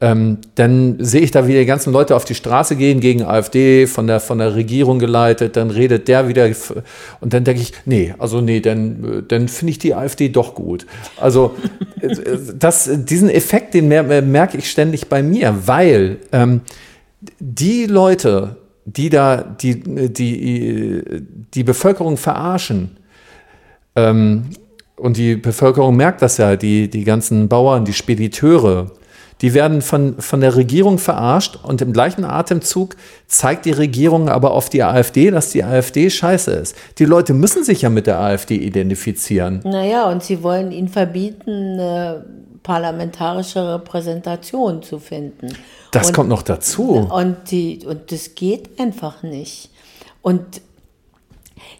ähm, 0.00 0.38
dann 0.56 0.96
sehe 0.98 1.22
ich 1.22 1.30
da, 1.30 1.48
wie 1.48 1.54
die 1.54 1.64
ganzen 1.64 1.92
Leute 1.92 2.16
auf 2.16 2.26
die 2.26 2.34
Straße 2.34 2.76
gehen 2.76 3.00
gegen 3.00 3.22
AfD, 3.22 3.86
von 3.86 4.06
der, 4.06 4.20
von 4.20 4.38
der 4.38 4.54
Regierung 4.54 4.98
geleitet, 4.98 5.56
dann 5.56 5.70
redet 5.70 6.08
der 6.08 6.28
wieder 6.28 6.46
und 7.20 7.32
dann 7.32 7.44
denke 7.44 7.62
ich, 7.62 7.72
nee, 7.86 8.14
also 8.18 8.42
nee, 8.42 8.60
dann, 8.60 9.24
dann 9.28 9.48
finde 9.48 9.70
ich 9.70 9.78
die 9.78 9.94
AfD 9.94 10.28
doch 10.28 10.54
gut. 10.54 10.86
Also 11.18 11.54
das, 12.58 12.90
diesen 12.94 13.30
Effekt, 13.30 13.72
den 13.72 13.88
merke 13.88 14.58
ich 14.58 14.70
ständig 14.70 15.08
bei 15.08 15.22
mir, 15.22 15.56
weil 15.66 16.18
ähm, 16.32 16.60
die 17.38 17.86
Leute, 17.86 18.56
die 18.84 19.08
da 19.08 19.42
die, 19.42 19.82
die, 20.12 21.02
die 21.54 21.64
Bevölkerung 21.64 22.18
verarschen, 22.18 22.98
ähm, 23.94 24.50
und 24.96 25.16
die 25.18 25.36
Bevölkerung 25.36 25.96
merkt 25.96 26.22
das 26.22 26.38
ja, 26.38 26.56
die, 26.56 26.88
die 26.88 27.04
ganzen 27.04 27.48
Bauern, 27.48 27.84
die 27.84 27.92
Spediteure, 27.92 28.90
die 29.42 29.54
werden 29.54 29.82
von, 29.82 30.20
von 30.20 30.40
der 30.40 30.56
Regierung 30.56 30.98
verarscht 30.98 31.58
und 31.62 31.82
im 31.82 31.92
gleichen 31.92 32.24
Atemzug 32.24 32.96
zeigt 33.26 33.66
die 33.66 33.72
Regierung 33.72 34.28
aber 34.28 34.52
auf 34.52 34.70
die 34.70 34.82
AfD, 34.82 35.30
dass 35.30 35.50
die 35.50 35.62
AfD 35.62 36.08
scheiße 36.08 36.52
ist. 36.52 36.76
Die 36.98 37.04
Leute 37.04 37.34
müssen 37.34 37.62
sich 37.62 37.82
ja 37.82 37.90
mit 37.90 38.06
der 38.06 38.18
AfD 38.18 38.56
identifizieren. 38.56 39.60
Naja, 39.64 40.08
und 40.08 40.22
sie 40.22 40.42
wollen 40.42 40.72
ihnen 40.72 40.88
verbieten, 40.88 41.50
eine 41.50 42.24
parlamentarische 42.62 43.74
Repräsentation 43.74 44.82
zu 44.82 44.98
finden. 44.98 45.48
Das 45.92 46.08
und, 46.08 46.12
kommt 46.14 46.28
noch 46.28 46.42
dazu. 46.42 47.06
Und, 47.10 47.50
die, 47.50 47.80
und 47.86 48.10
das 48.10 48.34
geht 48.34 48.80
einfach 48.80 49.22
nicht. 49.22 49.70
Und 50.22 50.60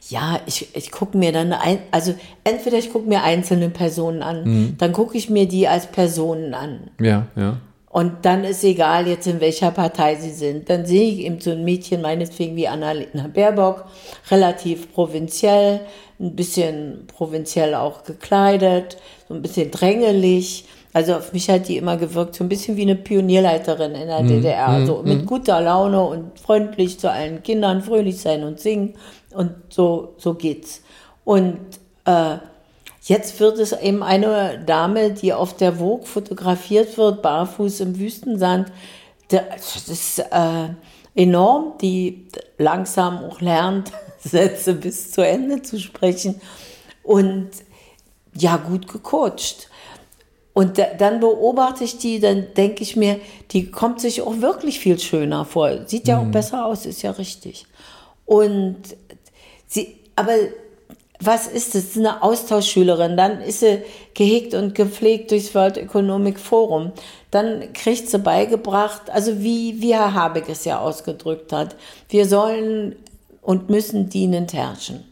ja, 0.09 0.41
ich, 0.47 0.69
ich 0.75 0.91
gucke 0.91 1.17
mir 1.19 1.33
dann, 1.33 1.53
ein, 1.53 1.79
also 1.91 2.15
entweder 2.45 2.79
ich 2.79 2.93
gucke 2.93 3.09
mir 3.09 3.23
einzelne 3.23 3.71
Personen 3.71 4.23
an, 4.23 4.45
mhm. 4.45 4.75
dann 4.79 4.93
gucke 4.93 5.17
ich 5.17 5.31
mir 5.31 5.47
die 5.47 5.69
als 5.69 5.87
Personen 5.87 6.55
an. 6.55 6.91
Ja, 7.01 7.27
ja. 7.37 7.57
Und 7.89 8.27
dann 8.27 8.45
ist 8.45 8.63
egal 8.63 9.07
jetzt, 9.07 9.27
in 9.27 9.41
welcher 9.41 9.71
Partei 9.71 10.17
sie 10.17 10.31
sind. 10.31 10.69
Dann 10.69 10.85
sehe 10.85 11.11
ich 11.11 11.21
eben 11.21 11.41
so 11.41 11.53
ein 11.53 11.65
Mädchen, 11.65 12.03
meinetwegen 12.03 12.55
wie 12.55 12.69
Annalena 12.69 13.27
Baerbock, 13.33 13.87
relativ 14.31 14.93
provinziell, 14.93 15.81
ein 16.21 16.37
bisschen 16.37 17.07
provinziell 17.07 17.75
auch 17.75 18.05
gekleidet, 18.05 18.99
so 19.27 19.35
ein 19.35 19.41
bisschen 19.41 19.71
drängelig. 19.71 20.67
Also 20.93 21.15
auf 21.15 21.33
mich 21.33 21.49
hat 21.49 21.69
die 21.69 21.79
immer 21.79 21.97
gewirkt, 21.97 22.35
so 22.35 22.45
ein 22.45 22.51
bisschen 22.51 22.77
wie 22.77 22.83
eine 22.83 22.97
Pionierleiterin 22.97 23.95
in 23.95 24.09
der 24.09 24.23
mhm. 24.23 24.29
DDR. 24.29 24.85
So 24.85 24.99
mhm. 24.99 25.09
mit 25.09 25.21
mhm. 25.23 25.27
guter 25.27 25.63
Laune 25.63 26.03
und 26.03 26.39
freundlich 26.39 27.01
zu 27.01 27.11
allen 27.11 27.43
Kindern, 27.43 27.81
fröhlich 27.81 28.21
sein 28.21 28.45
und 28.45 28.61
singen. 28.61 28.95
Und 29.37 29.55
so, 29.69 30.15
so 30.19 30.35
geht's. 30.35 30.83
Und 31.25 31.59
äh, 32.05 32.39
jetzt 33.03 33.39
wird 33.41 33.59
es 33.59 33.73
eben 33.73 34.03
eine 34.03 34.63
Dame, 34.65 35.11
die 35.11 35.33
auf 35.33 35.57
der 35.57 35.75
Vogue 35.75 36.07
fotografiert 36.07 36.97
wird, 36.97 37.23
barfuß 37.23 37.81
im 37.81 37.99
Wüstensand. 37.99 38.73
Das 39.29 39.89
ist 39.89 40.21
äh, 40.21 40.69
enorm, 41.15 41.75
die 41.81 42.29
langsam 42.59 43.19
auch 43.25 43.41
lernt, 43.41 43.93
Sätze 44.19 44.75
bis 44.75 45.11
zu 45.11 45.27
Ende 45.27 45.63
zu 45.63 45.79
sprechen. 45.79 46.41
Und 47.03 47.51
ja 48.35 48.57
gut 48.57 48.89
gecoacht. 48.89 49.69
Und 50.53 50.79
da, 50.79 50.87
dann 50.97 51.21
beobachte 51.21 51.85
ich 51.85 51.99
die, 51.99 52.19
dann 52.19 52.47
denke 52.57 52.83
ich 52.83 52.97
mir, 52.97 53.21
die 53.51 53.71
kommt 53.71 54.01
sich 54.01 54.23
auch 54.23 54.41
wirklich 54.41 54.79
viel 54.79 54.99
schöner 54.99 55.45
vor. 55.45 55.87
Sieht 55.87 56.09
ja 56.09 56.19
mhm. 56.19 56.29
auch 56.29 56.33
besser 56.33 56.65
aus, 56.65 56.87
ist 56.87 57.03
ja 57.03 57.11
richtig. 57.11 57.67
Und 58.25 58.77
sie, 59.67 59.97
aber 60.15 60.33
was 61.21 61.47
ist 61.47 61.75
es? 61.75 61.97
Eine 61.97 62.23
Austauschschülerin, 62.23 63.17
dann 63.17 63.41
ist 63.41 63.61
sie 63.61 63.83
gehegt 64.15 64.55
und 64.55 64.75
gepflegt 64.75 65.31
durchs 65.31 65.55
World 65.55 65.79
Economic 65.79 66.39
Forum. 66.39 66.93
Dann 67.31 67.73
kriegt 67.73 68.09
sie 68.09 68.19
beigebracht, 68.19 69.11
also 69.11 69.41
wie, 69.41 69.81
wie 69.81 69.95
Herr 69.95 70.15
Habeck 70.15 70.49
es 70.49 70.65
ja 70.65 70.79
ausgedrückt 70.79 71.53
hat, 71.53 71.77
wir 72.09 72.27
sollen 72.27 72.97
und 73.43 73.71
müssen 73.71 74.09
dienend 74.09 74.53
herrschen. 74.53 75.05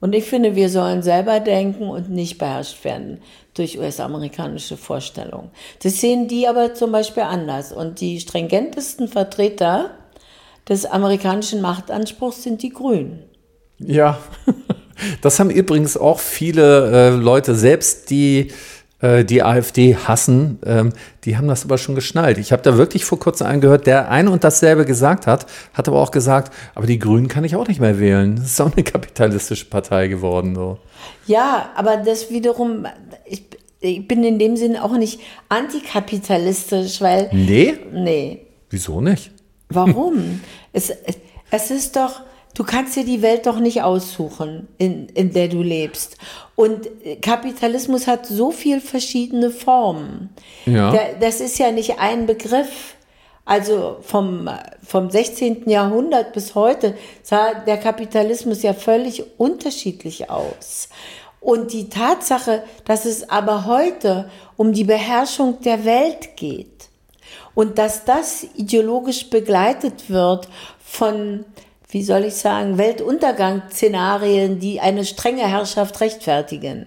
Und 0.00 0.14
ich 0.14 0.24
finde, 0.24 0.56
wir 0.56 0.70
sollen 0.70 1.02
selber 1.02 1.40
denken 1.40 1.88
und 1.88 2.08
nicht 2.10 2.38
beherrscht 2.38 2.84
werden 2.84 3.20
durch 3.54 3.78
US-amerikanische 3.78 4.76
Vorstellungen. 4.78 5.50
Das 5.82 6.00
sehen 6.00 6.26
die 6.26 6.48
aber 6.48 6.74
zum 6.74 6.90
Beispiel 6.90 7.24
anders. 7.24 7.72
Und 7.72 8.00
die 8.00 8.18
stringentesten 8.18 9.08
Vertreter 9.08 9.90
des 10.68 10.86
amerikanischen 10.86 11.60
Machtanspruchs 11.60 12.42
sind 12.42 12.62
die 12.62 12.70
Grünen. 12.70 13.29
Ja, 13.84 14.18
das 15.22 15.40
haben 15.40 15.50
übrigens 15.50 15.96
auch 15.96 16.20
viele 16.20 16.90
äh, 16.90 17.10
Leute, 17.10 17.54
selbst 17.54 18.10
die 18.10 18.52
äh, 19.00 19.24
die 19.24 19.42
AfD 19.42 19.96
hassen, 19.96 20.58
ähm, 20.64 20.92
die 21.24 21.38
haben 21.38 21.48
das 21.48 21.64
aber 21.64 21.78
schon 21.78 21.94
geschnallt. 21.94 22.36
Ich 22.36 22.52
habe 22.52 22.62
da 22.62 22.76
wirklich 22.76 23.06
vor 23.06 23.18
kurzem 23.18 23.46
angehört, 23.46 23.86
der 23.86 24.10
ein 24.10 24.28
und 24.28 24.44
dasselbe 24.44 24.84
gesagt 24.84 25.26
hat, 25.26 25.46
hat 25.72 25.88
aber 25.88 26.00
auch 26.00 26.10
gesagt, 26.10 26.52
aber 26.74 26.86
die 26.86 26.98
Grünen 26.98 27.28
kann 27.28 27.44
ich 27.44 27.56
auch 27.56 27.66
nicht 27.66 27.80
mehr 27.80 27.98
wählen. 27.98 28.36
Das 28.36 28.46
ist 28.46 28.60
auch 28.60 28.72
eine 28.72 28.82
kapitalistische 28.84 29.64
Partei 29.64 30.08
geworden. 30.08 30.54
So. 30.54 30.78
Ja, 31.26 31.70
aber 31.76 31.96
das 31.96 32.30
wiederum, 32.30 32.86
ich, 33.24 33.44
ich 33.80 34.06
bin 34.06 34.22
in 34.22 34.38
dem 34.38 34.56
Sinn 34.56 34.76
auch 34.76 34.96
nicht 34.96 35.20
antikapitalistisch, 35.48 37.00
weil. 37.00 37.30
Nee? 37.32 37.78
Nee. 37.92 38.46
Wieso 38.68 39.00
nicht? 39.00 39.30
Warum? 39.70 40.40
es, 40.74 40.92
es 41.50 41.70
ist 41.70 41.96
doch 41.96 42.20
Du 42.54 42.64
kannst 42.64 42.96
dir 42.96 43.04
die 43.04 43.22
Welt 43.22 43.46
doch 43.46 43.58
nicht 43.58 43.82
aussuchen, 43.82 44.68
in, 44.76 45.08
in 45.10 45.32
der 45.32 45.48
du 45.48 45.62
lebst. 45.62 46.16
Und 46.56 46.88
Kapitalismus 47.22 48.06
hat 48.06 48.26
so 48.26 48.50
viel 48.50 48.80
verschiedene 48.80 49.50
Formen. 49.50 50.30
Ja. 50.66 50.94
Das 51.20 51.40
ist 51.40 51.58
ja 51.58 51.70
nicht 51.70 51.98
ein 51.98 52.26
Begriff. 52.26 52.96
Also 53.44 53.98
vom, 54.02 54.48
vom 54.82 55.10
16. 55.10 55.68
Jahrhundert 55.68 56.32
bis 56.32 56.54
heute 56.54 56.96
sah 57.22 57.54
der 57.54 57.78
Kapitalismus 57.78 58.62
ja 58.62 58.74
völlig 58.74 59.24
unterschiedlich 59.38 60.30
aus. 60.30 60.88
Und 61.40 61.72
die 61.72 61.88
Tatsache, 61.88 62.62
dass 62.84 63.06
es 63.06 63.28
aber 63.30 63.64
heute 63.64 64.30
um 64.56 64.72
die 64.72 64.84
Beherrschung 64.84 65.60
der 65.62 65.84
Welt 65.84 66.36
geht 66.36 66.90
und 67.54 67.78
dass 67.78 68.04
das 68.04 68.46
ideologisch 68.54 69.30
begleitet 69.30 70.10
wird 70.10 70.48
von 70.84 71.44
wie 71.90 72.02
soll 72.02 72.24
ich 72.24 72.34
sagen, 72.34 72.78
Weltuntergangsszenarien, 72.78 74.58
die 74.58 74.80
eine 74.80 75.04
strenge 75.04 75.46
Herrschaft 75.46 76.00
rechtfertigen. 76.00 76.86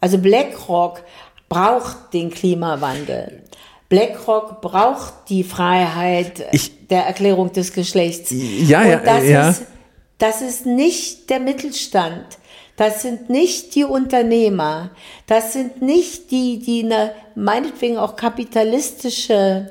Also 0.00 0.18
BlackRock 0.18 1.02
braucht 1.48 2.12
den 2.12 2.30
Klimawandel. 2.30 3.42
BlackRock 3.88 4.60
braucht 4.60 5.14
die 5.28 5.44
Freiheit 5.44 6.44
ich, 6.52 6.86
der 6.88 7.06
Erklärung 7.06 7.52
des 7.52 7.72
Geschlechts. 7.72 8.30
Ja, 8.30 8.84
ja, 8.84 8.98
das 8.98 9.24
ja. 9.24 9.50
Ist, 9.50 9.62
das 10.18 10.42
ist 10.42 10.66
nicht 10.66 11.30
der 11.30 11.40
Mittelstand. 11.40 12.38
Das 12.76 13.02
sind 13.02 13.30
nicht 13.30 13.74
die 13.74 13.84
Unternehmer. 13.84 14.90
Das 15.26 15.52
sind 15.54 15.80
nicht 15.80 16.30
die, 16.30 16.58
die 16.58 16.84
eine, 16.84 17.12
meinetwegen 17.34 17.96
auch 17.96 18.16
kapitalistische 18.16 19.70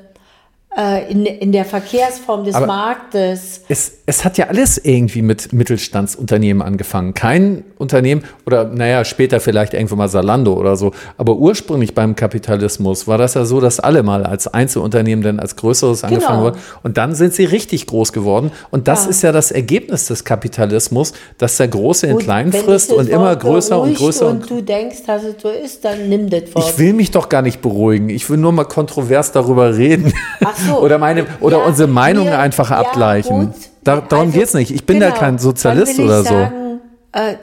in, 1.08 1.24
in 1.24 1.52
der 1.52 1.64
Verkehrsform 1.64 2.44
des 2.44 2.54
Aber 2.54 2.66
Marktes. 2.66 3.62
Es, 3.68 3.92
es 4.04 4.26
hat 4.26 4.36
ja 4.36 4.48
alles 4.48 4.76
irgendwie 4.76 5.22
mit 5.22 5.54
Mittelstandsunternehmen 5.54 6.62
angefangen. 6.62 7.14
Kein 7.14 7.64
Unternehmen 7.78 8.24
oder 8.44 8.64
naja, 8.64 9.06
später 9.06 9.40
vielleicht 9.40 9.72
irgendwo 9.72 9.96
mal 9.96 10.08
Salando 10.08 10.52
oder 10.52 10.76
so. 10.76 10.92
Aber 11.16 11.36
ursprünglich 11.36 11.94
beim 11.94 12.14
Kapitalismus 12.14 13.08
war 13.08 13.16
das 13.16 13.32
ja 13.34 13.46
so, 13.46 13.60
dass 13.60 13.80
alle 13.80 14.02
mal 14.02 14.24
als 14.24 14.48
Einzelunternehmen 14.48 15.24
dann 15.24 15.40
als 15.40 15.56
größeres 15.56 16.02
genau. 16.02 16.12
angefangen 16.12 16.42
wurden. 16.42 16.58
Und 16.82 16.98
dann 16.98 17.14
sind 17.14 17.32
sie 17.32 17.46
richtig 17.46 17.86
groß 17.86 18.12
geworden. 18.12 18.52
Und 18.70 18.86
das 18.86 19.04
ja. 19.04 19.10
ist 19.10 19.22
ja 19.22 19.32
das 19.32 19.52
Ergebnis 19.52 20.08
des 20.08 20.24
Kapitalismus, 20.24 21.14
dass 21.38 21.56
der 21.56 21.68
Große 21.68 22.06
in 22.06 22.18
Klein 22.18 22.52
frisst 22.52 22.92
und 22.92 23.08
immer 23.08 23.34
größer 23.34 23.80
und 23.80 23.96
größer. 23.96 24.28
Und 24.28 24.50
du 24.50 24.60
denkst, 24.60 25.04
dass 25.06 25.24
es 25.24 25.40
so 25.40 25.48
ist, 25.48 25.84
dann 25.86 26.10
nimm 26.10 26.28
das 26.28 26.54
Wort. 26.54 26.68
Ich 26.68 26.78
will 26.78 26.92
mich 26.92 27.12
doch 27.12 27.30
gar 27.30 27.40
nicht 27.40 27.62
beruhigen. 27.62 28.10
Ich 28.10 28.28
will 28.28 28.36
nur 28.36 28.52
mal 28.52 28.64
kontrovers 28.64 29.32
darüber 29.32 29.74
reden. 29.76 30.12
Ach 30.44 30.56
so. 30.56 30.65
Oder 30.72 30.98
meine, 30.98 31.26
oder 31.40 31.58
ja, 31.58 31.64
unsere 31.64 31.88
Meinungen 31.88 32.30
wir, 32.30 32.38
einfach 32.38 32.70
ja, 32.70 32.80
abgleichen. 32.80 33.54
Da, 33.84 34.00
darum 34.00 34.26
also, 34.26 34.38
geht 34.38 34.48
es 34.48 34.54
nicht. 34.54 34.70
Ich 34.70 34.84
bin 34.84 35.00
genau, 35.00 35.12
da 35.12 35.18
kein 35.18 35.38
Sozialist 35.38 35.98
oder 35.98 36.22
sagen, 36.22 36.80
so. 37.12 37.20
Äh, 37.20 37.36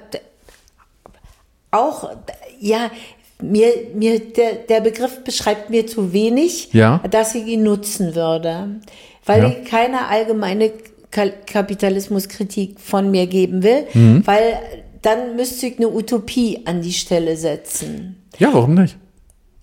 auch, 1.71 2.09
ja, 2.59 2.91
mir, 3.41 3.69
mir 3.93 4.19
der, 4.19 4.53
der 4.69 4.81
Begriff 4.81 5.23
beschreibt 5.23 5.69
mir 5.69 5.87
zu 5.87 6.13
wenig, 6.13 6.69
ja. 6.73 7.01
dass 7.09 7.35
ich 7.35 7.45
ihn 7.45 7.63
nutzen 7.63 8.15
würde. 8.15 8.81
Weil 9.25 9.41
ja. 9.41 9.49
ich 9.49 9.69
keine 9.69 10.07
allgemeine 10.07 10.71
Kapitalismuskritik 11.11 12.79
von 12.79 13.11
mir 13.11 13.27
geben 13.27 13.63
will, 13.63 13.85
mhm. 13.93 14.25
weil 14.25 14.59
dann 15.01 15.35
müsste 15.35 15.67
ich 15.67 15.77
eine 15.77 15.89
Utopie 15.89 16.61
an 16.65 16.81
die 16.81 16.93
Stelle 16.93 17.37
setzen. 17.37 18.23
Ja, 18.37 18.49
warum 18.53 18.73
nicht? 18.73 18.97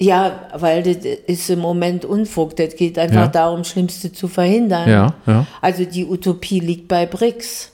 Ja, 0.03 0.49
weil 0.55 0.83
das 0.83 1.05
ist 1.05 1.51
im 1.51 1.59
Moment 1.59 2.07
Unfug. 2.07 2.57
Das 2.57 2.75
geht 2.75 2.99
einfach 2.99 3.17
ja. 3.17 3.29
darum, 3.29 3.65
Schlimmste 3.65 4.11
zu 4.11 4.29
verhindern. 4.29 4.89
Ja, 4.89 5.15
ja. 5.27 5.47
Also 5.61 5.85
die 5.85 6.07
Utopie 6.07 6.61
liegt 6.61 6.89
bei 6.89 7.05
BRICS. 7.05 7.73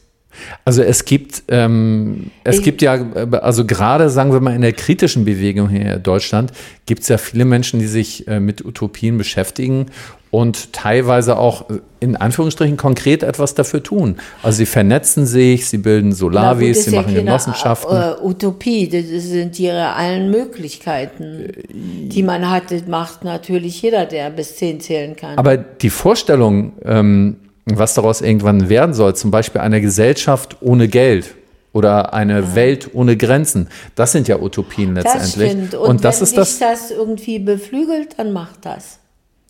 Also 0.65 0.83
es 0.83 1.05
gibt, 1.05 1.45
ähm, 1.49 2.31
es 2.45 2.59
ich, 2.59 2.63
gibt 2.63 2.83
ja, 2.83 2.99
also 3.41 3.65
gerade 3.65 4.11
sagen 4.11 4.33
wir 4.33 4.41
mal 4.41 4.55
in 4.55 4.63
der 4.63 4.73
kritischen 4.73 5.25
Bewegung 5.25 5.69
hier 5.69 5.95
in 5.95 6.03
Deutschland, 6.03 6.53
gibt 6.87 7.03
es 7.03 7.09
ja 7.09 7.19
viele 7.19 7.45
Menschen, 7.45 7.81
die 7.81 7.87
sich 7.87 8.27
äh, 8.29 8.41
mit 8.41 8.65
Utopien 8.65 9.19
beschäftigen 9.19 9.87
und 10.31 10.73
teilweise 10.73 11.39
auch 11.39 11.71
äh, 11.71 11.81
in 12.01 12.17
Anführungsstrichen 12.17 12.77
konkret 12.77 13.23
etwas 13.23 13.55
dafür 13.55 13.83
tun. 13.83 14.17
Also 14.43 14.59
sie 14.59 14.67
vernetzen 14.67 15.25
sich, 15.25 15.69
sie 15.69 15.79
bilden 15.79 16.13
Solavis, 16.13 16.85
sie 16.85 16.95
machen 16.95 17.15
ja 17.15 17.21
Genossenschaften. 17.21 17.97
Äh, 17.97 18.23
Utopie, 18.23 18.89
das 18.89 19.07
sind 19.07 19.59
ihre 19.59 19.95
allen 19.95 20.31
Möglichkeiten, 20.31 21.53
die 21.73 22.23
man 22.23 22.51
hat. 22.51 22.71
Das 22.71 22.87
macht 22.87 23.25
natürlich 23.25 23.81
jeder, 23.81 24.05
der 24.05 24.31
bis 24.31 24.57
zehn 24.57 24.81
zählen 24.81 25.17
kann. 25.17 25.39
Aber 25.39 25.57
die 25.57 25.91
Vorstellung, 25.91 26.73
ähm, 26.85 27.37
was 27.67 27.95
daraus 27.95 28.21
irgendwann 28.21 28.69
werden 28.69 28.95
soll, 28.95 29.17
zum 29.17 29.31
Beispiel 29.31 29.61
eine 29.61 29.81
Gesellschaft 29.81 30.57
ohne 30.61 30.89
Geld 30.89 31.35
oder 31.73 32.15
eine 32.15 32.41
ja. 32.41 32.55
Welt 32.55 32.91
ohne 32.95 33.17
Grenzen, 33.17 33.69
das 33.95 34.13
sind 34.13 34.29
ja 34.29 34.41
Utopien 34.41 34.95
letztendlich. 34.95 35.33
Das 35.35 35.51
stimmt. 35.51 35.75
Und, 35.75 35.89
Und 35.89 36.05
das 36.05 36.21
wenn 36.21 36.25
ist 36.25 36.37
das, 36.37 36.59
das 36.59 36.91
irgendwie 36.91 37.39
beflügelt, 37.39 38.19
dann 38.19 38.33
macht 38.33 38.65
das. 38.65 38.99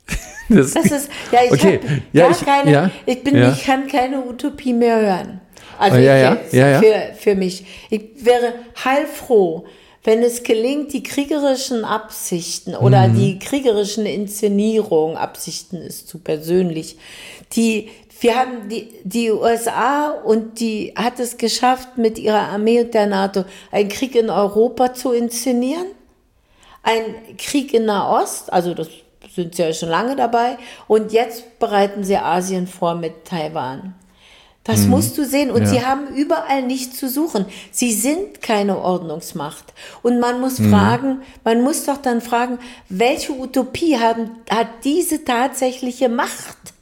das, 0.48 0.72
das, 0.72 0.84
ist, 0.86 1.10
ja, 1.30 1.40
ich, 1.44 1.52
okay. 1.52 1.80
ja, 2.12 2.30
ich, 2.30 2.44
keine, 2.44 2.72
ja, 2.72 2.90
ich, 3.04 3.22
bin, 3.22 3.36
ja. 3.36 3.52
ich 3.52 3.64
kann 3.64 3.86
keine 3.86 4.24
Utopie 4.24 4.72
mehr 4.72 5.00
hören. 5.00 5.40
Also 5.78 5.98
ja, 5.98 6.16
ja, 6.16 6.38
ja, 6.52 6.80
Für, 6.80 7.14
für 7.18 7.34
mich. 7.34 7.66
Ich 7.90 8.02
wäre 8.24 8.54
heilfroh, 8.82 9.66
wenn 10.04 10.22
es 10.22 10.42
gelingt, 10.42 10.92
die 10.92 11.02
kriegerischen 11.02 11.84
Absichten 11.84 12.74
oder 12.74 13.08
mhm. 13.08 13.18
die 13.18 13.38
kriegerischen 13.38 14.06
Inszenierungen, 14.06 15.16
Absichten 15.16 15.76
ist 15.76 16.08
zu 16.08 16.18
persönlich, 16.18 16.96
die 17.52 17.90
wir 18.20 18.36
haben 18.36 18.68
die, 18.68 18.88
die 19.04 19.30
USA 19.30 20.10
und 20.10 20.60
die 20.60 20.94
hat 20.96 21.20
es 21.20 21.36
geschafft, 21.36 21.98
mit 21.98 22.18
ihrer 22.18 22.48
Armee 22.48 22.80
und 22.80 22.94
der 22.94 23.06
NATO 23.06 23.44
einen 23.70 23.88
Krieg 23.88 24.14
in 24.14 24.30
Europa 24.30 24.94
zu 24.94 25.12
inszenieren. 25.12 25.86
Ein 26.82 27.36
Krieg 27.36 27.74
in 27.74 27.84
Nahost, 27.84 28.52
also 28.52 28.72
das 28.72 28.88
sind 29.34 29.54
sie 29.54 29.62
ja 29.62 29.72
schon 29.72 29.88
lange 29.88 30.16
dabei. 30.16 30.56
Und 30.86 31.12
jetzt 31.12 31.58
bereiten 31.58 32.04
sie 32.04 32.16
Asien 32.16 32.66
vor 32.66 32.94
mit 32.94 33.24
Taiwan. 33.24 33.94
Das 34.64 34.80
mhm. 34.80 34.90
musst 34.90 35.16
du 35.16 35.24
sehen. 35.24 35.50
Und 35.50 35.62
ja. 35.62 35.66
sie 35.68 35.86
haben 35.86 36.08
überall 36.14 36.62
nichts 36.62 36.98
zu 36.98 37.08
suchen. 37.08 37.46
Sie 37.70 37.92
sind 37.92 38.42
keine 38.42 38.78
Ordnungsmacht. 38.78 39.64
Und 40.02 40.18
man 40.18 40.40
muss 40.40 40.58
mhm. 40.58 40.70
fragen, 40.70 41.22
man 41.44 41.62
muss 41.62 41.84
doch 41.84 41.98
dann 41.98 42.20
fragen, 42.20 42.58
welche 42.88 43.32
Utopie 43.32 43.98
haben, 43.98 44.30
hat 44.50 44.68
diese 44.84 45.24
tatsächliche 45.24 46.08
Macht? 46.08 46.75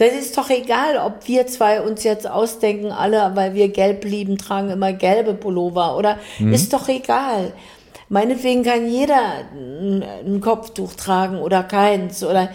Das 0.00 0.14
ist 0.14 0.38
doch 0.38 0.48
egal, 0.48 0.96
ob 0.96 1.28
wir 1.28 1.46
zwei 1.46 1.82
uns 1.82 2.04
jetzt 2.04 2.26
ausdenken, 2.26 2.90
alle, 2.90 3.32
weil 3.34 3.52
wir 3.52 3.68
gelb 3.68 4.02
lieben, 4.04 4.38
tragen 4.38 4.70
immer 4.70 4.94
gelbe 4.94 5.34
Pullover 5.34 5.98
oder 5.98 6.16
mhm. 6.38 6.54
ist 6.54 6.72
doch 6.72 6.88
egal. 6.88 7.52
Meinetwegen 8.08 8.62
kann 8.62 8.88
jeder 8.88 9.20
ein 9.52 10.40
Kopftuch 10.40 10.94
tragen 10.94 11.36
oder 11.36 11.62
keins 11.64 12.24
oder 12.24 12.48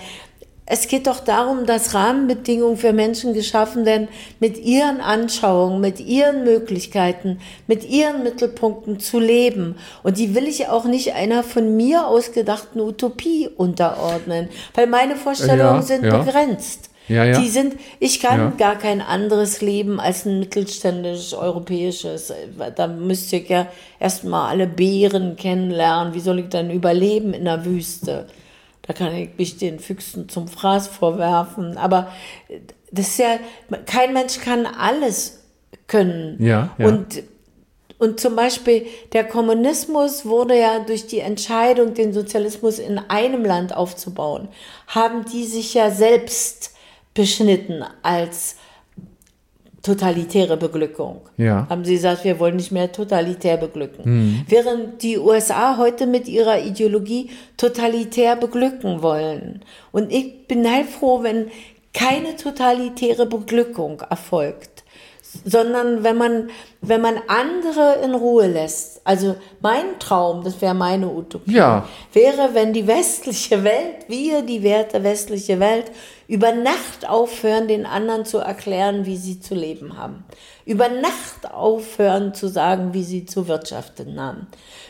es 0.66 0.88
geht 0.88 1.06
doch 1.06 1.20
darum, 1.20 1.68
dass 1.68 1.94
Rahmenbedingungen 1.94 2.78
für 2.78 2.94
Menschen 2.94 3.36
geschaffen 3.36 3.86
werden, 3.86 4.08
mit 4.40 4.58
ihren 4.58 5.00
Anschauungen, 5.00 5.80
mit 5.80 6.00
ihren 6.00 6.46
Möglichkeiten, 6.46 7.40
mit 7.68 7.88
ihren 7.88 8.24
Mittelpunkten 8.24 9.00
zu 9.00 9.20
leben. 9.20 9.76
Und 10.02 10.18
die 10.18 10.34
will 10.34 10.48
ich 10.48 10.68
auch 10.68 10.86
nicht 10.86 11.14
einer 11.14 11.44
von 11.44 11.78
mir 11.78 12.08
ausgedachten 12.08 12.82
Utopie 12.82 13.48
unterordnen, 13.56 14.50
weil 14.74 14.88
meine 14.88 15.16
Vorstellungen 15.16 15.76
ja, 15.76 15.82
sind 15.84 16.06
ja. 16.06 16.18
begrenzt. 16.18 16.90
Ja, 17.08 17.24
ja. 17.24 17.40
Die 17.40 17.50
sind, 17.50 17.76
ich 18.00 18.20
kann 18.20 18.40
ja. 18.40 18.54
gar 18.58 18.76
kein 18.78 19.02
anderes 19.02 19.62
Leben 19.62 20.00
als 20.00 20.26
ein 20.26 20.40
mittelständisches 20.40 21.34
europäisches. 21.34 22.34
Da 22.76 22.88
müsste 22.88 23.38
ich 23.38 23.50
ja 23.50 23.68
erstmal 24.00 24.50
alle 24.50 24.68
Beeren 24.68 25.36
kennenlernen. 25.36 26.14
Wie 26.14 26.20
soll 26.20 26.40
ich 26.40 26.50
dann 26.50 26.72
überleben 26.72 27.34
in 27.34 27.46
der 27.46 27.66
Wüste? 27.66 28.28
Da 28.82 28.94
kann 28.94 29.14
ich 29.16 29.30
mich 29.38 29.58
den 29.58 29.80
Füchsen 29.80 30.30
zum 30.30 30.48
Fraß 30.48 30.88
vorwerfen. 30.88 31.78
Aber 31.78 32.12
das 32.92 33.10
ist 33.10 33.20
ja, 33.20 33.40
kein 33.86 34.14
Mensch 34.14 34.40
kann 34.40 34.66
alles 34.66 35.44
können. 35.88 36.38
Ja, 36.40 36.76
ja. 36.78 36.88
Und, 36.88 37.24
und 37.98 38.20
zum 38.20 38.36
Beispiel 38.36 38.86
der 39.14 39.24
Kommunismus 39.24 40.26
wurde 40.26 40.60
ja 40.60 40.80
durch 40.80 41.08
die 41.08 41.20
Entscheidung, 41.20 41.94
den 41.94 42.14
Sozialismus 42.14 42.80
in 42.80 43.00
einem 43.00 43.44
Land 43.44 43.76
aufzubauen, 43.76 44.50
haben 44.88 45.26
die 45.26 45.46
sich 45.46 45.74
ja 45.74 45.92
selbst 45.92 46.75
beschnitten 47.16 47.84
als 48.04 48.58
totalitäre 49.82 50.58
Beglückung. 50.58 51.22
Ja. 51.38 51.68
Haben 51.70 51.86
sie 51.86 51.94
gesagt, 51.94 52.24
wir 52.24 52.40
wollen 52.40 52.56
nicht 52.56 52.72
mehr 52.72 52.92
totalitär 52.92 53.58
beglücken. 53.58 54.04
Mhm. 54.04 54.46
Während 54.48 55.04
die 55.04 55.18
USA 55.18 55.78
heute 55.78 56.08
mit 56.08 56.28
ihrer 56.28 56.60
Ideologie 56.60 57.30
totalitär 57.56 58.36
beglücken 58.36 59.02
wollen. 59.02 59.62
Und 59.92 60.12
ich 60.12 60.48
bin 60.48 60.70
heilfroh, 60.70 61.24
wenn 61.24 61.52
keine 61.94 62.36
totalitäre 62.36 63.26
Beglückung 63.26 64.02
erfolgt, 64.10 64.84
sondern 65.44 66.04
wenn 66.04 66.18
man, 66.18 66.50
wenn 66.82 67.02
man 67.02 67.16
andere 67.28 68.00
in 68.04 68.16
Ruhe 68.16 68.48
lässt. 68.48 69.02
Also 69.04 69.36
mein 69.62 70.00
Traum, 70.00 70.44
das 70.44 70.62
wäre 70.62 70.74
meine 70.74 71.08
Utopie, 71.08 71.54
ja. 71.54 71.88
wäre, 72.12 72.50
wenn 72.54 72.74
die 72.74 72.88
westliche 72.88 73.64
Welt, 73.64 74.08
wir, 74.08 74.42
die 74.42 74.64
Werte 74.64 75.04
westliche 75.04 75.60
Welt, 75.60 75.92
über 76.28 76.52
Nacht 76.54 77.08
aufhören, 77.08 77.68
den 77.68 77.86
anderen 77.86 78.26
zu 78.26 78.40
erklären, 78.40 79.06
wie 79.06 79.18
sie 79.18 79.40
zu 79.40 79.54
leben 79.54 79.98
haben. 79.98 80.24
Über 80.66 80.90
Nacht 80.90 81.54
aufhören 81.54 82.34
zu 82.34 82.48
sagen, 82.48 82.94
wie 82.94 83.04
sie 83.04 83.26
zu 83.26 83.48
wirtschaften 83.48 84.20
haben. 84.20 84.48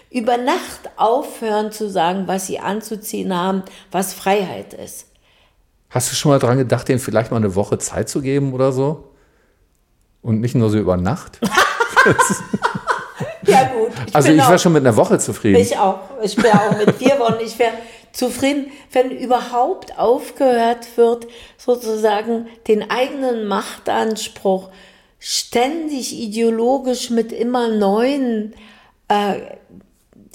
Über 0.09 0.37
Nacht 0.37 0.89
aufhören 0.97 1.71
zu 1.71 1.89
sagen, 1.89 2.23
was 2.27 2.47
sie 2.47 2.59
anzuziehen 2.59 3.35
haben, 3.35 3.63
was 3.91 4.13
Freiheit 4.13 4.73
ist. 4.73 5.07
Hast 5.89 6.11
du 6.11 6.15
schon 6.15 6.31
mal 6.31 6.39
dran 6.39 6.57
gedacht, 6.57 6.87
denen 6.87 6.99
vielleicht 6.99 7.31
mal 7.31 7.37
eine 7.37 7.55
Woche 7.55 7.77
Zeit 7.77 8.09
zu 8.09 8.21
geben 8.21 8.53
oder 8.53 8.71
so? 8.71 9.11
Und 10.21 10.39
nicht 10.39 10.55
nur 10.55 10.69
so 10.69 10.77
über 10.77 10.97
Nacht? 10.97 11.39
ja, 13.47 13.63
gut. 13.65 13.91
Ich 14.07 14.15
also 14.15 14.29
ich 14.29 14.37
wäre 14.37 14.59
schon 14.59 14.73
mit 14.73 14.85
einer 14.85 14.95
Woche 14.95 15.19
zufrieden. 15.19 15.59
Ich 15.59 15.77
auch. 15.77 15.99
Ich 16.21 16.41
wäre 16.41 16.59
auch 16.59 16.77
mit 16.77 16.95
vier 16.95 17.19
Wochen. 17.19 17.37
Ich 17.43 17.57
wäre 17.57 17.73
zufrieden, 18.15 18.71
wenn 18.91 19.11
überhaupt 19.11 19.99
aufgehört 19.99 20.97
wird, 20.97 21.27
sozusagen 21.57 22.47
den 22.67 22.89
eigenen 22.89 23.45
Machtanspruch 23.45 24.69
ständig 25.19 26.13
ideologisch 26.13 27.09
mit 27.09 27.31
immer 27.33 27.67
neuen 27.67 28.53
äh, 29.09 29.57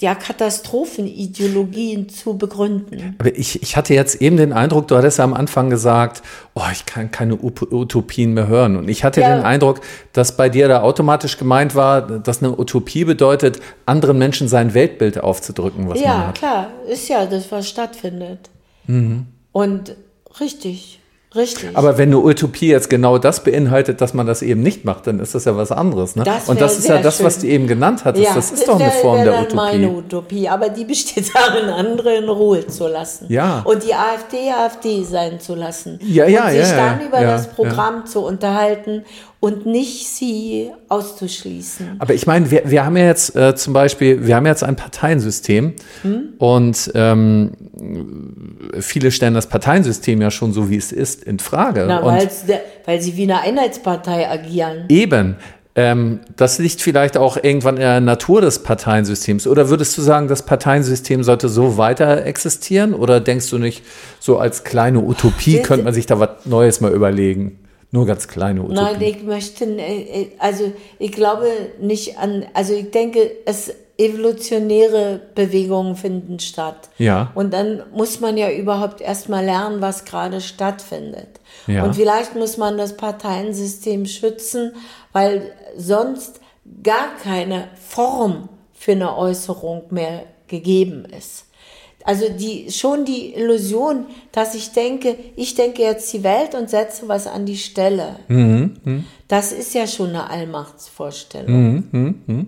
ja, 0.01 0.15
Katastrophenideologien 0.15 2.09
zu 2.09 2.35
begründen. 2.35 3.15
Aber 3.19 3.35
ich, 3.37 3.61
ich 3.61 3.77
hatte 3.77 3.93
jetzt 3.93 4.19
eben 4.21 4.35
den 4.35 4.51
Eindruck, 4.51 4.87
du 4.87 4.95
hattest 4.97 5.19
ja 5.19 5.23
am 5.23 5.35
Anfang 5.35 5.69
gesagt, 5.69 6.23
oh, 6.55 6.63
ich 6.71 6.87
kann 6.87 7.11
keine 7.11 7.37
Utopien 7.37 8.33
mehr 8.33 8.47
hören. 8.47 8.77
Und 8.77 8.89
ich 8.89 9.03
hatte 9.03 9.21
ja. 9.21 9.35
den 9.35 9.45
Eindruck, 9.45 9.81
dass 10.11 10.35
bei 10.35 10.49
dir 10.49 10.67
da 10.67 10.81
automatisch 10.81 11.37
gemeint 11.37 11.75
war, 11.75 12.01
dass 12.01 12.41
eine 12.41 12.57
Utopie 12.57 13.05
bedeutet, 13.05 13.59
anderen 13.85 14.17
Menschen 14.17 14.47
sein 14.47 14.73
Weltbild 14.73 15.19
aufzudrücken, 15.19 15.87
was 15.87 15.99
ja, 15.99 16.07
man 16.07 16.27
hat. 16.27 16.41
Ja, 16.41 16.49
klar, 16.49 16.67
ist 16.87 17.07
ja 17.07 17.27
das, 17.27 17.51
was 17.51 17.69
stattfindet. 17.69 18.49
Mhm. 18.87 19.27
Und 19.51 19.95
richtig. 20.39 21.00
Richtig. 21.33 21.69
Aber 21.77 21.97
wenn 21.97 22.09
eine 22.09 22.19
Utopie 22.19 22.67
jetzt 22.67 22.89
genau 22.89 23.17
das 23.17 23.43
beinhaltet, 23.43 24.01
dass 24.01 24.13
man 24.13 24.27
das 24.27 24.41
eben 24.41 24.61
nicht 24.61 24.83
macht, 24.83 25.07
dann 25.07 25.19
ist 25.19 25.33
das 25.33 25.45
ja 25.45 25.55
was 25.55 25.71
anderes. 25.71 26.17
Ne? 26.17 26.25
Das 26.25 26.49
und 26.49 26.59
das 26.59 26.77
ist 26.77 26.89
ja 26.89 27.01
das, 27.01 27.17
schön. 27.17 27.25
was 27.25 27.39
du 27.39 27.47
eben 27.47 27.67
genannt 27.67 28.03
hattest. 28.03 28.25
Ja, 28.25 28.35
das 28.35 28.51
ist 28.51 28.59
das 28.59 28.65
doch 28.67 28.79
eine 28.79 28.91
Form 28.91 29.23
der 29.23 29.39
Utopie. 29.39 29.55
meine 29.55 29.89
Utopie, 29.89 30.49
aber 30.49 30.67
die 30.67 30.83
besteht 30.83 31.31
darin, 31.33 31.69
andere 31.69 32.15
in 32.15 32.27
Ruhe 32.27 32.67
zu 32.67 32.87
lassen. 32.87 33.27
Ja. 33.29 33.61
Und 33.63 33.83
die 33.83 33.93
AfD 33.93 34.51
AfD 34.51 35.03
sein 35.03 35.39
zu 35.39 35.55
lassen. 35.55 35.99
Ja, 36.03 36.27
ja, 36.27 36.45
und 36.45 36.51
sich 36.51 36.59
ja, 36.69 36.75
dann 36.75 36.99
ja, 36.99 37.07
über 37.07 37.21
ja, 37.21 37.31
das 37.31 37.47
Programm 37.47 38.05
zu 38.05 38.25
unterhalten 38.25 39.05
und 39.41 39.65
nicht 39.65 40.07
sie 40.07 40.69
auszuschließen. 40.87 41.95
Aber 41.97 42.13
ich 42.13 42.27
meine, 42.27 42.51
wir, 42.51 42.61
wir 42.65 42.85
haben 42.85 42.95
ja 42.95 43.05
jetzt 43.05 43.35
äh, 43.35 43.55
zum 43.55 43.73
Beispiel, 43.73 44.25
wir 44.25 44.35
haben 44.35 44.45
jetzt 44.45 44.63
ein 44.63 44.75
Parteiensystem 44.75 45.73
hm? 46.03 46.33
und 46.37 46.91
ähm, 46.93 47.51
viele 48.79 49.11
stellen 49.11 49.33
das 49.33 49.47
Parteiensystem 49.47 50.21
ja 50.21 50.29
schon 50.29 50.53
so, 50.53 50.69
wie 50.69 50.77
es 50.77 50.91
ist, 50.91 51.23
in 51.23 51.39
Frage. 51.39 51.85
Na, 51.87 52.03
weil 52.85 53.01
sie 53.01 53.17
wie 53.17 53.23
eine 53.23 53.41
Einheitspartei 53.41 54.29
agieren. 54.29 54.85
Eben. 54.89 55.37
Ähm, 55.73 56.19
das 56.35 56.59
liegt 56.59 56.81
vielleicht 56.81 57.17
auch 57.17 57.37
irgendwann 57.41 57.75
in 57.77 57.81
der 57.81 57.99
Natur 57.99 58.41
des 58.41 58.61
Parteiensystems. 58.61 59.47
Oder 59.47 59.69
würdest 59.69 59.97
du 59.97 60.03
sagen, 60.03 60.27
das 60.27 60.45
Parteiensystem 60.45 61.23
sollte 61.23 61.49
so 61.49 61.77
weiter 61.77 62.25
existieren? 62.25 62.93
Oder 62.93 63.21
denkst 63.21 63.49
du 63.49 63.57
nicht, 63.57 63.83
so 64.19 64.37
als 64.37 64.63
kleine 64.63 64.99
Utopie 64.99 65.61
könnte 65.63 65.85
man 65.85 65.93
sich 65.93 66.05
da 66.05 66.19
was 66.19 66.45
Neues 66.45 66.79
mal 66.81 66.91
überlegen? 66.91 67.60
Nur 67.91 68.05
ganz 68.05 68.27
kleine 68.27 68.61
Utopie. 68.61 68.75
Nein, 68.75 69.01
ich 69.01 69.23
möchte, 69.23 69.65
äh, 69.65 70.21
äh, 70.21 70.27
also 70.39 70.71
ich 70.97 71.11
glaube 71.11 71.47
nicht 71.79 72.17
an, 72.17 72.45
also 72.53 72.73
ich 72.73 72.91
denke, 72.91 73.29
es 73.45 73.73
evolutionäre 73.97 75.21
Bewegungen 75.35 75.95
finden 75.95 76.39
statt. 76.39 76.89
Ja. 76.97 77.31
Und 77.35 77.53
dann 77.53 77.83
muss 77.93 78.19
man 78.19 78.37
ja 78.37 78.49
überhaupt 78.49 79.01
erstmal 79.01 79.45
lernen, 79.45 79.81
was 79.81 80.05
gerade 80.05 80.41
stattfindet. 80.41 81.39
Ja. 81.67 81.83
Und 81.83 81.95
vielleicht 81.95 82.35
muss 82.35 82.57
man 82.57 82.77
das 82.77 82.97
Parteiensystem 82.97 84.05
schützen, 84.05 84.73
weil 85.11 85.51
sonst 85.77 86.39
gar 86.81 87.15
keine 87.23 87.67
Form 87.75 88.49
für 88.73 88.93
eine 88.93 89.15
Äußerung 89.17 89.83
mehr 89.91 90.23
gegeben 90.47 91.05
ist. 91.05 91.45
Also 92.03 92.29
die, 92.29 92.71
schon 92.71 93.05
die 93.05 93.33
Illusion, 93.33 94.05
dass 94.31 94.55
ich 94.55 94.71
denke, 94.71 95.15
ich 95.35 95.55
denke 95.55 95.81
jetzt 95.83 96.11
die 96.13 96.23
Welt 96.23 96.55
und 96.55 96.69
setze 96.69 97.07
was 97.07 97.27
an 97.27 97.45
die 97.45 97.57
Stelle. 97.57 98.17
Mhm, 98.27 98.77
mh. 98.83 99.03
Das 99.27 99.51
ist 99.51 99.73
ja 99.73 99.87
schon 99.87 100.09
eine 100.09 100.29
Allmachtsvorstellung. 100.29 101.73
Mhm, 101.73 101.89
mh, 101.91 102.13
mh. 102.27 102.45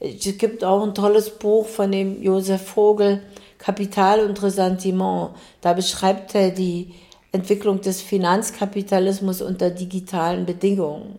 Es 0.00 0.36
gibt 0.36 0.64
auch 0.64 0.82
ein 0.82 0.94
tolles 0.94 1.30
Buch 1.30 1.66
von 1.66 1.92
dem 1.92 2.22
Josef 2.22 2.62
Vogel, 2.62 3.22
Kapital 3.58 4.20
und 4.26 4.42
Ressentiment. 4.42 5.30
Da 5.60 5.72
beschreibt 5.72 6.34
er 6.34 6.50
die 6.50 6.92
Entwicklung 7.30 7.80
des 7.80 8.02
Finanzkapitalismus 8.02 9.40
unter 9.40 9.70
digitalen 9.70 10.44
Bedingungen. 10.44 11.18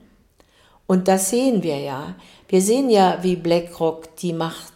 Und 0.86 1.08
das 1.08 1.30
sehen 1.30 1.64
wir 1.64 1.80
ja. 1.80 2.16
Wir 2.50 2.62
sehen 2.62 2.90
ja, 2.90 3.20
wie 3.22 3.38
BlackRock 3.38 4.16
die 4.18 4.34
Macht 4.34 4.73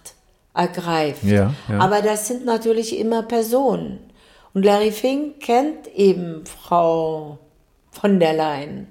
ergreift. 0.58 1.24
Ja, 1.24 1.54
ja. 1.70 1.80
Aber 1.80 2.02
das 2.02 2.28
sind 2.28 2.46
natürlich 2.46 2.98
immer 2.98 3.24
Personen. 3.24 4.00
Und 4.54 4.66
Larry 4.66 4.92
Fink 4.92 5.40
kennt 5.40 5.88
eben 5.96 6.44
Frau 6.46 7.38
von 7.92 8.20
der 8.20 8.34
Leyen. 8.34 8.88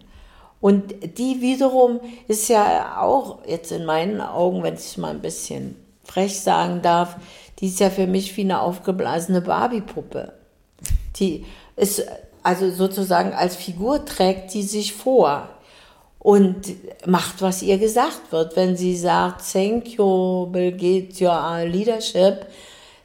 Und 0.61 0.95
die 1.19 1.41
wiederum 1.41 2.01
ist 2.29 2.49
ja 2.49 3.01
auch 3.01 3.39
jetzt 3.47 3.73
in 3.73 3.85
meinen 3.85 4.21
Augen, 4.21 4.63
wenn 4.63 4.75
ich 4.75 4.97
mal 4.97 5.11
ein 5.11 5.21
bisschen 5.21 5.77
frech 6.05 6.41
sagen 6.41 6.83
darf, 6.83 7.17
die 7.59 7.67
ist 7.67 7.81
ja 7.81 7.91
für 7.91 8.07
mich 8.07 8.37
wie 8.37 8.43
eine 8.43 8.61
aufgeblasene 8.61 9.41
Barbie-Puppe. 9.41 10.33
Die 11.17 11.45
ist 11.77 12.07
also 12.43 12.71
sozusagen 12.71 13.33
als 13.33 13.57
Figur 13.57 14.05
trägt 14.05 14.55
die 14.55 14.63
sich 14.63 14.93
vor 14.93 15.49
und 16.27 16.75
macht, 17.07 17.41
was 17.41 17.63
ihr 17.63 17.79
gesagt 17.79 18.33
wird. 18.33 18.57
Wenn 18.57 18.77
sie 18.77 18.97
sagt, 18.97 19.43
thank 19.53 19.91
you, 19.91 20.47
Bill 20.47 20.73
Gates, 20.73 21.21
your 21.21 21.65
leadership, 21.67 22.47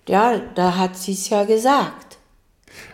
ja, 0.07 0.41
da 0.55 0.75
hat 0.75 0.97
sie 0.97 1.11
es 1.11 1.29
ja 1.29 1.43
gesagt. 1.43 2.10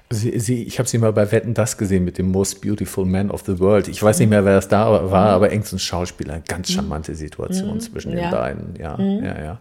Sie, 0.09 0.39
sie, 0.39 0.63
ich 0.63 0.79
habe 0.79 0.87
sie 0.87 0.99
mal 0.99 1.11
bei 1.11 1.31
Wetten 1.33 1.53
das 1.53 1.77
gesehen 1.77 2.05
mit 2.05 2.17
dem 2.17 2.31
Most 2.31 2.61
Beautiful 2.61 3.05
Man 3.05 3.29
of 3.29 3.43
the 3.45 3.59
World. 3.59 3.89
Ich 3.89 4.01
weiß 4.01 4.19
nicht 4.19 4.29
mehr, 4.29 4.45
wer 4.45 4.55
das 4.55 4.69
da 4.69 5.11
war, 5.11 5.29
aber 5.31 5.51
irgendein 5.51 5.79
Schauspieler. 5.79 6.41
Ganz 6.47 6.71
charmante 6.71 7.13
Situation 7.13 7.73
mhm. 7.73 7.79
zwischen 7.81 8.11
den 8.11 8.19
ja. 8.19 8.31
beiden. 8.31 8.75
Ja, 8.79 8.95
mhm. 8.95 9.23
ja, 9.23 9.43
ja. 9.43 9.59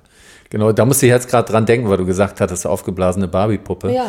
Genau, 0.50 0.72
da 0.72 0.84
musste 0.84 1.06
ich 1.06 1.10
jetzt 1.10 1.28
gerade 1.28 1.50
dran 1.50 1.66
denken, 1.66 1.88
weil 1.88 1.96
du 1.96 2.06
gesagt 2.06 2.40
hattest, 2.40 2.66
aufgeblasene 2.66 3.26
Barbie-Puppe. 3.26 3.92
Ja. 3.92 4.06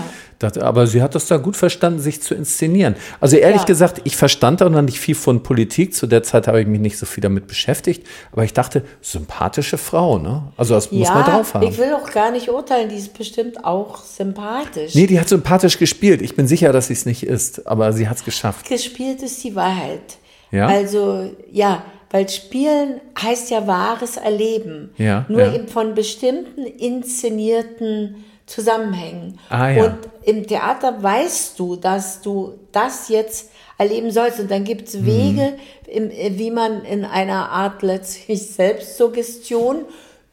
aber 0.61 0.85
sie 0.85 1.01
hat 1.01 1.15
das 1.15 1.25
da 1.25 1.37
gut 1.37 1.55
verstanden, 1.55 1.99
sich 1.99 2.21
zu 2.21 2.35
inszenieren. 2.35 2.95
Also 3.19 3.37
ehrlich 3.37 3.61
ja. 3.61 3.65
gesagt, 3.65 4.01
ich 4.03 4.15
verstand 4.15 4.61
da 4.61 4.69
noch 4.69 4.81
nicht 4.81 4.99
viel 4.99 5.15
von 5.15 5.41
Politik. 5.41 5.95
Zu 5.95 6.05
der 6.05 6.23
Zeit 6.23 6.47
habe 6.47 6.61
ich 6.61 6.67
mich 6.67 6.79
nicht 6.79 6.97
so 6.97 7.05
viel 7.05 7.21
damit 7.21 7.47
beschäftigt. 7.47 8.05
Aber 8.31 8.43
ich 8.43 8.53
dachte, 8.53 8.83
sympathische 9.01 9.77
Frau, 9.77 10.19
ne? 10.19 10.43
Also 10.57 10.75
das 10.75 10.89
ja, 10.91 10.99
muss 10.99 11.09
man 11.09 11.23
drauf 11.23 11.53
haben. 11.55 11.67
Ich 11.67 11.77
will 11.77 11.91
auch 11.93 12.11
gar 12.11 12.31
nicht 12.31 12.49
urteilen, 12.49 12.89
die 12.89 12.97
ist 12.97 13.17
bestimmt 13.17 13.65
auch 13.65 14.03
sympathisch. 14.03 14.93
Nee, 14.93 15.07
die 15.07 15.19
hat 15.19 15.29
sympathisch 15.29 15.79
gespielt. 15.79 16.21
Ich 16.27 16.35
bin 16.35 16.45
sicher, 16.45 16.73
dass 16.73 16.87
sie 16.87 16.93
es 16.93 17.05
nicht 17.05 17.23
ist, 17.23 17.67
aber 17.67 17.93
sie 17.93 18.09
hat 18.09 18.17
es 18.17 18.25
geschafft. 18.25 18.67
Gespielt 18.67 19.21
ist 19.23 19.41
die 19.45 19.55
Wahrheit. 19.55 20.17
Ja. 20.51 20.67
Also, 20.67 21.31
ja, 21.49 21.83
weil 22.11 22.27
Spielen 22.27 22.99
heißt 23.17 23.49
ja 23.49 23.65
wahres 23.65 24.17
Erleben. 24.17 24.91
Ja, 24.97 25.25
Nur 25.29 25.39
ja. 25.39 25.53
eben 25.53 25.69
von 25.69 25.95
bestimmten 25.95 26.65
inszenierten 26.65 28.25
Zusammenhängen. 28.45 29.39
Ah, 29.49 29.69
ja. 29.69 29.85
Und 29.85 29.97
im 30.23 30.45
Theater 30.45 31.01
weißt 31.01 31.57
du, 31.57 31.77
dass 31.77 32.21
du 32.21 32.59
das 32.73 33.07
jetzt 33.07 33.49
erleben 33.77 34.11
sollst. 34.11 34.41
Und 34.41 34.51
dann 34.51 34.65
gibt 34.65 34.89
es 34.89 34.95
mhm. 34.95 35.05
Wege, 35.05 35.53
mhm. 35.93 36.11
wie 36.37 36.51
man 36.51 36.83
in 36.83 37.05
einer 37.05 37.49
Art 37.51 37.83
letztlich 37.83 38.45
Selbstsuggestion 38.47 39.85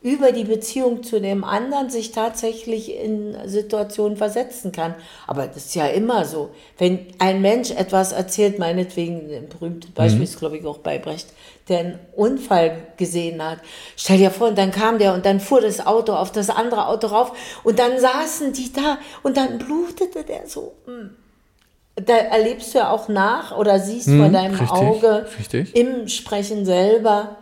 über 0.04 0.32
die 0.32 0.44
Beziehung 0.44 1.02
zu 1.02 1.18
dem 1.18 1.44
anderen 1.44 1.88
sich 1.88 2.12
tatsächlich 2.12 2.94
in 2.94 3.34
Situationen 3.46 4.18
versetzen 4.18 4.70
kann. 4.70 4.94
Aber 5.26 5.46
das 5.46 5.56
ist 5.56 5.74
ja 5.74 5.86
immer 5.86 6.26
so. 6.26 6.50
Wenn 6.76 7.06
ein 7.18 7.40
Mensch 7.40 7.70
etwas 7.70 8.12
erzählt, 8.12 8.58
meinetwegen, 8.58 9.32
ein 9.34 9.48
berühmtes 9.48 9.92
Beispiel 9.92 10.18
mhm. 10.18 10.24
ist, 10.24 10.38
glaube 10.38 10.58
ich, 10.58 10.66
auch 10.66 10.76
bei 10.76 10.98
Brecht, 10.98 11.28
der 11.70 11.78
einen 11.78 11.98
Unfall 12.14 12.76
gesehen 12.98 13.42
hat. 13.42 13.60
Stell 13.96 14.18
dir 14.18 14.30
vor, 14.30 14.48
und 14.48 14.58
dann 14.58 14.72
kam 14.72 14.98
der 14.98 15.14
und 15.14 15.24
dann 15.24 15.40
fuhr 15.40 15.62
das 15.62 15.86
Auto 15.86 16.12
auf 16.12 16.30
das 16.30 16.50
andere 16.50 16.86
Auto 16.88 17.06
rauf 17.06 17.32
und 17.64 17.78
dann 17.78 17.98
saßen 17.98 18.52
die 18.52 18.74
da 18.74 18.98
und 19.22 19.38
dann 19.38 19.56
blutete 19.56 20.22
der 20.22 20.46
so. 20.46 20.74
Hm. 20.84 21.16
Da 21.96 22.14
erlebst 22.14 22.74
du 22.74 22.78
ja 22.78 22.90
auch 22.90 23.08
nach 23.08 23.56
oder 23.56 23.78
siehst 23.78 24.08
hm, 24.08 24.20
vor 24.20 24.28
deinem 24.28 24.54
richtig, 24.54 24.70
Auge 24.70 25.26
richtig. 25.38 25.74
im 25.74 26.08
Sprechen 26.08 26.66
selber, 26.66 27.38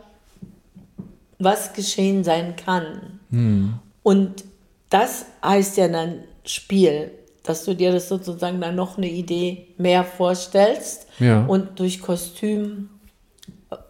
was 1.44 1.72
geschehen 1.72 2.24
sein 2.24 2.56
kann. 2.56 3.20
Hm. 3.30 3.74
Und 4.02 4.44
das 4.90 5.26
heißt 5.44 5.76
ja 5.76 5.88
dann 5.88 6.24
Spiel, 6.44 7.12
dass 7.42 7.64
du 7.64 7.74
dir 7.74 7.92
das 7.92 8.08
sozusagen 8.08 8.60
dann 8.60 8.74
noch 8.76 8.98
eine 8.98 9.08
Idee 9.08 9.68
mehr 9.78 10.04
vorstellst 10.04 11.06
ja. 11.18 11.44
und 11.46 11.78
durch 11.78 12.00
Kostüm 12.00 12.88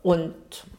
und 0.03 0.35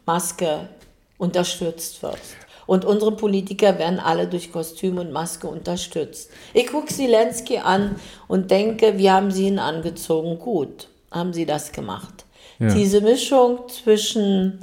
Maske 0.05 0.69
unterstützt 1.17 2.01
wirst. 2.01 2.35
Und 2.65 2.85
unsere 2.85 3.11
Politiker 3.11 3.77
werden 3.77 3.99
alle 3.99 4.27
durch 4.27 4.51
Kostüm 4.51 4.97
und 4.97 5.11
Maske 5.11 5.47
unterstützt. 5.47 6.31
Ich 6.53 6.67
gucke 6.67 6.87
Zelensky 6.87 7.57
an 7.57 7.95
und 8.27 8.51
denke, 8.51 8.97
wie 8.97 9.11
haben 9.11 9.31
sie 9.31 9.47
ihn 9.47 9.59
angezogen? 9.59 10.39
Gut, 10.39 10.87
haben 11.11 11.33
sie 11.33 11.45
das 11.45 11.71
gemacht. 11.71 12.25
Ja. 12.59 12.73
Diese 12.73 13.01
Mischung 13.01 13.67
zwischen 13.67 14.59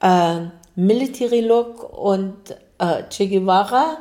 äh, 0.00 0.40
Military 0.78 1.40
Look 1.40 1.98
und 1.98 2.34
äh, 2.78 3.02
Che 3.10 3.26
Guevara 3.26 3.98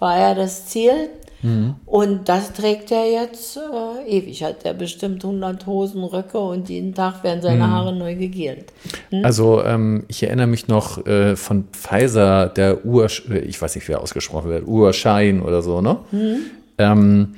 war 0.00 0.18
ja 0.18 0.34
das 0.34 0.66
Ziel. 0.66 1.08
Mhm. 1.42 1.76
Und 1.86 2.28
das 2.28 2.52
trägt 2.52 2.90
er 2.90 3.08
jetzt 3.08 3.56
äh, 3.56 4.08
ewig. 4.08 4.42
Hat 4.42 4.64
er 4.64 4.74
bestimmt 4.74 5.24
100 5.24 5.66
Hosen, 5.66 6.02
Röcke 6.02 6.38
und 6.38 6.68
jeden 6.68 6.94
Tag 6.94 7.22
werden 7.22 7.42
seine 7.42 7.64
mhm. 7.64 7.70
Haare 7.70 7.94
neu 7.94 8.16
gegelt. 8.16 8.72
Hm? 9.10 9.24
Also 9.24 9.62
ähm, 9.62 10.04
ich 10.08 10.24
erinnere 10.24 10.48
mich 10.48 10.66
noch 10.66 11.06
äh, 11.06 11.36
von 11.36 11.68
Pfizer, 11.70 12.48
der 12.48 12.84
Ur, 12.84 13.06
ich 13.06 13.62
weiß 13.62 13.76
nicht, 13.76 13.86
wer 13.88 14.00
ausgesprochen 14.00 14.50
wird, 14.50 14.66
Urschein 14.66 15.42
oder 15.42 15.62
so, 15.62 15.80
ne? 15.80 15.98
Mhm. 16.10 16.36
Ähm, 16.78 17.34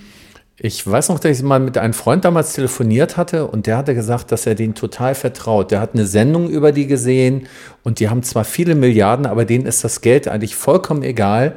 ich 0.58 0.86
weiß 0.86 1.10
noch, 1.10 1.18
dass 1.18 1.38
ich 1.38 1.44
mal 1.44 1.60
mit 1.60 1.76
einem 1.76 1.92
Freund 1.92 2.24
damals 2.24 2.54
telefoniert 2.54 3.18
hatte 3.18 3.46
und 3.46 3.66
der 3.66 3.76
hatte 3.76 3.94
gesagt, 3.94 4.32
dass 4.32 4.46
er 4.46 4.54
den 4.54 4.74
total 4.74 5.14
vertraut. 5.14 5.70
Der 5.70 5.80
hat 5.80 5.92
eine 5.92 6.06
Sendung 6.06 6.48
über 6.48 6.72
die 6.72 6.86
gesehen 6.86 7.46
und 7.84 8.00
die 8.00 8.08
haben 8.08 8.22
zwar 8.22 8.44
viele 8.44 8.74
Milliarden, 8.74 9.26
aber 9.26 9.44
denen 9.44 9.66
ist 9.66 9.84
das 9.84 10.00
Geld 10.00 10.28
eigentlich 10.28 10.56
vollkommen 10.56 11.02
egal, 11.02 11.56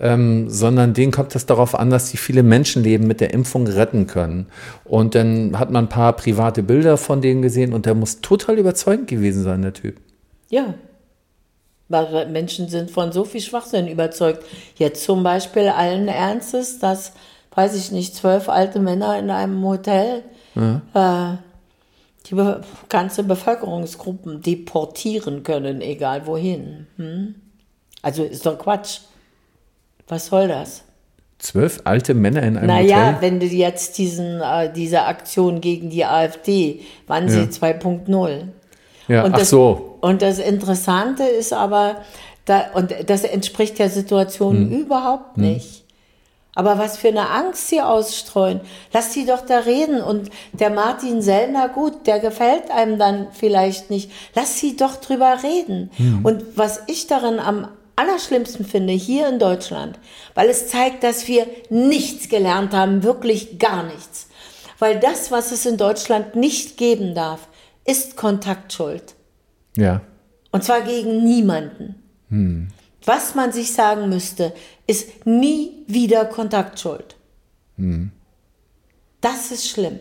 ähm, 0.00 0.48
sondern 0.48 0.94
denen 0.94 1.12
kommt 1.12 1.34
es 1.34 1.44
darauf 1.44 1.74
an, 1.74 1.90
dass 1.90 2.08
sie 2.08 2.16
viele 2.16 2.42
Menschenleben 2.42 3.06
mit 3.06 3.20
der 3.20 3.34
Impfung 3.34 3.66
retten 3.66 4.06
können. 4.06 4.46
Und 4.84 5.14
dann 5.14 5.58
hat 5.58 5.70
man 5.70 5.84
ein 5.84 5.90
paar 5.90 6.14
private 6.14 6.62
Bilder 6.62 6.96
von 6.96 7.20
denen 7.20 7.42
gesehen 7.42 7.74
und 7.74 7.84
der 7.84 7.94
muss 7.94 8.22
total 8.22 8.58
überzeugend 8.58 9.08
gewesen 9.08 9.42
sein, 9.42 9.60
der 9.60 9.74
Typ. 9.74 9.96
Ja, 10.48 10.72
weil 11.88 12.28
Menschen 12.28 12.68
sind 12.68 12.90
von 12.90 13.12
so 13.12 13.24
viel 13.24 13.42
Schwachsinn 13.42 13.88
überzeugt. 13.88 14.42
Jetzt 14.76 15.04
zum 15.04 15.22
Beispiel 15.22 15.68
allen 15.68 16.08
Ernstes, 16.08 16.78
dass 16.78 17.12
weiß 17.58 17.74
ich 17.74 17.90
nicht, 17.90 18.14
zwölf 18.14 18.48
alte 18.48 18.78
Männer 18.78 19.18
in 19.18 19.30
einem 19.30 19.64
Hotel 19.64 20.22
ja. 20.54 21.32
äh, 21.32 21.36
die 22.26 22.36
be 22.36 22.60
ganze 22.88 23.24
Bevölkerungsgruppen 23.24 24.42
deportieren 24.42 25.42
können, 25.42 25.80
egal 25.80 26.24
wohin. 26.28 26.86
Hm? 26.98 27.34
Also 28.00 28.22
ist 28.22 28.46
doch 28.46 28.56
Quatsch. 28.56 29.00
Was 30.06 30.26
soll 30.26 30.46
das? 30.46 30.84
Zwölf 31.40 31.80
alte 31.82 32.14
Männer 32.14 32.44
in 32.44 32.56
einem 32.56 32.68
naja, 32.68 32.82
Hotel? 32.82 32.96
Naja, 32.96 33.22
wenn 33.22 33.40
du 33.40 33.46
jetzt 33.46 33.98
diesen, 33.98 34.40
äh, 34.40 34.72
diese 34.72 35.02
Aktion 35.02 35.60
gegen 35.60 35.90
die 35.90 36.04
AfD, 36.04 36.82
waren 37.08 37.26
ja. 37.26 37.30
sie 37.30 37.40
2.0. 37.40 38.42
Ja, 39.08 39.24
und 39.24 39.34
ach 39.34 39.38
das, 39.40 39.50
so. 39.50 39.98
Und 40.00 40.22
das 40.22 40.38
Interessante 40.38 41.24
ist 41.24 41.52
aber, 41.52 42.02
da, 42.44 42.66
und 42.74 42.94
das 43.06 43.24
entspricht 43.24 43.80
der 43.80 43.90
Situation 43.90 44.58
hm. 44.58 44.70
überhaupt 44.70 45.38
hm. 45.38 45.42
Aber 46.58 46.76
was 46.76 46.96
für 46.96 47.06
eine 47.06 47.30
Angst 47.30 47.68
sie 47.68 47.80
ausstreuen. 47.80 48.60
Lass 48.92 49.12
sie 49.12 49.24
doch 49.24 49.46
da 49.46 49.60
reden. 49.60 50.02
Und 50.02 50.28
der 50.52 50.70
Martin 50.70 51.22
Sellner, 51.22 51.68
gut, 51.68 52.08
der 52.08 52.18
gefällt 52.18 52.72
einem 52.72 52.98
dann 52.98 53.28
vielleicht 53.30 53.90
nicht. 53.90 54.10
Lass 54.34 54.58
sie 54.58 54.76
doch 54.76 54.96
drüber 54.96 55.38
reden. 55.44 55.92
Mhm. 55.98 56.24
Und 56.24 56.44
was 56.56 56.82
ich 56.88 57.06
darin 57.06 57.38
am 57.38 57.68
allerschlimmsten 57.94 58.64
finde, 58.64 58.92
hier 58.92 59.28
in 59.28 59.38
Deutschland, 59.38 60.00
weil 60.34 60.48
es 60.48 60.66
zeigt, 60.66 61.04
dass 61.04 61.28
wir 61.28 61.46
nichts 61.70 62.28
gelernt 62.28 62.72
haben, 62.74 63.04
wirklich 63.04 63.60
gar 63.60 63.84
nichts. 63.84 64.26
Weil 64.80 64.98
das, 64.98 65.30
was 65.30 65.52
es 65.52 65.64
in 65.64 65.76
Deutschland 65.76 66.34
nicht 66.34 66.76
geben 66.76 67.14
darf, 67.14 67.46
ist 67.84 68.16
Kontaktschuld. 68.16 69.14
Ja. 69.76 70.00
Und 70.50 70.64
zwar 70.64 70.80
gegen 70.80 71.22
niemanden. 71.22 72.02
Hm. 72.30 72.70
Was 73.04 73.34
man 73.34 73.52
sich 73.52 73.72
sagen 73.72 74.08
müsste, 74.08 74.52
ist 74.86 75.26
nie 75.26 75.84
wieder 75.86 76.24
Kontaktschuld. 76.24 77.16
Mhm. 77.76 78.12
Das 79.20 79.50
ist 79.50 79.68
schlimm. 79.68 80.00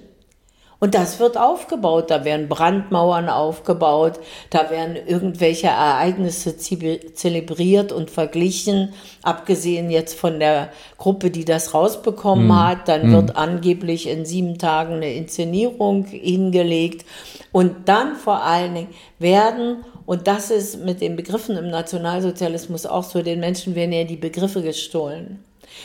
Und 0.80 0.94
das 0.94 1.20
wird 1.20 1.38
aufgebaut. 1.38 2.12
Da 2.12 2.24
werden 2.24 2.48
Brandmauern 2.48 3.30
aufgebaut, 3.30 4.20
da 4.52 4.70
werden 4.70 4.96
irgendwelche 4.96 5.68
Ereignisse 5.68 6.58
zelebriert 6.58 7.92
und 7.92 8.12
verglichen. 8.12 8.94
Abgesehen 9.24 9.90
jetzt 9.90 10.18
von 10.20 10.40
der 10.40 10.70
Gruppe, 10.98 11.32
die 11.32 11.46
das 11.46 11.74
rausbekommen 11.74 12.48
mm. 12.48 12.64
hat, 12.64 12.88
dann 12.88 13.10
mm. 13.10 13.12
wird 13.14 13.36
angeblich 13.38 14.08
in 14.08 14.26
sieben 14.26 14.60
Tagen 14.60 14.96
eine 14.96 15.14
Inszenierung 15.14 16.06
hingelegt. 16.06 17.06
Und 17.52 17.90
dann 17.90 18.16
vor 18.16 18.44
allen 18.44 18.76
Dingen 18.76 18.90
werden 19.18 19.84
und 20.08 20.26
das 20.26 20.52
ist 20.52 20.86
mit 20.86 21.02
den 21.02 21.18
Begriffen 21.18 21.58
im 21.58 21.70
Nationalsozialismus 21.70 22.86
auch 22.86 23.04
so, 23.04 23.22
den 23.22 23.42
Menschen 23.42 23.76
werden 23.76 23.92
ja 23.92 24.06
die 24.06 24.16
Begriffe 24.16 24.62
gestohlen. 24.62 25.44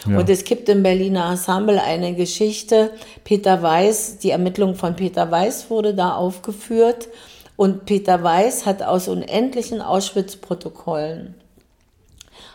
Ja. 0.08 0.16
Und 0.16 0.30
es 0.30 0.44
gibt 0.44 0.68
im 0.68 0.84
Berliner 0.84 1.28
Ensemble 1.28 1.82
eine 1.82 2.14
Geschichte, 2.14 2.92
Peter 3.24 3.60
Weiß, 3.60 4.18
die 4.18 4.30
Ermittlung 4.30 4.76
von 4.76 4.94
Peter 4.94 5.28
Weiß 5.28 5.70
wurde 5.70 5.92
da 5.92 6.14
aufgeführt. 6.14 7.08
Und 7.56 7.84
Peter 7.84 8.22
Weiß 8.22 8.64
hat 8.64 8.84
aus 8.84 9.08
unendlichen 9.08 9.82
Auschwitz-Protokollen, 9.82 11.34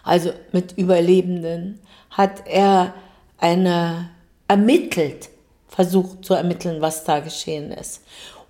also 0.04 0.32
mit 0.54 0.78
Überlebenden, 0.78 1.82
hat 2.10 2.48
er 2.48 2.94
eine 3.40 4.10
ermittelt, 4.48 5.28
versucht 5.68 6.24
zu 6.24 6.34
ermitteln, 6.34 6.80
was 6.80 7.04
da 7.04 7.20
geschehen 7.20 7.74
ist. 7.74 8.04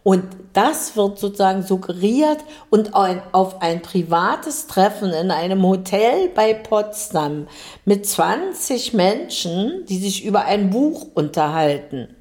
Und 0.08 0.24
das 0.54 0.96
wird 0.96 1.20
sozusagen 1.20 1.64
suggeriert 1.64 2.38
und 2.70 2.96
auf 2.96 3.62
ein 3.62 3.82
privates 3.82 4.68
Treffen 4.68 5.12
in 5.12 5.32
einem 5.32 5.62
Hotel 5.64 6.30
bei 6.34 6.54
Potsdam 6.54 7.48
mit 7.84 8.06
20 8.06 8.94
Menschen, 8.94 9.84
die 9.90 9.98
sich 9.98 10.24
über 10.24 10.46
ein 10.46 10.70
Buch 10.70 11.08
unterhalten, 11.14 12.16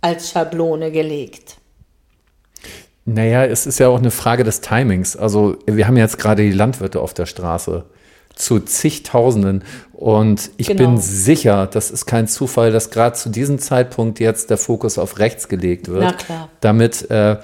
als 0.00 0.30
Schablone 0.30 0.92
gelegt. 0.92 1.56
Naja, 3.04 3.46
es 3.46 3.66
ist 3.66 3.80
ja 3.80 3.88
auch 3.88 3.98
eine 3.98 4.12
Frage 4.12 4.44
des 4.44 4.60
Timings. 4.60 5.16
Also 5.16 5.56
wir 5.66 5.88
haben 5.88 5.96
jetzt 5.96 6.20
gerade 6.20 6.44
die 6.44 6.52
Landwirte 6.52 7.00
auf 7.00 7.14
der 7.14 7.26
Straße 7.26 7.84
zu 8.36 8.60
zigtausenden. 8.60 9.64
Und 10.02 10.50
ich 10.56 10.66
genau. 10.66 10.80
bin 10.80 10.98
sicher, 10.98 11.68
das 11.68 11.92
ist 11.92 12.06
kein 12.06 12.26
Zufall, 12.26 12.72
dass 12.72 12.90
gerade 12.90 13.14
zu 13.14 13.28
diesem 13.28 13.60
Zeitpunkt 13.60 14.18
jetzt 14.18 14.50
der 14.50 14.58
Fokus 14.58 14.98
auf 14.98 15.20
rechts 15.20 15.46
gelegt 15.46 15.86
wird. 15.86 16.16
Damit 16.60 17.08
äh, 17.08 17.36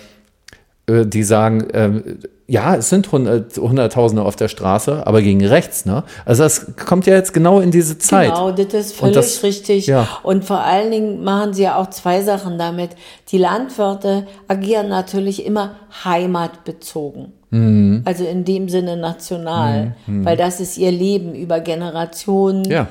äh, 0.89 1.07
die 1.07 1.23
sagen, 1.23 1.71
äh, 1.71 2.03
ja, 2.49 2.75
es 2.75 2.89
sind 2.89 3.13
Hunderttausende 3.13 4.25
auf 4.25 4.35
der 4.35 4.49
Straße, 4.49 5.07
aber 5.07 5.23
gegen 5.23 5.47
rechts, 5.47 5.85
ne? 5.85 6.03
Also 6.25 6.43
das 6.43 6.75
kommt 6.85 7.07
ja 7.07 7.15
jetzt 7.15 7.33
genau 7.33 7.61
in 7.61 7.71
diese 7.71 7.97
Zeit. 7.99 8.31
Genau, 8.31 8.51
das 8.51 8.75
ist 8.75 8.97
völlig 8.97 9.15
das, 9.15 9.45
richtig. 9.45 9.87
Ja. 9.87 10.09
Und 10.25 10.45
vor 10.45 10.59
allen 10.59 10.91
Dingen 10.91 11.23
machen 11.23 11.55
sie 11.55 11.63
ja 11.63 11.77
auch 11.77 11.91
zwei 11.91 12.23
Sachen 12.23 12.59
damit. 12.59 12.91
Die 13.29 13.39
Landwirte 13.39 14.27
agieren 14.49 14.89
natürlich 14.89 15.47
immer 15.47 15.77
heimatbezogen. 16.05 17.38
Mhm. 17.51 18.03
Also 18.05 18.25
in 18.25 18.45
dem 18.45 18.69
Sinne 18.69 18.97
national, 18.97 19.97
mhm. 20.07 20.25
weil 20.25 20.37
das 20.37 20.61
ist 20.61 20.77
ihr 20.77 20.93
Leben 20.93 21.35
über 21.35 21.61
Generationen 21.61 22.65
ja. 22.65 22.89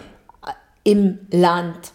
im 0.84 1.20
Land, 1.32 1.92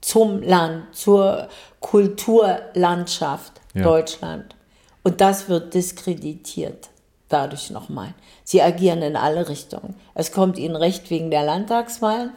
zum 0.00 0.42
Land, 0.42 0.94
zur 0.94 1.48
Kulturlandschaft 1.80 3.52
ja. 3.74 3.82
Deutschland. 3.82 4.54
Und 5.02 5.20
das 5.20 5.48
wird 5.48 5.74
diskreditiert 5.74 6.90
dadurch 7.28 7.70
nochmal. 7.70 8.14
Sie 8.44 8.62
agieren 8.62 9.02
in 9.02 9.16
alle 9.16 9.48
Richtungen. 9.48 9.94
Es 10.14 10.32
kommt 10.32 10.58
ihnen 10.58 10.76
recht 10.76 11.10
wegen 11.10 11.30
der 11.30 11.44
Landtagswahlen. 11.44 12.32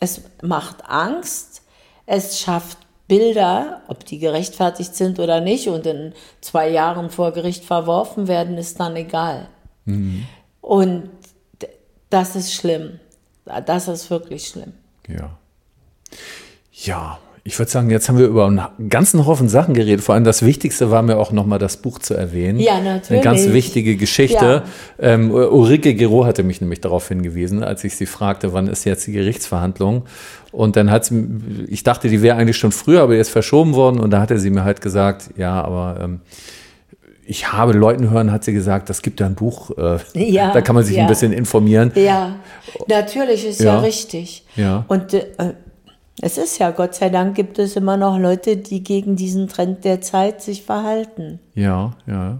Es 0.00 0.22
macht 0.42 0.88
Angst. 0.88 1.62
Es 2.06 2.40
schafft 2.40 2.78
Bilder, 3.12 3.82
ob 3.88 4.06
die 4.06 4.18
gerechtfertigt 4.18 4.94
sind 4.94 5.18
oder 5.20 5.42
nicht, 5.42 5.68
und 5.68 5.84
in 5.84 6.14
zwei 6.40 6.70
Jahren 6.70 7.10
vor 7.10 7.32
Gericht 7.32 7.62
verworfen 7.62 8.26
werden, 8.26 8.56
ist 8.56 8.80
dann 8.80 8.96
egal. 8.96 9.48
Mhm. 9.84 10.24
Und 10.62 11.10
das 12.08 12.36
ist 12.36 12.54
schlimm. 12.54 13.00
Das 13.66 13.86
ist 13.86 14.08
wirklich 14.08 14.48
schlimm. 14.48 14.72
Ja. 15.06 15.36
Ja, 16.72 17.18
ich 17.44 17.58
würde 17.58 17.70
sagen, 17.70 17.90
jetzt 17.90 18.08
haben 18.08 18.18
wir 18.18 18.26
über 18.26 18.46
einen 18.46 18.88
ganzen 18.88 19.26
Haufen 19.26 19.48
Sachen 19.48 19.74
geredet. 19.74 20.04
Vor 20.04 20.14
allem 20.14 20.22
das 20.22 20.44
Wichtigste 20.44 20.92
war 20.92 21.02
mir 21.02 21.16
auch 21.16 21.32
nochmal 21.32 21.58
das 21.58 21.76
Buch 21.76 21.98
zu 21.98 22.14
erwähnen. 22.14 22.60
Ja, 22.60 22.80
natürlich. 22.80 23.10
Eine 23.10 23.20
ganz 23.20 23.52
wichtige 23.52 23.96
Geschichte. 23.96 24.62
Ja. 24.98 25.14
Ähm, 25.14 25.32
Ulrike 25.32 25.94
Gero 25.94 26.24
hatte 26.24 26.44
mich 26.44 26.60
nämlich 26.60 26.80
darauf 26.80 27.08
hingewiesen, 27.08 27.64
als 27.64 27.82
ich 27.82 27.96
sie 27.96 28.06
fragte, 28.06 28.52
wann 28.52 28.68
ist 28.68 28.84
jetzt 28.84 29.08
die 29.08 29.12
Gerichtsverhandlung? 29.12 30.04
Und 30.52 30.76
dann 30.76 30.90
hat 30.92 31.06
sie, 31.06 31.26
ich 31.66 31.82
dachte, 31.82 32.08
die 32.08 32.22
wäre 32.22 32.36
eigentlich 32.36 32.58
schon 32.58 32.70
früher, 32.70 33.02
aber 33.02 33.16
jetzt 33.16 33.30
verschoben 33.30 33.74
worden. 33.74 33.98
Und 33.98 34.10
da 34.12 34.20
hatte 34.20 34.38
sie 34.38 34.50
mir 34.50 34.62
halt 34.62 34.80
gesagt, 34.80 35.30
ja, 35.36 35.64
aber 35.64 35.98
ähm, 36.00 36.20
ich 37.26 37.52
habe 37.52 37.72
Leuten 37.72 38.10
hören, 38.10 38.30
hat 38.30 38.44
sie 38.44 38.52
gesagt, 38.52 38.88
das 38.88 39.02
gibt 39.02 39.20
da 39.20 39.26
ein 39.26 39.34
Buch, 39.34 39.70
äh, 39.76 39.98
ja, 40.30 40.50
da 40.54 40.60
kann 40.60 40.76
man 40.76 40.84
sich 40.84 40.96
ja. 40.96 41.02
ein 41.02 41.08
bisschen 41.08 41.32
informieren. 41.32 41.90
Ja, 41.96 42.36
natürlich 42.86 43.44
ist 43.46 43.58
ja, 43.58 43.74
ja 43.74 43.80
richtig. 43.80 44.44
Ja. 44.54 44.84
Und 44.86 45.14
äh, 45.14 45.24
es 46.20 46.36
ist 46.36 46.58
ja, 46.58 46.70
Gott 46.70 46.94
sei 46.94 47.08
Dank 47.08 47.34
gibt 47.34 47.58
es 47.58 47.74
immer 47.74 47.96
noch 47.96 48.18
Leute, 48.18 48.58
die 48.58 48.84
gegen 48.84 49.16
diesen 49.16 49.48
Trend 49.48 49.84
der 49.84 50.02
Zeit 50.02 50.42
sich 50.42 50.62
verhalten. 50.62 51.40
Ja, 51.54 51.92
ja. 52.06 52.38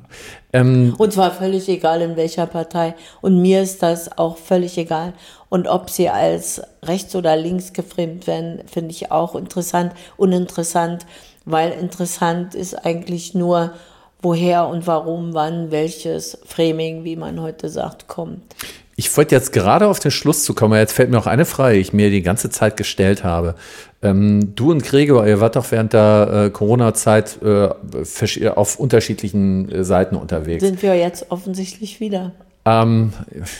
Ähm, 0.53 0.94
und 0.99 1.12
zwar 1.12 1.31
völlig 1.31 1.69
egal 1.69 2.03
in 2.03 2.16
welcher 2.16 2.47
Partei. 2.47 2.94
Und 3.23 3.40
mir 3.40 3.62
ist 3.62 3.82
das 3.82 4.19
auch 4.19 4.36
völlig 4.36 4.77
egal. 4.77 5.15
Und 5.49 5.69
ob 5.69 5.89
sie 5.89 6.11
als 6.11 6.61
rechts 6.82 7.16
oder 7.16 7.36
links 7.36 7.73
geframed 7.73 8.27
werden, 8.27 8.61
finde 8.66 8.90
ich 8.90 9.11
auch 9.11 9.35
interessant, 9.35 9.93
uninteressant, 10.19 11.07
weil 11.47 11.73
interessant 11.73 12.55
ist 12.55 12.74
eigentlich 12.74 13.35
nur, 13.35 13.73
woher 14.20 14.69
und 14.69 14.86
warum, 14.86 15.35
wann 15.35 15.70
welches 15.70 16.39
Framing, 16.44 17.05
wie 17.05 17.16
man 17.16 17.40
heute 17.40 17.69
sagt, 17.69 18.07
kommt. 18.07 18.55
Ich 19.03 19.16
wollte 19.16 19.35
jetzt 19.35 19.53
gerade 19.53 19.89
auf 19.89 19.99
den 19.99 20.12
Schluss 20.12 20.45
zu 20.45 20.55
kommen. 20.55 20.79
Jetzt 20.79 20.93
fällt 20.93 21.11
mir 21.11 21.19
auch 21.19 21.27
eine 21.27 21.45
Frage, 21.45 21.74
die 21.74 21.81
ich 21.81 21.93
mir 21.93 22.09
die 22.09 22.23
ganze 22.23 22.51
Zeit 22.51 22.77
gestellt 22.77 23.24
habe. 23.24 23.57
Ähm, 24.01 24.55
du 24.55 24.70
und 24.70 24.85
Gregor, 24.85 25.27
ihr 25.27 25.41
wart 25.41 25.57
doch 25.57 25.73
während 25.73 25.93
der 25.93 26.45
äh, 26.47 26.51
Corona-Zeit 26.51 27.41
äh, 27.43 28.49
auf 28.49 28.79
unterschiedlichen 28.79 29.69
äh, 29.73 29.83
Seiten 29.83 30.15
unterwegs. 30.15 30.62
Sind 30.62 30.83
wir 30.85 30.95
jetzt 30.95 31.33
offensichtlich 31.33 31.99
wieder. 31.99 32.31
Ähm, 32.65 33.12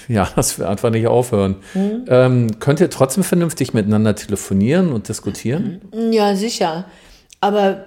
ja, 0.06 0.28
das 0.36 0.60
will 0.60 0.66
einfach 0.66 0.90
nicht 0.90 1.09
aufhören. 1.09 1.56
Mhm. 1.74 2.05
Ähm, 2.06 2.60
könnt 2.60 2.78
ihr 2.78 2.89
trotzdem 2.89 3.24
vernünftig 3.24 3.74
miteinander 3.74 4.14
telefonieren 4.14 4.93
und 4.93 5.09
diskutieren? 5.09 5.81
Ja, 6.12 6.36
sicher. 6.36 6.85
Aber 7.40 7.85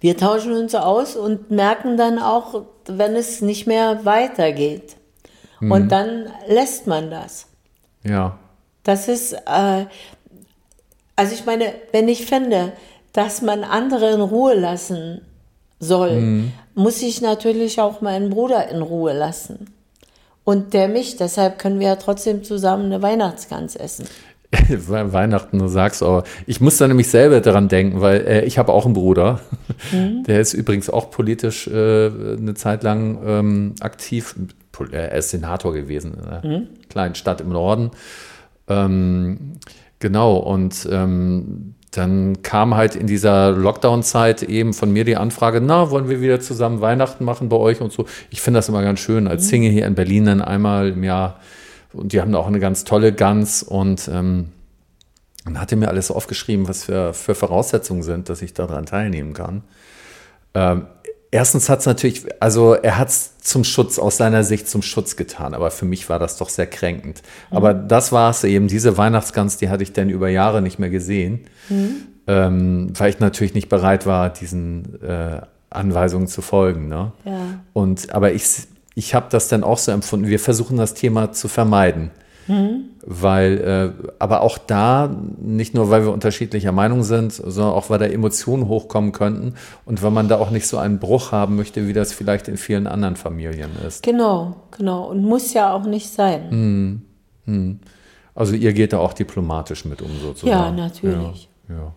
wir 0.00 0.16
tauschen 0.16 0.54
uns 0.54 0.74
aus 0.74 1.14
und 1.14 1.52
merken 1.52 1.96
dann 1.96 2.18
auch, 2.18 2.64
wenn 2.88 3.14
es 3.14 3.42
nicht 3.42 3.68
mehr 3.68 4.00
weitergeht. 4.02 4.96
Mhm. 5.62 5.70
Und 5.70 5.92
dann 5.92 6.26
lässt 6.48 6.88
man 6.88 7.10
das. 7.10 7.46
Ja. 8.02 8.36
Das 8.82 9.06
ist, 9.06 9.32
äh, 9.32 9.86
also 11.14 11.34
ich 11.34 11.46
meine, 11.46 11.72
wenn 11.92 12.08
ich 12.08 12.26
finde, 12.26 12.72
dass 13.12 13.42
man 13.42 13.62
andere 13.62 14.10
in 14.10 14.20
Ruhe 14.20 14.54
lassen 14.54 15.20
soll, 15.78 16.20
mhm. 16.20 16.52
muss 16.74 17.00
ich 17.00 17.20
natürlich 17.20 17.80
auch 17.80 18.00
meinen 18.00 18.30
Bruder 18.30 18.68
in 18.68 18.82
Ruhe 18.82 19.12
lassen. 19.12 19.66
Und 20.42 20.74
der 20.74 20.88
mich, 20.88 21.16
deshalb 21.16 21.60
können 21.60 21.78
wir 21.78 21.86
ja 21.86 21.96
trotzdem 21.96 22.42
zusammen 22.42 22.86
eine 22.86 23.00
Weihnachtsgans 23.00 23.76
essen. 23.76 24.06
Weihnachten, 24.68 25.60
du 25.60 25.68
sagst 25.68 26.02
aber. 26.02 26.24
Ich 26.46 26.60
muss 26.60 26.76
da 26.76 26.88
nämlich 26.88 27.08
selber 27.08 27.40
daran 27.40 27.68
denken, 27.68 28.00
weil 28.00 28.26
äh, 28.26 28.44
ich 28.44 28.58
habe 28.58 28.72
auch 28.72 28.84
einen 28.84 28.94
Bruder. 28.94 29.40
Mhm. 29.92 30.24
Der 30.26 30.40
ist 30.40 30.54
übrigens 30.54 30.90
auch 30.90 31.12
politisch 31.12 31.68
äh, 31.68 32.06
eine 32.08 32.54
Zeit 32.54 32.82
lang 32.82 33.20
ähm, 33.24 33.74
aktiv. 33.80 34.34
Er 34.92 35.12
ist 35.12 35.30
Senator 35.30 35.72
gewesen 35.72 36.14
in 36.14 36.24
einer 36.24 36.46
mhm. 36.46 36.68
kleinen 36.88 37.14
Stadt 37.14 37.40
im 37.40 37.50
Norden. 37.50 37.90
Ähm, 38.68 39.54
genau, 39.98 40.36
und 40.36 40.88
ähm, 40.90 41.74
dann 41.90 42.42
kam 42.42 42.74
halt 42.74 42.96
in 42.96 43.06
dieser 43.06 43.50
Lockdown-Zeit 43.50 44.42
eben 44.42 44.72
von 44.72 44.90
mir 44.92 45.04
die 45.04 45.16
Anfrage, 45.16 45.60
na, 45.60 45.90
wollen 45.90 46.08
wir 46.08 46.22
wieder 46.22 46.40
zusammen 46.40 46.80
Weihnachten 46.80 47.24
machen 47.24 47.50
bei 47.50 47.56
euch 47.56 47.80
und 47.80 47.92
so. 47.92 48.06
Ich 48.30 48.40
finde 48.40 48.58
das 48.58 48.68
immer 48.68 48.82
ganz 48.82 49.00
schön, 49.00 49.28
als 49.28 49.44
mhm. 49.44 49.48
Single 49.48 49.70
hier 49.70 49.86
in 49.86 49.94
Berlin 49.94 50.24
dann 50.24 50.42
einmal 50.42 50.88
im 50.88 51.04
Jahr 51.04 51.38
und 51.92 52.12
die 52.12 52.20
haben 52.20 52.34
auch 52.34 52.46
eine 52.46 52.60
ganz 52.60 52.84
tolle 52.84 53.12
Gans 53.12 53.62
und 53.62 54.08
ähm, 54.12 54.52
dann 55.44 55.60
hat 55.60 55.72
er 55.72 55.78
mir 55.78 55.88
alles 55.88 56.10
aufgeschrieben, 56.10 56.68
was 56.68 56.84
für, 56.84 57.12
für 57.12 57.34
Voraussetzungen 57.34 58.02
sind, 58.02 58.28
dass 58.28 58.42
ich 58.42 58.54
daran 58.54 58.86
teilnehmen 58.86 59.34
kann. 59.34 59.62
Ähm, 60.54 60.86
erstens 61.32 61.68
hat 61.68 61.80
es 61.80 61.86
natürlich, 61.86 62.24
also 62.40 62.74
er 62.74 62.98
hat 62.98 63.08
es 63.08 63.38
zum 63.38 63.64
Schutz, 63.64 63.98
aus 63.98 64.16
seiner 64.16 64.44
Sicht 64.44 64.68
zum 64.68 64.82
Schutz 64.82 65.16
getan, 65.16 65.54
aber 65.54 65.72
für 65.72 65.84
mich 65.84 66.08
war 66.08 66.20
das 66.20 66.36
doch 66.36 66.48
sehr 66.48 66.68
kränkend. 66.68 67.22
Mhm. 67.50 67.56
Aber 67.56 67.74
das 67.74 68.12
war 68.12 68.30
es 68.30 68.44
eben, 68.44 68.68
diese 68.68 68.96
Weihnachtsgans, 68.96 69.56
die 69.56 69.68
hatte 69.68 69.82
ich 69.82 69.92
dann 69.92 70.08
über 70.08 70.28
Jahre 70.28 70.62
nicht 70.62 70.78
mehr 70.78 70.90
gesehen, 70.90 71.40
mhm. 71.68 71.96
ähm, 72.28 72.92
weil 72.96 73.10
ich 73.10 73.18
natürlich 73.18 73.54
nicht 73.54 73.68
bereit 73.68 74.06
war, 74.06 74.30
diesen 74.30 75.02
äh, 75.02 75.40
Anweisungen 75.70 76.28
zu 76.28 76.42
folgen. 76.42 76.86
Ne? 76.88 77.12
Ja. 77.24 77.60
Und, 77.72 78.14
aber 78.14 78.32
ich 78.32 78.44
ich 78.94 79.14
habe 79.14 79.26
das 79.30 79.48
dann 79.48 79.64
auch 79.64 79.78
so 79.78 79.92
empfunden. 79.92 80.28
Wir 80.28 80.40
versuchen 80.40 80.76
das 80.76 80.94
Thema 80.94 81.32
zu 81.32 81.48
vermeiden. 81.48 82.10
Mhm. 82.46 82.90
Weil, 83.04 83.94
äh, 83.98 84.12
aber 84.18 84.42
auch 84.42 84.58
da, 84.58 85.14
nicht 85.38 85.74
nur 85.74 85.90
weil 85.90 86.04
wir 86.04 86.12
unterschiedlicher 86.12 86.72
Meinung 86.72 87.02
sind, 87.02 87.32
sondern 87.32 87.74
auch 87.74 87.90
weil 87.90 87.98
da 87.98 88.06
Emotionen 88.06 88.68
hochkommen 88.68 89.12
könnten 89.12 89.54
und 89.84 90.02
weil 90.02 90.10
man 90.10 90.28
da 90.28 90.38
auch 90.38 90.50
nicht 90.50 90.66
so 90.66 90.78
einen 90.78 90.98
Bruch 90.98 91.32
haben 91.32 91.56
möchte, 91.56 91.86
wie 91.88 91.92
das 91.92 92.12
vielleicht 92.12 92.48
in 92.48 92.56
vielen 92.56 92.86
anderen 92.86 93.16
Familien 93.16 93.70
ist. 93.86 94.02
Genau, 94.02 94.56
genau. 94.76 95.08
Und 95.08 95.24
muss 95.24 95.52
ja 95.52 95.72
auch 95.72 95.84
nicht 95.84 96.08
sein. 96.08 96.48
Mhm. 96.50 97.02
Mhm. 97.46 97.80
Also 98.34 98.54
ihr 98.54 98.72
geht 98.72 98.92
da 98.92 98.98
auch 98.98 99.12
diplomatisch 99.12 99.84
mit 99.84 100.00
um 100.00 100.10
sozusagen. 100.20 100.78
Ja, 100.78 100.84
natürlich. 100.84 101.48
Ja, 101.68 101.74
ja. 101.74 101.96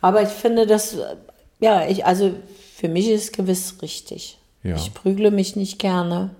Aber 0.00 0.22
ich 0.22 0.28
finde 0.28 0.66
das, 0.66 0.96
ja, 1.60 1.86
ich, 1.86 2.04
also 2.04 2.32
für 2.76 2.88
mich 2.88 3.08
ist 3.08 3.32
gewiss 3.32 3.76
richtig. 3.82 4.38
Ja. 4.62 4.76
Ich 4.76 4.94
prügle 4.94 5.30
mich 5.30 5.56
nicht 5.56 5.78
gerne. 5.78 6.30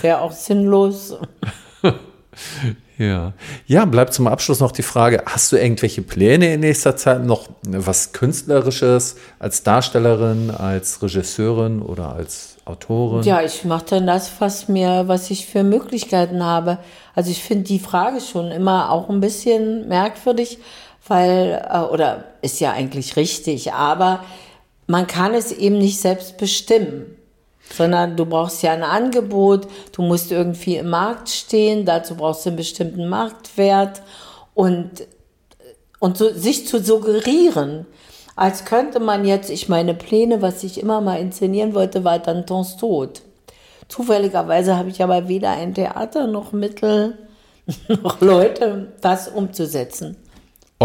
Wäre 0.00 0.20
auch 0.20 0.32
sinnlos. 0.32 1.16
ja. 2.98 3.32
Ja, 3.66 3.84
bleibt 3.84 4.14
zum 4.14 4.26
Abschluss 4.26 4.60
noch 4.60 4.72
die 4.72 4.82
Frage: 4.82 5.22
Hast 5.26 5.52
du 5.52 5.56
irgendwelche 5.56 6.02
Pläne 6.02 6.54
in 6.54 6.60
nächster 6.60 6.96
Zeit 6.96 7.24
noch 7.24 7.48
was 7.62 8.12
Künstlerisches 8.12 9.16
als 9.38 9.62
Darstellerin, 9.62 10.50
als 10.50 11.02
Regisseurin 11.02 11.82
oder 11.82 12.14
als 12.14 12.56
Autorin? 12.64 13.22
Ja, 13.22 13.42
ich 13.42 13.64
mache 13.64 13.86
dann 13.90 14.06
das, 14.06 14.30
was 14.38 14.68
mir, 14.68 15.04
was 15.06 15.30
ich 15.30 15.46
für 15.46 15.64
Möglichkeiten 15.64 16.44
habe. 16.44 16.78
Also 17.14 17.30
ich 17.30 17.42
finde 17.42 17.64
die 17.64 17.78
Frage 17.78 18.20
schon 18.20 18.50
immer 18.50 18.90
auch 18.90 19.08
ein 19.08 19.20
bisschen 19.20 19.88
merkwürdig, 19.88 20.58
weil, 21.06 21.64
äh, 21.70 21.78
oder 21.80 22.24
ist 22.42 22.60
ja 22.60 22.72
eigentlich 22.72 23.16
richtig, 23.16 23.72
aber 23.72 24.20
man 24.86 25.06
kann 25.06 25.34
es 25.34 25.52
eben 25.52 25.78
nicht 25.78 26.00
selbst 26.00 26.36
bestimmen 26.36 27.16
sondern 27.72 28.16
du 28.16 28.26
brauchst 28.26 28.62
ja 28.62 28.72
ein 28.72 28.82
Angebot, 28.82 29.66
du 29.92 30.02
musst 30.02 30.30
irgendwie 30.30 30.76
im 30.76 30.90
Markt 30.90 31.28
stehen, 31.28 31.84
dazu 31.84 32.16
brauchst 32.16 32.44
du 32.44 32.50
einen 32.50 32.56
bestimmten 32.56 33.08
Marktwert 33.08 34.02
und, 34.54 35.06
und 35.98 36.16
so, 36.16 36.32
sich 36.32 36.66
zu 36.66 36.82
suggerieren, 36.82 37.86
als 38.36 38.64
könnte 38.64 39.00
man 39.00 39.24
jetzt, 39.24 39.50
ich 39.50 39.68
meine 39.68 39.94
Pläne, 39.94 40.42
was 40.42 40.64
ich 40.64 40.80
immer 40.80 41.00
mal 41.00 41.20
inszenieren 41.20 41.74
wollte, 41.74 42.04
war 42.04 42.18
Dantons 42.18 42.76
Tod. 42.76 43.22
Zufälligerweise 43.88 44.76
habe 44.76 44.88
ich 44.88 45.02
aber 45.02 45.28
weder 45.28 45.50
ein 45.50 45.74
Theater 45.74 46.26
noch 46.26 46.52
Mittel 46.52 47.18
noch 48.02 48.20
Leute, 48.20 48.92
das 49.00 49.28
umzusetzen. 49.28 50.16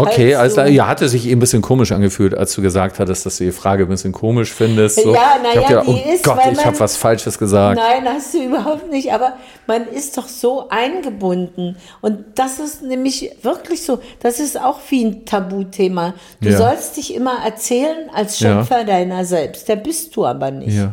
Okay, 0.00 0.34
also 0.34 0.62
ja, 0.62 0.86
hatte 0.86 1.08
sich 1.08 1.26
eh 1.26 1.32
ein 1.32 1.38
bisschen 1.38 1.62
komisch 1.62 1.92
angefühlt, 1.92 2.36
als 2.36 2.54
du 2.54 2.62
gesagt 2.62 2.98
hattest, 2.98 3.26
dass 3.26 3.38
du 3.38 3.44
die 3.44 3.52
Frage 3.52 3.84
ein 3.84 3.88
bisschen 3.88 4.12
komisch 4.12 4.52
findest. 4.52 5.02
So. 5.02 5.14
Ja, 5.14 5.36
naja, 5.42 5.82
oh 5.86 5.98
ist, 6.12 6.24
Gott, 6.24 6.38
ich 6.50 6.64
habe 6.64 6.78
was 6.80 6.96
Falsches 6.96 7.38
gesagt. 7.38 7.78
Nein, 7.78 8.04
hast 8.06 8.34
du 8.34 8.42
überhaupt 8.44 8.90
nicht. 8.90 9.12
Aber 9.12 9.34
man 9.66 9.86
ist 9.86 10.16
doch 10.16 10.28
so 10.28 10.68
eingebunden. 10.68 11.76
Und 12.00 12.24
das 12.34 12.58
ist 12.58 12.82
nämlich 12.82 13.30
wirklich 13.42 13.84
so, 13.84 14.00
das 14.20 14.40
ist 14.40 14.60
auch 14.60 14.80
wie 14.88 15.04
ein 15.04 15.24
Tabuthema. 15.24 16.14
Du 16.40 16.50
ja. 16.50 16.56
sollst 16.56 16.96
dich 16.96 17.14
immer 17.14 17.44
erzählen 17.44 18.10
als 18.14 18.38
Schöpfer 18.38 18.78
ja. 18.78 18.84
deiner 18.84 19.24
selbst. 19.24 19.68
Der 19.68 19.76
bist 19.76 20.16
du 20.16 20.26
aber 20.26 20.50
nicht. 20.50 20.74
Ja. 20.74 20.92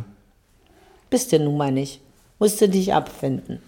Bist 1.10 1.32
du 1.32 1.40
nun 1.40 1.58
mal 1.58 1.72
nicht. 1.72 2.02
Musst 2.40 2.62
du 2.62 2.70
dich 2.70 2.94
abfinden. 2.94 3.60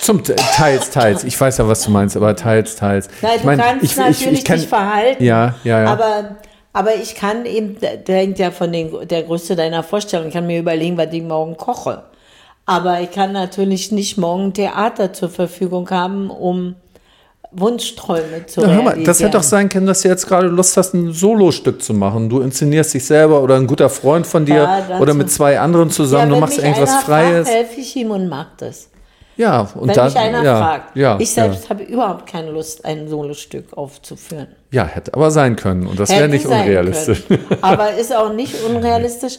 Zum 0.00 0.22
teils, 0.22 0.90
teils. 0.90 1.24
Ich 1.24 1.40
weiß 1.40 1.58
ja, 1.58 1.68
was 1.68 1.82
du 1.82 1.90
meinst, 1.90 2.16
aber 2.16 2.36
teils, 2.36 2.76
teils. 2.76 3.08
Nein, 3.22 3.32
ich 3.34 3.40
du 3.40 3.46
mein, 3.46 3.58
kannst 3.58 3.84
ich, 3.84 3.96
natürlich 3.96 4.22
ich, 4.22 4.38
ich 4.38 4.44
kann, 4.44 4.58
dich 4.58 4.68
verhalten. 4.68 5.24
Ja, 5.24 5.56
ja, 5.64 5.82
ja. 5.82 5.92
Aber, 5.92 6.36
aber 6.72 6.94
ich 6.94 7.14
kann 7.14 7.44
eben, 7.44 7.76
der 7.80 8.16
hängt 8.16 8.38
ja 8.38 8.50
von 8.50 8.72
den, 8.72 9.08
der 9.08 9.24
Größe 9.24 9.56
deiner 9.56 9.82
Vorstellung. 9.82 10.28
Ich 10.28 10.34
kann 10.34 10.46
mir 10.46 10.60
überlegen, 10.60 10.96
was 10.96 11.12
ich 11.12 11.22
morgen 11.22 11.56
koche. 11.56 12.04
Aber 12.66 13.00
ich 13.00 13.10
kann 13.10 13.32
natürlich 13.32 13.92
nicht 13.92 14.18
morgen 14.18 14.52
Theater 14.52 15.12
zur 15.12 15.30
Verfügung 15.30 15.88
haben, 15.90 16.30
um 16.30 16.76
Wunschträume 17.50 18.46
zu 18.46 18.60
ja, 18.60 18.82
mal, 18.82 19.02
Das 19.02 19.20
hätte 19.20 19.30
doch 19.32 19.42
sein 19.42 19.68
können, 19.68 19.86
dass 19.86 20.02
du 20.02 20.08
jetzt 20.08 20.26
gerade 20.26 20.48
Lust 20.48 20.76
hast, 20.76 20.94
ein 20.94 21.12
Solostück 21.12 21.82
zu 21.82 21.94
machen. 21.94 22.28
Du 22.28 22.40
inszenierst 22.40 22.92
dich 22.92 23.06
selber 23.06 23.42
oder 23.42 23.56
ein 23.56 23.66
guter 23.66 23.88
Freund 23.88 24.26
von 24.26 24.44
dir 24.44 24.84
ja, 24.88 24.98
oder 25.00 25.14
mit 25.14 25.30
zwei 25.30 25.58
anderen 25.58 25.90
zusammen. 25.90 26.30
Ja, 26.30 26.34
du 26.34 26.40
machst 26.40 26.58
irgendwas 26.58 26.94
Freies. 27.04 27.48
helfe 27.48 27.80
ich 27.80 27.96
ihm 27.96 28.10
und 28.10 28.28
mach 28.28 28.48
das. 28.58 28.90
Ja, 29.38 29.60
und 29.60 29.88
wenn 29.88 29.94
dann, 29.94 30.06
mich 30.06 30.16
einer 30.16 30.42
ja, 30.42 30.58
fragt. 30.58 30.96
Ja, 30.96 31.16
ich 31.20 31.30
selbst 31.30 31.64
ja. 31.64 31.70
habe 31.70 31.84
überhaupt 31.84 32.26
keine 32.26 32.50
Lust, 32.50 32.84
ein 32.84 33.08
Solostück 33.08 33.72
aufzuführen. 33.72 34.48
Ja, 34.72 34.84
hätte 34.84 35.14
aber 35.14 35.30
sein 35.30 35.54
können 35.54 35.86
und 35.86 35.98
das 35.98 36.10
wäre 36.10 36.28
nicht 36.28 36.44
unrealistisch. 36.44 37.22
aber 37.60 37.94
ist 37.94 38.14
auch 38.14 38.32
nicht 38.32 38.54
unrealistisch. 38.64 39.38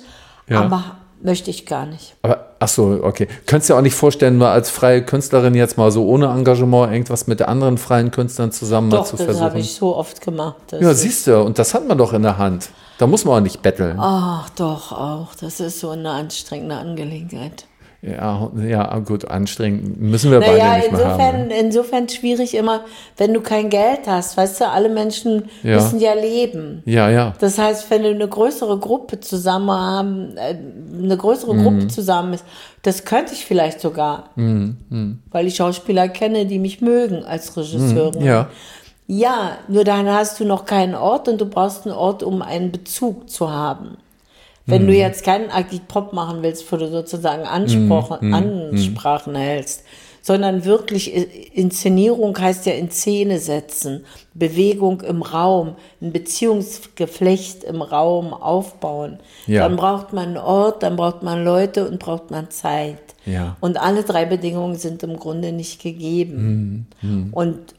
Aber 0.50 0.98
möchte 1.22 1.50
ich 1.50 1.66
gar 1.66 1.86
nicht. 1.86 2.16
Aber 2.22 2.54
ach 2.60 2.68
so, 2.68 3.00
okay. 3.02 3.28
Könntest 3.46 3.70
du 3.70 3.74
dir 3.74 3.78
auch 3.80 3.84
nicht 3.84 3.96
vorstellen, 3.96 4.38
mal 4.38 4.52
als 4.52 4.70
freie 4.70 5.04
Künstlerin 5.04 5.56
jetzt 5.56 5.78
mal 5.78 5.92
so 5.92 6.06
ohne 6.08 6.28
Engagement 6.28 6.92
irgendwas 6.92 7.28
mit 7.28 7.42
anderen 7.42 7.78
freien 7.78 8.12
Künstlern 8.12 8.52
zusammen 8.52 8.90
doch, 8.90 9.00
mal 9.00 9.06
zu 9.06 9.18
versuchen? 9.18 9.36
Das 9.36 9.42
habe 9.42 9.60
ich 9.60 9.74
so 9.74 9.96
oft 9.96 10.22
gemacht. 10.22 10.56
Ja, 10.80 10.94
siehst 10.94 11.28
du, 11.28 11.42
und 11.42 11.60
das 11.60 11.74
hat 11.74 11.88
man 11.88 11.98
doch 11.98 12.14
in 12.14 12.24
der 12.24 12.38
Hand. 12.38 12.70
Da 12.98 13.08
muss 13.08 13.24
man 13.26 13.38
auch 13.38 13.44
nicht 13.44 13.62
betteln. 13.62 13.98
Ach, 14.00 14.50
doch 14.52 14.92
auch. 14.92 15.36
Das 15.40 15.60
ist 15.60 15.80
so 15.80 15.90
eine 15.92 16.12
anstrengende 16.12 16.76
Angelegenheit. 16.76 17.66
Ja, 18.02 18.50
ja, 18.66 19.00
gut, 19.00 19.30
anstrengend 19.30 20.00
müssen 20.00 20.32
wir 20.32 20.40
naja, 20.40 20.54
beide 20.54 20.78
nicht 20.78 20.92
insofern, 20.92 21.18
mehr 21.18 21.28
haben. 21.28 21.48
Ne? 21.48 21.60
Insofern 21.60 22.08
schwierig 22.08 22.56
immer, 22.56 22.86
wenn 23.18 23.34
du 23.34 23.42
kein 23.42 23.70
Geld 23.70 24.08
hast. 24.08 24.38
Weißt 24.38 24.62
du, 24.62 24.70
alle 24.70 24.88
Menschen 24.88 25.50
ja. 25.64 25.76
müssen 25.76 26.00
ja 26.00 26.14
leben. 26.14 26.82
Ja, 26.86 27.10
ja. 27.10 27.34
Das 27.40 27.58
heißt, 27.58 27.92
wenn 27.92 28.04
du 28.04 28.10
eine 28.10 28.28
größere 28.28 28.80
Gruppe 28.80 29.20
zusammen 29.20 29.72
haben, 29.72 30.38
äh, 30.38 30.56
eine 30.98 31.18
größere 31.18 31.54
mhm. 31.54 31.64
Gruppe 31.64 31.88
zusammen 31.88 32.36
ist, 32.36 32.46
das 32.84 33.04
könnte 33.04 33.34
ich 33.34 33.46
vielleicht 33.46 33.82
sogar, 33.82 34.30
mhm. 34.36 34.78
Mhm. 34.90 35.20
weil 35.32 35.48
ich 35.48 35.58
Schauspieler 35.58 36.08
kenne, 36.08 36.46
die 36.46 36.60
mich 36.60 36.80
mögen 36.80 37.26
als 37.26 37.56
Regisseurin. 37.58 38.22
Mhm. 38.22 38.26
Ja. 38.26 38.50
Ja, 39.12 39.58
nur 39.68 39.84
dann 39.84 40.08
hast 40.08 40.40
du 40.40 40.46
noch 40.46 40.66
keinen 40.66 40.94
Ort 40.94 41.28
und 41.28 41.42
du 41.42 41.48
brauchst 41.48 41.86
einen 41.86 41.96
Ort, 41.96 42.22
um 42.22 42.44
einen 42.44 42.72
Bezug 42.72 43.28
zu 43.28 43.52
haben. 43.52 43.98
Wenn 44.70 44.88
du 44.88 44.94
jetzt 44.94 45.24
keinen 45.24 45.50
Agitprop 45.50 46.14
machen 46.14 46.42
willst, 46.42 46.72
wo 46.72 46.78
du 46.78 46.88
sozusagen 46.88 47.44
Anspruch, 47.44 48.22
mhm. 48.22 48.34
Ansprachen 48.34 49.36
hältst, 49.36 49.84
sondern 50.22 50.66
wirklich 50.66 51.56
Inszenierung 51.56 52.38
heißt 52.38 52.66
ja 52.66 52.74
in 52.74 52.92
Szene 52.92 53.40
setzen, 53.40 54.06
Bewegung 54.34 55.02
im 55.02 55.22
Raum, 55.22 55.76
ein 56.02 56.12
Beziehungsgeflecht 56.12 57.64
im 57.64 57.82
Raum 57.82 58.34
aufbauen. 58.34 59.20
Ja. 59.48 59.68
Dann 59.68 59.78
braucht 59.78 60.14
man 60.14 60.30
einen 60.30 60.38
Ort, 60.38 60.84
dann 60.84 60.96
braucht 60.96 61.24
man 61.24 61.44
Leute 61.44 61.88
und 61.88 62.00
braucht 62.00 62.32
man 62.32 62.50
Zeit. 62.50 63.00
Ja. 63.26 63.58
Und 63.60 63.80
alle 63.80 64.04
drei 64.04 64.26
Bedingungen 64.26 64.76
sind 64.76 65.04
im 65.04 65.18
Grunde 65.18 65.52
nicht 65.52 65.82
gegeben. 65.82 66.88
Mhm. 67.02 67.30
Und 67.32 67.76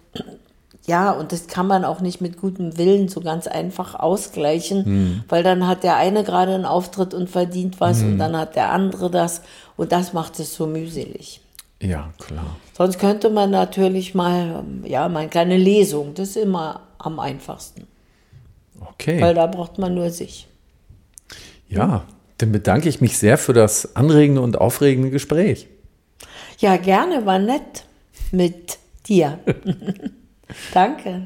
ja, 0.86 1.10
und 1.10 1.32
das 1.32 1.46
kann 1.46 1.66
man 1.66 1.84
auch 1.84 2.00
nicht 2.00 2.20
mit 2.20 2.40
gutem 2.40 2.76
Willen 2.78 3.08
so 3.08 3.20
ganz 3.20 3.46
einfach 3.46 3.94
ausgleichen, 3.94 4.84
mhm. 4.86 5.24
weil 5.28 5.42
dann 5.42 5.66
hat 5.66 5.84
der 5.84 5.96
eine 5.96 6.24
gerade 6.24 6.54
einen 6.54 6.64
Auftritt 6.64 7.12
und 7.12 7.28
verdient 7.28 7.80
was 7.80 8.00
mhm. 8.00 8.12
und 8.12 8.18
dann 8.18 8.36
hat 8.36 8.56
der 8.56 8.70
andere 8.70 9.10
das 9.10 9.42
und 9.76 9.92
das 9.92 10.12
macht 10.12 10.40
es 10.40 10.54
so 10.54 10.66
mühselig. 10.66 11.40
Ja, 11.82 12.12
klar. 12.18 12.56
Sonst 12.76 12.98
könnte 12.98 13.30
man 13.30 13.50
natürlich 13.50 14.14
mal, 14.14 14.64
ja, 14.84 15.08
mal 15.08 15.20
eine 15.20 15.28
kleine 15.28 15.56
Lesung, 15.56 16.14
das 16.14 16.30
ist 16.30 16.36
immer 16.36 16.80
am 16.98 17.20
einfachsten. 17.20 17.86
Okay. 18.80 19.20
Weil 19.20 19.34
da 19.34 19.46
braucht 19.46 19.78
man 19.78 19.94
nur 19.94 20.10
sich. 20.10 20.48
Ja, 21.68 22.04
dann 22.38 22.52
bedanke 22.52 22.88
ich 22.88 23.00
mich 23.00 23.18
sehr 23.18 23.38
für 23.38 23.52
das 23.52 23.96
anregende 23.96 24.40
und 24.40 24.58
aufregende 24.58 25.10
Gespräch. 25.10 25.68
Ja, 26.58 26.76
gerne, 26.78 27.26
war 27.26 27.38
nett 27.38 27.84
mit 28.32 28.78
dir. 29.06 29.38
Danke. 30.72 31.22